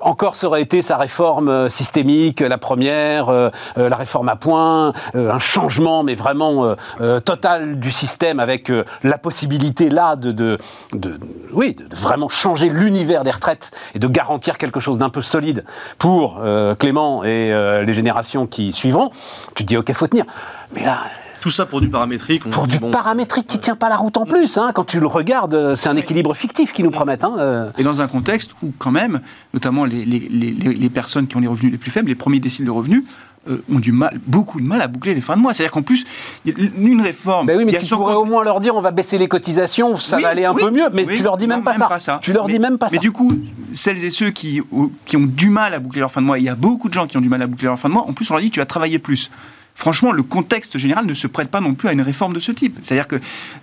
encore 0.00 0.36
ça 0.36 0.46
aurait 0.46 0.62
été 0.62 0.82
sa 0.82 0.96
réforme 0.96 1.48
euh, 1.48 1.68
systémique, 1.68 2.40
la 2.40 2.58
première, 2.58 3.28
euh, 3.30 3.48
euh, 3.78 3.88
la 3.88 3.96
réforme 3.96 4.28
à 4.28 4.36
points, 4.36 4.92
euh, 5.14 5.32
un 5.32 5.38
changement, 5.38 6.02
mais 6.02 6.14
vraiment 6.14 6.64
euh, 6.64 6.74
euh, 7.00 7.20
total 7.20 7.80
du 7.80 7.90
système, 7.90 8.38
avec 8.40 8.70
la 9.02 9.18
possibilité 9.18 9.88
là 9.88 10.16
de, 10.16 10.32
de, 10.32 10.58
de- 10.92 11.18
oui, 11.52 11.74
de, 11.74 11.96
vraiment 11.96 12.28
changer 12.28 12.68
l'univers 12.68 13.24
des 13.24 13.30
retraites 13.30 13.70
et 13.94 13.98
de 13.98 14.08
garantir 14.08 14.58
quelque 14.58 14.80
chose 14.80 14.98
d'un 14.98 15.10
peu 15.10 15.22
solide 15.22 15.64
pour 15.98 16.40
Clément 16.78 17.24
et 17.24 17.50
les 17.84 17.94
générations 17.94 18.46
qui 18.46 18.72
suivront. 18.72 19.10
Tu 19.54 19.64
te 19.64 19.68
dis 19.68 19.76
ok, 19.76 19.92
faut 19.92 20.06
tenir. 20.06 20.24
Mais 20.72 20.84
là, 20.84 20.98
Tout 21.40 21.50
ça 21.50 21.66
pour 21.66 21.80
du 21.80 21.88
paramétrique. 21.88 22.42
on 22.46 22.50
pour 22.50 22.66
dit, 22.66 22.76
du 22.76 22.80
bon, 22.80 22.90
paramétrique 22.90 23.46
qui 23.46 23.58
tient 23.60 23.76
pas 23.76 23.88
la 23.88 23.96
route 23.96 24.16
en 24.16 24.26
plus, 24.26 24.58
hein, 24.58 24.72
quand 24.74 24.84
tu 24.84 24.98
le 25.00 25.06
regardes, 25.06 25.54
euh, 25.54 25.74
c'est 25.74 25.88
un 25.88 25.96
équilibre 25.96 26.34
fictif 26.34 26.72
qu'ils 26.72 26.84
nous 26.84 26.90
promettent. 26.90 27.24
Hein, 27.24 27.34
euh. 27.38 27.70
Et 27.78 27.82
dans 27.84 28.00
un 28.00 28.08
contexte 28.08 28.50
où, 28.62 28.72
quand 28.78 28.90
même, 28.90 29.20
notamment 29.54 29.84
les, 29.84 30.04
les- 30.04 30.28
les- 30.28 30.90
personnes 30.90 31.26
qui 31.28 31.36
ont 31.36 31.40
les 31.40 31.46
revenus 31.46 31.70
les 31.72 31.78
plus 31.78 31.90
faibles, 31.90 32.08
les 32.08 32.14
premiers 32.14 32.40
déciles 32.40 32.64
de 32.64 32.70
revenus, 32.70 33.04
euh, 33.48 33.62
ont 33.72 33.78
du 33.78 33.92
mal, 33.92 34.18
beaucoup 34.26 34.60
de 34.60 34.66
mal 34.66 34.80
à 34.82 34.88
boucler 34.88 35.14
les 35.14 35.20
fins 35.20 35.36
de 35.36 35.40
mois. 35.40 35.54
C'est-à-dire 35.54 35.72
qu'en 35.72 35.82
plus, 35.82 36.04
une 36.44 37.00
réforme. 37.00 37.46
Ben 37.46 37.56
oui, 37.56 37.64
mais 37.64 37.78
tu 37.78 37.94
pourrais 37.94 38.14
au 38.14 38.24
moins 38.24 38.42
leur 38.42 38.60
dire 38.60 38.74
on 38.74 38.80
va 38.80 38.90
baisser 38.90 39.16
les 39.16 39.28
cotisations, 39.28 39.96
ça 39.96 40.16
Oui, 40.16 40.22
va 40.24 40.30
aller 40.30 40.44
un 40.44 40.52
oui, 40.54 40.62
peu 40.62 40.70
mieux, 40.70 40.88
mais 40.92 41.04
oui, 41.06 41.14
tu 41.14 41.22
leur 41.22 41.36
dis 41.36 41.46
même, 41.46 41.58
non, 41.60 41.64
pas, 41.64 41.98
ça. 42.00 42.18
Tu 42.20 42.32
leur 42.32 42.46
mais, 42.46 42.54
dis 42.54 42.58
même 42.58 42.78
pas 42.78 42.88
mais 42.90 42.96
ça. 42.96 43.00
du 43.00 43.12
coup, 43.12 43.32
celles 43.72 44.02
et 44.04 44.10
ceux 44.10 44.30
qui, 44.30 44.60
qui 45.06 45.16
ont 45.16 45.26
du 45.26 45.50
mal 45.50 45.72
à 45.72 45.78
boucler 45.78 46.00
leur 46.00 46.10
fin 46.10 46.20
de 46.20 46.26
mois, 46.26 46.38
il 46.38 46.44
y 46.44 46.48
a 46.48 46.56
beaucoup 46.56 46.88
de 46.88 46.94
gens 46.94 47.06
qui 47.06 47.16
ont 47.16 47.20
du 47.20 47.28
mal 47.28 47.40
à 47.42 47.46
boucler 47.46 47.66
leur 47.68 47.78
fin 47.78 47.88
de 47.88 47.94
mois, 47.94 48.02
en 48.08 48.12
plus 48.12 48.28
on 48.30 48.34
leur 48.34 48.42
dit 48.42 48.50
tu 48.50 48.58
vas 48.60 48.66
travailler 48.66 48.98
plus. 48.98 49.30
Franchement, 49.78 50.10
le 50.10 50.24
contexte 50.24 50.76
général 50.76 51.06
ne 51.06 51.14
se 51.14 51.28
prête 51.28 51.50
pas 51.50 51.60
non 51.60 51.74
plus 51.74 51.88
à 51.88 51.92
une 51.92 52.02
réforme 52.02 52.34
de 52.34 52.40
ce 52.40 52.50
type. 52.50 52.80
C'est-à-dire 52.82 53.06
que 53.06 53.20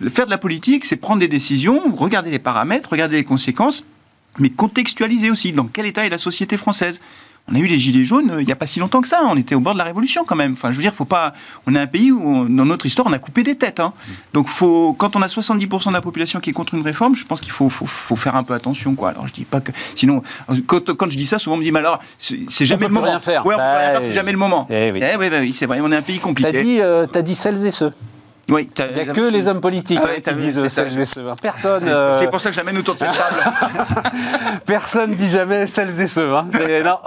faire 0.10 0.26
de 0.26 0.32
la 0.32 0.38
politique, 0.38 0.86
c'est 0.86 0.96
prendre 0.96 1.20
des 1.20 1.28
décisions, 1.28 1.94
regarder 1.94 2.32
les 2.32 2.40
paramètres, 2.40 2.90
regarder 2.90 3.18
les 3.18 3.26
conséquences, 3.26 3.84
mais 4.40 4.50
contextualiser 4.50 5.30
aussi 5.30 5.52
dans 5.52 5.66
quel 5.66 5.86
état 5.86 6.06
est 6.06 6.10
la 6.10 6.18
société 6.18 6.56
française. 6.56 7.02
On 7.52 7.54
a 7.56 7.60
eu 7.60 7.68
les 7.68 7.78
gilets 7.78 8.06
jaunes 8.06 8.32
euh, 8.32 8.42
il 8.42 8.46
n'y 8.48 8.52
a 8.52 8.56
pas 8.56 8.66
si 8.66 8.80
longtemps 8.80 9.02
que 9.02 9.08
ça. 9.08 9.22
On 9.30 9.38
était 9.38 9.54
au 9.54 9.60
bord 9.60 9.74
de 9.74 9.78
la 9.78 9.84
révolution 9.84 10.24
quand 10.26 10.36
même. 10.36 10.54
Enfin, 10.54 10.72
je 10.72 10.78
veux 10.78 10.82
dire, 10.82 10.94
faut 10.96 11.06
pas. 11.06 11.34
On 11.68 11.76
est 11.76 11.80
un 11.80 11.86
pays 11.86 12.12
où, 12.12 12.20
on- 12.28 12.46
dans 12.46 12.66
notre 12.66 12.88
histoire, 12.88 13.06
on 13.08 13.14
a 13.14 13.20
coupé 13.20 13.44
des 13.44 13.56
têtes. 13.56 13.80
hein. 13.80 13.94
Donc, 14.34 14.48
faut, 14.50 14.94
quand 14.94 15.16
on 15.16 15.22
a 15.22 15.28
70% 15.28 15.90
de 15.90 15.94
la 15.94 16.02
population 16.02 16.40
qui 16.40 16.50
est 16.50 16.54
contre 16.54 16.74
une 16.74 16.82
réforme, 16.82 17.16
je 17.16 17.24
pense 17.24 17.42
qu'il 17.42 17.52
faut, 17.52 17.70
faut, 17.70 17.86
faut 17.86 18.16
faire 18.16 18.36
un 18.36 18.44
peu 18.44 18.56
attention, 18.56 18.96
quoi. 18.96 19.10
Alors, 19.10 19.28
je 19.28 19.34
dis 19.34 19.46
pas 19.46 19.62
que. 19.62 19.72
Sinon, 19.94 20.24
quand, 20.66 20.96
quand 20.96 21.10
je 21.12 21.18
dis 21.18 21.28
ça, 21.28 21.38
souvent 21.38 21.56
on 21.56 21.60
me 21.60 21.64
dit, 21.64 21.72
mais 21.72 21.80
alors, 21.80 22.00
c'est 22.18 22.40
c'est 22.50 22.66
jamais 22.66 22.88
le 22.88 22.94
moment. 22.94 23.06
Ouais, 23.06 23.14
on 23.16 23.20
peut 23.20 23.32
Bah, 23.58 23.78
rien 23.78 23.92
faire, 23.92 24.02
c'est 24.02 24.14
jamais 24.14 24.32
le 24.32 24.38
moment. 24.40 24.66
eh 24.72 24.92
oui. 24.92 25.00
Eh 25.04 25.16
oui, 25.18 25.30
bah 25.30 25.38
oui, 25.42 25.54
c'est 25.54 25.68
vrai. 25.68 25.80
On 25.84 25.92
est 25.92 25.96
un 25.96 26.02
pays 26.02 26.18
compliqué. 26.20 26.52
T'as 26.52 26.64
dit, 26.64 26.80
euh, 26.82 27.06
t'as 27.06 27.22
dit 27.22 27.36
celles 27.36 27.64
et 27.64 27.72
ceux. 27.72 27.94
Oui, 28.50 28.70
Il 28.78 28.94
n'y 28.96 29.02
a 29.02 29.06
que 29.14 29.32
les 29.32 29.48
hommes 29.48 29.60
politiques 29.62 30.00
Ah 30.02 30.06
ouais, 30.06 30.22
qui 30.22 30.36
disent 30.36 30.68
celles 30.68 31.00
et 31.00 31.06
ceux. 31.06 31.24
Personne, 31.42 31.82
C'est 31.84 31.90
euh, 31.90 32.14
c'est 32.20 32.30
pour 32.30 32.40
ça 32.40 32.50
que 32.50 32.56
j'amène 32.56 32.78
autour 32.78 32.94
de 32.94 33.00
cette 33.00 33.10
table. 33.12 33.82
personne 34.66 35.16
dit 35.16 35.30
jamais 35.30 35.66
celles 35.68 36.00
et 36.00 36.08
ceux. 36.08 36.34
hein. 36.34 36.48
C'est- 36.52 36.84
non. 36.84 36.98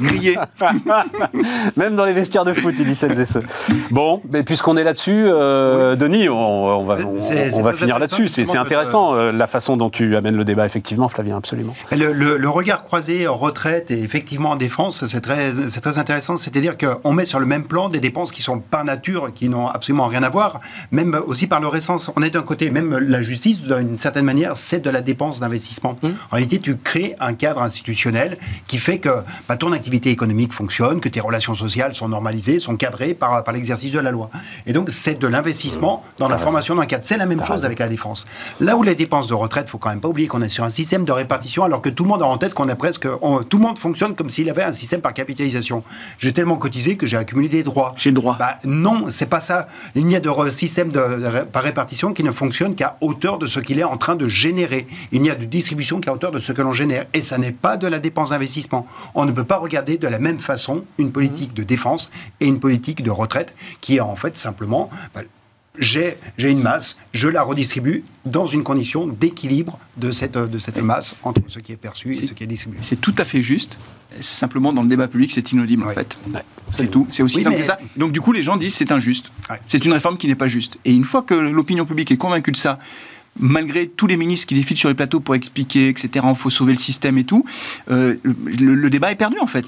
Grillé. 0.00 0.36
Même 1.76 1.96
dans 1.96 2.04
les 2.04 2.12
vestiaires 2.12 2.44
de 2.44 2.52
foot, 2.52 2.74
il 2.78 2.84
dit 2.84 2.94
celles 2.94 3.18
et 3.18 3.26
ceux. 3.26 3.42
Bon, 3.90 4.20
mais 4.30 4.42
puisqu'on 4.42 4.76
est 4.76 4.84
là-dessus, 4.84 5.24
euh, 5.28 5.96
Denis, 5.96 6.28
on, 6.28 6.34
on 6.36 6.84
va, 6.84 6.96
on, 7.04 7.62
va 7.62 7.72
finir 7.72 7.98
là-dessus. 7.98 8.28
C'est 8.28 8.56
intéressant 8.56 9.14
euh, 9.14 9.32
la 9.32 9.46
façon 9.46 9.76
dont 9.76 9.90
tu 9.90 10.16
amènes 10.16 10.36
le 10.36 10.44
débat, 10.44 10.66
effectivement, 10.66 11.08
Flavien, 11.08 11.36
absolument. 11.36 11.74
Le, 11.92 12.12
le- 12.12 12.36
le 12.36 12.48
regard 12.48 12.82
croisé 12.82 13.26
en 13.28 13.34
retraite 13.34 13.90
et 13.90 14.02
effectivement 14.02 14.50
en 14.50 14.56
défense, 14.56 15.06
c'est 15.06 15.20
très, 15.20 15.50
c'est 15.68 15.80
très 15.80 15.98
intéressant. 15.98 16.36
C'est-à-dire 16.36 16.74
qu'on 16.76 17.12
met 17.12 17.24
sur 17.24 17.38
le 17.40 17.46
même 17.46 17.64
plan 17.64 17.88
des 17.88 18.00
dépenses 18.00 18.32
qui 18.32 18.42
sont 18.42 18.58
par 18.58 18.84
nature, 18.84 19.32
qui 19.34 19.48
n'ont 19.48 19.66
absolument 19.68 20.06
rien 20.06 20.22
à 20.22 20.28
voir, 20.28 20.60
même 20.90 21.20
aussi 21.26 21.46
par 21.46 21.60
leur 21.60 21.74
essence. 21.76 22.10
On 22.16 22.22
est 22.22 22.30
d'un 22.30 22.42
côté, 22.42 22.70
même 22.70 22.96
la 22.98 23.22
justice, 23.22 23.60
d'une 23.60 23.98
certaine 23.98 24.24
manière, 24.24 24.56
c'est 24.56 24.80
de 24.80 24.90
la 24.90 25.00
dépense 25.00 25.40
d'investissement. 25.40 25.98
En 26.02 26.36
réalité, 26.36 26.58
tu 26.58 26.76
crées 26.76 27.14
un 27.20 27.34
cadre 27.34 27.62
institutionnel 27.62 28.38
qui 28.66 28.78
fait 28.78 28.98
que 28.98 29.10
bah, 29.48 29.56
ton 29.56 29.72
activité 29.72 30.10
économique 30.10 30.52
fonctionne, 30.52 31.00
que 31.00 31.08
tes 31.08 31.20
relations 31.20 31.54
sociales 31.54 31.94
sont 31.94 32.08
normalisées, 32.08 32.58
sont 32.58 32.76
cadrées 32.76 33.14
par, 33.14 33.42
par 33.44 33.54
l'exercice 33.54 33.92
de 33.92 33.98
la 34.00 34.10
loi. 34.10 34.30
Et 34.66 34.72
donc, 34.72 34.90
c'est 34.90 35.18
de 35.18 35.26
l'investissement 35.26 36.02
dans 36.18 36.28
la 36.28 36.38
formation 36.38 36.74
d'un 36.74 36.86
cadre. 36.86 37.04
C'est 37.06 37.16
la 37.16 37.26
même 37.26 37.44
chose 37.44 37.64
avec 37.64 37.78
la 37.78 37.88
défense. 37.88 38.26
Là 38.60 38.76
où 38.76 38.82
les 38.82 38.94
dépenses 38.94 39.26
de 39.26 39.34
retraite, 39.34 39.68
faut 39.68 39.78
quand 39.78 39.90
même 39.90 40.00
pas 40.00 40.08
oublier 40.08 40.28
qu'on 40.28 40.42
est 40.42 40.48
sur 40.48 40.64
un 40.64 40.70
système 40.70 41.04
de 41.04 41.12
répartition, 41.12 41.64
alors 41.64 41.82
que 41.82 41.88
tout 41.88 42.04
le 42.04 42.08
monde 42.10 42.22
a 42.22 42.26
en 42.26 42.38
tête 42.38 42.54
qu'on 42.54 42.68
est 42.68 42.74
presque, 42.74 43.06
on- 43.22 43.42
tout 43.42 43.58
le 43.58 43.62
monde 43.64 43.78
fonctionne 43.78 44.14
comme 44.14 44.30
s'il 44.30 44.48
avait 44.50 44.62
un 44.62 44.72
système 44.72 45.00
par 45.00 45.12
capitalisation. 45.14 45.82
J'ai 46.18 46.32
tellement 46.32 46.56
cotisé 46.56 46.96
que 46.96 47.06
j'ai 47.06 47.16
accumulé 47.16 47.48
des 47.48 47.62
droits. 47.62 47.92
J'ai 47.96 48.12
droit. 48.12 48.36
Bah, 48.38 48.58
non, 48.64 49.06
c'est 49.08 49.26
pas 49.28 49.40
ça. 49.40 49.68
Il 49.94 50.06
n'y 50.06 50.16
a 50.16 50.20
de 50.20 50.28
système 50.66 50.90
de, 50.90 51.44
par 51.44 51.62
répartition 51.62 52.14
qui 52.14 52.24
ne 52.24 52.32
fonctionne 52.32 52.74
qu'à 52.74 52.96
hauteur 53.02 53.38
de 53.38 53.46
ce 53.46 53.60
qu'il 53.60 53.78
est 53.78 53.84
en 53.84 53.98
train 53.98 54.16
de 54.16 54.28
générer. 54.28 54.86
Il 55.12 55.20
n'y 55.20 55.30
a 55.30 55.34
de 55.34 55.44
distribution 55.44 56.00
qu'à 56.00 56.12
hauteur 56.12 56.32
de 56.32 56.40
ce 56.40 56.52
que 56.52 56.62
l'on 56.62 56.72
génère. 56.72 57.04
Et 57.12 57.20
ça 57.20 57.36
n'est 57.36 57.52
pas 57.52 57.76
de 57.76 57.86
la 57.86 57.98
dépense 57.98 58.30
d'investissement. 58.30 58.86
On 59.14 59.26
ne 59.26 59.32
peut 59.32 59.44
pas 59.44 59.58
regarder 59.58 59.98
de 59.98 60.08
la 60.08 60.18
même 60.18 60.38
façon 60.38 60.84
une 60.96 61.12
politique 61.12 61.52
de 61.52 61.62
défense 61.62 62.10
et 62.40 62.46
une 62.46 62.60
politique 62.60 63.02
de 63.02 63.10
retraite 63.10 63.54
qui 63.82 63.96
est 63.96 64.00
en 64.00 64.16
fait 64.16 64.38
simplement. 64.38 64.88
bah, 65.14 65.20
j'ai 65.78 66.16
une 66.38 66.62
masse, 66.62 66.98
je 67.12 67.28
la 67.28 67.42
redistribue 67.42 68.04
dans 68.24 68.46
une 68.46 68.62
condition 68.62 69.06
d'équilibre 69.06 69.78
de 69.96 70.10
cette, 70.12 70.38
de 70.38 70.58
cette 70.58 70.80
masse 70.80 71.20
entre 71.24 71.40
ce 71.48 71.58
qui 71.58 71.72
est 71.72 71.76
perçu 71.76 72.10
et 72.10 72.14
ce 72.14 72.32
qui 72.32 72.44
est 72.44 72.46
distribué. 72.46 72.78
C'est 72.80 73.00
tout 73.00 73.14
à 73.18 73.24
fait 73.24 73.42
juste. 73.42 73.78
Simplement, 74.20 74.72
dans 74.72 74.82
le 74.82 74.88
débat 74.88 75.08
public, 75.08 75.32
c'est 75.32 75.50
inaudible, 75.50 75.82
en 75.82 75.88
fait. 75.90 76.16
Ouais. 76.32 76.44
C'est 76.72 76.86
tout. 76.88 77.06
C'est 77.10 77.24
aussi 77.24 77.38
Oui, 77.38 77.42
simple 77.42 77.56
mais- 77.56 77.60
que 77.62 77.66
ça. 77.66 77.78
Donc, 77.96 78.12
du 78.12 78.20
coup, 78.20 78.30
les 78.32 78.44
gens 78.44 78.56
disent 78.56 78.74
c'est 78.74 78.92
injuste. 78.92 79.32
Ouais. 79.50 79.60
C'est 79.66 79.84
une 79.84 79.92
réforme 79.92 80.16
qui 80.16 80.28
n'est 80.28 80.36
pas 80.36 80.46
juste. 80.46 80.78
Et 80.84 80.94
une 80.94 81.04
fois 81.04 81.22
que 81.22 81.34
l'opinion 81.34 81.84
publique 81.84 82.12
est 82.12 82.16
convaincue 82.16 82.52
de 82.52 82.56
ça, 82.56 82.78
malgré 83.38 83.86
tous 83.86 84.06
les 84.06 84.16
ministres 84.16 84.46
qui 84.46 84.54
défilent 84.54 84.76
sur 84.76 84.88
les 84.88 84.94
plateaux 84.94 85.20
pour 85.20 85.34
expliquer, 85.34 85.88
etc., 85.88 86.24
il 86.28 86.36
faut 86.36 86.50
sauver 86.50 86.72
le 86.72 86.78
système 86.78 87.18
et 87.18 87.24
tout, 87.24 87.44
euh, 87.90 88.14
le, 88.22 88.74
le 88.74 88.90
débat 88.90 89.10
est 89.12 89.16
perdu, 89.16 89.36
en 89.40 89.46
fait. 89.46 89.66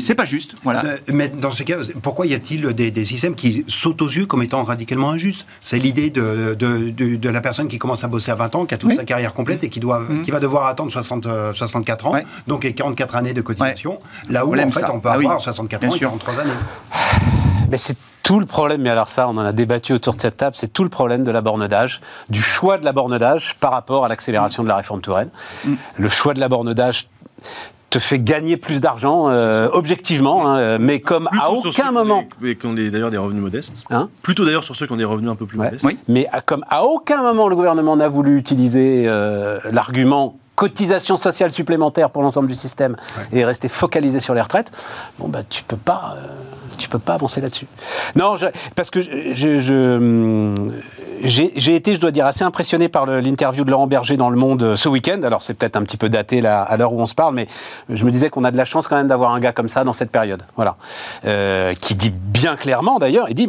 C'est 0.00 0.14
pas 0.14 0.26
juste. 0.26 0.54
Voilà. 0.62 0.84
Euh, 0.84 0.96
Mais 1.12 1.28
dans 1.28 1.50
ce 1.50 1.62
cas, 1.62 1.76
pourquoi 2.02 2.26
y 2.26 2.34
a-t-il 2.34 2.72
des, 2.74 2.90
des 2.90 3.04
systèmes 3.04 3.34
qui 3.34 3.64
sautent 3.66 4.02
aux 4.02 4.08
yeux 4.08 4.26
comme 4.26 4.42
étant 4.42 4.62
radicalement 4.62 5.10
injustes? 5.10 5.46
C'est 5.60 5.78
l'idée 5.78 6.10
de, 6.10 6.54
de, 6.58 6.90
de- 6.90 7.16
de 7.16 7.28
la 7.28 7.40
personne 7.40 7.68
qui 7.68 7.78
commence 7.78 8.04
à 8.04 8.08
bosser 8.08 8.30
à 8.30 8.34
20 8.34 8.54
ans, 8.56 8.66
qui 8.66 8.74
a 8.74 8.78
toute 8.78 8.90
Oui. 8.90 8.94
sa 8.96 9.04
carrière 9.04 9.32
complète 9.34 9.64
et 9.64 9.68
qui, 9.68 9.80
doit, 9.80 10.00
Mhm. 10.00 10.22
qui 10.22 10.30
va 10.30 10.40
devoir 10.40 10.66
attendre 10.66 10.92
60, 10.92 11.26
euh, 11.26 11.52
64 11.54 12.06
ans, 12.06 12.12
Ouais. 12.12 12.24
donc 12.46 12.64
et 12.64 12.72
44 12.74 13.16
années 13.16 13.32
de 13.34 13.40
cotisation, 13.40 14.00
là 14.28 14.44
où 14.46 14.54
On 14.54 14.58
en 14.58 14.70
fait 14.70 14.80
ça. 14.80 14.92
on 14.94 15.00
peut 15.00 15.08
Ah 15.10 15.18
oui, 15.18 15.24
avoir 15.24 15.40
64 15.40 15.80
bien 15.80 15.90
ans 15.90 15.94
et 15.94 15.98
sûr. 15.98 16.08
43 16.10 16.40
années. 16.40 16.50
Mais 17.70 17.78
c'est 17.78 17.96
tout 18.28 18.40
le 18.40 18.44
problème, 18.46 18.82
mais 18.82 18.90
alors 18.90 19.08
ça, 19.08 19.26
on 19.26 19.38
en 19.38 19.46
a 19.46 19.52
débattu 19.52 19.94
autour 19.94 20.14
de 20.14 20.20
cette 20.20 20.36
table, 20.36 20.54
c'est 20.54 20.70
tout 20.70 20.82
le 20.84 20.90
problème 20.90 21.24
de 21.24 21.30
la 21.30 21.40
borne 21.40 21.66
d'âge, 21.66 22.02
du 22.28 22.42
choix 22.42 22.76
de 22.76 22.84
la 22.84 22.92
borne 22.92 23.16
d'âge 23.16 23.56
par 23.58 23.70
rapport 23.72 24.04
à 24.04 24.08
l'accélération 24.08 24.62
de 24.62 24.68
la 24.68 24.76
réforme 24.76 25.00
Touraine. 25.00 25.30
Le 25.96 26.08
choix 26.10 26.34
de 26.34 26.40
la 26.40 26.50
borne 26.50 26.74
d'âge 26.74 27.08
te 27.88 27.98
fait 27.98 28.18
gagner 28.18 28.58
plus 28.58 28.80
d'argent, 28.82 29.30
euh, 29.30 29.70
objectivement, 29.72 30.46
hein, 30.46 30.76
mais 30.76 31.00
comme 31.00 31.26
à 31.28 31.30
Plutôt 31.30 31.60
sur 31.62 31.62
ceux 31.62 31.68
aucun 31.68 31.82
qui 31.84 31.88
ont 31.88 31.92
moment. 32.04 32.24
des- 32.42 32.54
qui 32.54 32.66
ont 32.66 32.74
d'ailleurs 32.74 33.10
des 33.10 33.16
revenus 33.16 33.42
modestes. 33.42 33.84
Hein 33.88 34.10
Plutôt 34.20 34.44
d'ailleurs 34.44 34.64
sur 34.64 34.76
ceux 34.76 34.86
qui 34.86 34.92
ont 34.92 34.96
des 34.96 35.06
revenus 35.06 35.30
un 35.30 35.34
peu 35.34 35.46
plus 35.46 35.58
Ouais. 35.58 35.64
modestes. 35.64 35.86
Oui. 35.86 35.96
Mais 36.06 36.28
à- 36.30 36.42
comme 36.42 36.66
à 36.68 36.84
aucun 36.84 37.22
moment 37.22 37.48
le 37.48 37.56
gouvernement 37.56 37.96
n'a 37.96 38.08
voulu 38.10 38.36
utiliser 38.36 39.04
euh, 39.06 39.58
l'argument 39.72 40.36
cotisation 40.54 41.16
sociale 41.16 41.52
supplémentaire 41.52 42.10
pour 42.10 42.20
l'ensemble 42.20 42.48
du 42.48 42.56
système 42.56 42.96
et 43.32 43.44
rester 43.44 43.68
focalisé 43.68 44.18
sur 44.20 44.34
les 44.34 44.40
retraites, 44.42 44.70
bon 45.18 45.28
bah 45.28 45.40
tu 45.48 45.62
peux 45.62 45.76
pas, 45.76 46.16
euh, 46.18 46.26
tu 46.78 46.88
peux 46.88 46.98
pas 46.98 47.14
avancer 47.14 47.40
là-dessus. 47.40 47.66
Non, 48.16 48.36
parce 48.74 48.90
que 48.90 49.00
hum, 49.96 50.72
j'ai 51.22 51.74
été, 51.74 51.94
je 51.94 52.00
dois 52.00 52.10
dire, 52.10 52.26
assez 52.26 52.44
impressionné 52.44 52.88
par 52.88 53.06
l'interview 53.06 53.64
de 53.64 53.70
Laurent 53.70 53.86
Berger 53.86 54.16
dans 54.16 54.30
Le 54.30 54.36
Monde 54.36 54.62
euh, 54.62 54.76
ce 54.76 54.88
week-end. 54.88 55.22
Alors 55.22 55.42
c'est 55.42 55.54
peut-être 55.54 55.76
un 55.76 55.82
petit 55.82 55.96
peu 55.96 56.08
daté 56.08 56.44
à 56.46 56.76
l'heure 56.76 56.92
où 56.92 57.00
on 57.00 57.06
se 57.06 57.14
parle, 57.14 57.34
mais 57.34 57.48
je 57.88 58.04
me 58.04 58.10
disais 58.10 58.30
qu'on 58.30 58.44
a 58.44 58.50
de 58.50 58.56
la 58.56 58.64
chance 58.64 58.86
quand 58.86 58.96
même 58.96 59.08
d'avoir 59.08 59.32
un 59.32 59.40
gars 59.40 59.52
comme 59.52 59.68
ça 59.68 59.84
dans 59.84 59.92
cette 59.92 60.10
période. 60.10 60.42
Voilà, 60.56 60.76
Euh, 61.24 61.74
qui 61.74 61.94
dit 61.94 62.10
bien 62.10 62.56
clairement 62.56 62.98
d'ailleurs, 62.98 63.26
il 63.28 63.34
dit 63.34 63.48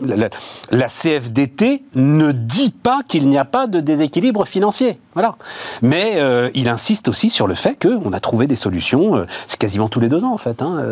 la, 0.72 0.88
CFDT 0.88 1.84
ne 1.96 2.32
dit 2.32 2.72
pas 2.72 3.02
qu'il 3.08 3.30
n'y 3.30 3.38
a 3.38 3.46
pas 3.46 3.68
de 3.68 3.80
déséquilibre 3.80 4.46
financier. 4.46 5.00
Voilà, 5.14 5.36
mais 5.82 6.14
euh, 6.16 6.50
il 6.54 6.68
insiste 6.68 7.08
aussi 7.08 7.30
sur 7.30 7.48
le 7.48 7.56
fait 7.56 7.78
qu'on 7.80 8.14
a 8.14 8.20
trouvé 8.20 8.48
des 8.48 8.56
solutions. 8.56 9.26
c'est 9.48 9.60
quasiment 9.60 9.90
tous 9.90 10.00
les 10.00 10.10
deux 10.10 10.24
ans 10.24 10.34
en 10.34 10.38
fait 10.38 10.62
hein, 10.62 10.84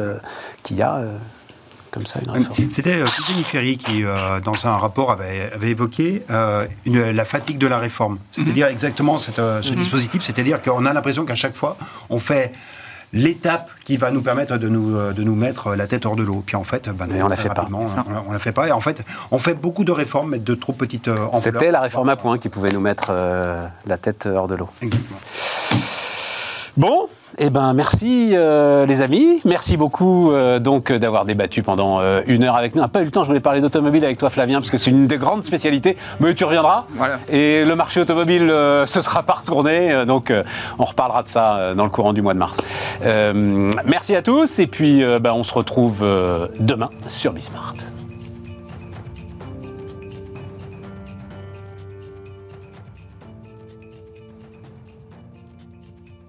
qu'il 0.63 0.77
y 0.77 0.81
a 0.81 1.01
comme 1.91 2.05
ça 2.05 2.19
une 2.21 2.29
réforme. 2.31 2.71
C'était 2.71 2.95
euh, 3.01 3.05
Cousine 3.05 3.43
Ferry 3.43 3.77
qui, 3.77 4.03
euh, 4.03 4.39
dans 4.39 4.65
un 4.67 4.77
rapport, 4.77 5.11
avait, 5.11 5.51
avait 5.53 5.69
évoqué 5.71 6.23
euh, 6.29 6.65
une- 6.85 7.11
la 7.11 7.25
fatigue 7.25 7.57
de 7.57 7.67
la 7.67 7.77
réforme. 7.77 8.17
C'est-à-dire 8.31 8.67
exactement 8.67 9.17
cette, 9.17 9.39
euh, 9.39 9.61
ce 9.61 9.73
dispositif, 9.73 10.21
c'est-à-dire 10.23 10.61
qu'on 10.61 10.85
a 10.85 10.93
l'impression 10.93 11.25
qu'à 11.25 11.35
chaque 11.35 11.55
fois, 11.55 11.77
on 12.09 12.19
fait 12.19 12.51
l'étape 13.13 13.71
qui 13.85 13.95
va 13.95 14.11
nous 14.11 14.21
permettre 14.21 14.57
de 14.57 14.67
nous, 14.67 14.95
euh, 14.97 15.13
de 15.13 15.23
nous 15.23 15.33
mettre 15.35 15.75
la 15.75 15.88
tête 15.88 16.05
hors 16.05 16.17
de 16.17 16.23
l'eau. 16.23 16.43
Puis 16.45 16.57
en 16.57 16.65
fait, 16.65 16.89
bah 16.89 17.07
non, 17.07 17.25
on 17.25 17.27
la 17.29 17.35
très 17.38 17.43
fait 17.47 17.53
pas. 17.55 17.65
On, 17.71 17.85
la- 17.85 18.23
on 18.27 18.31
la 18.33 18.39
fait 18.39 18.51
pas. 18.51 18.67
Et 18.67 18.71
en 18.73 18.81
fait, 18.81 19.03
on 19.31 19.39
fait 19.39 19.53
beaucoup 19.53 19.85
de 19.85 19.93
réformes, 19.93 20.31
mais 20.31 20.39
de 20.39 20.53
trop 20.55 20.73
petites 20.73 21.07
euh, 21.07 21.23
ampleurs. 21.27 21.41
C'était 21.41 21.71
la 21.71 21.79
réforme 21.79 22.09
à 22.09 22.17
point 22.17 22.38
qui 22.38 22.49
pouvait 22.49 22.71
nous 22.71 22.81
mettre 22.81 23.07
euh, 23.11 23.65
la 23.85 23.97
tête 23.97 24.25
hors 24.25 24.47
de 24.49 24.55
l'eau. 24.55 24.69
Exactement. 24.81 25.19
Bon, 26.75 27.07
eh 27.39 27.49
ben 27.49 27.73
merci 27.73 28.31
euh, 28.33 28.85
les 28.85 29.01
amis, 29.01 29.41
merci 29.45 29.77
beaucoup 29.77 30.31
euh, 30.31 30.59
donc 30.59 30.91
d'avoir 30.91 31.25
débattu 31.25 31.61
pendant 31.61 31.99
euh, 31.99 32.21
une 32.25 32.43
heure 32.43 32.55
avec 32.55 32.73
nous. 32.73 32.81
On 32.81 32.85
n'a 32.85 32.88
pas 32.88 33.01
eu 33.01 33.05
le 33.05 33.11
temps, 33.11 33.23
je 33.23 33.27
voulais 33.27 33.39
parler 33.39 33.61
d'automobile 33.61 34.03
avec 34.03 34.17
toi 34.17 34.29
Flavien 34.29 34.59
parce 34.59 34.71
que 34.71 34.77
c'est 34.77 34.89
une 34.89 35.05
des 35.05 35.17
grandes 35.17 35.43
spécialités, 35.43 35.97
mais 36.19 36.33
tu 36.33 36.45
reviendras. 36.45 36.85
Voilà. 36.95 37.19
Et 37.29 37.63
le 37.63 37.75
marché 37.75 38.01
automobile 38.01 38.49
euh, 38.49 38.85
ce 38.85 39.01
sera 39.01 39.23
pas 39.23 39.33
retourné, 39.33 40.05
donc 40.05 40.31
euh, 40.31 40.43
on 40.79 40.85
reparlera 40.85 41.23
de 41.23 41.27
ça 41.27 41.57
euh, 41.57 41.75
dans 41.75 41.83
le 41.83 41.91
courant 41.91 42.13
du 42.13 42.21
mois 42.21 42.33
de 42.33 42.39
mars. 42.39 42.59
Euh, 43.03 43.71
merci 43.85 44.15
à 44.15 44.21
tous 44.21 44.59
et 44.59 44.67
puis 44.67 45.03
euh, 45.03 45.19
ben, 45.19 45.33
on 45.33 45.43
se 45.43 45.53
retrouve 45.53 45.99
euh, 46.01 46.47
demain 46.59 46.89
sur 47.07 47.33
Bismart. 47.33 47.75